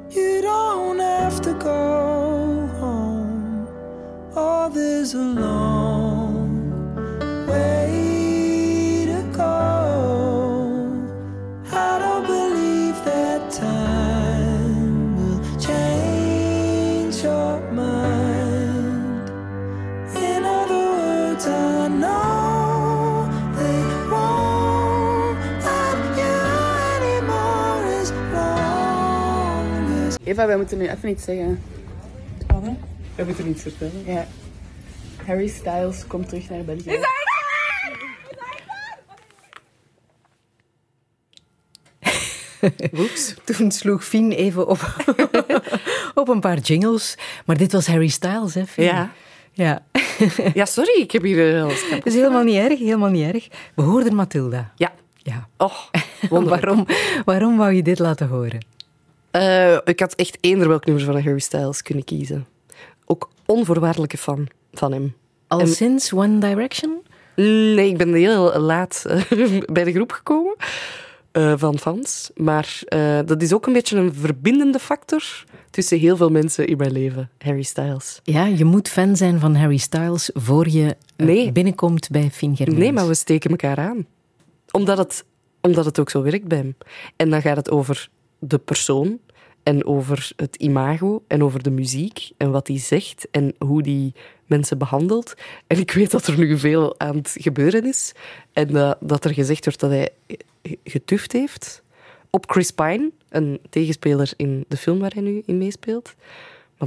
You 0.10 0.42
don't 0.42 1.00
have 1.00 1.42
to 1.42 1.54
go 1.54 2.68
home. 2.80 3.68
Oh, 4.36 4.70
there's 4.70 5.14
a 5.14 5.20
Eva, 30.34 30.48
wij 30.48 30.58
moeten 30.58 30.78
nu 30.78 30.90
even 30.90 31.10
iets 31.10 31.24
zeggen. 31.24 31.62
Wij 33.16 33.26
moeten 33.26 33.48
iets 33.48 33.62
vertellen. 33.62 34.04
Ja. 34.06 34.28
Harry 35.26 35.48
Styles 35.48 36.08
komt 36.08 36.30
terug 36.30 36.50
naar 36.50 36.64
België. 36.64 37.00
Oeps, 43.00 43.34
toen 43.44 43.72
sloeg 43.72 44.06
Fien 44.06 44.32
even 44.32 44.68
op, 44.68 44.96
op 46.22 46.28
een 46.28 46.40
paar 46.40 46.58
jingles. 46.58 47.18
Maar 47.46 47.58
dit 47.58 47.72
was 47.72 47.88
Harry 47.88 48.08
Styles, 48.08 48.54
hè, 48.54 48.66
Fien? 48.66 48.86
Ja. 48.86 49.12
Ja. 49.52 49.86
Ja, 50.54 50.66
sorry, 50.66 51.02
ik 51.02 51.12
heb 51.12 51.22
hier 51.22 51.62
alles 51.64 51.82
kapot. 51.82 52.04
Dat 52.04 52.14
is 52.14 52.20
helemaal 52.20 52.44
niet 52.44 52.56
erg, 52.56 52.80
helemaal 52.80 53.10
niet 53.10 53.34
erg. 53.34 53.48
We 53.76 53.82
hoorden 53.82 54.16
Mathilda. 54.16 54.72
Ja. 54.76 54.92
Ja. 55.18 55.48
Och, 55.58 55.90
waarom, 56.30 56.86
waarom 57.26 57.58
wou 57.58 57.74
je 57.74 57.84
dit 57.84 58.00
laten 58.00 58.28
horen? 58.28 58.73
Eh, 59.34 59.78
ik 59.84 60.00
had 60.00 60.14
echt 60.16 60.38
eender 60.42 60.68
welk 60.68 60.86
nummer 60.86 61.04
van 61.04 61.22
Harry 61.22 61.40
Styles 61.40 61.82
kunnen 61.82 62.04
kiezen. 62.04 62.46
Ook 63.06 63.30
onvoorwaardelijke 63.46 64.18
fan 64.18 64.48
van 64.74 64.92
hem. 64.92 65.16
Al 65.48 65.60
En- 65.60 65.68
sinds 65.68 66.14
One 66.14 66.38
Direction? 66.38 67.02
Nee, 67.36 67.88
ik 67.90 67.98
ben 67.98 68.14
heel 68.14 68.60
laat 68.60 69.04
eh, 69.08 69.22
bij 69.74 69.84
de 69.84 69.92
groep 69.92 70.12
gekomen 70.12 70.56
eh, 71.32 71.54
van 71.58 71.80
fans. 71.80 72.30
Maar 72.36 72.82
dat 73.26 73.42
is 73.42 73.54
ook 73.54 73.66
een 73.68 73.74
beetje 73.74 73.98
een 73.98 74.14
verbindende 74.14 74.80
factor 74.80 75.44
tussen 75.70 76.00
heel 76.00 76.18
veel 76.18 76.30
mensen 76.30 76.68
in 76.68 76.78
mijn 76.78 76.92
leven. 76.92 77.30
Harry 77.38 77.62
Styles. 77.64 78.20
Ja, 78.24 78.46
je 78.46 78.66
moet 78.66 78.90
fan 78.90 79.16
zijn 79.18 79.40
van 79.40 79.56
Harry 79.56 79.78
Styles 79.78 80.30
voor 80.34 80.68
je 80.70 80.96
Nee. 81.18 81.52
binnenkomt 81.52 82.10
bij 82.10 82.30
Fien 82.32 82.56
Germans. 82.56 82.80
Nee, 82.80 82.92
maar 82.92 83.08
we 83.08 83.14
steken 83.14 83.50
elkaar 83.50 83.78
aan. 83.78 84.06
Omdat 84.72 84.98
het, 84.98 85.26
omdat 85.62 85.86
het 85.86 86.00
ook 86.00 86.10
zo 86.10 86.22
werkt 86.22 86.48
bij 86.48 86.58
hem. 86.58 86.76
En 87.16 87.30
dan 87.30 87.42
gaat 87.42 87.56
het 87.58 87.70
over 87.72 88.10
de 88.48 88.58
persoon 88.58 89.20
en 89.64 89.86
over 89.86 90.32
het 90.36 90.56
imago 90.56 91.24
en 91.28 91.44
over 91.44 91.64
de 91.64 91.70
muziek 91.70 92.30
en 92.38 92.52
wat 92.52 92.68
hij 92.68 92.80
zegt 92.80 93.28
en 93.32 93.54
hoe 93.58 93.82
die 93.84 94.14
mensen 94.46 94.78
behandelt. 94.78 95.34
En 95.68 95.80
ik 95.80 95.92
weet 95.92 96.12
dat 96.12 96.28
er 96.28 96.38
nu 96.38 96.58
veel 96.58 97.00
aan 97.00 97.16
het 97.16 97.36
gebeuren 97.40 97.86
is 97.86 98.12
en 98.54 98.68
dat, 98.68 98.98
dat 99.00 99.26
er 99.26 99.34
gezegd 99.34 99.66
wordt 99.66 99.80
dat 99.80 99.90
hij 99.92 100.10
getuft 100.84 101.32
heeft 101.32 101.84
op 102.30 102.52
Chris 102.52 102.72
Pine, 102.72 103.12
een 103.30 103.60
tegenspeler 103.70 104.34
in 104.38 104.66
de 104.68 104.78
film 104.78 105.00
waar 105.00 105.12
hij 105.14 105.22
nu 105.24 105.44
in 105.46 105.58
meespeelt. 105.58 106.16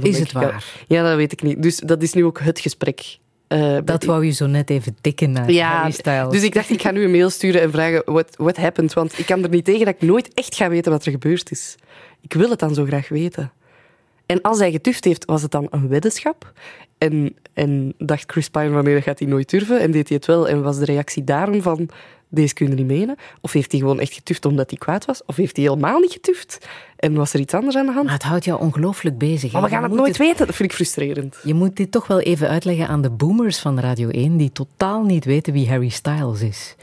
Is 0.01 0.19
het 0.19 0.35
al- 0.35 0.41
waar? 0.41 0.85
Ja, 0.87 1.03
dat 1.03 1.15
weet 1.15 1.31
ik 1.31 1.41
niet. 1.41 1.63
Dus 1.63 1.77
dat 1.77 2.01
is 2.03 2.13
nu 2.13 2.25
ook 2.25 2.39
het 2.39 2.59
gesprek. 2.59 3.17
Eh, 3.47 3.77
Dat 3.83 4.03
wou 4.03 4.25
je 4.25 4.31
zo 4.31 4.45
net 4.45 4.69
even 4.69 4.97
tikken 5.01 5.31
naar 5.31 5.91
Styles. 5.91 6.31
dus 6.31 6.43
ik 6.43 6.53
dacht, 6.53 6.69
ik 6.69 6.81
ga 6.81 6.91
nu 6.91 7.03
een 7.03 7.11
mail 7.11 7.29
sturen 7.29 7.61
en 7.61 7.71
vragen 7.71 8.01
what, 8.05 8.35
what 8.37 8.57
happened. 8.57 8.93
Want 8.93 9.19
ik 9.19 9.25
kan 9.25 9.43
er 9.43 9.49
niet 9.49 9.65
tegen 9.65 9.85
dat 9.85 9.95
ik 9.99 10.07
nooit 10.07 10.33
echt 10.33 10.55
ga 10.55 10.69
weten 10.69 10.91
wat 10.91 11.05
er 11.05 11.11
gebeurd 11.11 11.51
is. 11.51 11.75
Ik 12.21 12.33
wil 12.33 12.49
het 12.49 12.59
dan 12.59 12.73
zo 12.73 12.85
graag 12.85 13.09
weten. 13.09 13.51
En 14.27 14.41
als 14.41 14.59
hij 14.59 14.71
getuft 14.71 15.03
heeft, 15.03 15.25
was 15.25 15.41
het 15.41 15.51
dan 15.51 15.67
een 15.69 15.87
weddenschap? 15.87 16.53
En, 16.97 17.35
en 17.53 17.93
dacht 17.97 18.31
Chris 18.31 18.49
Pine, 18.49 18.69
wanneer 18.69 18.93
dat 18.93 19.03
gaat 19.03 19.19
hij 19.19 19.27
nooit 19.27 19.49
durven? 19.49 19.79
En 19.79 19.91
deed 19.91 20.07
hij 20.07 20.17
het 20.17 20.25
wel? 20.25 20.47
En 20.47 20.63
was 20.63 20.77
de 20.77 20.85
reactie 20.85 21.23
daarom 21.23 21.61
van, 21.61 21.89
deze 22.29 22.53
kun 22.53 22.67
je 22.67 22.73
niet 22.73 22.85
menen? 22.85 23.15
Of 23.41 23.51
heeft 23.51 23.71
hij 23.71 23.79
gewoon 23.79 23.99
echt 23.99 24.13
getuft 24.13 24.45
omdat 24.45 24.69
hij 24.69 24.79
kwaad 24.79 25.05
was? 25.05 25.25
Of 25.25 25.35
heeft 25.35 25.55
hij 25.55 25.65
helemaal 25.65 25.99
niet 25.99 26.11
getuft? 26.11 26.67
En 26.95 27.13
was 27.13 27.33
er 27.33 27.39
iets 27.39 27.53
anders 27.53 27.75
aan 27.75 27.85
de 27.85 27.91
hand? 27.91 28.05
Maar 28.05 28.13
het 28.13 28.23
houdt 28.23 28.45
jou 28.45 28.59
ongelooflijk 28.59 29.17
bezig. 29.17 29.51
hè? 29.51 29.59
Maar 29.59 29.69
we 29.69 29.75
gaan 29.75 29.83
het 29.83 29.93
nooit 29.93 30.17
weten. 30.17 30.45
Dat 30.45 30.55
vind 30.55 30.69
ik 30.69 30.75
frustrerend. 30.75 31.37
Je 31.43 31.53
moet 31.53 31.75
dit 31.75 31.91
toch 31.91 32.07
wel 32.07 32.19
even 32.19 32.49
uitleggen 32.49 32.87
aan 32.87 33.01
de 33.01 33.09
boomers 33.09 33.59
van 33.59 33.79
Radio 33.79 34.09
1, 34.09 34.37
die 34.37 34.51
totaal 34.51 35.03
niet 35.03 35.25
weten 35.25 35.53
wie 35.53 35.69
Harry 35.69 35.89
Styles 35.89 36.41
is. 36.41 36.75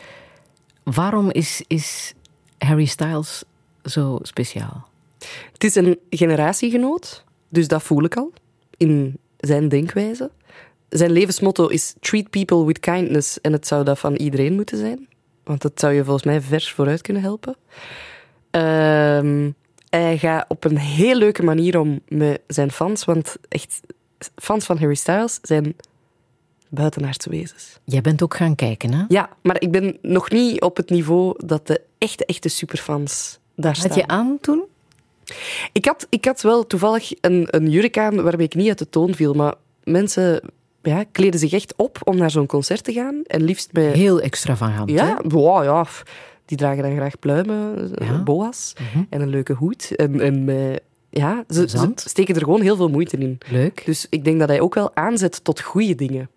Waarom 0.82 1.30
is, 1.30 1.62
is 1.66 2.14
Harry 2.58 2.84
Styles 2.84 3.44
zo 3.82 4.18
speciaal? 4.22 4.88
Het 5.52 5.64
is 5.64 5.74
een 5.74 5.98
generatiegenoot, 6.10 7.24
dus 7.54 7.68
dat 7.68 7.82
voel 7.82 8.04
ik 8.04 8.16
al 8.16 8.32
in 8.76 9.18
zijn 9.38 9.68
denkwijze. 9.68 10.30
Zijn 10.88 11.10
levensmotto 11.10 11.66
is 11.66 11.94
treat 12.00 12.30
people 12.30 12.64
with 12.64 12.80
kindness 12.80 13.40
en 13.40 13.52
het 13.52 13.66
zou 13.66 13.84
dat 13.84 13.98
van 13.98 14.14
iedereen 14.14 14.54
moeten 14.54 14.78
zijn. 14.78 15.08
Want 15.44 15.62
dat 15.62 15.72
zou 15.74 15.92
je 15.92 16.04
volgens 16.04 16.24
mij 16.24 16.40
vers 16.40 16.72
vooruit 16.72 17.00
kunnen 17.00 17.22
helpen. 17.22 17.56
Ehm, 18.50 19.50
hij 19.88 20.18
gaat 20.18 20.44
op 20.48 20.64
een 20.64 20.78
heel 20.78 21.16
leuke 21.16 21.42
manier 21.42 21.78
om 21.80 22.00
met 22.08 22.40
zijn 22.46 22.70
fans, 22.70 23.04
want 23.04 23.36
echt, 23.48 23.80
fans 24.36 24.64
van 24.64 24.78
Harry 24.78 24.94
Styles 24.94 25.38
zijn 25.42 25.76
buitenaardse 26.68 27.30
wezens. 27.30 27.78
Jij 27.84 28.00
bent 28.00 28.22
ook 28.22 28.36
gaan 28.36 28.54
kijken, 28.54 28.92
hè? 28.92 29.04
Ja, 29.08 29.28
maar 29.42 29.60
ik 29.60 29.70
ben 29.70 29.98
nog 30.02 30.30
niet 30.30 30.60
op 30.60 30.76
het 30.76 30.90
niveau 30.90 31.46
dat 31.46 31.66
de 31.66 31.80
echte, 31.98 32.24
echte 32.24 32.48
superfans 32.48 33.38
daar 33.56 33.76
staan. 33.76 33.88
Had 33.88 33.98
je 33.98 34.06
aan 34.06 34.38
toen? 34.40 34.64
Ik 35.72 35.84
had, 35.84 36.06
ik 36.10 36.24
had 36.24 36.42
wel 36.42 36.66
toevallig 36.66 37.12
een, 37.20 37.46
een 37.50 37.70
jurk 37.70 37.98
aan 37.98 38.22
waarmee 38.22 38.46
ik 38.46 38.54
niet 38.54 38.68
uit 38.68 38.78
de 38.78 38.88
toon 38.88 39.14
viel, 39.14 39.34
maar 39.34 39.54
mensen 39.84 40.40
ja, 40.82 41.04
kleden 41.12 41.40
zich 41.40 41.52
echt 41.52 41.74
op 41.76 41.98
om 42.04 42.16
naar 42.16 42.30
zo'n 42.30 42.46
concert 42.46 42.84
te 42.84 42.92
gaan. 42.92 43.22
En 43.26 43.42
liefst 43.42 43.72
met... 43.72 43.92
Heel 43.94 44.20
extravagant, 44.20 44.90
Ja, 44.90 45.06
hè? 45.06 45.28
wow, 45.28 45.64
ja. 45.64 45.86
die 46.44 46.56
dragen 46.56 46.82
dan 46.82 46.96
graag 46.96 47.18
pluimen, 47.18 47.92
eh, 47.98 48.08
Ja. 48.08 48.22
boa's 48.22 48.72
Mhm. 48.80 49.04
en 49.10 49.20
een 49.20 49.28
leuke 49.28 49.52
hoed. 49.52 49.96
En, 49.96 50.20
en 50.20 50.48
eh, 50.48 50.76
ja, 51.10 51.44
ze, 51.48 51.92
steken 51.94 52.34
er 52.34 52.40
gewoon 52.42 52.60
heel 52.60 52.76
veel 52.76 52.88
moeite 52.88 53.16
in. 53.16 53.38
Leuk. 53.50 53.82
Dus 53.84 54.06
ik 54.10 54.24
denk 54.24 54.38
dat 54.38 54.48
hij 54.48 54.60
ook 54.60 54.74
wel 54.74 54.96
aanzet 54.96 55.44
tot 55.44 55.60
goede 55.60 55.94
dingen. 55.94 56.28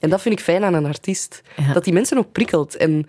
En 0.00 0.10
dat 0.10 0.22
vind 0.22 0.38
ik 0.38 0.44
fijn 0.44 0.64
aan 0.64 0.74
een 0.74 0.86
artiest. 0.86 1.42
Ja. 1.56 1.72
Dat 1.72 1.84
die 1.84 1.92
mensen 1.92 2.18
ook 2.18 2.32
prikkelt 2.32 2.76
en 2.76 3.06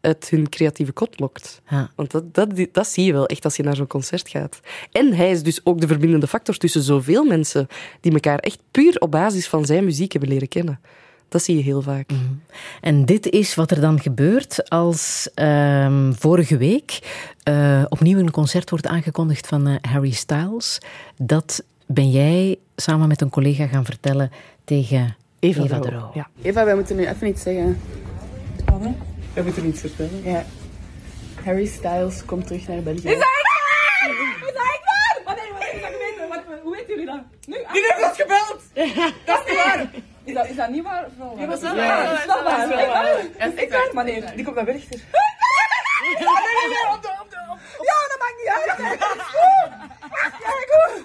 uit 0.00 0.30
hun 0.30 0.48
creatieve 0.48 0.92
kot 0.92 1.20
lokt. 1.20 1.60
Ja. 1.68 1.90
Want 1.94 2.10
dat, 2.10 2.34
dat, 2.34 2.50
dat 2.72 2.86
zie 2.86 3.04
je 3.04 3.12
wel 3.12 3.26
echt 3.26 3.44
als 3.44 3.56
je 3.56 3.62
naar 3.62 3.76
zo'n 3.76 3.86
concert 3.86 4.28
gaat. 4.28 4.60
En 4.92 5.14
hij 5.14 5.30
is 5.30 5.42
dus 5.42 5.60
ook 5.64 5.80
de 5.80 5.86
verbindende 5.86 6.26
factor 6.26 6.56
tussen 6.56 6.82
zoveel 6.82 7.24
mensen 7.24 7.66
die 8.00 8.12
elkaar 8.12 8.38
echt 8.38 8.58
puur 8.70 8.98
op 8.98 9.10
basis 9.10 9.48
van 9.48 9.64
zijn 9.64 9.84
muziek 9.84 10.12
hebben 10.12 10.30
leren 10.30 10.48
kennen. 10.48 10.80
Dat 11.28 11.42
zie 11.42 11.56
je 11.56 11.62
heel 11.62 11.82
vaak. 11.82 12.10
En 12.80 13.04
dit 13.04 13.30
is 13.30 13.54
wat 13.54 13.70
er 13.70 13.80
dan 13.80 14.00
gebeurt 14.00 14.68
als 14.70 15.30
ehm, 15.34 16.12
vorige 16.12 16.56
week 16.56 16.98
eh, 17.42 17.84
opnieuw 17.88 18.18
een 18.18 18.30
concert 18.30 18.70
wordt 18.70 18.86
aangekondigd 18.86 19.46
van 19.46 19.66
eh, 19.66 19.74
Harry 19.92 20.10
Styles. 20.10 20.78
Dat 21.16 21.64
ben 21.86 22.10
jij 22.10 22.58
samen 22.76 23.08
met 23.08 23.20
een 23.20 23.30
collega 23.30 23.66
gaan 23.66 23.84
vertellen 23.84 24.30
tegen 24.64 25.16
Eva, 25.38 25.62
Eva 25.62 25.78
de 25.78 25.90
Roo, 25.90 25.98
Roo. 25.98 26.10
ja. 26.14 26.28
Eva, 26.42 26.64
wij 26.64 26.74
moeten 26.74 26.96
nu 26.96 27.06
even 27.06 27.28
iets 27.28 27.42
zeggen. 27.42 27.78
Anne? 28.64 28.94
We 29.36 29.42
moeten 29.42 29.64
niets 29.64 29.80
vertellen. 29.80 30.22
Ja. 30.24 30.44
Harry 31.44 31.66
Styles 31.66 32.24
komt 32.24 32.46
terug 32.46 32.68
naar 32.68 32.82
België. 32.82 33.08
Is 33.08 33.18
dat 33.18 33.18
waar? 33.18 34.10
Is 34.10 34.40
dat 34.40 34.54
echt 34.54 34.84
waar? 35.24 35.34
Nee, 35.36 35.72
is 35.72 35.80
dat 35.80 35.90
geweten? 35.92 36.28
Wat, 36.28 36.42
hoe 36.62 36.72
weten 36.76 36.88
jullie 36.88 37.06
dat? 37.06 37.20
Nu? 37.46 37.56
Wie 37.72 37.82
heeft 37.82 38.00
dat 38.00 38.16
gebeld? 38.16 38.60
Dat 39.26 39.40
is 39.44 39.50
niet 39.52 39.64
waar. 39.64 39.86
Is 40.24 40.34
dat, 40.34 40.48
is 40.48 40.56
dat 40.56 40.70
niet 40.70 40.82
waar? 40.82 41.06
Ja, 41.38 41.46
dat 41.46 41.56
is 41.56 41.62
wel 41.62 41.74
waar. 41.74 42.26
Dat 42.26 42.36
is 42.36 42.42
waar. 42.42 42.70
Echt 42.70 42.88
waar? 42.88 43.16
Dat 43.38 43.52
is 43.52 43.60
echt 43.62 43.70
waar. 43.70 43.88
Maar 43.92 44.04
nee, 44.04 44.24
die 44.34 44.44
komt 44.44 44.56
naar 44.56 44.64
Werchter. 44.64 45.00
Ja, 47.88 47.98
dat 48.08 48.18
maakt 48.18 48.36
niet 48.38 48.50
uit. 48.54 48.98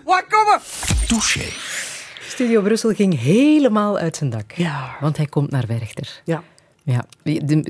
Wat 0.03 0.25
komen? 0.27 0.59
Touché. 1.07 1.45
Studio 2.27 2.61
Brussel 2.61 2.93
ging 2.93 3.19
helemaal 3.21 3.97
uit 3.97 4.15
zijn 4.15 4.29
dak. 4.29 4.51
Ja. 4.51 4.95
Want 4.99 5.17
hij 5.17 5.25
komt 5.25 5.51
naar 5.51 5.67
Werchter. 5.67 6.21
Ja. 6.23 6.43
Ja, 6.83 7.05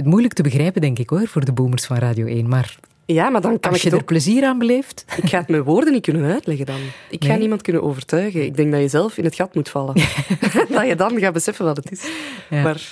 moeilijk 0.04 0.34
te 0.34 0.44
begrijpen, 0.44 0.82
denk 0.82 1.00
ik 1.00 1.10
hoor, 1.10 1.28
voor 1.28 1.46
de 1.46 1.52
boomers 1.52 1.86
van 1.86 1.98
Radio 1.98 2.26
1. 2.26 2.48
Maar 2.50 2.76
Ja, 3.06 3.30
maar 3.30 3.42
dan 3.42 3.60
kan 3.60 3.72
als 3.72 3.80
ik 3.80 3.86
je 3.86 3.92
er 3.92 4.02
ook... 4.02 4.06
plezier 4.06 4.44
aan 4.46 4.58
beleeft. 4.58 5.06
Ik 5.22 5.30
ga 5.30 5.38
het 5.38 5.48
met 5.48 5.64
woorden 5.64 5.94
niet 5.94 6.02
kunnen 6.02 6.32
uitleggen 6.32 6.66
dan. 6.66 6.80
Ik 7.10 7.24
ga 7.26 7.36
niemand 7.36 7.62
kunnen 7.62 7.84
overtuigen. 7.84 8.44
Ik 8.46 8.56
denk 8.56 8.72
dat 8.72 8.82
je 8.82 8.88
zelf 8.88 9.18
in 9.18 9.24
het 9.24 9.36
gat 9.36 9.56
moet 9.56 9.70
vallen. 9.70 9.96
dat 10.70 10.88
je 10.88 10.96
dan 10.96 11.20
gaat 11.20 11.34
beseffen 11.34 11.66
wat 11.66 11.78
het 11.78 11.92
is. 11.92 12.06
Ja. 12.50 12.62
Maar 12.64 12.92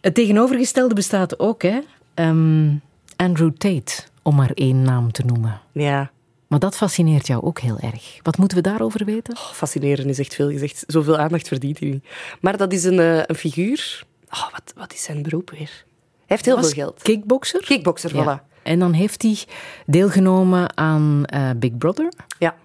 Het 0.00 0.14
tegenovergestelde 0.14 0.94
bestaat 0.94 1.38
ook, 1.38 1.62
hè? 1.62 1.78
Ehm, 2.14 2.70
Andrew 3.16 3.50
Tate, 3.58 3.92
om 4.22 4.34
maar 4.34 4.50
één 4.54 4.82
naam 4.82 5.12
te 5.12 5.22
noemen. 5.26 5.60
ja, 5.72 6.10
Maar 6.46 6.58
dat 6.58 6.76
fascineert 6.76 7.26
jou 7.26 7.42
ook 7.42 7.58
heel 7.58 7.78
erg. 7.80 8.18
Wat 8.22 8.38
moeten 8.38 8.56
we 8.56 8.62
daarover 8.62 9.04
weten? 9.04 9.34
Oh, 9.36 9.42
fascineren 9.52 10.08
is 10.08 10.18
echt 10.18 10.34
veel 10.34 10.50
gezegd. 10.50 10.84
Zoveel 10.86 11.16
aandacht 11.18 11.48
verdient 11.48 11.78
hij 11.78 11.88
niet. 11.88 12.04
Maar 12.40 12.56
dat 12.56 12.72
is 12.72 12.84
een, 12.84 12.98
eh, 12.98 13.22
een 13.26 13.34
figuur. 13.34 14.04
Oh, 14.36 14.50
wat, 14.52 14.72
wat 14.76 14.92
is 14.92 15.02
zijn 15.02 15.22
beroep 15.22 15.50
weer? 15.50 15.58
Hij 15.58 16.24
heeft 16.26 16.44
heel 16.44 16.56
Was 16.56 16.64
veel 16.72 16.84
geld. 16.84 17.02
Kickboxer? 17.02 17.60
Kickboxer, 17.64 18.14
Ja. 18.16 18.40
voilà. 18.40 18.52
En 18.62 18.78
dan 18.78 18.92
heeft 18.92 19.22
hij 19.22 19.38
deelgenomen 19.86 20.76
aan 20.76 21.24
eh, 21.24 21.50
Big 21.56 21.78
Brother. 21.78 22.12
Ja. 22.38 22.56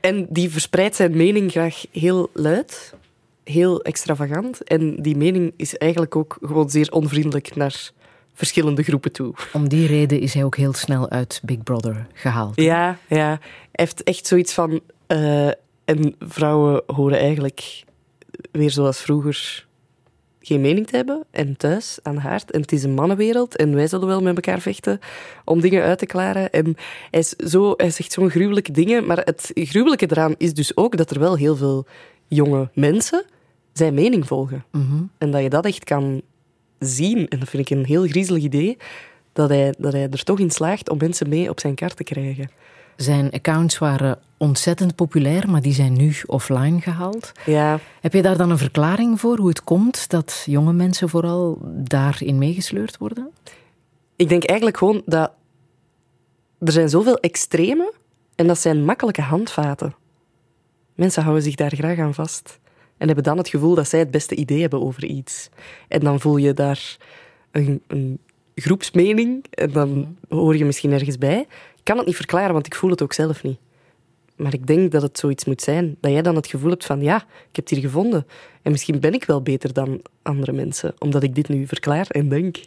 En 0.00 0.26
die 0.28 0.50
verspreidt 0.50 0.96
zijn 0.96 1.16
mening 1.16 1.50
graag 1.50 1.84
heel 1.92 2.30
luid, 2.32 2.94
heel 3.44 3.82
extravagant. 3.82 4.64
En 4.64 5.02
die 5.02 5.16
mening 5.16 5.52
is 5.56 5.76
eigenlijk 5.76 6.16
ook 6.16 6.36
gewoon 6.40 6.70
zeer 6.70 6.92
onvriendelijk 6.92 7.54
naar 7.56 7.90
verschillende 8.34 8.82
groepen 8.82 9.12
toe. 9.12 9.34
Om 9.52 9.68
die 9.68 9.86
reden 9.86 10.20
is 10.20 10.34
hij 10.34 10.44
ook 10.44 10.56
heel 10.56 10.72
snel 10.72 11.10
uit 11.10 11.40
Big 11.44 11.62
Brother 11.62 12.06
gehaald. 12.12 12.56
Ja, 12.56 12.98
ja. 13.08 13.26
Hij 13.26 13.38
heeft 13.72 14.02
echt 14.02 14.26
zoiets 14.26 14.52
van... 14.52 14.80
eh, 15.06 15.46
en 15.84 16.14
vrouwen 16.18 16.82
horen 16.86 17.18
eigenlijk 17.18 17.84
weer 18.52 18.70
zoals 18.70 19.00
vroeger 19.00 19.65
geen 20.46 20.60
mening 20.60 20.86
te 20.86 20.96
hebben. 20.96 21.24
En 21.30 21.56
thuis, 21.56 21.98
aan 22.02 22.14
de 22.14 22.20
haard. 22.20 22.50
En 22.50 22.60
het 22.60 22.72
is 22.72 22.82
een 22.82 22.94
mannenwereld. 22.94 23.56
En 23.56 23.74
wij 23.74 23.86
zullen 23.86 24.06
wel 24.06 24.22
met 24.22 24.34
elkaar 24.34 24.60
vechten 24.60 24.98
om 25.44 25.60
dingen 25.60 25.82
uit 25.82 25.98
te 25.98 26.06
klaren. 26.06 26.50
En 26.50 26.76
hij, 27.10 27.20
is 27.20 27.28
zo, 27.28 27.74
hij 27.76 27.90
zegt 27.90 28.12
zo'n 28.12 28.30
gruwelijke 28.30 28.72
dingen. 28.72 29.06
Maar 29.06 29.18
het 29.18 29.50
gruwelijke 29.54 30.06
eraan 30.10 30.34
is 30.38 30.54
dus 30.54 30.76
ook 30.76 30.96
dat 30.96 31.10
er 31.10 31.18
wel 31.18 31.36
heel 31.36 31.56
veel 31.56 31.86
jonge 32.28 32.70
mensen 32.74 33.24
zijn 33.72 33.94
mening 33.94 34.26
volgen. 34.26 34.64
Mhm. 34.72 35.02
En 35.18 35.30
dat 35.30 35.42
je 35.42 35.48
dat 35.48 35.64
echt 35.64 35.84
kan 35.84 36.22
zien. 36.78 37.28
En 37.28 37.38
dat 37.38 37.48
vind 37.48 37.70
ik 37.70 37.78
een 37.78 37.84
heel 37.84 38.06
griezelig 38.06 38.42
idee. 38.42 38.76
Dat 39.32 39.48
hij, 39.48 39.74
dat 39.78 39.92
hij 39.92 40.08
er 40.10 40.24
toch 40.24 40.38
in 40.38 40.50
slaagt 40.50 40.88
om 40.88 40.98
mensen 40.98 41.28
mee 41.28 41.50
op 41.50 41.60
zijn 41.60 41.74
kaart 41.74 41.96
te 41.96 42.04
krijgen. 42.04 42.50
Zijn 42.96 43.30
accounts 43.30 43.78
waren 43.78 44.18
ontzettend 44.36 44.94
populair, 44.94 45.50
maar 45.50 45.62
die 45.62 45.72
zijn 45.72 45.92
nu 45.92 46.14
offline 46.26 46.80
gehaald. 46.80 47.32
Ja, 47.46 47.78
Heb 48.00 48.12
je 48.12 48.22
daar 48.22 48.36
dan 48.36 48.50
een 48.50 48.58
verklaring 48.58 49.20
voor 49.20 49.38
hoe 49.38 49.48
het 49.48 49.64
komt 49.64 50.10
dat 50.10 50.42
jonge 50.46 50.72
mensen 50.72 51.08
vooral 51.08 51.58
daarin 51.62 52.38
meegesleurd 52.38 52.98
worden? 52.98 53.30
ik 54.16 54.28
denk 54.28 54.44
eigenlijk 54.44 54.78
gewoon 54.78 55.02
dat 55.06 55.32
er 56.58 56.72
zijn 56.72 56.88
zoveel 56.88 57.16
extreme 57.18 57.92
en 58.34 58.46
dat 58.46 58.58
zijn 58.58 58.84
makkelijke 58.84 59.22
handvaten. 59.22 59.94
Mensen 60.94 61.22
houden 61.22 61.42
zich 61.42 61.54
daar 61.54 61.74
graag 61.74 61.98
aan 61.98 62.14
vast 62.14 62.58
en 62.96 63.06
hebben 63.06 63.24
dan 63.24 63.38
het 63.38 63.48
gevoel 63.48 63.74
dat 63.74 63.88
zij 63.88 63.98
het 63.98 64.10
beste 64.10 64.34
idee 64.34 64.60
hebben 64.60 64.82
over 64.82 65.04
iets. 65.04 65.48
En 65.88 66.00
dan 66.00 66.20
voel 66.20 66.36
je 66.36 66.54
daar 66.54 66.96
een, 67.50 67.82
een 67.86 68.18
groepsmening 68.54 69.44
en 69.50 69.72
dan 69.72 70.16
hoor 70.28 70.56
je 70.56 70.64
misschien 70.64 70.92
ergens 70.92 71.18
bij. 71.18 71.46
Ik 71.86 71.92
kan 71.92 72.00
het 72.00 72.10
niet 72.10 72.20
verklaren, 72.20 72.52
want 72.52 72.66
ik 72.66 72.74
voel 72.74 72.90
het 72.90 73.02
ook 73.02 73.12
zelf 73.12 73.42
niet. 73.42 73.58
Maar 74.36 74.54
ik 74.54 74.66
denk 74.66 74.92
dat 74.92 75.02
het 75.02 75.18
zoiets 75.18 75.44
moet 75.44 75.62
zijn. 75.62 75.96
Dat 76.00 76.10
jij 76.12 76.22
dan 76.22 76.34
het 76.34 76.46
gevoel 76.46 76.70
hebt 76.70 76.84
van, 76.84 77.02
ja, 77.02 77.16
ik 77.16 77.56
heb 77.56 77.64
het 77.64 77.68
hier 77.68 77.80
gevonden. 77.80 78.26
En 78.62 78.70
misschien 78.70 79.00
ben 79.00 79.12
ik 79.12 79.24
wel 79.24 79.42
beter 79.42 79.72
dan 79.72 80.02
andere 80.22 80.52
mensen, 80.52 80.94
omdat 80.98 81.22
ik 81.22 81.34
dit 81.34 81.48
nu 81.48 81.66
verklaar 81.66 82.06
en 82.08 82.28
denk. 82.28 82.60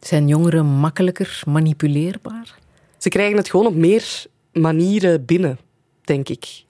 Zijn 0.00 0.28
jongeren 0.28 0.66
makkelijker 0.66 1.42
manipuleerbaar? 1.46 2.58
Ze 2.98 3.08
krijgen 3.08 3.36
het 3.36 3.50
gewoon 3.50 3.66
op 3.66 3.74
meer 3.74 4.26
manieren 4.52 5.24
binnen, 5.24 5.58
denk 6.04 6.28
ik. 6.28 6.64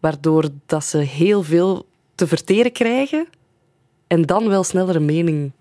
Waardoor 0.00 0.48
dat 0.66 0.84
ze 0.84 0.98
heel 0.98 1.42
veel 1.42 1.86
te 2.14 2.26
verteren 2.26 2.72
krijgen 2.72 3.26
en 4.06 4.22
dan 4.22 4.48
wel 4.48 4.64
sneller 4.64 4.96
een 4.96 5.04
mening 5.04 5.52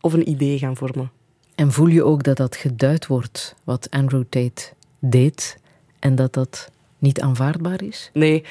of 0.00 0.12
een 0.12 0.28
idee 0.28 0.58
gaan 0.58 0.76
vormen. 0.76 1.10
En 1.54 1.72
voel 1.72 1.86
je 1.86 2.04
ook 2.04 2.22
dat 2.22 2.36
dat 2.36 2.56
geduid 2.56 3.06
wordt, 3.06 3.54
wat 3.64 3.90
Andrew 3.90 4.24
Tate 4.28 4.72
deed, 5.04 5.56
en 5.98 6.14
dat 6.14 6.32
dat 6.32 6.70
niet 6.98 7.20
aanvaardbaar 7.20 7.82
is? 7.82 8.10
Nee. 8.12 8.44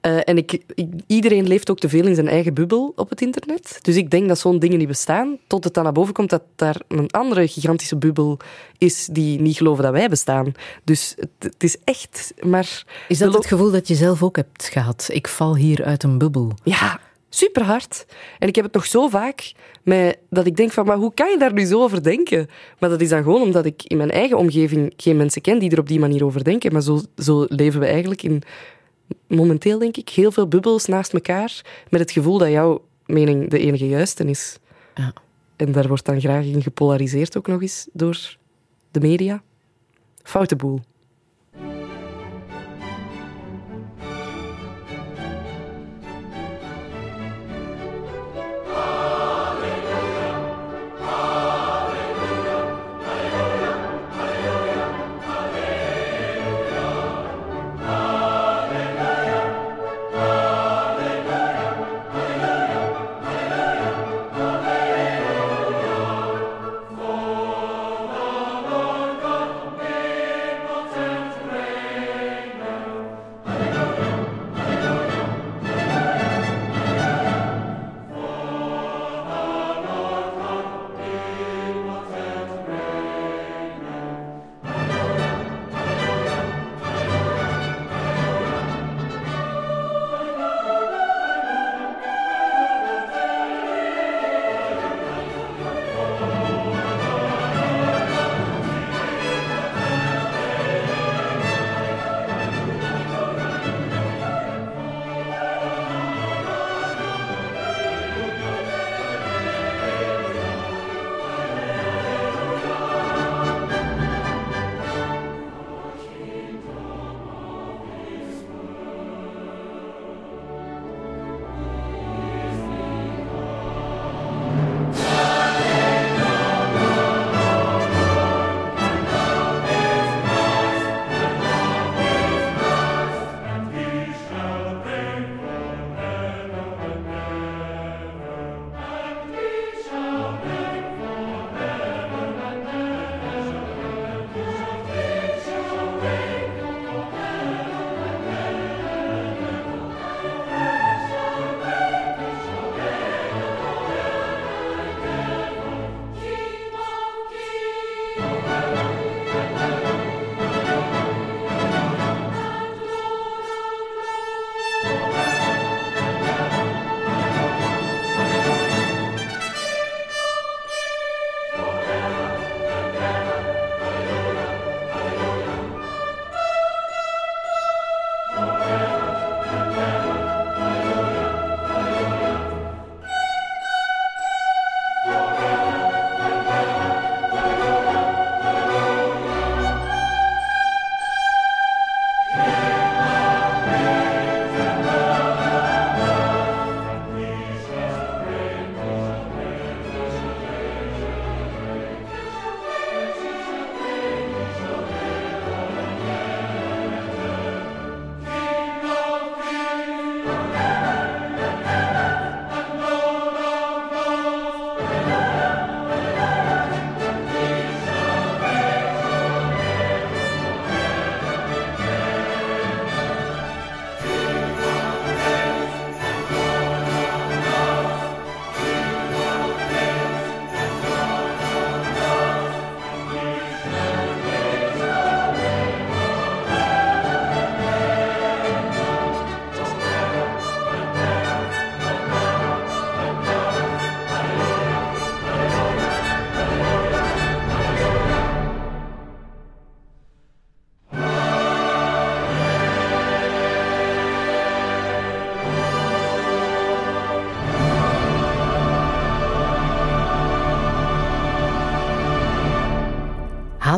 Eh, 0.00 0.18
en 0.24 0.36
ik, 0.36 0.52
ik- 0.74 0.88
iedereen 1.06 1.46
leeft 1.46 1.70
ook 1.70 1.78
te 1.78 1.88
veel 1.88 2.06
in 2.06 2.14
zijn 2.14 2.28
eigen 2.28 2.54
bubbel 2.54 2.92
op 2.96 3.10
het 3.10 3.20
internet. 3.20 3.78
Dus 3.82 3.96
ik 3.96 4.10
denk 4.10 4.28
dat 4.28 4.38
zo'n 4.38 4.58
dingen 4.58 4.78
niet 4.78 4.88
bestaan, 4.88 5.36
tot 5.46 5.64
het 5.64 5.74
dan 5.74 5.84
naar 5.84 5.92
boven 5.92 6.14
komt 6.14 6.30
dat 6.30 6.42
daar 6.56 6.80
een 6.88 7.10
andere 7.10 7.48
gigantische 7.48 7.96
bubbel 7.96 8.38
is 8.78 9.06
die 9.06 9.40
niet 9.40 9.56
geloven 9.56 9.82
dat 9.84 9.92
wij 9.92 10.08
bestaan. 10.08 10.52
Dus 10.84 11.14
het, 11.18 11.28
het 11.38 11.62
is 11.62 11.76
echt 11.84 12.34
maar... 12.40 12.84
Is 13.08 13.18
dat 13.18 13.34
het 13.34 13.46
gevoel 13.46 13.70
dat 13.70 13.88
je 13.88 13.94
zelf 13.94 14.22
ook 14.22 14.36
hebt 14.36 14.68
gehad? 14.68 15.08
Ik 15.12 15.28
val 15.28 15.56
hier 15.56 15.84
uit 15.84 16.02
een 16.02 16.18
bubbel. 16.18 16.52
Ja, 16.62 17.00
super 17.34 17.62
hard. 17.62 18.06
En 18.38 18.48
ik 18.48 18.54
heb 18.54 18.64
het 18.64 18.74
nog 18.74 18.86
zo 18.86 19.08
vaak 19.08 19.52
met, 19.82 20.18
dat 20.30 20.46
ik 20.46 20.56
denk 20.56 20.72
van, 20.72 20.86
maar 20.86 20.96
hoe 20.96 21.14
kan 21.14 21.30
je 21.30 21.38
daar 21.38 21.52
nu 21.52 21.64
zo 21.64 21.82
over 21.82 22.02
denken? 22.02 22.48
Maar 22.78 22.90
dat 22.90 23.00
is 23.00 23.08
dan 23.08 23.22
gewoon 23.22 23.42
omdat 23.42 23.64
ik 23.64 23.82
in 23.82 23.96
mijn 23.96 24.10
eigen 24.10 24.38
omgeving 24.38 24.92
geen 24.96 25.16
mensen 25.16 25.42
ken 25.42 25.58
die 25.58 25.70
er 25.70 25.78
op 25.78 25.88
die 25.88 26.00
manier 26.00 26.24
over 26.24 26.44
denken. 26.44 26.72
Maar 26.72 26.82
zo, 26.82 27.00
zo 27.16 27.46
leven 27.48 27.80
we 27.80 27.86
eigenlijk 27.86 28.22
in, 28.22 28.42
momenteel 29.26 29.78
denk 29.78 29.96
ik, 29.96 30.08
heel 30.08 30.32
veel 30.32 30.48
bubbels 30.48 30.86
naast 30.86 31.12
elkaar 31.12 31.60
met 31.88 32.00
het 32.00 32.10
gevoel 32.10 32.38
dat 32.38 32.50
jouw 32.50 32.84
mening 33.06 33.50
de 33.50 33.58
enige 33.58 33.88
juiste 33.88 34.24
is. 34.24 34.58
Ja. 34.94 35.12
En 35.56 35.72
daar 35.72 35.88
wordt 35.88 36.04
dan 36.04 36.20
graag 36.20 36.44
in 36.44 36.62
gepolariseerd 36.62 37.36
ook 37.36 37.46
nog 37.46 37.62
eens 37.62 37.88
door 37.92 38.36
de 38.90 39.00
media. 39.00 39.42
Foute 40.22 40.56
boel. 40.56 40.80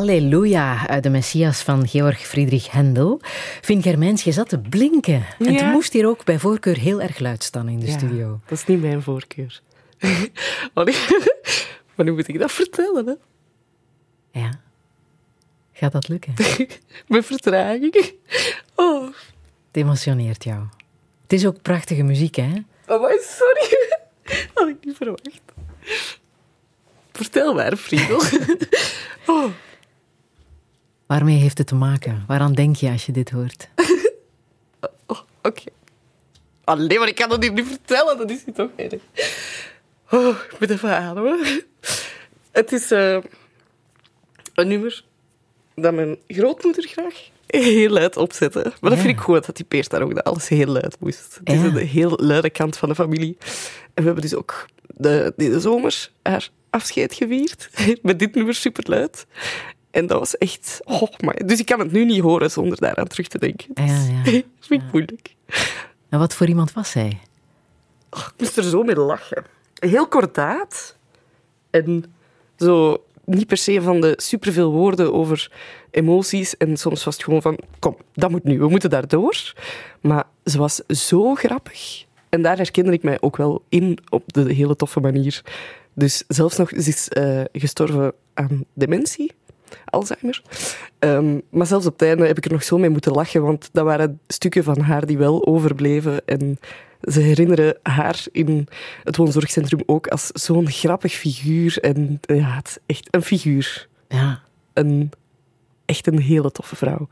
Halleluja 0.05 0.87
uit 0.87 1.03
de 1.03 1.09
Messias 1.09 1.61
van 1.61 1.87
Georg 1.87 2.27
Friedrich 2.27 2.71
Händel. 2.71 3.21
Finn 3.61 3.81
Germijns, 3.81 4.23
je 4.23 4.31
zat 4.31 4.49
te 4.49 4.59
blinken. 4.59 5.25
En 5.39 5.53
het 5.53 5.71
moest 5.71 5.93
hier 5.93 6.07
ook 6.07 6.23
bij 6.23 6.39
voorkeur 6.39 6.77
heel 6.77 7.01
erg 7.01 7.19
luid 7.19 7.43
staan 7.43 7.69
in 7.69 7.79
de 7.79 7.85
Ja, 7.85 7.97
studio. 7.97 8.39
Dat 8.45 8.57
is 8.57 8.65
niet 8.65 8.81
mijn 8.81 9.01
voorkeur. 9.01 9.61
maar, 10.73 12.05
nu, 12.05 12.11
moet 12.11 12.27
ik 12.27 12.39
dat 12.39 12.51
vertellen, 12.51 13.05
hè? 13.05 13.13
Ja. 14.39 14.51
Gaat 15.71 15.91
dat 15.91 16.07
lukken? 16.07 16.33
Met 17.07 17.25
vertraging. 17.25 18.13
Oh, 18.75 19.05
Het 19.05 19.15
emotioneert 19.71 20.43
jou. 20.43 20.63
Het 21.21 21.33
is 21.33 21.45
ook 21.45 21.61
prachtige 21.61 22.03
muziek, 22.03 22.35
hè? 22.35 22.53
oh 22.87 23.11
sorry. 23.21 23.77
Had 24.53 24.67
ik 24.67 24.85
niet 24.85 24.95
verwacht. 24.95 25.41
Vertel 27.11 27.53
maar, 27.53 27.75
Friedel. 27.75 28.21
oh. 29.27 29.45
Waarmee 31.15 31.37
heeft 31.37 31.57
het 31.57 31.67
te 31.67 31.75
maken? 31.75 32.23
Waaraan 32.27 32.53
denk 32.53 32.75
je 32.75 32.89
als 32.89 33.05
je 33.05 33.11
dit 33.11 33.29
hoort? 33.29 33.67
Oh, 35.05 35.19
Oké. 35.41 35.63
Allee, 36.63 36.99
maar 36.99 37.07
ik 37.07 37.15
kan 37.15 37.29
dat 37.29 37.43
hier 37.43 37.51
niet 37.51 37.67
vertellen. 37.67 38.17
Dat 38.17 38.29
is 38.29 38.45
niet 38.45 38.55
toch 38.55 38.69
erg. 38.75 39.01
Oh, 40.11 40.27
ik 40.27 40.55
moet 40.59 40.69
even 40.69 40.97
ademen. 40.97 41.63
Het 42.51 42.71
is 42.71 42.91
eh, 42.91 43.17
een 44.53 44.67
nummer 44.67 45.03
dat 45.75 45.93
mijn 45.93 46.17
grootmoeder 46.27 46.87
graag 46.87 47.29
heel 47.47 47.89
luid 47.89 48.17
opzette. 48.17 48.73
Maar 48.81 48.89
dat 48.89 48.99
vind 48.99 49.17
ik 49.17 49.19
goed. 49.19 49.45
Dat 49.45 49.55
typeert 49.55 49.89
daar 49.89 50.01
ook 50.01 50.15
dat 50.15 50.23
alles 50.23 50.47
heel 50.47 50.67
luid 50.67 50.95
moest. 50.99 51.39
Het 51.43 51.55
is 51.55 51.61
een 51.61 51.77
heel 51.77 52.13
luide 52.21 52.49
kant 52.49 52.77
van 52.77 52.89
de 52.89 52.95
familie. 52.95 53.37
En 53.93 53.93
we 53.93 54.03
hebben 54.03 54.21
dus 54.21 54.35
ook 54.35 54.65
de, 54.87 55.33
deze 55.35 55.59
zomer 55.59 56.09
haar 56.21 56.49
afscheid 56.69 57.13
gevierd. 57.13 57.69
Met 58.01 58.19
dit 58.19 58.35
nummer 58.35 58.53
superluid. 58.53 59.25
En 59.95 60.07
dat 60.07 60.19
was 60.19 60.37
echt... 60.37 60.81
Oh, 60.83 61.09
maar, 61.19 61.45
dus 61.45 61.59
ik 61.59 61.65
kan 61.65 61.79
het 61.79 61.91
nu 61.91 62.05
niet 62.05 62.21
horen 62.21 62.51
zonder 62.51 62.79
daaraan 62.79 63.07
terug 63.07 63.27
te 63.27 63.37
denken. 63.37 63.67
Ja, 63.73 63.85
ja. 63.85 64.23
Dat 64.31 64.67
vind 64.67 64.81
ik 64.81 64.91
moeilijk. 64.91 65.35
En 66.09 66.19
wat 66.19 66.33
voor 66.33 66.47
iemand 66.47 66.73
was 66.73 66.91
zij? 66.91 67.19
Ik 68.11 68.31
moest 68.37 68.57
er 68.57 68.63
zo 68.63 68.83
mee 68.83 68.95
lachen. 68.95 69.43
Heel 69.73 70.07
kordaat. 70.07 70.97
En 71.69 72.03
zo 72.57 73.03
niet 73.25 73.47
per 73.47 73.57
se 73.57 73.81
van 73.81 74.01
de 74.01 74.13
superveel 74.17 74.71
woorden 74.71 75.13
over 75.13 75.51
emoties. 75.91 76.57
En 76.57 76.77
soms 76.77 77.03
was 77.03 77.13
het 77.13 77.23
gewoon 77.23 77.41
van, 77.41 77.59
kom, 77.79 77.97
dat 78.13 78.31
moet 78.31 78.43
nu, 78.43 78.59
we 78.59 78.67
moeten 78.67 78.89
daardoor. 78.89 79.53
Maar 80.01 80.23
ze 80.45 80.57
was 80.57 80.81
zo 80.87 81.35
grappig. 81.35 82.05
En 82.29 82.41
daar 82.41 82.57
herkende 82.57 82.91
ik 82.91 83.03
mij 83.03 83.17
ook 83.21 83.37
wel 83.37 83.63
in 83.69 83.97
op 84.09 84.33
de 84.33 84.53
hele 84.53 84.75
toffe 84.75 84.99
manier. 84.99 85.41
Dus 85.93 86.23
zelfs 86.27 86.57
nog, 86.57 86.69
ze 86.69 86.89
is 86.89 87.09
eh, 87.09 87.41
gestorven 87.51 88.13
aan 88.33 88.65
dementie. 88.73 89.31
Alzheimer. 89.85 90.41
Ehm, 90.99 91.39
maar 91.49 91.65
zelfs 91.65 91.85
op 91.85 91.99
het 91.99 92.07
einde 92.07 92.27
heb 92.27 92.37
ik 92.37 92.45
er 92.45 92.51
nog 92.51 92.63
zo 92.63 92.77
mee 92.77 92.89
moeten 92.89 93.11
lachen, 93.11 93.41
want 93.41 93.69
dat 93.71 93.85
waren 93.85 94.19
stukken 94.27 94.63
van 94.63 94.79
haar 94.79 95.05
die 95.05 95.17
wel 95.17 95.45
overbleven. 95.45 96.25
En 96.25 96.59
ze 97.01 97.19
herinneren 97.19 97.77
haar 97.83 98.25
in 98.31 98.67
het 99.03 99.17
woonzorgcentrum 99.17 99.79
ook 99.85 100.07
als 100.07 100.27
zo'n 100.27 100.69
grappig 100.69 101.13
figuur. 101.13 101.77
En 101.81 102.19
ja, 102.21 102.55
het 102.55 102.67
is 102.67 102.77
echt 102.85 103.07
een 103.11 103.21
figuur. 103.21 103.87
Ja. 104.07 104.41
Een, 104.73 105.11
echt 105.85 106.07
een 106.07 106.19
hele 106.19 106.51
toffe 106.51 106.75
vrouw. 106.75 107.07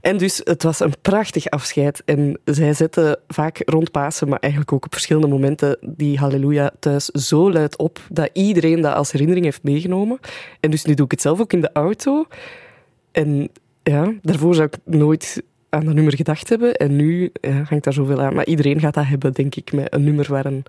En 0.00 0.16
dus, 0.16 0.40
het 0.44 0.62
was 0.62 0.80
een 0.80 0.94
prachtig 1.02 1.46
afscheid. 1.46 2.02
En 2.04 2.38
zij 2.44 2.72
zette 2.72 3.18
vaak 3.28 3.62
rond 3.64 3.90
Pasen, 3.90 4.28
maar 4.28 4.38
eigenlijk 4.38 4.72
ook 4.72 4.84
op 4.84 4.92
verschillende 4.92 5.28
momenten, 5.28 5.78
die 5.80 6.18
Halleluja 6.18 6.70
thuis 6.78 7.06
zo 7.06 7.52
luid 7.52 7.76
op, 7.76 8.00
dat 8.10 8.30
iedereen 8.32 8.80
dat 8.80 8.94
als 8.94 9.12
herinnering 9.12 9.44
heeft 9.44 9.62
meegenomen. 9.62 10.18
En 10.60 10.70
dus 10.70 10.84
nu 10.84 10.94
doe 10.94 11.04
ik 11.04 11.10
het 11.10 11.20
zelf 11.20 11.40
ook 11.40 11.52
in 11.52 11.60
de 11.60 11.72
auto. 11.72 12.26
En 13.12 13.48
ja, 13.82 14.12
daarvoor 14.22 14.54
zou 14.54 14.68
ik 14.72 14.78
nooit 14.84 15.42
aan 15.68 15.84
dat 15.84 15.94
nummer 15.94 16.16
gedacht 16.16 16.48
hebben. 16.48 16.74
En 16.74 16.96
nu 16.96 17.30
ja, 17.40 17.62
hangt 17.68 17.84
daar 17.84 17.92
zoveel 17.92 18.22
aan. 18.22 18.34
Maar 18.34 18.46
iedereen 18.46 18.80
gaat 18.80 18.94
dat 18.94 19.06
hebben, 19.06 19.32
denk 19.32 19.54
ik, 19.54 19.72
met 19.72 19.94
een 19.94 20.04
nummer 20.04 20.26
waar 20.28 20.46
een 20.46 20.62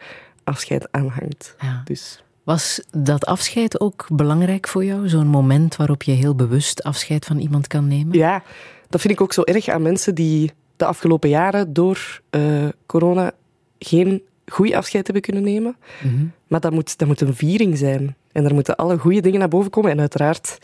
afscheid 0.44 0.88
aan 0.92 1.08
hangt. 1.08 1.56
Ja. 1.60 1.82
Dus 1.86 2.24
Was 2.48 2.82
dat 2.92 3.26
afscheid 3.26 3.80
ook 3.80 4.08
belangrijk 4.12 4.68
voor 4.68 4.86
jou? 4.86 5.10
Zo'n 5.10 5.28
moment 5.28 5.76
waarop 5.76 6.04
je 6.04 6.12
heel 6.12 6.36
bewust 6.36 6.84
afscheid 6.84 7.26
van 7.26 7.38
iemand 7.38 7.68
kan 7.68 7.88
nemen? 7.88 8.18
ja, 8.18 8.44
dat 8.90 9.02
vind 9.02 9.14
ik 9.14 9.22
ook 9.22 9.34
zo 9.34 9.42
erg 9.42 9.68
aan 9.68 9.82
mensen 9.82 10.16
die 10.16 10.52
de 10.76 10.86
afgelopen 10.86 11.30
jaren 11.30 11.74
door 11.74 12.22
eh, 12.30 12.68
corona 12.86 13.32
geen 13.80 14.22
goed 14.46 14.74
afscheid 14.74 15.06
hebben 15.06 15.24
kunnen 15.24 15.44
nemen. 15.44 15.76
Mhm. 16.04 16.26
Maar 16.48 16.60
dat 16.60 16.72
moet, 16.72 16.98
dat 16.98 17.08
moet 17.08 17.22
een 17.22 17.36
viering 17.36 17.78
zijn. 17.78 18.16
En 18.32 18.44
daar 18.44 18.54
moeten 18.54 18.76
alle 18.76 18.98
goede 18.98 19.22
dingen 19.22 19.40
naar 19.40 19.48
boven 19.48 19.72
komen. 19.72 19.92
En 19.92 20.00
uiteraard 20.00 20.58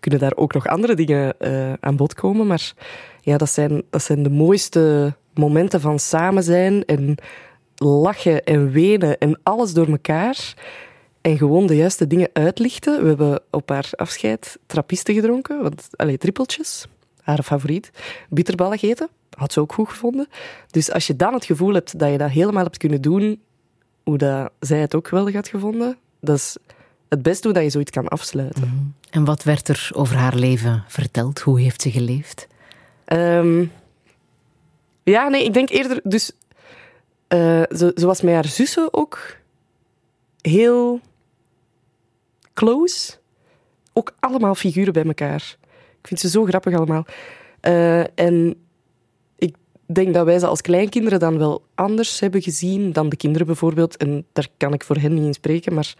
kunnen 0.00 0.20
daar 0.20 0.36
ook 0.36 0.52
nog 0.52 0.66
andere 0.66 0.94
dingen 0.94 1.38
eh, 1.38 1.72
aan 1.80 1.96
bod 1.96 2.14
komen. 2.14 2.46
Maar 2.46 2.72
ja, 3.20 3.36
dat 3.36 3.50
zijn, 3.50 3.82
dat 3.90 4.02
zijn 4.02 4.22
de 4.22 4.30
mooiste 4.30 5.14
momenten 5.34 5.80
van 5.80 5.98
samen 5.98 6.42
zijn 6.42 6.84
en 6.84 7.14
lachen 7.74 8.44
en 8.44 8.70
wenen 8.70 9.18
en 9.18 9.40
alles 9.42 9.72
door 9.72 9.88
elkaar. 9.88 10.54
En 11.20 11.38
gewoon 11.38 11.66
de 11.66 11.76
juiste 11.76 12.06
dingen 12.06 12.28
uitlichten. 12.32 13.02
We 13.02 13.08
hebben 13.08 13.40
op 13.50 13.68
haar 13.68 13.90
afscheid 13.96 14.58
trappisten 14.66 15.14
gedronken. 15.14 15.62
Want, 15.62 15.88
allee, 15.96 16.18
trippeltjes. 16.18 16.86
Haar 17.20 17.42
favoriet. 17.42 17.90
Bitterballen 18.28 18.78
gegeten. 18.78 19.08
Had 19.36 19.52
ze 19.52 19.60
ook 19.60 19.72
goed 19.72 19.88
gevonden. 19.88 20.28
Dus 20.70 20.92
als 20.92 21.06
je 21.06 21.16
dan 21.16 21.34
het 21.34 21.44
gevoel 21.44 21.74
hebt 21.74 21.98
dat 21.98 22.10
je 22.10 22.18
dat 22.18 22.30
helemaal 22.30 22.62
hebt 22.62 22.76
kunnen 22.76 23.02
doen 23.02 23.40
hoe 24.02 24.18
dat 24.18 24.50
zij 24.60 24.78
het 24.78 24.94
ook 24.94 25.08
geweldig 25.08 25.34
had 25.34 25.48
gevonden, 25.48 25.96
dat 26.20 26.36
is 26.36 26.56
het 27.08 27.22
beste 27.22 27.46
hoe 27.46 27.56
dat 27.56 27.62
je 27.64 27.70
zoiets 27.70 27.90
kan 27.90 28.08
afsluiten. 28.08 28.94
En 29.10 29.24
wat 29.24 29.42
werd 29.42 29.68
er 29.68 29.90
over 29.92 30.16
haar 30.16 30.34
leven 30.34 30.84
verteld? 30.88 31.40
Hoe 31.40 31.60
heeft 31.60 31.82
ze 31.82 31.90
geleefd? 31.90 32.46
Ehm, 33.04 33.64
ja, 35.02 35.28
nee, 35.28 35.44
ik 35.44 35.54
denk 35.54 35.70
eerder... 35.70 36.00
Dus, 36.04 36.32
eh, 37.28 37.62
ze, 37.76 37.92
ze 37.94 38.06
was 38.06 38.20
met 38.20 38.34
haar 38.34 38.46
zussen 38.46 38.88
ook 38.94 39.36
heel 40.40 41.00
close. 42.54 43.18
Ook 43.92 44.14
allemaal 44.20 44.54
figuren 44.54 44.92
bij 44.92 45.04
elkaar. 45.04 45.56
Ik 46.00 46.06
vind 46.06 46.20
ze 46.20 46.28
zo 46.28 46.44
grappig 46.44 46.74
allemaal. 46.74 47.06
Eh, 47.60 48.18
en 48.18 48.56
ik 49.38 49.54
denk 49.86 50.14
dat 50.14 50.24
wij 50.24 50.38
ze 50.38 50.46
als 50.46 50.60
kleinkinderen 50.60 51.18
dan 51.18 51.38
wel 51.38 51.62
anders 51.74 52.20
hebben 52.20 52.42
gezien 52.42 52.92
dan 52.92 53.08
de 53.08 53.16
kinderen 53.16 53.46
bijvoorbeeld. 53.46 53.96
En 53.96 54.26
daar 54.32 54.48
kan 54.56 54.72
ik 54.72 54.84
voor 54.84 54.96
hen 54.96 55.14
niet 55.14 55.24
in 55.24 55.34
spreken. 55.34 55.74
Maar 55.74 55.94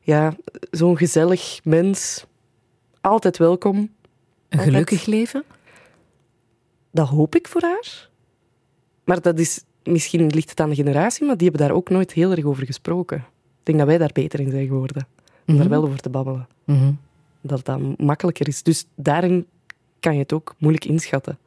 ja, 0.00 0.36
zo'n 0.70 0.96
gezellig 0.96 1.60
mens. 1.64 2.24
Altijd 3.00 3.36
welkom. 3.36 3.76
Een 3.76 3.90
Altijd. 4.50 4.70
gelukkig 4.70 5.06
leven? 5.06 5.44
Dat 6.90 7.08
hoop 7.08 7.34
ik 7.34 7.48
voor 7.48 7.62
haar. 7.62 8.10
Maar 9.04 9.20
dat 9.20 9.38
is, 9.38 9.64
misschien 9.84 10.26
ligt 10.26 10.50
het 10.50 10.60
aan 10.60 10.68
de 10.68 10.74
generatie, 10.74 11.26
maar 11.26 11.36
die 11.36 11.48
hebben 11.48 11.66
daar 11.66 11.76
ook 11.76 11.88
nooit 11.88 12.12
heel 12.12 12.30
erg 12.30 12.44
over 12.44 12.66
gesproken. 12.66 13.16
Ik 13.18 13.62
denk 13.62 13.78
dat 13.78 13.86
wij 13.86 13.98
daar 13.98 14.10
beter 14.12 14.40
in 14.40 14.50
zijn 14.50 14.66
geworden. 14.66 15.06
Om 15.46 15.56
daar 15.56 15.68
wel 15.68 15.82
over 15.84 16.00
te 16.00 16.10
babbelen. 16.10 16.46
Mhm. 16.64 16.92
Dat 17.40 17.64
dat 17.64 17.98
makkelijker 17.98 18.48
is. 18.48 18.62
Dus 18.62 18.84
daarin 18.94 19.46
kan 20.00 20.12
je 20.14 20.18
het 20.18 20.32
ook 20.32 20.54
moeilijk 20.58 20.84
inschatten. 20.84 21.38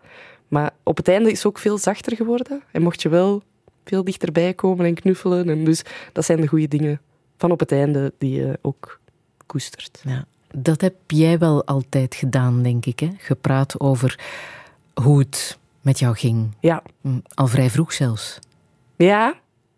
Maar 0.47 0.73
op 0.83 0.97
het 0.97 1.07
einde 1.07 1.31
is 1.31 1.37
het 1.37 1.47
ook 1.47 1.57
veel 1.57 1.77
zachter 1.77 2.15
geworden. 2.15 2.61
En 2.71 2.81
mocht 2.81 3.01
je 3.01 3.09
wel 3.09 3.43
veel 3.85 4.03
dichterbij 4.03 4.53
komen 4.53 4.85
en 4.85 4.93
knuffelen. 4.93 5.49
En 5.49 5.63
dus 5.63 5.81
dat 6.13 6.25
zijn 6.25 6.41
de 6.41 6.47
goede 6.47 6.67
dingen 6.67 7.01
van 7.37 7.51
op 7.51 7.59
het 7.59 7.71
einde 7.71 8.13
die 8.17 8.31
je 8.39 8.59
ook 8.61 8.99
koestert. 9.45 10.01
Ja. 10.03 10.25
Dat 10.57 10.81
heb 10.81 10.95
jij 11.07 11.37
wel 11.37 11.65
altijd 11.65 12.15
gedaan, 12.15 12.61
denk 12.63 12.85
ik. 12.85 12.99
Hè? 12.99 13.09
Gepraat 13.17 13.79
over 13.79 14.19
hoe 14.93 15.19
het 15.19 15.57
met 15.81 15.99
jou 15.99 16.15
ging. 16.15 16.47
Ja, 16.59 16.83
Mm, 17.01 17.21
Al 17.33 17.47
vrij 17.47 17.69
vroeg 17.69 17.93
zelfs. 17.93 18.39
Ja, 18.95 19.25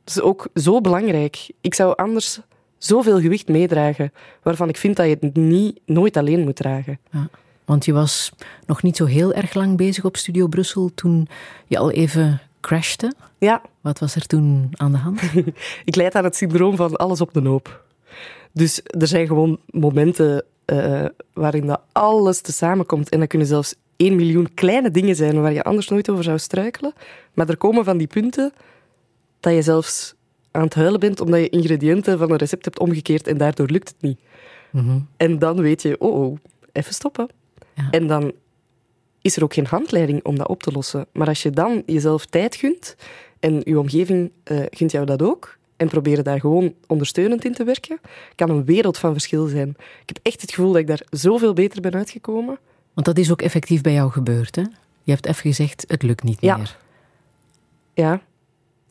dat 0.03 0.15
is 0.15 0.21
ook 0.21 0.47
zo 0.55 0.81
belangrijk. 0.81 1.51
Ik 1.61 1.73
zou 1.73 1.95
anders 1.95 2.39
zoveel 2.77 3.19
gewicht 3.19 3.47
meedragen, 3.47 4.13
waarvan 4.43 4.69
ik 4.69 4.77
vind 4.77 4.95
dat 4.95 5.05
je 5.05 5.17
het 5.19 5.35
niet, 5.35 5.79
nooit 5.85 6.17
alleen 6.17 6.43
moet 6.43 6.55
dragen. 6.55 6.99
Ja. 7.11 7.29
Want 7.65 7.85
je 7.85 7.93
was 7.93 8.31
nog 8.65 8.83
niet 8.83 8.97
zo 8.97 9.05
heel 9.05 9.33
erg 9.33 9.53
lang 9.53 9.77
bezig 9.77 10.05
op 10.05 10.17
Studio 10.17 10.47
Brussel 10.47 10.91
toen 10.95 11.27
je 11.65 11.77
al 11.77 11.91
even 11.91 12.41
crashte. 12.61 13.13
Ja, 13.37 13.61
Wat 13.81 13.99
was 13.99 14.15
er 14.15 14.25
toen 14.25 14.69
aan 14.71 14.91
de 14.91 14.97
hand? 14.97 15.21
ik 15.85 15.95
leid 15.95 16.15
aan 16.15 16.23
het 16.23 16.35
syndroom 16.35 16.75
van 16.75 16.95
alles 16.95 17.21
op 17.21 17.33
de 17.33 17.47
hoop. 17.47 17.83
Dus 18.51 18.81
er 18.83 19.07
zijn 19.07 19.27
gewoon 19.27 19.59
momenten 19.65 20.43
eh, 20.65 21.05
waarin 21.33 21.65
dat 21.65 21.81
alles 21.91 22.41
tezamen 22.41 22.85
komt. 22.85 23.09
En 23.09 23.19
dat 23.19 23.27
kunnen 23.27 23.47
zelfs 23.47 23.75
één 23.95 24.15
miljoen 24.15 24.53
kleine 24.53 24.91
dingen 24.91 25.15
zijn 25.15 25.41
waar 25.41 25.53
je 25.53 25.63
anders 25.63 25.87
nooit 25.87 26.09
over 26.09 26.23
zou 26.23 26.39
struikelen. 26.39 26.93
Maar 27.33 27.49
er 27.49 27.57
komen 27.57 27.83
van 27.83 27.97
die 27.97 28.07
punten 28.07 28.53
dat 29.39 29.53
je 29.53 29.61
zelfs 29.61 30.15
aan 30.57 30.63
het 30.63 30.73
huilen 30.73 30.99
bent 30.99 31.21
omdat 31.21 31.39
je 31.39 31.49
ingrediënten 31.49 32.17
van 32.17 32.31
een 32.31 32.37
recept 32.37 32.65
hebt 32.65 32.79
omgekeerd 32.79 33.27
en 33.27 33.37
daardoor 33.37 33.67
lukt 33.69 33.87
het 33.87 34.01
niet. 34.01 34.19
Mhm. 34.71 34.99
En 35.17 35.39
dan 35.39 35.61
weet 35.61 35.81
je, 35.81 35.99
oh, 35.99 36.21
oh 36.21 36.37
even 36.71 36.93
stoppen. 36.93 37.27
Ja. 37.73 37.89
En 37.91 38.07
dan 38.07 38.31
is 39.21 39.35
er 39.37 39.43
ook 39.43 39.53
geen 39.53 39.65
handleiding 39.65 40.23
om 40.23 40.37
dat 40.37 40.47
op 40.47 40.63
te 40.63 40.71
lossen. 40.71 41.05
Maar 41.13 41.27
als 41.27 41.43
je 41.43 41.49
dan 41.49 41.83
jezelf 41.85 42.25
tijd 42.25 42.55
gunt 42.55 42.95
en 43.39 43.61
je 43.63 43.79
omgeving 43.79 44.31
eh, 44.43 44.59
gunt 44.69 44.91
jou 44.91 45.05
dat 45.05 45.21
ook, 45.21 45.57
en 45.75 45.87
proberen 45.87 46.23
daar 46.23 46.39
gewoon 46.39 46.73
ondersteunend 46.87 47.45
in 47.45 47.53
te 47.53 47.63
werken, 47.63 47.99
kan 48.35 48.49
een 48.49 48.65
wereld 48.65 48.97
van 48.97 49.11
verschil 49.11 49.45
zijn. 49.47 49.69
Ik 50.01 50.07
heb 50.07 50.19
echt 50.21 50.41
het 50.41 50.53
gevoel 50.53 50.71
dat 50.71 50.81
ik 50.81 50.87
daar 50.87 51.01
zoveel 51.09 51.53
beter 51.53 51.81
ben 51.81 51.93
uitgekomen. 51.93 52.57
Want 52.93 53.05
dat 53.05 53.17
is 53.17 53.31
ook 53.31 53.41
effectief 53.41 53.81
bij 53.81 53.93
jou 53.93 54.11
gebeurd, 54.11 54.55
hè? 54.55 54.63
Je 55.03 55.11
hebt 55.11 55.25
even 55.25 55.41
gezegd, 55.41 55.85
het 55.87 56.03
lukt 56.03 56.23
niet 56.23 56.41
Ja. 56.41 56.57
meer. 56.57 56.77
Ja, 57.93 58.21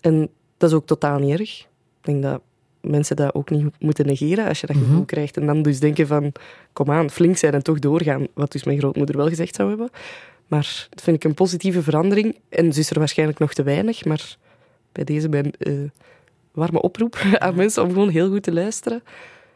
en 0.00 0.28
dat 0.56 0.70
is 0.70 0.76
ook 0.76 0.86
totaal 0.86 1.18
niet 1.18 1.40
erg. 1.40 1.60
Ik 1.60 1.66
denk 2.00 2.22
dat 2.22 2.40
mensen 2.80 3.16
dat 3.16 3.34
ook 3.34 3.50
niet 3.50 3.66
moeten 3.78 4.06
negeren 4.06 4.48
als 4.48 4.60
je 4.60 4.66
dat 4.66 4.76
gevoel 4.76 5.04
krijgt. 5.04 5.36
En 5.36 5.46
dan 5.46 5.62
dus 5.62 5.80
denken 5.80 6.06
van, 6.06 6.32
kom 6.72 6.90
aan, 6.90 7.10
flink 7.10 7.36
zijn 7.36 7.52
en 7.52 7.62
toch 7.62 7.78
doorgaan. 7.78 8.26
Wat 8.34 8.52
dus 8.52 8.64
mijn 8.64 8.78
grootmoeder 8.78 9.16
wel 9.16 9.28
gezegd 9.28 9.54
zou 9.54 9.68
hebben. 9.68 9.90
Maar 10.46 10.86
dat 10.90 11.02
vind 11.02 11.16
ik 11.16 11.24
een 11.24 11.34
positieve 11.34 11.82
verandering. 11.82 12.36
En 12.48 12.72
ze 12.72 12.80
is 12.80 12.90
er 12.90 12.98
waarschijnlijk 12.98 13.38
nog 13.38 13.54
te 13.54 13.62
weinig, 13.62 14.04
maar 14.04 14.36
bij 14.92 15.04
deze 15.04 15.28
mijn 15.28 15.52
eh, 15.58 15.72
warme 16.52 16.82
oproep 16.82 17.16
aan 17.38 17.54
mensen 17.54 17.82
om 17.82 17.88
gewoon 17.88 18.08
heel 18.08 18.28
goed 18.28 18.42
te 18.42 18.52
luisteren. 18.52 19.02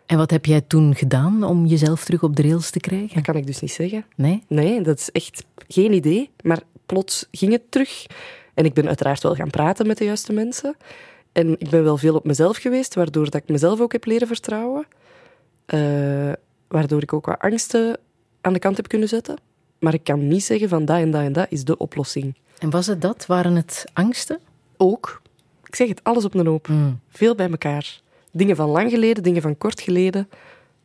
En 0.07 0.17
wat 0.17 0.31
heb 0.31 0.45
jij 0.45 0.61
toen 0.61 0.95
gedaan 0.95 1.45
om 1.45 1.67
jezelf 1.67 2.05
terug 2.05 2.23
op 2.23 2.37
de 2.37 2.43
rails 2.43 2.71
te 2.71 2.81
krijgen? 2.81 3.15
Dat 3.15 3.23
kan 3.23 3.37
ik 3.37 3.47
dus 3.47 3.61
niet 3.61 3.73
zeggen. 3.73 4.05
Nee? 4.17 4.43
Nee, 4.49 4.83
dat 4.83 4.99
is 4.99 5.11
echt 5.11 5.45
geen 5.69 5.93
idee. 5.93 6.31
Maar 6.43 6.63
plots 6.87 7.29
ging 7.31 7.53
het 7.53 7.71
terug. 7.71 8.07
En 8.61 8.67
ik 8.67 8.75
ben 8.75 8.87
uiteraard 8.87 9.23
wel 9.23 9.35
gaan 9.35 9.51
praten 9.51 9.87
met 9.87 9.99
de 9.99 10.05
juiste 10.05 10.33
mensen. 10.33 10.77
En 11.33 11.55
ik 11.59 11.71
ben 11.71 11.85
wel 11.85 11.97
veel 11.97 12.15
op 12.15 12.25
mezelf 12.25 12.57
geweest, 12.57 12.95
waardoor 12.95 13.25
dat 13.25 13.35
ik 13.35 13.49
mezelf 13.49 13.81
ook 13.81 13.93
heb 13.93 14.05
leren 14.05 14.27
vertrouwen. 14.27 14.87
Eh, 15.67 16.33
waardoor 16.69 17.03
ik 17.03 17.13
ook 17.13 17.27
wat 17.27 17.39
angsten 17.39 17.99
aan 18.41 18.53
de 18.53 18.59
kant 18.59 18.77
heb 18.77 18.89
kunnen 18.89 19.09
zetten. 19.09 19.37
Maar 19.79 19.95
ik 19.95 20.05
kan 20.05 20.29
niet 20.29 20.45
zeggen 20.45 20.69
van 20.69 20.85
dat 20.85 20.97
en 20.97 21.11
dat 21.11 21.23
en 21.23 21.33
dat 21.33 21.47
is 21.49 21.65
de 21.65 21.77
oplossing. 21.77 22.35
En 22.59 22.71
was 22.71 22.87
het 22.87 23.03
dat? 23.03 23.27
Waren 23.27 23.57
het 23.57 23.85
angsten? 23.93 24.39
Ook. 24.77 25.23
Ik 25.65 25.75
zeg 25.77 25.89
het, 25.89 26.05
alles 26.05 26.25
op 26.25 26.35
een 26.35 26.47
hoop. 26.47 26.69
Mm. 26.69 27.01
Veel 27.09 27.35
bij 27.35 27.51
elkaar. 27.51 28.01
Dingen 28.33 28.57
van 28.57 28.69
lang 28.69 28.91
geleden, 28.91 29.23
dingen 29.23 29.43
van 29.43 29.59
kort 29.59 29.81
geleden. 29.81 30.29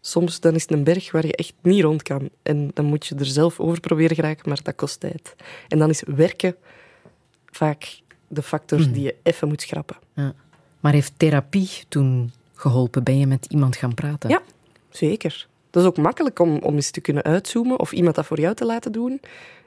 Soms 0.01 0.39
dan 0.39 0.55
is 0.55 0.61
het 0.61 0.71
een 0.71 0.83
berg 0.83 1.11
waar 1.11 1.25
je 1.25 1.35
echt 1.35 1.53
niet 1.61 1.83
rond 1.83 2.03
kan. 2.03 2.29
En 2.43 2.71
dan 2.73 2.85
moet 2.85 3.05
je 3.05 3.15
er 3.15 3.25
zelf 3.25 3.59
over 3.59 3.79
proberen 3.79 4.15
geraken, 4.15 4.49
maar 4.49 4.59
dat 4.63 4.75
kost 4.75 4.99
tijd. 4.99 5.35
En 5.67 5.79
dan 5.79 5.89
is 5.89 6.03
werken 6.15 6.55
vaak 7.55 7.99
de 8.27 8.41
factor 8.41 8.79
Mm. 8.79 8.91
die 8.91 9.03
je 9.03 9.15
even 9.23 9.47
moet 9.47 9.61
schrappen. 9.61 9.95
Ja. 10.13 10.33
Maar 10.79 10.93
heeft 10.93 11.13
therapie 11.17 11.69
toen 11.87 12.31
geholpen? 12.53 13.03
Ben 13.03 13.19
je 13.19 13.27
met 13.27 13.45
iemand 13.45 13.75
gaan 13.75 13.93
praten? 13.93 14.29
Ja, 14.29 14.41
zeker. 14.89 15.47
Dat 15.69 15.83
is 15.83 15.89
ook 15.89 15.97
makkelijk 15.97 16.39
om, 16.39 16.57
om 16.59 16.75
eens 16.75 16.91
te 16.91 17.01
kunnen 17.01 17.23
uitzoomen 17.23 17.79
of 17.79 17.91
iemand 17.91 18.15
dat 18.15 18.25
voor 18.25 18.39
jou 18.39 18.55
te 18.55 18.65
laten 18.65 18.91
doen, 18.91 19.21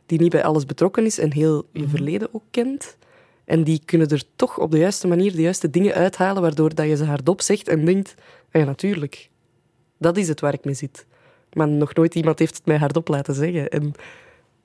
die 0.06 0.20
niet 0.20 0.30
bij 0.30 0.44
alles 0.44 0.64
betrokken 0.64 1.04
is 1.04 1.18
en 1.18 1.32
heel 1.32 1.66
je 1.72 1.88
verleden 1.88 2.28
ook 2.32 2.42
kent. 2.50 2.96
En 3.44 3.64
die 3.64 3.82
kunnen 3.84 4.08
er 4.08 4.22
toch 4.36 4.58
op 4.58 4.70
de 4.70 4.78
juiste 4.78 5.06
manier 5.06 5.32
de 5.32 5.40
juiste 5.42 5.70
dingen 5.70 5.94
uithalen, 5.94 6.42
waardoor 6.42 6.74
dat 6.74 6.86
je 6.86 6.96
ze 6.96 7.04
hardop 7.04 7.40
zegt 7.40 7.68
en 7.68 7.84
denkt, 7.84 8.14
"Ah 8.52 8.60
ja, 8.60 8.66
natuurlijk. 8.66 9.28
Dat 9.98 10.16
is 10.16 10.28
het 10.28 10.40
waar 10.40 10.52
ik 10.54 10.64
mee 10.64 10.74
zit. 10.74 11.06
Maar 11.52 11.68
nog 11.68 11.94
nooit 11.94 12.14
iemand 12.14 12.38
heeft 12.38 12.56
het 12.56 12.66
mij 12.66 12.76
hardop 12.78 13.08
laten 13.08 13.34
zeggen. 13.34 13.68
En 13.68 13.92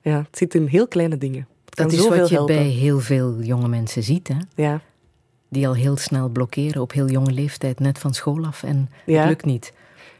ja, 0.02 0.16
het 0.16 0.38
zit 0.38 0.54
in 0.54 0.66
heel 0.66 0.88
kleine 0.88 1.18
dingen. 1.18 1.46
Dat 1.74 1.92
is 1.92 2.08
wat 2.08 2.28
je 2.28 2.34
helpen. 2.34 2.54
bij 2.56 2.64
heel 2.66 3.00
veel 3.00 3.42
jonge 3.42 3.68
mensen 3.68 4.02
ziet, 4.02 4.28
hè? 4.28 4.36
Ja. 4.62 4.80
Die 5.48 5.66
al 5.68 5.74
heel 5.74 5.96
snel 5.96 6.28
blokkeren 6.28 6.82
op 6.82 6.92
heel 6.92 7.08
jonge 7.10 7.30
leeftijd, 7.32 7.80
net 7.80 7.98
van 7.98 8.14
school 8.14 8.44
af. 8.46 8.62
En 8.62 8.90
Ja. 9.06 9.18
het 9.20 9.28
lukt 9.28 9.44
niet. 9.44 9.72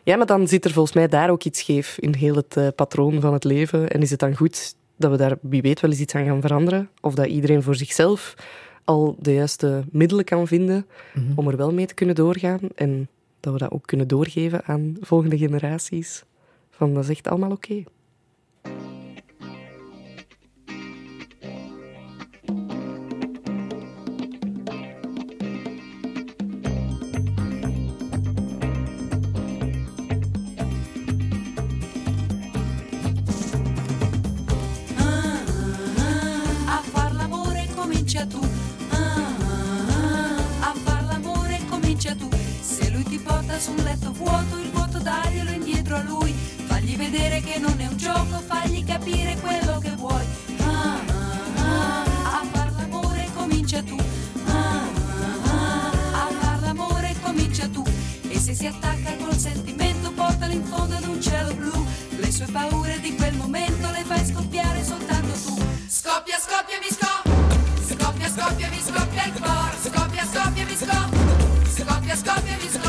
Ja, 0.02 0.16
maar 0.16 0.26
dan 0.26 0.48
zit 0.48 0.64
er 0.64 0.70
volgens 0.72 0.94
mij 0.94 1.08
daar 1.08 1.30
ook 1.30 1.44
iets 1.44 1.58
scheef 1.60 1.98
in 1.98 2.14
heel 2.14 2.34
het 2.34 2.56
eh, 2.56 2.68
patroon 2.76 3.20
van 3.20 3.32
het 3.32 3.44
leven. 3.44 3.88
En 3.90 4.02
is 4.02 4.10
het 4.10 4.20
dan 4.20 4.36
goed 4.36 4.74
dat 4.96 5.10
we 5.10 5.16
daar 5.16 5.36
wie 5.40 5.62
weet 5.62 5.80
wel 5.80 5.90
eens 5.90 6.00
iets 6.00 6.14
aan 6.14 6.24
gaan 6.24 6.40
veranderen? 6.40 6.88
Of 7.00 7.14
dat 7.14 7.26
iedereen 7.26 7.62
voor 7.62 7.74
zichzelf 7.74 8.34
al 8.84 9.16
de 9.20 9.32
juiste 9.34 9.84
middelen 9.90 10.24
kan 10.24 10.46
vinden 10.46 10.86
om 11.34 11.48
er 11.48 11.56
wel 11.56 11.72
mee 11.72 11.86
te 11.86 11.94
kunnen 11.94 12.14
doorgaan. 12.14 12.60
En 12.74 13.08
dat 13.40 13.52
we 13.52 13.58
dat 13.58 13.70
ook 13.70 13.86
kunnen 13.86 14.08
doorgeven 14.08 14.64
aan 14.64 14.96
volgende 15.00 15.38
generaties. 15.38 16.24
Van 16.70 16.94
dat 16.94 17.02
is 17.02 17.10
echt 17.10 17.28
allemaal 17.28 17.50
oké. 17.50 17.82
Porta 43.24 43.58
su 43.58 43.70
un 43.70 43.82
letto 43.82 44.12
vuoto, 44.12 44.58
il 44.58 44.70
vuoto 44.70 44.98
daglielo 44.98 45.50
indietro 45.50 45.96
a 45.96 46.02
lui. 46.02 46.32
Fagli 46.66 46.96
vedere 46.96 47.40
che 47.40 47.58
non 47.58 47.74
è 47.80 47.86
un 47.86 47.96
gioco, 47.96 48.42
fagli 48.46 48.84
capire 48.84 49.36
quello 49.40 49.78
che 49.78 49.90
vuoi. 49.96 50.24
Ah, 50.60 51.00
ah, 51.06 51.24
ah. 51.56 52.40
A 52.40 52.44
far 52.52 52.72
l'amore 52.76 53.28
comincia 53.34 53.82
tu. 53.82 53.96
Ah, 54.46 54.52
ah, 54.52 55.50
ah. 55.50 56.26
A 56.26 56.28
far 56.38 56.60
l'amore 56.60 57.14
comincia 57.22 57.66
tu. 57.68 57.82
E 58.28 58.38
se 58.38 58.54
si 58.54 58.66
attacca 58.66 59.16
col 59.16 59.36
sentimento, 59.36 60.12
portalo 60.12 60.52
in 60.52 60.64
fondo 60.64 60.94
ad 60.96 61.06
un 61.06 61.20
cielo 61.20 61.54
blu. 61.54 61.86
Le 62.16 62.30
sue 62.30 62.46
paure 62.52 63.00
di 63.00 63.14
quel 63.16 63.34
momento 63.34 63.90
le 63.90 64.04
fai 64.04 64.24
scoppiare 64.24 64.84
soltanto 64.84 65.32
tu. 65.44 65.56
Scoppia, 65.88 66.38
scoppia, 66.38 66.78
mi 66.78 66.90
scoppia. 66.90 67.32
Scoppia, 67.88 68.28
scoppia, 68.28 68.68
mi 68.68 68.80
scoppia 68.80 69.24
il 69.24 69.32
cuore. 69.32 69.76
Scoppia, 69.82 70.24
scoppia, 70.24 70.64
mi 70.64 70.76
scoppia. 70.76 71.22
Scoppia, 71.74 72.16
scoppia, 72.16 72.56
mi 72.56 72.68
scoppia 72.70 72.83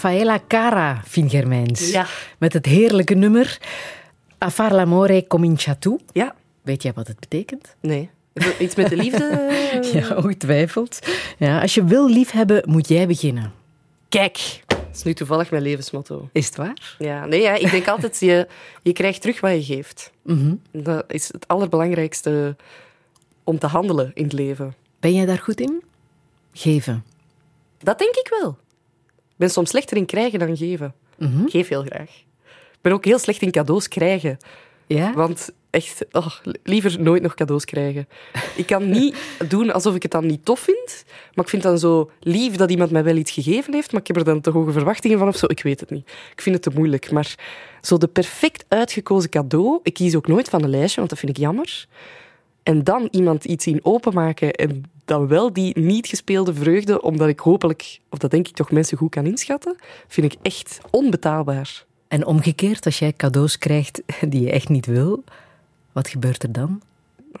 Rafaela 0.00 0.40
Cara, 0.48 1.02
Fien 1.06 1.30
Germijns. 1.30 1.90
Ja. 1.90 2.06
Met 2.38 2.52
het 2.52 2.66
heerlijke 2.66 3.14
nummer 3.14 3.58
A 4.44 4.50
far 4.50 4.72
l'amore 4.72 5.26
comincia 5.26 5.74
tu. 5.74 5.98
Ja. 6.12 6.34
Weet 6.62 6.82
jij 6.82 6.92
wat 6.92 7.06
het 7.06 7.20
betekent? 7.20 7.76
Nee. 7.80 8.10
Iets 8.58 8.74
met 8.74 8.88
de 8.88 8.96
liefde? 8.96 9.48
Ja, 9.92 10.16
ongetwijfeld. 10.16 10.98
Ja, 11.38 11.60
als 11.60 11.74
je 11.74 11.84
wil 11.84 12.08
liefhebben, 12.08 12.62
moet 12.66 12.88
jij 12.88 13.06
beginnen. 13.06 13.52
Kijk. 14.08 14.62
Dat 14.66 14.78
is 14.92 15.02
nu 15.02 15.14
toevallig 15.14 15.50
mijn 15.50 15.62
levensmotto. 15.62 16.28
Is 16.32 16.46
het 16.46 16.56
waar? 16.56 16.96
Ja, 16.98 17.26
nee, 17.26 17.40
ja, 17.40 17.54
ik 17.54 17.70
denk 17.70 17.88
altijd, 17.88 18.20
je, 18.20 18.48
je 18.82 18.92
krijgt 18.92 19.20
terug 19.20 19.40
wat 19.40 19.52
je 19.52 19.74
geeft. 19.74 20.12
Mhm. 20.22 20.54
Dat 20.72 21.04
is 21.08 21.32
het 21.32 21.48
allerbelangrijkste 21.48 22.56
om 23.44 23.58
te 23.58 23.66
handelen 23.66 24.10
in 24.14 24.24
het 24.24 24.32
leven. 24.32 24.74
Ben 25.00 25.14
jij 25.14 25.26
daar 25.26 25.38
goed 25.38 25.60
in? 25.60 25.82
Geven. 26.52 27.04
Dat 27.78 27.98
denk 27.98 28.14
ik 28.14 28.36
wel. 28.40 28.56
Ik 29.40 29.46
ben 29.46 29.54
soms 29.54 29.70
slechter 29.70 29.96
in 29.96 30.06
krijgen 30.06 30.38
dan 30.38 30.56
geven. 30.56 30.94
Mhm. 31.18 31.44
Ik 31.44 31.50
geef 31.50 31.68
heel 31.68 31.82
graag. 31.82 32.10
Ik 32.72 32.78
ben 32.80 32.92
ook 32.92 33.04
heel 33.04 33.18
slecht 33.18 33.42
in 33.42 33.50
cadeaus 33.50 33.88
krijgen. 33.88 34.36
Ja? 34.86 35.12
Want 35.14 35.50
echt, 35.70 36.04
oh, 36.12 36.26
liever 36.62 37.00
nooit 37.00 37.22
nog 37.22 37.34
cadeaus 37.34 37.64
krijgen. 37.64 38.08
Ik 38.56 38.66
kan 38.66 38.90
niet 38.90 39.16
doen 39.48 39.72
alsof 39.72 39.94
ik 39.94 40.02
het 40.02 40.10
dan 40.10 40.26
niet 40.26 40.44
tof 40.44 40.60
vind, 40.60 41.04
maar 41.34 41.44
ik 41.44 41.50
vind 41.50 41.62
het 41.62 41.72
dan 41.72 41.78
zo 41.78 42.10
lief 42.20 42.56
dat 42.56 42.70
iemand 42.70 42.90
mij 42.90 43.04
wel 43.04 43.16
iets 43.16 43.30
gegeven 43.30 43.74
heeft, 43.74 43.92
maar 43.92 44.00
ik 44.00 44.06
heb 44.06 44.16
er 44.16 44.24
dan 44.24 44.40
te 44.40 44.50
hoge 44.50 44.72
verwachtingen 44.72 45.18
van 45.18 45.28
of 45.28 45.36
zo. 45.36 45.46
Ik 45.48 45.62
weet 45.62 45.80
het 45.80 45.90
niet. 45.90 46.10
Ik 46.32 46.40
vind 46.40 46.54
het 46.54 46.64
te 46.64 46.78
moeilijk. 46.78 47.10
Maar 47.10 47.34
zo 47.80 47.98
de 47.98 48.08
perfect 48.08 48.64
uitgekozen 48.68 49.30
cadeau, 49.30 49.80
ik 49.82 49.94
kies 49.94 50.16
ook 50.16 50.26
nooit 50.26 50.48
van 50.48 50.62
een 50.62 50.70
lijstje, 50.70 50.96
want 50.96 51.10
dat 51.10 51.18
vind 51.18 51.32
ik 51.32 51.38
jammer. 51.38 51.86
En 52.62 52.84
dan 52.84 53.08
iemand 53.10 53.44
iets 53.44 53.64
zien 53.64 53.80
openmaken 53.82 54.52
en 54.52 54.84
dan 55.10 55.28
wel 55.28 55.52
die 55.52 55.78
niet 55.78 56.06
gespeelde 56.06 56.54
vreugde, 56.54 57.02
omdat 57.02 57.28
ik 57.28 57.38
hopelijk, 57.38 58.00
of 58.08 58.18
dat 58.18 58.30
denk 58.30 58.48
ik 58.48 58.54
toch, 58.54 58.70
mensen 58.70 58.98
goed 58.98 59.10
kan 59.10 59.26
inschatten, 59.26 59.76
vind 60.08 60.32
ik 60.32 60.38
echt 60.42 60.80
onbetaalbaar. 60.90 61.84
En 62.08 62.26
omgekeerd, 62.26 62.84
als 62.84 62.98
jij 62.98 63.12
cadeaus 63.12 63.58
krijgt 63.58 64.02
die 64.28 64.40
je 64.40 64.50
echt 64.50 64.68
niet 64.68 64.86
wil, 64.86 65.24
wat 65.92 66.08
gebeurt 66.08 66.42
er 66.42 66.52
dan? 66.52 66.82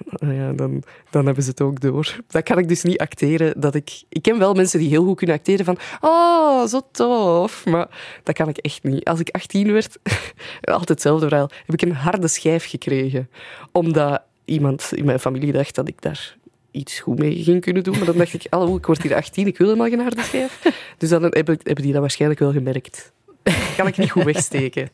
Nou 0.08 0.34
ja, 0.34 0.52
dan, 0.52 0.82
dan 1.10 1.26
hebben 1.26 1.44
ze 1.44 1.50
het 1.50 1.60
ook 1.60 1.80
door. 1.80 2.20
Dat 2.26 2.42
kan 2.42 2.58
ik 2.58 2.68
dus 2.68 2.82
niet 2.82 2.98
acteren. 2.98 3.60
Dat 3.60 3.74
ik, 3.74 4.02
ik 4.08 4.22
ken 4.22 4.38
wel 4.38 4.54
mensen 4.54 4.78
die 4.78 4.88
heel 4.88 5.04
goed 5.04 5.16
kunnen 5.16 5.36
acteren 5.36 5.64
van 5.64 5.78
oh, 6.00 6.66
zo 6.66 6.80
tof. 6.92 7.66
Maar 7.66 7.88
dat 8.22 8.34
kan 8.34 8.48
ik 8.48 8.58
echt 8.58 8.82
niet. 8.82 9.04
Als 9.04 9.20
ik 9.20 9.28
18 9.28 9.72
werd, 9.72 9.98
altijd 10.62 10.88
hetzelfde 10.88 11.28
verhaal, 11.28 11.50
heb 11.66 11.82
ik 11.82 11.82
een 11.82 11.94
harde 11.94 12.28
schijf 12.28 12.68
gekregen. 12.68 13.30
Omdat 13.72 14.22
iemand 14.44 14.92
in 14.94 15.04
mijn 15.04 15.20
familie 15.20 15.52
dacht 15.52 15.74
dat 15.74 15.88
ik 15.88 16.02
daar 16.02 16.38
iets 16.70 17.00
goed 17.00 17.18
mee 17.18 17.42
ging 17.42 17.60
kunnen 17.60 17.82
doen. 17.82 17.96
Maar 17.96 18.06
dan 18.06 18.16
dacht 18.16 18.34
ik, 18.34 18.46
hallo, 18.50 18.76
ik 18.76 18.86
word 18.86 19.02
hier 19.02 19.14
18, 19.14 19.46
ik 19.46 19.58
wil 19.58 19.66
helemaal 19.66 19.88
geen 19.88 20.00
harde 20.00 20.22
schijf. 20.22 20.62
Dus 20.98 21.08
dan 21.08 21.22
hebben, 21.22 21.58
hebben 21.62 21.84
die 21.84 21.92
dat 21.92 22.00
waarschijnlijk 22.00 22.40
wel 22.40 22.52
gemerkt. 22.52 23.12
kan 23.76 23.86
ik 23.86 23.96
niet 23.96 24.10
goed 24.10 24.24
wegsteken. 24.24 24.90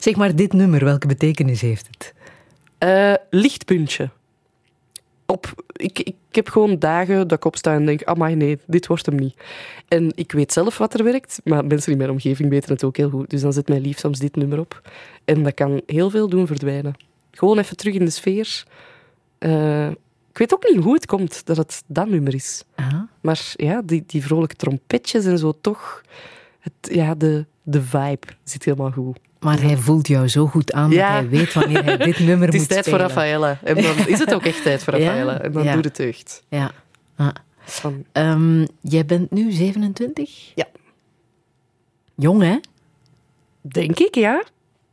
Zeg 0.00 0.16
maar, 0.16 0.36
dit 0.36 0.52
nummer, 0.52 0.84
welke 0.84 1.06
betekenis 1.06 1.60
heeft 1.60 1.86
het? 1.90 2.14
Eh, 2.78 3.14
lichtpuntje. 3.30 4.10
Op, 5.26 5.64
ik, 5.72 5.98
ik 5.98 6.14
heb 6.30 6.48
gewoon 6.48 6.78
dagen 6.78 7.28
dat 7.28 7.38
ik 7.38 7.44
opsta 7.44 7.74
en 7.74 7.86
denk, 7.86 8.04
amai 8.04 8.34
nee, 8.34 8.58
dit 8.66 8.86
wordt 8.86 9.06
hem 9.06 9.14
niet. 9.14 9.34
En 9.88 10.12
ik 10.14 10.32
weet 10.32 10.52
zelf 10.52 10.78
wat 10.78 10.94
er 10.94 11.04
werkt, 11.04 11.40
maar 11.44 11.64
mensen 11.64 11.92
in 11.92 11.98
mijn 11.98 12.10
omgeving 12.10 12.50
weten 12.50 12.72
het 12.72 12.84
ook 12.84 12.96
heel 12.96 13.10
goed. 13.10 13.30
Dus 13.30 13.40
dan 13.40 13.52
zet 13.52 13.68
mijn 13.68 13.80
lief 13.80 13.98
soms 13.98 14.18
dit 14.18 14.36
nummer 14.36 14.58
op. 14.58 14.90
En 15.24 15.42
dat 15.42 15.54
kan 15.54 15.82
heel 15.86 16.10
veel 16.10 16.28
doen 16.28 16.46
verdwijnen. 16.46 16.94
Gewoon 17.30 17.58
even 17.58 17.76
terug 17.76 17.94
in 17.94 18.04
de 18.04 18.10
sfeer. 18.10 18.64
Eh, 19.38 19.88
ik 20.30 20.38
weet 20.38 20.54
ook 20.54 20.68
niet 20.72 20.84
hoe 20.84 20.94
het 20.94 21.06
komt 21.06 21.46
dat 21.46 21.56
het 21.56 21.82
dat 21.86 22.08
nummer 22.08 22.34
is. 22.34 22.64
Aha. 22.74 23.08
Maar 23.20 23.52
ja, 23.56 23.82
die, 23.84 24.04
die 24.06 24.22
vrolijke 24.22 24.54
trompetjes 24.56 25.24
en 25.24 25.38
zo 25.38 25.52
toch... 25.60 26.02
Het, 26.60 26.72
ja, 26.94 27.14
de, 27.14 27.44
de 27.62 27.82
vibe 27.82 28.26
zit 28.44 28.64
helemaal 28.64 28.90
goed. 28.90 29.18
Maar 29.40 29.60
hij 29.62 29.76
voelt 29.76 30.08
jou 30.08 30.28
zo 30.28 30.46
goed 30.46 30.72
aan 30.72 30.90
Ja. 30.90 31.12
dat 31.20 31.20
hij 31.30 31.38
weet 31.38 31.52
wanneer 31.52 31.84
hij 31.84 31.96
dit 31.96 32.18
nummer 32.18 32.46
Het 32.52 32.54
is 32.54 32.60
moet 32.60 32.68
tijd 32.68 32.88
voor 32.88 32.98
spelen. 32.98 33.08
Raffaella. 33.14 33.58
En 33.62 33.74
dan 33.82 34.06
is 34.06 34.18
het 34.18 34.34
ook 34.34 34.44
echt 34.44 34.62
tijd 34.62 34.82
voor 34.82 34.96
Ja? 34.98 35.06
Raffaella. 35.06 35.40
En 35.40 35.52
dan 35.52 35.62
Ja. 35.64 35.74
doet 35.74 35.84
het 35.84 35.96
deugd. 35.96 36.42
Ja. 36.48 36.70
Ah. 37.16 37.28
Van, 37.64 38.04
Ehm, 38.12 38.66
jij 38.80 39.04
bent 39.06 39.30
nu 39.30 39.50
27? 39.52 40.52
Ja. 40.54 40.66
Jong, 42.14 42.42
hè? 42.42 42.56
denk 43.60 43.98
ik, 43.98 44.14
ja. 44.14 44.42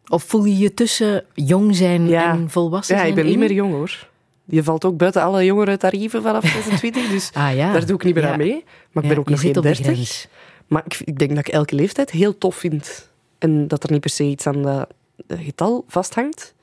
Of 0.08 0.24
voel 0.24 0.44
je 0.46 0.58
je 0.58 0.74
tussen 0.74 1.26
jong 1.34 1.76
zijn 1.76 2.08
Ja. 2.08 2.32
en 2.32 2.50
volwassen 2.50 2.96
Ja, 2.96 3.02
zijn 3.02 3.14
ik 3.14 3.18
ben 3.18 3.26
niet 3.30 3.38
meer 3.40 3.52
jong 3.52 3.72
hoor. 3.74 4.08
Je 4.50 4.64
valt 4.64 4.86
ook 4.86 4.98
buiten 4.98 5.22
alle 5.22 5.46
jongere 5.46 5.78
tarieven 5.78 6.22
vanaf 6.22 6.46
26, 6.64 7.10
dus 7.10 7.30
Ah 7.34 7.56
ja. 7.56 7.72
daar 7.74 7.86
doe 7.86 7.96
ik 7.96 8.04
niet 8.04 8.14
meer 8.16 8.24
Ja. 8.24 8.32
aan 8.32 8.38
mee. 8.38 8.64
Maar 8.92 9.04
ik 9.04 9.10
ben 9.10 9.18
ook 9.20 9.30
nog 9.30 9.40
geen 9.40 9.50
op 9.50 9.56
de 9.56 9.62
30. 9.62 9.86
grens. 9.86 10.28
Maar 10.68 10.84
ik, 10.86 11.00
ik 11.04 11.18
denk 11.20 11.30
dat 11.36 11.40
ik 11.48 11.54
elke 11.54 11.76
leeftijd 11.76 12.12
heel 12.12 12.38
tof 12.38 12.56
vind. 12.56 13.10
En 13.38 13.68
dat 13.68 13.84
er 13.84 13.92
niet 13.92 14.02
per 14.02 14.10
se 14.10 14.24
iets 14.24 14.48
aan 14.48 14.62
dat 14.62 14.88
getal 15.28 15.86
vasthangt. 15.88 16.56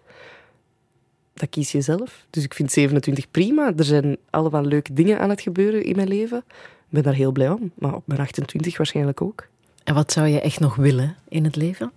Dat 1.35 1.49
kies 1.49 1.73
je 1.73 1.81
zelf. 1.81 2.27
Dus 2.31 2.45
ik 2.45 2.55
vind 2.55 2.73
27 2.73 3.31
prima. 3.31 3.73
Er 3.77 3.85
zijn 3.85 4.17
allemaal 4.31 4.63
leuke 4.65 4.93
dingen 4.93 5.19
aan 5.21 5.31
het 5.31 5.41
gebeuren 5.41 5.85
in 5.85 5.97
mijn 5.97 6.09
leven. 6.09 6.39
Ik 6.49 6.91
ben 6.91 7.03
daar 7.03 7.15
heel 7.15 7.33
blij 7.33 7.49
om. 7.51 7.73
Maar 7.75 7.95
op 7.95 8.03
mijn 8.07 8.21
28 8.21 8.77
waarschijnlijk 8.77 9.23
ook. 9.23 9.47
En 9.85 9.95
wat 9.95 10.13
zou 10.13 10.27
je 10.27 10.41
echt 10.41 10.61
nog 10.61 10.75
willen 10.77 11.17
in 11.29 11.45
het 11.45 11.57
leven? 11.57 11.93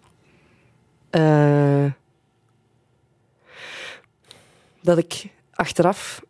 Eh, 1.09 1.85
dat 4.81 4.97
ik 4.97 5.25
achteraf 5.57 6.21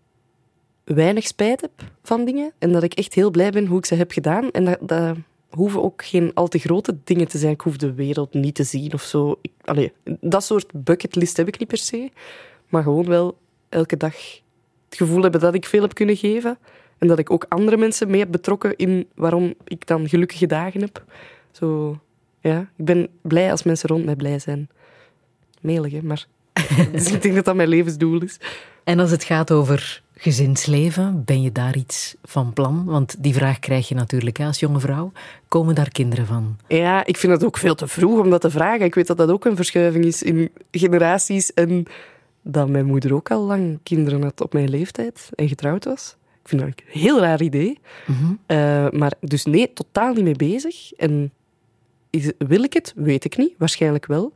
weinig 0.84 1.28
spijt 1.28 1.62
heb 1.62 1.72
van 2.04 2.26
dingen. 2.26 2.52
En 2.58 2.72
dat 2.72 2.84
ik 2.84 2.94
echt 2.94 3.14
heel 3.14 3.32
blij 3.32 3.52
ben 3.52 3.66
hoe 3.66 3.78
ik 3.78 3.86
ze 3.86 3.96
heb 3.96 4.12
gedaan. 4.12 4.52
En 4.52 4.66
dat, 4.66 4.78
dat 4.82 5.18
hoeven 5.50 5.84
ook 5.84 6.06
geen 6.06 6.32
al 6.34 6.48
te 6.48 6.60
grote 6.60 6.98
dingen 7.04 7.28
te 7.28 7.38
zijn. 7.38 7.54
Ik 7.54 7.62
hoef 7.62 7.78
de 7.78 7.94
wereld 7.94 8.34
niet 8.34 8.56
te 8.56 8.64
zien 8.64 8.94
of 8.94 9.02
zo. 9.02 9.40
Allee, 9.62 9.94
dat 10.20 10.44
soort 10.44 10.72
bucketlist 10.84 11.38
heb 11.38 11.48
ik 11.48 11.60
niet 11.60 11.68
per 11.68 11.78
se. 11.78 12.12
Maar 12.70 12.84
gewoon 12.84 13.06
wel 13.06 13.38
elke 13.70 13.98
dag 13.98 14.16
het 14.86 14.98
gevoel 14.98 15.22
hebben 15.22 15.42
dat 15.42 15.54
ik 15.54 15.66
veel 15.66 15.82
heb 15.82 15.94
kunnen 15.94 16.18
geven. 16.18 16.58
En 16.98 17.08
dat 17.08 17.20
ik 17.20 17.32
ook 17.32 17.46
andere 17.50 17.78
mensen 17.78 18.10
mee 18.10 18.20
heb 18.20 18.32
betrokken 18.32 18.76
in 18.76 19.08
waarom 19.16 19.54
ik 19.64 19.88
dan 19.88 20.10
gelukkige 20.10 20.46
dagen 20.46 20.82
heb. 20.82 21.04
Zo, 21.52 22.00
ja, 22.42 22.60
ik 22.76 22.86
ben 22.86 23.08
blij 23.22 23.52
als 23.52 23.64
mensen 23.64 23.90
rond 23.90 24.06
mij 24.06 24.16
blij 24.16 24.40
zijn. 24.40 24.70
Melig, 25.62 25.92
hè, 25.92 26.02
maar 26.02 26.28
dus 26.92 27.12
ik 27.12 27.22
denk 27.22 27.36
dat 27.36 27.46
dat 27.46 27.56
mijn 27.56 27.70
levensdoel 27.70 28.22
is. 28.22 28.38
En 28.84 29.00
als 29.00 29.12
het 29.12 29.24
gaat 29.24 29.52
over 29.52 30.02
gezinsleven, 30.18 31.24
ben 31.26 31.42
je 31.42 31.52
daar 31.52 31.78
iets 31.78 32.16
van 32.24 32.54
plan? 32.54 32.86
Want 32.86 33.16
die 33.20 33.34
vraag 33.34 33.60
krijg 33.60 33.88
je 33.88 33.96
natuurlijk 33.96 34.38
hè, 34.38 34.46
als 34.46 34.60
jonge 34.60 34.80
vrouw. 34.80 35.12
Komen 35.48 35.76
daar 35.76 35.90
kinderen 35.90 36.26
van? 36.26 36.58
Ja, 36.68 37.06
ik 37.06 37.18
vind 37.18 37.34
het 37.34 37.46
ook 37.46 37.58
veel 37.58 37.76
te 37.76 37.88
vroeg 37.88 38.20
om 38.20 38.30
dat 38.30 38.42
te 38.42 38.50
vragen. 38.50 38.86
Ik 38.86 38.96
weet 38.96 39.08
dat 39.08 39.18
dat 39.18 39.30
ook 39.30 39.46
een 39.46 39.56
verschuiving 39.56 40.06
is 40.06 40.24
in 40.24 40.52
generaties. 40.72 41.54
En 41.54 41.86
dat 42.42 42.70
mijn 42.70 42.86
moeder 42.86 43.14
ook 43.14 43.32
al 43.32 43.44
lang 43.44 43.80
kinderen 43.84 44.24
had 44.24 44.42
op 44.42 44.54
mijn 44.54 44.70
leeftijd 44.70 45.30
en 45.36 45.48
getrouwd 45.48 45.86
was. 45.86 46.16
Ik 46.42 46.50
vind 46.50 46.62
dat 46.62 46.70
een 46.70 47.02
heel 47.02 47.20
raar 47.20 47.42
idee. 47.42 47.80
Mhm. 48.06 48.34
Eh, 48.46 48.90
maar 48.90 49.14
dus 49.20 49.46
nee, 49.46 49.74
totaal 49.74 50.14
niet 50.14 50.24
mee 50.24 50.36
bezig. 50.36 50.94
En 50.94 51.32
is, 52.10 52.32
wil 52.38 52.64
ik 52.64 52.74
het? 52.74 52.94
Weet 52.96 53.26
ik 53.26 53.38
niet. 53.38 53.54
Waarschijnlijk 53.58 54.06
wel. 54.06 54.32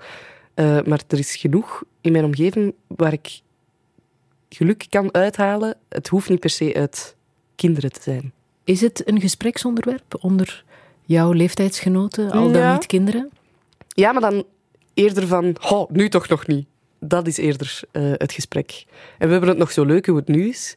Eh, 0.54 0.82
maar 0.86 1.02
er 1.08 1.18
is 1.20 1.36
genoeg 1.36 1.84
in 2.02 2.12
mijn 2.12 2.24
omgeving 2.26 2.74
waar 2.88 3.14
ik 3.14 3.42
geluk 4.50 4.86
kan 4.90 5.14
uithalen. 5.14 5.78
Het 5.90 6.08
hoeft 6.08 6.30
niet 6.30 6.40
per 6.40 6.50
se 6.50 6.74
uit 6.74 7.16
kinderen 7.56 7.92
te 7.92 8.02
zijn. 8.02 8.32
Is 8.64 8.82
het 8.82 9.08
een 9.08 9.22
gespreksonderwerp 9.22 10.16
onder 10.20 10.64
jouw 11.06 11.32
leeftijdsgenoten, 11.32 12.32
al 12.32 12.52
dan 12.52 12.62
Ja. 12.62 12.74
niet 12.74 12.86
kinderen? 12.86 13.30
Ja, 13.88 14.12
maar 14.12 14.22
dan 14.22 14.44
eerder 14.94 15.28
van, 15.28 15.56
oh, 15.70 15.90
nu 15.90 16.10
toch 16.10 16.28
nog 16.28 16.48
niet. 16.48 16.68
Dat 17.00 17.28
is 17.28 17.38
eerder 17.38 17.80
eh, 17.92 18.04
het 18.14 18.32
gesprek. 18.32 18.86
En 19.18 19.26
we 19.26 19.32
hebben 19.32 19.50
het 19.50 19.58
nog 19.58 19.72
zo 19.72 19.84
leuk 19.86 20.06
hoe 20.06 20.18
het 20.18 20.28
nu 20.28 20.48
is. 20.48 20.76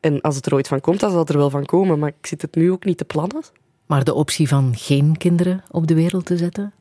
En 0.00 0.20
als 0.20 0.36
het 0.36 0.46
er 0.46 0.54
ooit 0.54 0.68
van 0.68 0.80
komt, 0.80 1.00
dan 1.00 1.10
zal 1.10 1.18
het 1.18 1.28
er 1.28 1.36
wel 1.36 1.50
van 1.50 1.64
komen. 1.66 1.98
Maar 1.98 2.08
ik 2.18 2.26
zit 2.26 2.42
het 2.42 2.54
nu 2.54 2.70
ook 2.70 2.84
niet 2.84 2.98
te 2.98 3.04
plannen. 3.04 3.42
Maar 3.86 4.04
de 4.04 4.14
optie 4.14 4.48
van 4.48 4.72
geen 4.76 5.16
kinderen 5.16 5.64
op 5.70 5.86
de 5.86 5.94
wereld 5.94 6.26
te 6.26 6.36
zetten? 6.36 6.72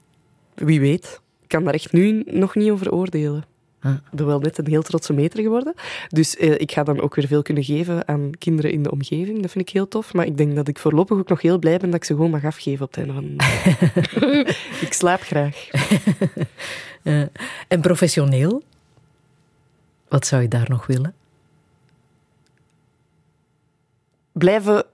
Wie 0.56 0.80
weet. 0.80 1.22
Ik 1.54 1.60
kan 1.60 1.68
daar 1.68 1.80
echt 1.80 1.92
nu 1.92 2.24
nog 2.26 2.56
niet 2.56 2.70
over 2.70 2.92
oordelen. 2.92 3.46
Ah. 3.80 3.92
Ik 3.92 4.18
ben 4.18 4.26
wel 4.26 4.40
net 4.40 4.58
een 4.58 4.68
heel 4.68 4.82
trotse 4.82 5.14
meter 5.14 5.42
geworden. 5.42 5.74
Dus 6.08 6.38
eh, 6.38 6.60
ik 6.60 6.72
ga 6.72 6.84
dan 6.84 7.02
ook 7.02 7.16
weer 7.16 7.28
veel 7.28 7.42
kunnen 7.42 7.64
geven 7.64 8.08
aan 8.08 8.32
kinderen 8.38 8.72
in 8.72 8.84
de 8.84 8.92
omgeving. 8.92 9.42
Dat 9.42 9.52
vind 9.52 9.68
ik 9.68 9.74
heel 9.74 9.88
tof. 9.88 10.14
Maar 10.14 10.26
ik 10.26 10.38
denk 10.38 10.56
dat 10.56 10.68
ik 10.68 10.80
voorlopig 10.80 11.18
ook 11.18 11.30
nog 11.30 11.42
heel 11.42 11.60
blij 11.60 11.78
ben 11.78 11.90
dat 11.90 12.00
ik 12.00 12.04
ze 12.04 12.14
gewoon 12.14 12.30
mag 12.30 12.46
afgeven 12.46 12.86
op 12.86 12.96
het 12.96 12.98
einde 12.98 13.14
van 13.14 13.38
de. 13.38 14.56
Ik 14.86 14.94
slaap 14.94 15.22
graag. 15.22 15.68
En 17.68 17.82
professioneel? 17.82 18.64
Wat 20.08 20.28
zou 20.28 20.42
je 20.42 20.48
daar 20.48 20.70
nog 20.70 20.86
willen? 20.86 21.14
blijven... 24.32 24.86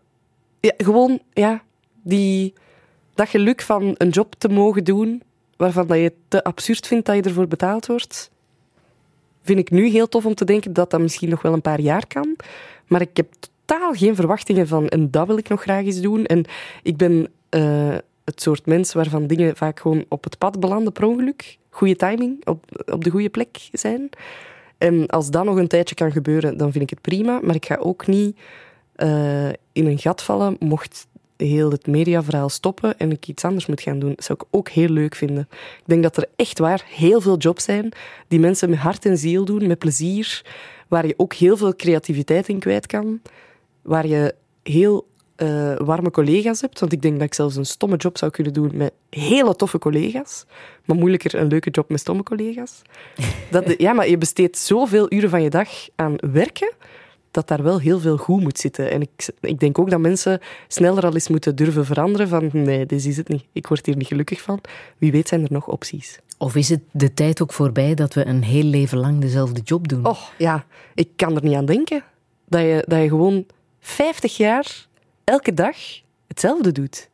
Ja, 0.60 0.74
gewoon, 0.78 1.20
ja, 1.34 1.64
die, 2.02 2.54
dat 3.14 3.30
geluk 3.30 3.62
van 3.62 3.96
een 3.98 4.10
job 4.10 4.36
te 4.38 4.50
mogen 4.50 4.84
doen 4.84 5.24
waarvan 5.60 5.88
dat 5.88 5.98
je 5.98 6.04
het 6.04 6.14
te 6.28 6.44
absurd 6.44 6.88
vindt 6.88 7.06
dat 7.06 7.16
je 7.16 7.22
ervoor 7.22 7.48
betaald 7.48 7.86
wordt, 7.86 8.32
vind 9.42 9.60
ik 9.60 9.72
nu 9.72 9.88
heel 9.88 10.08
tof 10.08 10.26
om 10.26 10.36
te 10.36 10.46
denken 10.46 10.74
dat 10.74 10.92
dat 10.92 11.02
misschien 11.02 11.30
nog 11.30 11.42
wel 11.42 11.54
een 11.54 11.62
paar 11.62 11.80
jaar 11.80 12.08
kan. 12.08 12.36
Maar 12.88 13.02
ik 13.02 13.18
heb 13.18 13.28
totaal 13.66 13.94
geen 13.94 14.16
verwachtingen 14.16 14.68
van 14.68 14.88
en 14.88 15.12
dat 15.12 15.28
wil 15.28 15.38
ik 15.38 15.50
nog 15.50 15.62
graag 15.62 15.86
eens 15.86 16.02
doen. 16.02 16.26
En 16.26 16.46
ik 16.84 16.98
ben 16.98 17.28
eh, 17.50 17.98
het 18.26 18.42
soort 18.42 18.66
mens 18.66 18.94
waarvan 18.94 19.28
dingen 19.28 19.56
vaak 19.56 19.80
gewoon 19.80 20.06
op 20.10 20.24
het 20.24 20.38
pad 20.38 20.60
belanden 20.60 20.94
per 20.94 21.04
ongeluk. 21.04 21.58
Goede 21.70 21.96
timing, 21.96 22.46
op, 22.46 22.84
op 22.92 23.04
de 23.04 23.10
goede 23.10 23.30
plek 23.30 23.70
zijn. 23.72 24.10
En 24.78 25.08
als 25.08 25.32
dat 25.32 25.46
nog 25.46 25.58
een 25.58 25.68
tijdje 25.68 25.96
kan 25.96 26.12
gebeuren, 26.12 26.58
dan 26.58 26.72
vind 26.72 26.84
ik 26.84 26.90
het 26.90 27.02
prima. 27.02 27.40
Maar 27.42 27.56
ik 27.56 27.66
ga 27.66 27.76
ook 27.76 28.08
niet 28.08 28.38
eh, 28.96 29.50
in 29.50 29.86
een 29.86 30.00
gat 30.00 30.24
vallen 30.24 30.56
mocht 30.60 31.08
heel 31.46 31.72
het 31.72 31.88
mediaverhaal 31.88 32.50
stoppen 32.50 32.98
en 32.98 33.12
ik 33.12 33.28
iets 33.28 33.44
anders 33.44 33.66
moet 33.66 33.82
gaan 33.82 34.00
doen. 34.00 34.14
Zou 34.18 34.40
ik 34.42 34.48
ook 34.52 34.70
heel 34.70 34.90
leuk 34.90 35.16
vinden. 35.16 35.48
Ik 35.52 35.84
denk 35.86 36.04
dat 36.04 36.18
er 36.18 36.26
echt 36.36 36.60
waar 36.60 36.86
heel 36.88 37.22
veel 37.22 37.38
jobs 37.38 37.64
zijn 37.64 37.92
die 38.28 38.40
mensen 38.40 38.70
met 38.70 38.80
hart 38.80 39.06
en 39.06 39.18
ziel 39.18 39.46
doen, 39.46 39.68
met 39.68 39.80
plezier, 39.80 40.46
waar 40.88 41.08
je 41.08 41.14
ook 41.18 41.34
heel 41.34 41.58
veel 41.58 41.76
creativiteit 41.76 42.48
in 42.48 42.60
kwijt 42.60 42.88
kan, 42.88 43.22
waar 43.82 44.08
je 44.08 44.36
heel 44.64 45.08
eh, 45.36 45.76
warme 45.78 46.12
collega's 46.12 46.62
hebt. 46.62 46.80
Want 46.80 46.92
ik 46.92 47.02
denk 47.02 47.14
dat 47.14 47.24
ik 47.24 47.34
zelfs 47.34 47.56
een 47.56 47.66
stomme 47.66 47.96
job 47.96 48.18
zou 48.18 48.32
kunnen 48.32 48.54
doen 48.54 48.72
met 48.74 48.94
hele 49.10 49.56
toffe 49.56 49.78
collega's. 49.78 50.46
Maar 50.86 50.98
moeilijker 50.98 51.36
een 51.36 51.48
leuke 51.48 51.70
job 51.70 51.90
met 51.90 52.00
stomme 52.00 52.24
collega's. 52.24 52.82
Dat 53.52 53.74
ja, 53.78 53.94
maar 53.94 54.10
je 54.10 54.18
besteedt 54.18 54.58
zoveel 54.58 55.14
uren 55.14 55.30
van 55.30 55.42
je 55.42 55.50
dag 55.50 55.70
aan 55.96 56.16
werken, 56.32 56.72
dat 57.40 57.58
daar 57.58 57.64
wel 57.64 57.80
heel 57.80 58.00
veel 58.00 58.18
goed 58.18 58.42
moet 58.42 58.60
zitten. 58.60 58.92
En 58.92 59.02
ik, 59.02 59.30
ik 59.42 59.60
denk 59.60 59.80
ook 59.80 59.90
dat 59.90 60.00
mensen 60.00 60.40
sneller 60.68 61.06
al 61.06 61.14
eens 61.14 61.28
moeten 61.28 61.56
durven 61.56 61.86
veranderen 61.86 62.28
van 62.28 62.50
nee, 62.52 62.86
dit 62.86 63.06
is 63.06 63.18
het 63.18 63.28
niet. 63.28 63.46
Ik 63.52 63.68
word 63.68 63.86
hier 63.86 63.96
niet 63.96 64.08
gelukkig 64.08 64.42
van. 64.42 64.62
Wie 64.98 65.12
weet 65.12 65.28
zijn 65.28 65.44
er 65.44 65.52
nog 65.52 65.68
opties. 65.68 66.20
Of 66.38 66.56
is 66.56 66.70
het 66.70 66.82
de 66.92 67.14
tijd 67.14 67.42
ook 67.42 67.54
voorbij 67.54 67.94
dat 67.94 68.14
we 68.14 68.26
een 68.26 68.44
heel 68.44 68.64
leven 68.64 68.98
lang 68.98 69.22
dezelfde 69.22 69.62
job 69.62 69.88
doen? 69.88 70.06
Oh, 70.06 70.22
ja. 70.38 70.66
Ik 70.96 71.10
kan 71.16 71.36
er 71.36 71.44
niet 71.44 71.56
aan 71.56 71.66
denken. 71.66 72.04
Dat 72.46 72.62
je, 72.62 72.84
dat 72.88 73.02
je 73.02 73.08
gewoon 73.08 73.46
50 73.80 74.38
jaar 74.38 74.88
elke 75.24 75.54
dag 75.54 75.76
hetzelfde 76.28 76.72
doet. 76.72 77.10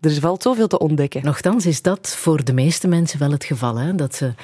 Er 0.00 0.20
valt 0.20 0.42
zoveel 0.42 0.66
te 0.66 0.78
ontdekken. 0.78 1.24
Nochtans 1.24 1.66
is 1.66 1.82
dat 1.82 2.08
voor 2.08 2.44
de 2.44 2.52
meeste 2.52 2.88
mensen 2.88 3.18
wel 3.18 3.30
het 3.30 3.44
geval, 3.44 3.76
hè? 3.76 3.94
dat 3.94 4.14
ze 4.14 4.34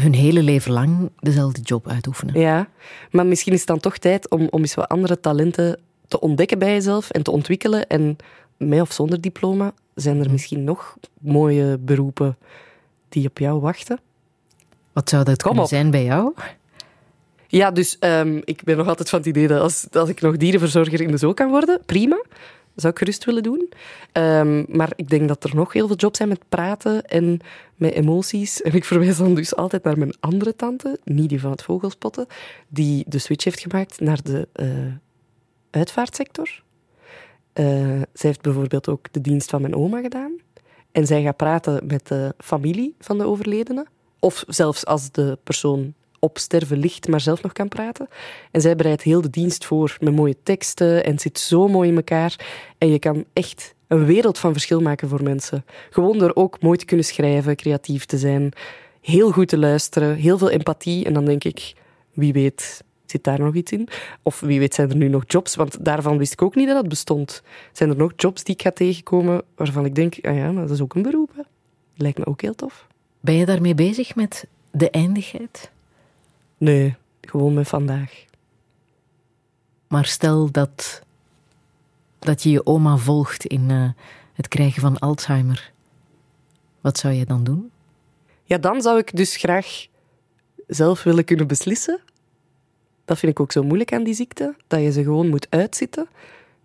hun 0.00 0.14
hele 0.14 0.42
leven 0.42 0.72
lang 0.72 1.10
dezelfde 1.18 1.60
job 1.60 1.88
uitoefenen. 1.88 2.40
Ja, 2.40 2.68
maar 3.10 3.26
misschien 3.26 3.52
is 3.52 3.58
het 3.58 3.68
dan 3.68 3.80
toch 3.80 3.98
tijd 3.98 4.30
om, 4.30 4.46
om 4.50 4.60
eens 4.60 4.74
wat 4.74 4.88
andere 4.88 5.20
talenten 5.20 5.78
te 6.08 6.20
ontdekken 6.20 6.58
bij 6.58 6.72
jezelf 6.72 7.10
en 7.10 7.22
te 7.22 7.30
ontwikkelen. 7.30 7.86
En 7.86 8.16
met 8.56 8.80
of 8.80 8.92
zonder 8.92 9.20
diploma 9.20 9.72
zijn 9.94 10.24
er 10.24 10.30
misschien 10.30 10.64
nog 10.64 10.96
mooie 11.20 11.78
beroepen 11.78 12.36
die 13.08 13.28
op 13.28 13.38
jou 13.38 13.60
wachten. 13.60 13.98
Wat 14.92 15.08
zou 15.08 15.24
dat 15.24 15.36
Kom 15.36 15.44
kunnen 15.44 15.62
op. 15.62 15.68
zijn 15.68 15.90
bij 15.90 16.04
jou? 16.04 16.34
Ja, 17.48 17.70
dus 17.70 17.98
ehm, 17.98 18.40
ik 18.44 18.64
ben 18.64 18.76
nog 18.76 18.86
altijd 18.86 19.08
van 19.08 19.18
het 19.18 19.28
idee 19.28 19.48
dat 19.48 19.60
als, 19.60 19.86
als 19.92 20.08
ik 20.08 20.20
nog 20.20 20.36
dierenverzorger 20.36 21.00
in 21.00 21.10
de 21.10 21.16
zoo 21.16 21.32
kan 21.32 21.48
worden, 21.50 21.80
prima. 21.86 22.22
Zou 22.76 22.92
ik 22.92 22.98
gerust 22.98 23.24
willen 23.24 23.42
doen. 23.42 23.72
Ehm, 24.12 24.64
maar 24.68 24.92
ik 24.96 25.08
denk 25.08 25.28
dat 25.28 25.44
er 25.44 25.54
nog 25.54 25.72
heel 25.72 25.86
veel 25.86 25.96
jobs 25.96 26.16
zijn 26.16 26.28
met 26.28 26.48
praten 26.48 27.04
en 27.04 27.40
met 27.74 27.92
emoties. 27.92 28.62
En 28.62 28.72
ik 28.72 28.84
verwijs 28.84 29.16
dan 29.16 29.34
dus 29.34 29.56
altijd 29.56 29.82
naar 29.82 29.98
mijn 29.98 30.14
andere 30.20 30.56
tante, 30.56 30.98
niet 31.04 31.28
die 31.28 31.40
van 31.40 31.50
het 31.50 31.62
vogelspotten, 31.62 32.26
die 32.68 33.04
de 33.08 33.18
switch 33.18 33.44
heeft 33.44 33.60
gemaakt 33.60 34.00
naar 34.00 34.22
de 34.22 34.48
eh, 34.52 34.68
uitvaartsector. 35.70 36.62
Eh, 37.52 37.64
zij 38.12 38.28
heeft 38.30 38.40
bijvoorbeeld 38.40 38.88
ook 38.88 39.12
de 39.12 39.20
dienst 39.20 39.50
van 39.50 39.60
mijn 39.60 39.74
oma 39.74 40.00
gedaan. 40.00 40.32
En 40.92 41.06
zij 41.06 41.22
gaat 41.22 41.36
praten 41.36 41.86
met 41.86 42.06
de 42.06 42.34
familie 42.38 42.94
van 42.98 43.18
de 43.18 43.24
overledene. 43.24 43.86
Of 44.20 44.44
zelfs 44.46 44.84
als 44.86 45.10
de 45.10 45.38
persoon 45.42 45.94
op 46.26 46.38
sterven 46.38 46.78
ligt, 46.78 47.08
maar 47.08 47.20
zelf 47.20 47.42
nog 47.42 47.52
kan 47.52 47.68
praten. 47.68 48.08
En 48.50 48.60
zij 48.60 48.76
bereidt 48.76 49.02
heel 49.02 49.20
de 49.20 49.30
dienst 49.30 49.64
voor 49.64 49.96
met 50.00 50.14
mooie 50.14 50.36
teksten 50.42 51.04
en 51.04 51.18
zit 51.18 51.38
zo 51.38 51.68
mooi 51.68 51.88
in 51.88 51.96
elkaar. 51.96 52.46
En 52.78 52.88
je 52.88 52.98
kan 52.98 53.24
echt 53.32 53.74
een 53.86 54.04
wereld 54.04 54.38
van 54.38 54.52
verschil 54.52 54.80
maken 54.80 55.08
voor 55.08 55.22
mensen. 55.22 55.64
Gewoon 55.90 56.18
door 56.18 56.30
ook 56.34 56.60
mooi 56.60 56.78
te 56.78 56.84
kunnen 56.84 57.06
schrijven, 57.06 57.56
creatief 57.56 58.04
te 58.04 58.18
zijn, 58.18 58.52
heel 59.00 59.30
goed 59.30 59.48
te 59.48 59.58
luisteren, 59.58 60.16
heel 60.16 60.38
veel 60.38 60.50
empathie. 60.50 61.04
En 61.04 61.12
dan 61.12 61.24
denk 61.24 61.44
ik, 61.44 61.74
wie 62.12 62.32
weet 62.32 62.84
zit 63.06 63.24
daar 63.24 63.40
nog 63.40 63.54
iets 63.54 63.72
in? 63.72 63.88
Of 64.22 64.40
wie 64.40 64.58
weet 64.58 64.74
zijn 64.74 64.90
er 64.90 64.96
nu 64.96 65.08
nog 65.08 65.24
jobs? 65.26 65.54
Want 65.54 65.84
daarvan 65.84 66.18
wist 66.18 66.32
ik 66.32 66.42
ook 66.42 66.54
niet 66.54 66.66
dat 66.66 66.76
het 66.76 66.88
bestond. 66.88 67.42
Zijn 67.72 67.90
er 67.90 67.96
nog 67.96 68.12
jobs 68.16 68.44
die 68.44 68.54
ik 68.54 68.62
ga 68.62 68.70
tegenkomen 68.70 69.42
waarvan 69.54 69.84
ik 69.84 69.94
denk, 69.94 70.18
ah 70.22 70.36
ja, 70.36 70.52
dat 70.52 70.70
is 70.70 70.80
ook 70.80 70.94
een 70.94 71.02
beroep. 71.02 71.30
Lijkt 71.96 72.18
me 72.18 72.26
ook 72.26 72.40
heel 72.40 72.54
tof. 72.54 72.86
Ben 73.20 73.34
je 73.34 73.46
daarmee 73.46 73.74
bezig 73.74 74.14
met 74.14 74.46
de 74.70 74.90
eindigheid? 74.90 75.70
Nee, 76.56 76.96
gewoon 77.20 77.54
met 77.54 77.68
vandaag. 77.68 78.24
Maar 79.88 80.04
stel 80.04 80.50
dat, 80.50 81.02
dat 82.18 82.42
je 82.42 82.50
je 82.50 82.66
oma 82.66 82.96
volgt 82.96 83.44
in 83.44 83.70
eh, 83.70 83.88
het 84.32 84.48
krijgen 84.48 84.80
van 84.80 84.98
Alzheimer. 84.98 85.72
Wat 86.80 86.98
zou 86.98 87.14
je 87.14 87.26
dan 87.26 87.44
doen? 87.44 87.70
Ja, 88.44 88.58
dan 88.58 88.82
zou 88.82 88.98
ik 88.98 89.16
dus 89.16 89.36
graag 89.36 89.86
zelf 90.66 91.02
willen 91.02 91.24
kunnen 91.24 91.46
beslissen. 91.46 92.00
Dat 93.04 93.18
vind 93.18 93.32
ik 93.32 93.40
ook 93.40 93.52
zo 93.52 93.62
moeilijk 93.62 93.92
aan 93.92 94.04
die 94.04 94.14
ziekte, 94.14 94.54
dat 94.66 94.80
je 94.80 94.92
ze 94.92 95.02
gewoon 95.02 95.28
moet 95.28 95.46
uitzitten. 95.50 96.08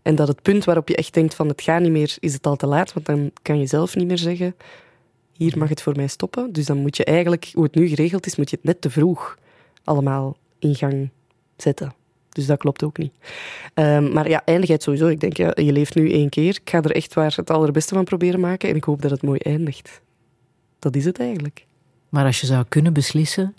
En 0.02 0.16
dat 0.16 0.28
het 0.28 0.42
punt 0.42 0.64
waarop 0.64 0.88
je 0.88 0.96
echt 0.96 1.14
denkt 1.14 1.34
van 1.34 1.48
het 1.48 1.62
gaat 1.62 1.82
niet 1.82 1.92
meer, 1.92 2.18
is 2.20 2.34
het 2.34 2.48
al 2.48 2.56
te 2.56 2.68
laat, 2.68 2.94
want 2.94 3.06
dan 3.06 3.32
kan 3.42 3.60
je 3.60 3.66
zelf 3.66 3.96
niet 3.96 4.08
meer 4.08 4.18
zeggen, 4.18 4.56
hier 5.34 5.58
mag 5.58 5.70
het 5.70 5.82
voor 5.82 5.96
mij 5.96 6.08
stoppen. 6.08 6.54
Dus 6.54 6.66
dan 6.66 6.78
moet 6.78 6.98
je 6.98 7.06
eigenlijk, 7.06 7.50
hoe 7.54 7.64
het 7.64 7.76
nu 7.76 7.88
geregeld 7.88 8.26
is, 8.26 8.36
moet 8.36 8.50
je 8.50 8.56
het 8.56 8.66
net 8.66 8.82
te 8.82 8.90
vroeg 8.90 9.38
allemaal 9.84 10.38
in 10.60 10.76
gang 10.76 11.10
zetten. 11.58 11.94
Dus 12.30 12.46
dat 12.46 12.58
klopt 12.58 12.84
ook 12.84 12.98
niet. 12.98 13.14
Ehm, 13.74 14.14
maar 14.14 14.30
ja, 14.30 14.42
eindigheid 14.46 14.84
sowieso. 14.84 15.08
Ik 15.08 15.20
denk, 15.20 15.38
ja, 15.38 15.52
je 15.56 15.72
leeft 15.72 15.96
nu 15.96 16.12
één 16.12 16.30
keer. 16.30 16.60
Ik 16.64 16.70
ga 16.70 16.82
er 16.82 16.96
echt 16.96 17.14
waar 17.14 17.34
het 17.36 17.50
allerbeste 17.50 17.94
van 17.94 18.04
proberen 18.04 18.40
maken 18.40 18.70
en 18.70 18.76
ik 18.76 18.84
hoop 18.84 19.02
dat 19.02 19.12
het 19.12 19.22
mooi 19.22 19.40
eindigt. 19.40 20.02
Dat 20.80 20.96
is 20.96 21.06
het 21.06 21.20
eigenlijk. 21.20 21.66
Maar 22.10 22.26
als 22.26 22.42
je 22.42 22.46
zou 22.46 22.66
kunnen 22.70 22.94
beslissen, 22.94 23.56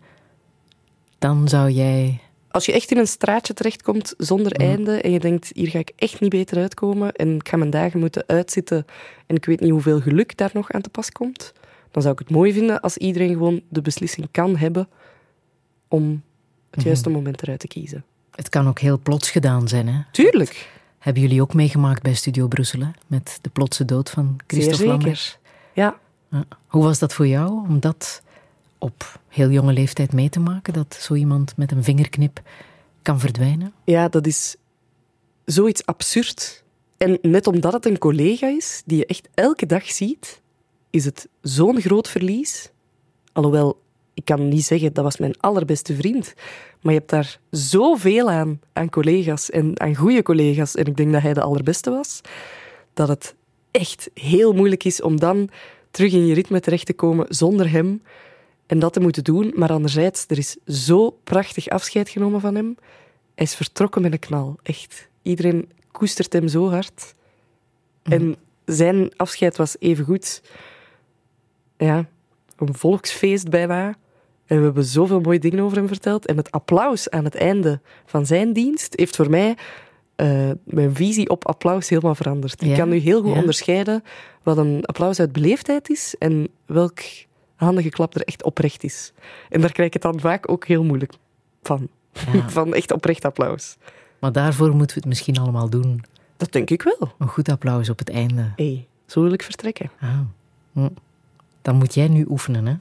dan 1.18 1.48
zou 1.48 1.70
jij. 1.70 2.20
Als 2.50 2.66
je 2.66 2.72
echt 2.72 2.90
in 2.90 2.98
een 2.98 3.06
straatje 3.06 3.54
terechtkomt 3.54 4.14
zonder 4.18 4.52
einde 4.52 5.00
en 5.00 5.10
je 5.10 5.20
denkt, 5.20 5.50
hier 5.54 5.68
ga 5.68 5.78
ik 5.78 5.92
echt 5.96 6.20
niet 6.20 6.30
beter 6.30 6.56
uitkomen 6.56 7.12
en 7.12 7.34
ik 7.34 7.48
ga 7.48 7.56
mijn 7.56 7.70
dagen 7.70 8.00
moeten 8.00 8.24
uitzitten 8.26 8.84
en 9.26 9.36
ik 9.36 9.44
weet 9.44 9.60
niet 9.60 9.70
hoeveel 9.70 10.00
geluk 10.00 10.36
daar 10.36 10.50
nog 10.52 10.72
aan 10.72 10.80
te 10.80 10.90
pas 10.90 11.10
komt, 11.10 11.52
dan 11.90 12.02
zou 12.02 12.14
ik 12.14 12.20
het 12.20 12.30
mooi 12.30 12.52
vinden 12.52 12.80
als 12.80 12.96
iedereen 12.96 13.32
gewoon 13.32 13.62
de 13.68 13.82
beslissing 13.82 14.28
kan 14.30 14.56
hebben 14.56 14.88
om 15.92 16.22
het 16.70 16.82
juiste 16.82 17.10
moment 17.10 17.42
eruit 17.42 17.60
te 17.60 17.66
kiezen. 17.66 18.04
Het 18.34 18.48
kan 18.48 18.68
ook 18.68 18.78
heel 18.78 18.98
plots 18.98 19.30
gedaan 19.30 19.68
zijn. 19.68 19.88
Hè? 19.88 20.00
Tuurlijk. 20.10 20.70
Hebben 20.98 21.22
jullie 21.22 21.42
ook 21.42 21.54
meegemaakt 21.54 22.02
bij 22.02 22.14
Studio 22.14 22.46
Brussel, 22.46 22.80
hè? 22.80 22.88
met 23.06 23.38
de 23.42 23.50
plotse 23.50 23.84
dood 23.84 24.10
van 24.10 24.36
Christophe. 24.46 25.14
Ja. 25.74 25.96
Ja. 26.28 26.44
Hoe 26.66 26.82
was 26.82 26.98
dat 26.98 27.14
voor 27.14 27.26
jou 27.26 27.50
om 27.50 27.80
dat 27.80 28.22
op 28.78 29.20
heel 29.28 29.50
jonge 29.50 29.72
leeftijd 29.72 30.12
mee 30.12 30.28
te 30.28 30.40
maken? 30.40 30.72
Dat 30.72 30.94
zo 31.00 31.14
iemand 31.14 31.56
met 31.56 31.72
een 31.72 31.84
vingerknip 31.84 32.42
kan 33.02 33.20
verdwijnen? 33.20 33.72
Ja, 33.84 34.08
dat 34.08 34.26
is 34.26 34.56
zoiets 35.44 35.86
absurd. 35.86 36.64
En 36.96 37.18
net 37.22 37.46
omdat 37.46 37.72
het 37.72 37.86
een 37.86 37.98
collega 37.98 38.46
is 38.46 38.82
die 38.84 38.98
je 38.98 39.06
echt 39.06 39.28
elke 39.34 39.66
dag 39.66 39.90
ziet, 39.90 40.40
is 40.90 41.04
het 41.04 41.28
zo'n 41.40 41.80
groot 41.80 42.08
verlies. 42.08 42.70
Alhoewel, 43.32 43.81
ik 44.14 44.24
kan 44.24 44.48
niet 44.48 44.64
zeggen 44.64 44.92
dat 44.92 45.04
was 45.04 45.16
mijn 45.16 45.40
allerbeste 45.40 45.94
vriend. 45.94 46.34
Maar 46.80 46.92
je 46.92 46.98
hebt 46.98 47.10
daar 47.10 47.38
zoveel 47.50 48.30
aan, 48.30 48.60
aan 48.72 48.90
collega's 48.90 49.50
en 49.50 49.80
aan 49.80 49.94
goede 49.94 50.22
collega's. 50.22 50.74
En 50.74 50.84
ik 50.84 50.96
denk 50.96 51.12
dat 51.12 51.22
hij 51.22 51.34
de 51.34 51.40
allerbeste 51.40 51.90
was. 51.90 52.20
Dat 52.94 53.08
het 53.08 53.34
echt 53.70 54.10
heel 54.14 54.52
moeilijk 54.52 54.84
is 54.84 55.02
om 55.02 55.20
dan 55.20 55.48
terug 55.90 56.12
in 56.12 56.26
je 56.26 56.34
ritme 56.34 56.60
terecht 56.60 56.86
te 56.86 56.92
komen 56.92 57.26
zonder 57.28 57.70
hem. 57.70 58.02
En 58.66 58.78
dat 58.78 58.92
te 58.92 59.00
moeten 59.00 59.24
doen. 59.24 59.52
Maar 59.54 59.72
anderzijds, 59.72 60.24
er 60.28 60.38
is 60.38 60.56
zo 60.66 61.10
prachtig 61.10 61.68
afscheid 61.68 62.08
genomen 62.08 62.40
van 62.40 62.54
hem. 62.54 62.76
Hij 63.34 63.44
is 63.44 63.54
vertrokken 63.54 64.02
met 64.02 64.12
een 64.12 64.18
knal. 64.18 64.58
Echt. 64.62 65.08
Iedereen 65.22 65.70
koestert 65.90 66.32
hem 66.32 66.48
zo 66.48 66.70
hard. 66.70 67.14
En 68.02 68.36
zijn 68.64 69.16
afscheid 69.16 69.56
was 69.56 69.76
even 69.78 70.04
goed. 70.04 70.42
Ja, 71.76 72.08
een 72.56 72.74
volksfeest 72.74 73.48
bijna. 73.48 73.96
En 74.46 74.58
we 74.58 74.64
hebben 74.64 74.84
zoveel 74.84 75.20
mooie 75.20 75.38
dingen 75.38 75.60
over 75.64 75.76
hem 75.76 75.86
verteld. 75.88 76.26
En 76.26 76.36
het 76.36 76.50
applaus 76.50 77.10
aan 77.10 77.24
het 77.24 77.34
einde 77.34 77.80
van 78.06 78.26
zijn 78.26 78.52
dienst 78.52 78.92
heeft 78.96 79.16
voor 79.16 79.30
mij 79.30 79.56
eh, 80.16 80.50
mijn 80.64 80.94
visie 80.94 81.28
op 81.28 81.46
applaus 81.46 81.88
helemaal 81.88 82.14
veranderd. 82.14 82.60
Ja? 82.64 82.70
Ik 82.70 82.76
kan 82.76 82.88
nu 82.88 82.96
heel 82.96 83.22
goed 83.22 83.32
Ja. 83.32 83.38
onderscheiden 83.38 84.02
wat 84.42 84.56
een 84.56 84.84
applaus 84.84 85.20
uit 85.20 85.32
beleefdheid 85.32 85.90
is 85.90 86.14
en 86.18 86.48
welk 86.66 86.98
handige 87.54 87.88
klap 87.88 88.14
er 88.14 88.22
echt 88.24 88.42
oprecht 88.42 88.84
is. 88.84 89.12
En 89.48 89.60
daar 89.60 89.72
krijg 89.72 89.88
ik 89.88 89.92
het 90.02 90.02
dan 90.02 90.20
vaak 90.20 90.50
ook 90.50 90.66
heel 90.66 90.84
moeilijk 90.84 91.12
van. 91.62 91.88
Ja. 92.32 92.48
Van 92.58 92.74
echt 92.74 92.92
oprecht 92.92 93.24
applaus. 93.24 93.76
Maar 94.18 94.32
daarvoor 94.32 94.68
moeten 94.68 94.86
we 94.94 95.00
het 95.00 95.08
misschien 95.08 95.38
allemaal 95.38 95.68
doen. 95.70 96.04
Dat 96.36 96.52
denk 96.52 96.70
ik 96.70 96.82
wel. 96.82 97.12
Een 97.18 97.28
goed 97.28 97.48
applaus 97.48 97.88
op 97.88 97.98
het 97.98 98.10
einde. 98.10 98.52
Hé, 98.56 98.86
zo 99.06 99.22
wil 99.22 99.32
ik 99.32 99.42
vertrekken. 99.42 99.90
Ah. 100.00 100.18
Hm. 100.72 100.88
Dan 101.62 101.76
moet 101.76 101.94
jij 101.94 102.08
nu 102.08 102.26
oefenen, 102.28 102.66
hè? 102.66 102.74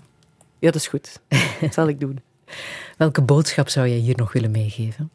Ja, 0.62 0.72
dat 0.72 0.76
is 0.76 0.88
goed. 0.88 1.20
Dat 1.62 1.74
zal 1.74 1.88
ik 1.88 2.00
doen. 2.00 2.20
Welke 2.98 3.22
boodschap 3.22 3.70
zou 3.70 3.88
jij 3.88 3.98
hier 3.98 4.18
nog 4.18 4.34
willen 4.34 4.52
meegeven? 4.52 5.12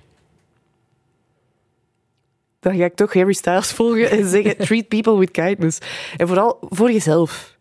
Dan 2.61 2.77
ga 2.77 2.85
ik 2.85 2.95
toch 2.95 3.13
Harry 3.13 3.33
Styles 3.33 3.73
volgen 3.73 4.11
en 4.11 4.29
zeggen: 4.29 4.57
treat 4.67 4.89
people 4.89 5.19
with 5.19 5.31
kindness. 5.31 5.79
En 6.17 6.27
vooral 6.27 6.57
voor 6.61 6.93
jezelf. 6.93 7.57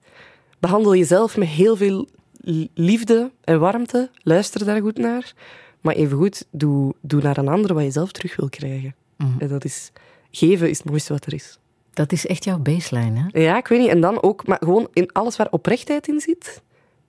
Behandel 0.59 0.95
jezelf 0.95 1.37
met 1.37 1.47
heel 1.47 1.75
veel 1.75 2.07
li- 2.37 2.69
liefde 2.73 3.31
en 3.43 3.59
warmte. 3.59 4.09
Luister 4.23 4.65
daar 4.65 4.81
goed 4.81 4.97
naar. 4.97 5.33
Maar 5.81 5.95
evengoed, 5.95 6.45
doe, 6.51 6.93
doe 7.01 7.21
naar 7.21 7.37
een 7.37 7.47
ander 7.47 7.73
wat 7.73 7.83
je 7.83 7.91
zelf 7.91 8.11
terug 8.11 8.35
wil 8.35 8.49
krijgen. 8.49 8.95
Mhm. 9.17 9.29
En 9.39 9.47
dat 9.47 9.65
is... 9.65 9.91
Geven 10.31 10.69
is 10.69 10.77
het 10.77 10.87
mooiste 10.87 11.13
wat 11.13 11.25
er 11.25 11.33
is. 11.33 11.57
Dat 11.93 12.11
is 12.11 12.25
echt 12.27 12.43
jouw 12.43 12.57
baseline, 12.59 13.19
hè? 13.31 13.39
Ja, 13.41 13.57
ik 13.57 13.67
weet 13.67 13.79
niet. 13.79 13.89
En 13.89 14.01
dan 14.01 14.21
ook, 14.23 14.47
maar 14.47 14.57
gewoon 14.59 14.87
in 14.93 15.11
alles 15.11 15.35
waar 15.35 15.47
oprechtheid 15.51 16.07
in 16.07 16.19
zit, 16.19 16.61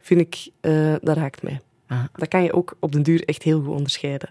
vind 0.06 0.20
ik, 0.20 0.48
eh, 0.60 0.94
dat 1.00 1.16
raakt 1.16 1.42
mij. 1.42 1.60
Ah. 1.86 2.04
Dat 2.14 2.28
kan 2.28 2.42
je 2.42 2.52
ook 2.52 2.76
op 2.80 2.92
den 2.92 3.02
duur 3.02 3.24
echt 3.24 3.42
heel 3.42 3.60
goed 3.60 3.74
onderscheiden. 3.74 4.30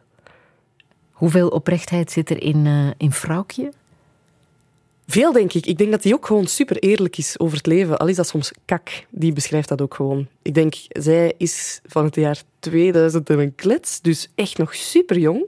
Hoeveel 1.12 1.48
oprechtheid 1.48 2.12
zit 2.12 2.30
er 2.30 2.42
in, 2.42 2.66
eh 2.66 2.90
in? 2.98 3.12
Veel, 5.08 5.32
denk 5.32 5.54
ik. 5.54 5.66
Ik 5.66 5.78
denk 5.78 5.92
dat 5.92 6.04
hij 6.04 6.14
ook 6.14 6.26
gewoon 6.26 6.48
super 6.48 6.78
eerlijk 6.78 7.18
is 7.18 7.40
over 7.40 7.58
het 7.58 7.66
leven. 7.66 7.98
Al 7.98 8.08
is 8.08 8.16
dat 8.16 8.28
soms 8.28 8.52
kak. 8.66 9.06
Die 9.10 9.34
beschrijft 9.34 9.70
dat 9.70 9.82
ook 9.82 9.94
gewoon. 9.94 10.28
Ik 10.42 10.54
denk, 10.54 10.76
zij 10.88 11.34
is 11.38 11.82
van 11.86 12.04
het 12.04 12.16
jaar 12.16 12.42
2000 12.60 13.30
en 13.30 13.40
een 13.40 13.56
klets, 13.56 14.02
dus 14.02 14.30
echt 14.36 14.58
nog 14.58 14.76
super 14.76 15.18
jong. 15.18 15.46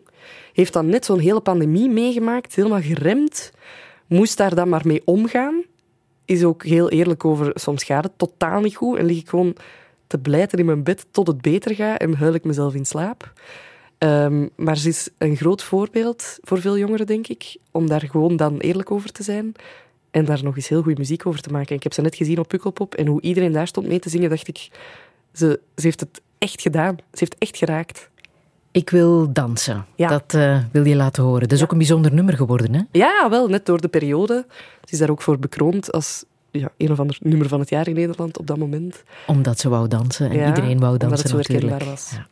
Heeft 0.53 0.73
dan 0.73 0.89
net 0.89 1.05
zo'n 1.05 1.19
hele 1.19 1.39
pandemie 1.39 1.89
meegemaakt, 1.89 2.55
helemaal 2.55 2.81
geremd. 2.81 3.51
Moest 4.07 4.37
daar 4.37 4.55
dan 4.55 4.69
maar 4.69 4.81
mee 4.85 5.01
omgaan. 5.05 5.63
Is 6.25 6.43
ook 6.43 6.63
heel 6.63 6.89
eerlijk 6.89 7.25
over, 7.25 7.51
soms 7.53 7.83
gaat 7.83 8.03
het 8.03 8.17
totaal 8.17 8.61
niet 8.61 8.75
goed 8.75 8.97
en 8.97 9.05
lig 9.05 9.17
ik 9.17 9.29
gewoon 9.29 9.55
te 10.07 10.17
blijten 10.17 10.59
in 10.59 10.65
mijn 10.65 10.83
bed 10.83 11.05
tot 11.11 11.27
het 11.27 11.41
beter 11.41 11.75
gaat 11.75 11.99
en 11.99 12.13
huil 12.13 12.33
ik 12.33 12.43
mezelf 12.43 12.73
in 12.73 12.85
slaap. 12.85 13.33
Ehm, 13.97 14.47
maar 14.55 14.77
ze 14.77 14.89
is 14.89 15.09
een 15.17 15.35
groot 15.35 15.63
voorbeeld 15.63 16.37
voor 16.41 16.61
veel 16.61 16.77
jongeren, 16.77 17.05
denk 17.05 17.27
ik, 17.27 17.57
om 17.71 17.87
daar 17.87 18.01
gewoon 18.09 18.35
dan 18.35 18.57
eerlijk 18.57 18.91
over 18.91 19.11
te 19.11 19.23
zijn 19.23 19.55
en 20.11 20.25
daar 20.25 20.43
nog 20.43 20.55
eens 20.55 20.67
heel 20.67 20.81
goede 20.81 20.99
muziek 20.99 21.25
over 21.25 21.41
te 21.41 21.51
maken. 21.51 21.75
Ik 21.75 21.83
heb 21.83 21.93
ze 21.93 22.01
net 22.01 22.15
gezien 22.15 22.39
op 22.39 22.47
Pukkelpop 22.47 22.95
en 22.95 23.07
hoe 23.07 23.21
iedereen 23.21 23.51
daar 23.51 23.67
stond 23.67 23.87
mee 23.87 23.99
te 23.99 24.09
zingen, 24.09 24.29
dacht 24.29 24.47
ik, 24.47 24.69
ze, 25.33 25.59
ze 25.75 25.81
heeft 25.81 25.99
het 25.99 26.21
echt 26.37 26.61
gedaan. 26.61 26.95
Ze 26.95 27.19
heeft 27.19 27.35
echt 27.37 27.57
geraakt. 27.57 28.09
Ik 28.71 28.89
wil 28.89 29.33
dansen. 29.33 29.85
Ja. 29.95 30.07
Dat 30.07 30.33
eh, 30.33 30.59
wil 30.71 30.85
je 30.85 30.95
laten 30.95 31.23
horen. 31.23 31.41
Dat 31.41 31.57
is 31.57 31.63
ook 31.63 31.71
een 31.71 31.77
bijzonder 31.77 32.13
nummer 32.13 32.33
geworden, 32.33 32.73
hè? 32.73 32.81
Ja, 32.91 33.29
wel, 33.29 33.47
net 33.47 33.65
door 33.65 33.81
de 33.81 33.87
periode. 33.87 34.45
Ze 34.83 34.93
is 34.93 34.99
daar 34.99 35.09
ook 35.09 35.21
voor 35.21 35.39
bekroond 35.39 35.91
als 35.91 36.23
ja, 36.59 36.71
een 36.77 36.91
of 36.91 36.99
ander 36.99 37.17
nummer 37.19 37.47
van 37.47 37.59
het 37.59 37.69
jaar 37.69 37.87
in 37.87 37.95
Nederland 37.95 38.37
op 38.37 38.47
dat 38.47 38.57
moment. 38.57 39.03
Omdat 39.27 39.59
ze 39.59 39.69
wou 39.69 39.87
dansen 39.87 40.29
en 40.29 40.35
Ja, 40.37 40.47
iedereen 40.47 40.79
wou 40.79 40.91
omdat 40.91 41.09
dansen 41.09 41.19
het 41.19 41.29
zo 41.29 41.37
natuurlijk. 41.37 41.69
herkenbaar 41.69 41.95
was. 41.95 42.11
Ja. 42.15 42.27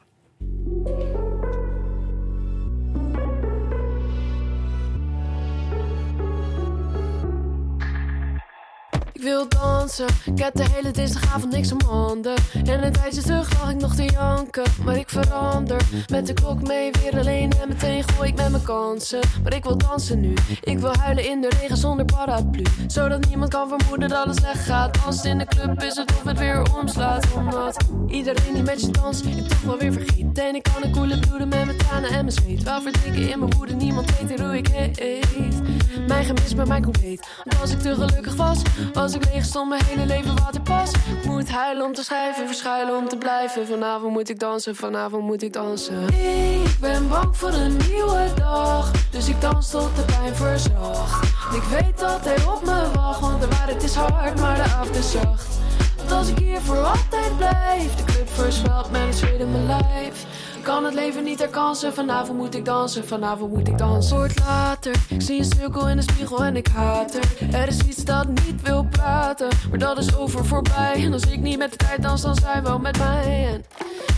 Ik 9.15 9.21
wil 9.21 9.49
dansen, 9.49 10.05
ik 10.25 10.39
heb 10.39 10.55
de 10.55 10.65
hele 10.71 10.91
dinsdagavond 10.91 11.51
niks 11.51 11.71
om 11.71 11.77
handen. 11.87 12.33
En 12.65 12.85
een 12.85 12.91
tijdje 12.91 13.21
terug 13.21 13.59
lag 13.59 13.71
ik 13.71 13.79
nog 13.79 13.95
te 13.95 14.03
janken, 14.03 14.63
maar 14.83 14.97
ik 14.97 15.09
verander. 15.09 15.81
Met 16.11 16.27
de 16.27 16.33
klok 16.33 16.67
mee 16.67 16.91
weer 16.91 17.19
alleen 17.19 17.51
en 17.61 17.67
meteen 17.67 18.03
gooi 18.03 18.29
ik 18.29 18.35
met 18.35 18.51
mijn 18.51 18.63
kansen. 18.63 19.19
Maar 19.43 19.55
ik 19.55 19.63
wil 19.63 19.77
dansen 19.77 20.19
nu, 20.19 20.33
ik 20.63 20.79
wil 20.79 20.95
huilen 20.99 21.29
in 21.29 21.41
de 21.41 21.49
regen 21.59 21.77
zonder 21.77 22.05
paraplu. 22.05 22.63
Zodat 22.87 23.27
niemand 23.27 23.49
kan 23.49 23.67
vermoeden 23.67 24.09
dat 24.09 24.25
het 24.25 24.35
slecht 24.35 24.65
gaat. 24.65 25.05
Het 25.05 25.25
in 25.25 25.37
de 25.37 25.45
club 25.45 25.83
is 25.83 25.95
het 25.95 26.11
of 26.11 26.23
het 26.23 26.39
weer 26.39 26.75
omslaat. 26.79 27.27
Omdat 27.35 27.77
iedereen 28.07 28.53
die 28.53 28.63
met 28.63 28.81
je 28.81 28.91
danst, 28.91 29.25
ik 29.25 29.47
toch 29.47 29.61
wel 29.61 29.77
weer 29.77 29.93
vergeet. 29.93 30.39
En 30.39 30.55
ik 30.55 30.63
kan 30.63 30.83
een 30.83 30.91
koele 30.91 31.19
bloeden 31.19 31.47
met 31.47 31.65
mijn 31.65 31.77
tranen 31.77 32.09
en 32.09 32.25
mijn 32.25 32.31
zweet. 32.31 32.63
Wel 32.63 32.81
verdrinken 32.81 33.29
in 33.29 33.39
mijn 33.39 33.53
woede, 33.57 33.73
niemand 33.73 34.19
weet 34.19 34.39
hoe 34.39 34.57
ik 34.57 34.67
heet. 34.67 35.74
Mijn 36.07 36.25
gemis 36.25 36.55
bij 36.55 36.65
mij 36.65 36.81
compleet. 36.81 37.27
Als 37.61 37.71
ik 37.71 37.79
te 37.79 37.93
gelukkig 37.93 38.35
was, 38.35 38.61
als 38.93 39.13
ik 39.13 39.25
leeg 39.25 39.45
stond 39.45 39.69
mijn 39.69 39.85
hele 39.85 40.05
leven 40.05 40.35
waterpas. 40.35 40.91
Ik 40.91 41.25
moet 41.25 41.49
huilen 41.49 41.85
om 41.85 41.93
te 41.93 42.03
schrijven, 42.03 42.47
verschuilen 42.47 42.97
om 42.97 43.07
te 43.07 43.17
blijven. 43.17 43.67
Vanavond 43.67 44.11
moet 44.11 44.29
ik 44.29 44.39
dansen, 44.39 44.75
vanavond 44.75 45.23
moet 45.23 45.43
ik 45.43 45.53
dansen. 45.53 46.07
Ik 46.07 46.77
ben 46.79 47.09
bang 47.09 47.37
voor 47.37 47.53
een 47.53 47.77
nieuwe 47.89 48.27
dag, 48.35 48.91
dus 49.11 49.27
ik 49.27 49.41
dans 49.41 49.69
tot 49.69 49.95
de 49.95 50.01
pijn 50.01 50.35
verzacht. 50.35 51.23
Ik 51.55 51.63
weet 51.63 51.99
dat 51.99 52.25
hij 52.25 52.45
op 52.45 52.65
me 52.65 52.91
wacht, 52.93 53.19
want 53.19 53.41
de 53.41 53.47
waarheid 53.47 53.83
is 53.83 53.93
hard, 53.93 54.39
maar 54.39 54.55
de 54.55 54.63
avond 54.63 54.95
is 54.95 55.11
zacht. 55.11 55.59
Want 55.97 56.11
als 56.11 56.27
ik 56.27 56.37
hier 56.37 56.61
voor 56.61 56.77
altijd 56.77 57.37
blijf, 57.37 57.95
de 57.95 58.03
club 58.03 58.15
het 58.35 59.15
zweet 59.15 59.39
in 59.39 59.51
mijn 59.51 59.65
lijf. 59.65 60.25
Kan 60.65 60.85
het 60.85 60.93
leven 60.93 61.23
niet 61.23 61.39
herkansen, 61.39 61.93
vanavond 61.93 62.37
moet 62.37 62.55
ik 62.55 62.65
dansen, 62.65 63.07
vanavond 63.07 63.53
moet 63.53 63.67
ik 63.67 63.77
dansen. 63.77 64.15
Wordt 64.15 64.39
later, 64.39 64.95
ik 65.09 65.21
zie 65.21 65.37
een 65.37 65.45
cirkel 65.45 65.89
in 65.89 65.95
de 65.95 66.01
spiegel 66.01 66.43
en 66.43 66.55
ik 66.55 66.67
haat 66.67 67.15
er. 67.15 67.53
Er 67.55 67.67
is 67.67 67.79
iets 67.79 68.03
dat 68.03 68.27
niet 68.27 68.61
wil 68.61 68.85
praten, 68.89 69.47
maar 69.69 69.79
dat 69.79 69.97
is 69.97 70.17
over 70.17 70.45
voorbij. 70.45 70.93
En 71.03 71.13
als 71.13 71.25
ik 71.25 71.39
niet 71.39 71.57
met 71.57 71.71
de 71.71 71.77
tijd 71.77 72.01
dans, 72.01 72.21
dan 72.21 72.35
zij 72.35 72.63
wel 72.63 72.79
met 72.79 72.97
mij. 72.97 73.47
En 73.53 73.63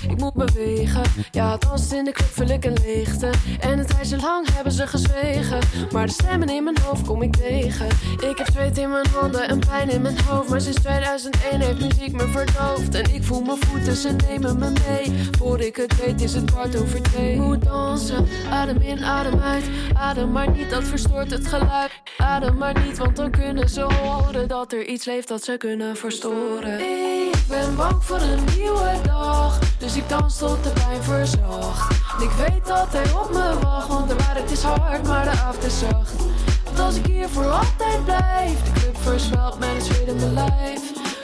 ik 0.09 0.19
moet 0.19 0.33
bewegen, 0.33 1.01
ja, 1.31 1.57
dansen 1.57 1.97
in 1.97 2.05
de 2.05 2.11
club 2.11 2.29
vul 2.29 2.47
ik 2.47 2.65
een 2.65 2.77
leegte. 2.83 3.29
En 3.59 3.79
een 3.79 3.85
tijdje 3.85 4.17
lang 4.17 4.47
hebben 4.53 4.73
ze 4.73 4.87
gezwegen, 4.87 5.59
maar 5.91 6.05
de 6.05 6.11
stemmen 6.11 6.49
in 6.49 6.63
mijn 6.63 6.77
hoofd 6.83 7.07
kom 7.07 7.21
ik 7.21 7.35
tegen. 7.35 7.87
Ik 8.29 8.37
heb 8.37 8.47
zweet 8.51 8.77
in 8.77 8.89
mijn 8.89 9.07
handen 9.07 9.47
en 9.47 9.59
pijn 9.59 9.89
in 9.89 10.01
mijn 10.01 10.19
hoofd, 10.25 10.49
maar 10.49 10.61
sinds 10.61 10.79
2001 10.79 11.61
heeft 11.61 11.79
muziek 11.81 12.11
me 12.11 12.27
verdoofd. 12.27 12.95
En 12.95 13.13
ik 13.13 13.23
voel 13.23 13.41
mijn 13.41 13.57
voeten, 13.65 13.95
ze 13.95 14.15
nemen 14.27 14.59
me 14.59 14.71
mee. 14.87 15.29
Voor 15.37 15.59
ik 15.59 15.75
het 15.75 16.05
weet 16.05 16.21
is 16.21 16.33
het 16.37 16.51
kwart 16.51 16.75
over 16.81 17.01
twee. 17.01 17.35
Moet 17.35 17.63
dansen, 17.63 18.27
adem 18.49 18.77
in, 18.77 19.03
adem 19.03 19.39
uit. 19.39 19.63
Adem 19.93 20.31
maar 20.31 20.51
niet, 20.51 20.69
dat 20.69 20.83
verstoort 20.83 21.31
het 21.31 21.47
geluid. 21.47 21.91
Adem 22.17 22.57
maar 22.57 22.79
niet, 22.85 22.97
want 22.97 23.15
dan 23.15 23.31
kunnen 23.31 23.69
ze 23.69 23.81
horen 23.81 24.47
dat 24.47 24.73
er 24.73 24.85
iets 24.85 25.05
leeft 25.05 25.27
dat 25.27 25.43
ze 25.43 25.57
kunnen 25.57 25.95
verstoren. 25.95 26.79
Ik 26.79 27.43
ben 27.49 27.75
bang 27.75 28.03
voor 28.03 28.19
een 28.19 28.43
nieuwe 28.57 28.95
dag, 29.03 29.59
dus 29.77 29.95
ik 29.95 30.09
dans 30.09 30.37
tot 30.37 30.63
de 30.63 30.69
pijn 30.69 31.03
verzacht. 31.03 31.95
Ik 32.21 32.31
weet 32.31 32.65
dat 32.65 32.87
hij 32.91 33.11
op 33.11 33.29
me 33.33 33.59
wacht, 33.61 33.87
want 33.87 34.09
de 34.09 34.15
waarheid 34.15 34.51
is 34.51 34.61
hard, 34.61 35.07
maar 35.07 35.23
de 35.23 35.29
avond 35.29 35.63
is 35.63 35.79
zacht. 35.79 36.15
Want 36.63 36.79
als 36.79 36.95
ik 36.95 37.05
hier 37.05 37.29
voor 37.29 37.49
altijd 37.49 38.05
blijf, 38.05 38.63
de 38.63 38.79
club 38.79 38.97
versmelt 38.97 39.59
met 39.59 39.69
het 39.69 39.85
zweet 39.85 40.07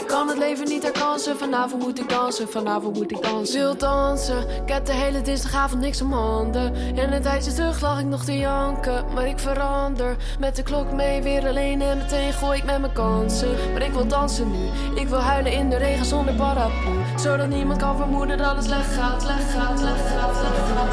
lijf. 0.03 0.17
Kan 0.17 0.27
het 0.27 0.38
leven 0.38 0.67
niet 0.67 0.84
herkansen, 0.84 1.38
vanavond 1.38 1.84
moet 1.84 1.99
ik 1.99 2.09
dansen, 2.09 2.49
vanavond 2.49 2.97
moet 2.97 3.11
ik 3.11 3.21
dansen. 3.21 3.59
Wil 3.59 3.77
dansen, 3.77 4.39
ik 4.63 4.69
heb 4.69 4.85
de 4.85 4.93
hele 4.93 5.21
dinsdagavond 5.21 5.81
niks 5.81 6.01
om 6.01 6.13
handen. 6.13 6.75
En 6.95 7.13
een 7.13 7.21
tijdje 7.21 7.53
terug 7.53 7.81
lag 7.81 7.99
ik 7.99 8.05
nog 8.05 8.25
te 8.25 8.38
janken, 8.38 9.05
maar 9.13 9.27
ik 9.27 9.39
verander. 9.39 10.15
Met 10.39 10.55
de 10.55 10.63
klok 10.63 10.91
mee 10.91 11.21
weer 11.21 11.47
alleen 11.47 11.81
en 11.81 11.97
meteen 11.97 12.34
gooi 12.34 12.57
ik 12.57 12.65
met 12.65 12.80
mijn 12.80 12.93
kansen. 12.93 13.55
Maar 13.73 13.81
ik 13.81 13.91
wil 13.91 14.07
dansen 14.07 14.51
nu, 14.51 14.67
ik 15.01 15.07
wil 15.07 15.19
huilen 15.19 15.51
in 15.51 15.69
de 15.69 15.77
regen 15.77 16.05
zonder 16.05 16.34
paraplu. 16.34 17.02
Zodat 17.15 17.48
niemand 17.48 17.80
kan 17.80 17.98
vermoeden 17.98 18.38
dat 18.38 18.56
het 18.56 18.65
slecht 18.65 18.94
gaat, 18.94 19.22
slecht 19.22 19.52
gaat, 19.52 19.80
slecht 19.80 20.07
gaat, 20.07 20.35
slecht 20.35 20.57
gaat. 20.76 20.84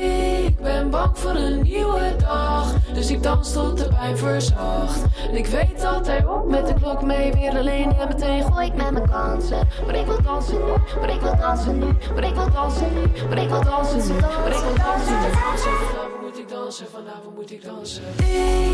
Ik 0.00 0.60
ben 0.60 0.90
bang 0.90 1.18
voor 1.18 1.34
een 1.34 1.62
nieuwe 1.62 2.16
dag, 2.18 2.74
dus 2.92 3.10
ik 3.10 3.22
dans 3.22 3.52
tot 3.52 3.78
de 3.78 3.88
pijn 3.88 4.18
verzacht. 4.18 5.02
En 5.30 5.36
ik 5.36 5.46
weet 5.46 5.80
dat 5.80 6.06
hij 6.06 6.26
op 6.26 6.48
met 6.48 6.66
de 6.66 6.74
klok 6.74 7.02
mee 7.02 7.32
weer 7.32 7.56
alleen 7.56 7.96
en 7.96 8.08
meteen 8.08 8.52
gooi 8.52 8.66
ik 8.66 8.74
met 8.74 8.90
mijn 8.90 9.10
kansen. 9.10 9.68
Maar 9.86 9.94
ik 9.94 10.06
wil 10.06 10.22
dansen 10.22 10.54
nu, 10.54 10.72
maar 11.00 11.10
ik 11.10 11.20
wil 11.20 11.36
dansen 11.36 11.78
nu, 11.78 11.96
maar 12.14 12.24
ik 12.24 12.34
wil 12.34 12.50
dansen 12.50 12.92
nu, 12.94 13.28
maar 13.28 13.38
ik 13.38 13.48
wil 13.48 13.64
dansen 13.64 14.14
nu, 14.14 14.20
maar 14.20 14.52
ik 14.52 14.62
wil 14.62 14.74
dansen 14.74 15.20
nu. 15.20 16.23
Ik 16.44 16.50
dansen, 16.50 16.86
vanavond 16.90 17.34
moet 17.34 17.50
ik 17.50 17.64
dansen. 17.64 18.02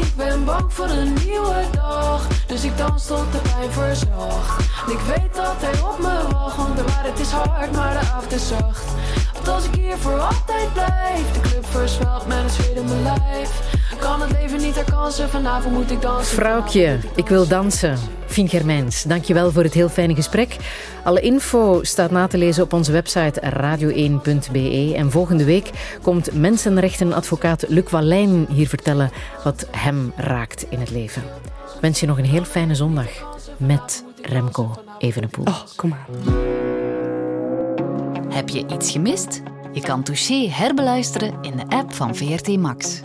Ik 0.01 0.17
ben 0.17 0.45
bang 0.45 0.73
voor 0.73 0.89
een 0.89 1.13
nieuwe 1.13 1.65
dag, 1.73 2.27
dus 2.47 2.65
ik 2.65 2.77
dans 2.77 3.07
tot 3.07 3.33
de 3.33 3.39
pijn 3.39 3.71
verzacht. 3.71 4.61
Ik 4.91 4.99
weet 4.99 5.35
dat 5.35 5.55
hij 5.59 5.81
op 5.81 5.99
me 5.99 6.33
wacht, 6.33 6.57
want 6.57 6.77
de 6.77 6.83
waarheid 6.83 7.19
is 7.19 7.31
hard, 7.31 7.73
maar 7.73 7.93
de 7.93 7.99
avond 7.99 8.33
is 8.33 8.49
zacht. 8.49 8.85
Want 9.33 9.49
als 9.49 9.65
ik 9.65 9.75
hier 9.75 9.97
voor 9.97 10.19
altijd 10.19 10.73
blijf, 10.73 11.33
de 11.33 11.41
club 11.41 11.67
verswelt 11.67 12.27
met 12.27 12.43
het 12.43 12.53
zweet 12.53 12.77
in 12.77 12.85
mijn 12.85 13.03
lijf. 13.03 13.51
Kan 14.01 14.21
het 14.21 14.33
leven 14.33 14.59
niet 14.59 14.75
herkansen, 14.75 15.29
vanavond 15.29 15.75
moet 15.75 15.91
ik 15.91 16.03
dansen. 16.03 16.35
Vrouwtje, 16.37 16.99
ik 17.15 17.29
wil 17.29 17.49
dansen. 17.49 17.99
Fien 18.27 18.49
Germijns, 18.49 19.03
dankjewel 19.03 19.53
voor 19.53 19.63
het 19.63 19.75
heel 19.75 19.89
fijne 19.89 20.15
gesprek. 20.15 20.57
Alle 21.05 21.21
info 21.21 21.79
staat 21.83 22.11
na 22.11 22.27
te 22.27 22.39
lezen 22.39 22.63
op 22.63 22.73
onze 22.73 22.93
website 22.93 23.43
radio1.be. 23.55 24.93
En 24.97 25.11
volgende 25.11 25.45
week 25.45 25.71
komt 26.03 26.35
mensenrechtenadvocaat 26.35 27.65
Luc 27.69 27.91
Wallijn 27.91 28.47
hier 28.51 28.69
vertellen 28.69 29.11
wat 29.45 29.67
hem 29.71 30.13
raakt 30.17 30.67
in 30.69 30.79
het 30.79 30.91
leven. 30.91 31.23
Ik 31.75 31.81
wens 31.81 32.01
je 32.01 32.07
nog 32.07 32.19
een 32.19 32.25
heel 32.25 32.45
fijne 32.45 32.75
zondag 32.75 33.09
met 33.57 34.05
Remco 34.23 34.71
Evenepoel. 34.99 35.45
Oh, 35.45 35.61
kom 35.77 35.89
maar. 35.89 36.07
Heb 38.29 38.49
je 38.49 38.67
iets 38.67 38.91
gemist? 38.91 39.43
Je 39.73 39.81
kan 39.81 40.03
Touché 40.03 40.49
herbeluisteren 40.49 41.39
in 41.43 41.57
de 41.57 41.77
app 41.77 41.95
van 41.95 42.17
VRT 42.17 42.57
Max. 42.57 43.01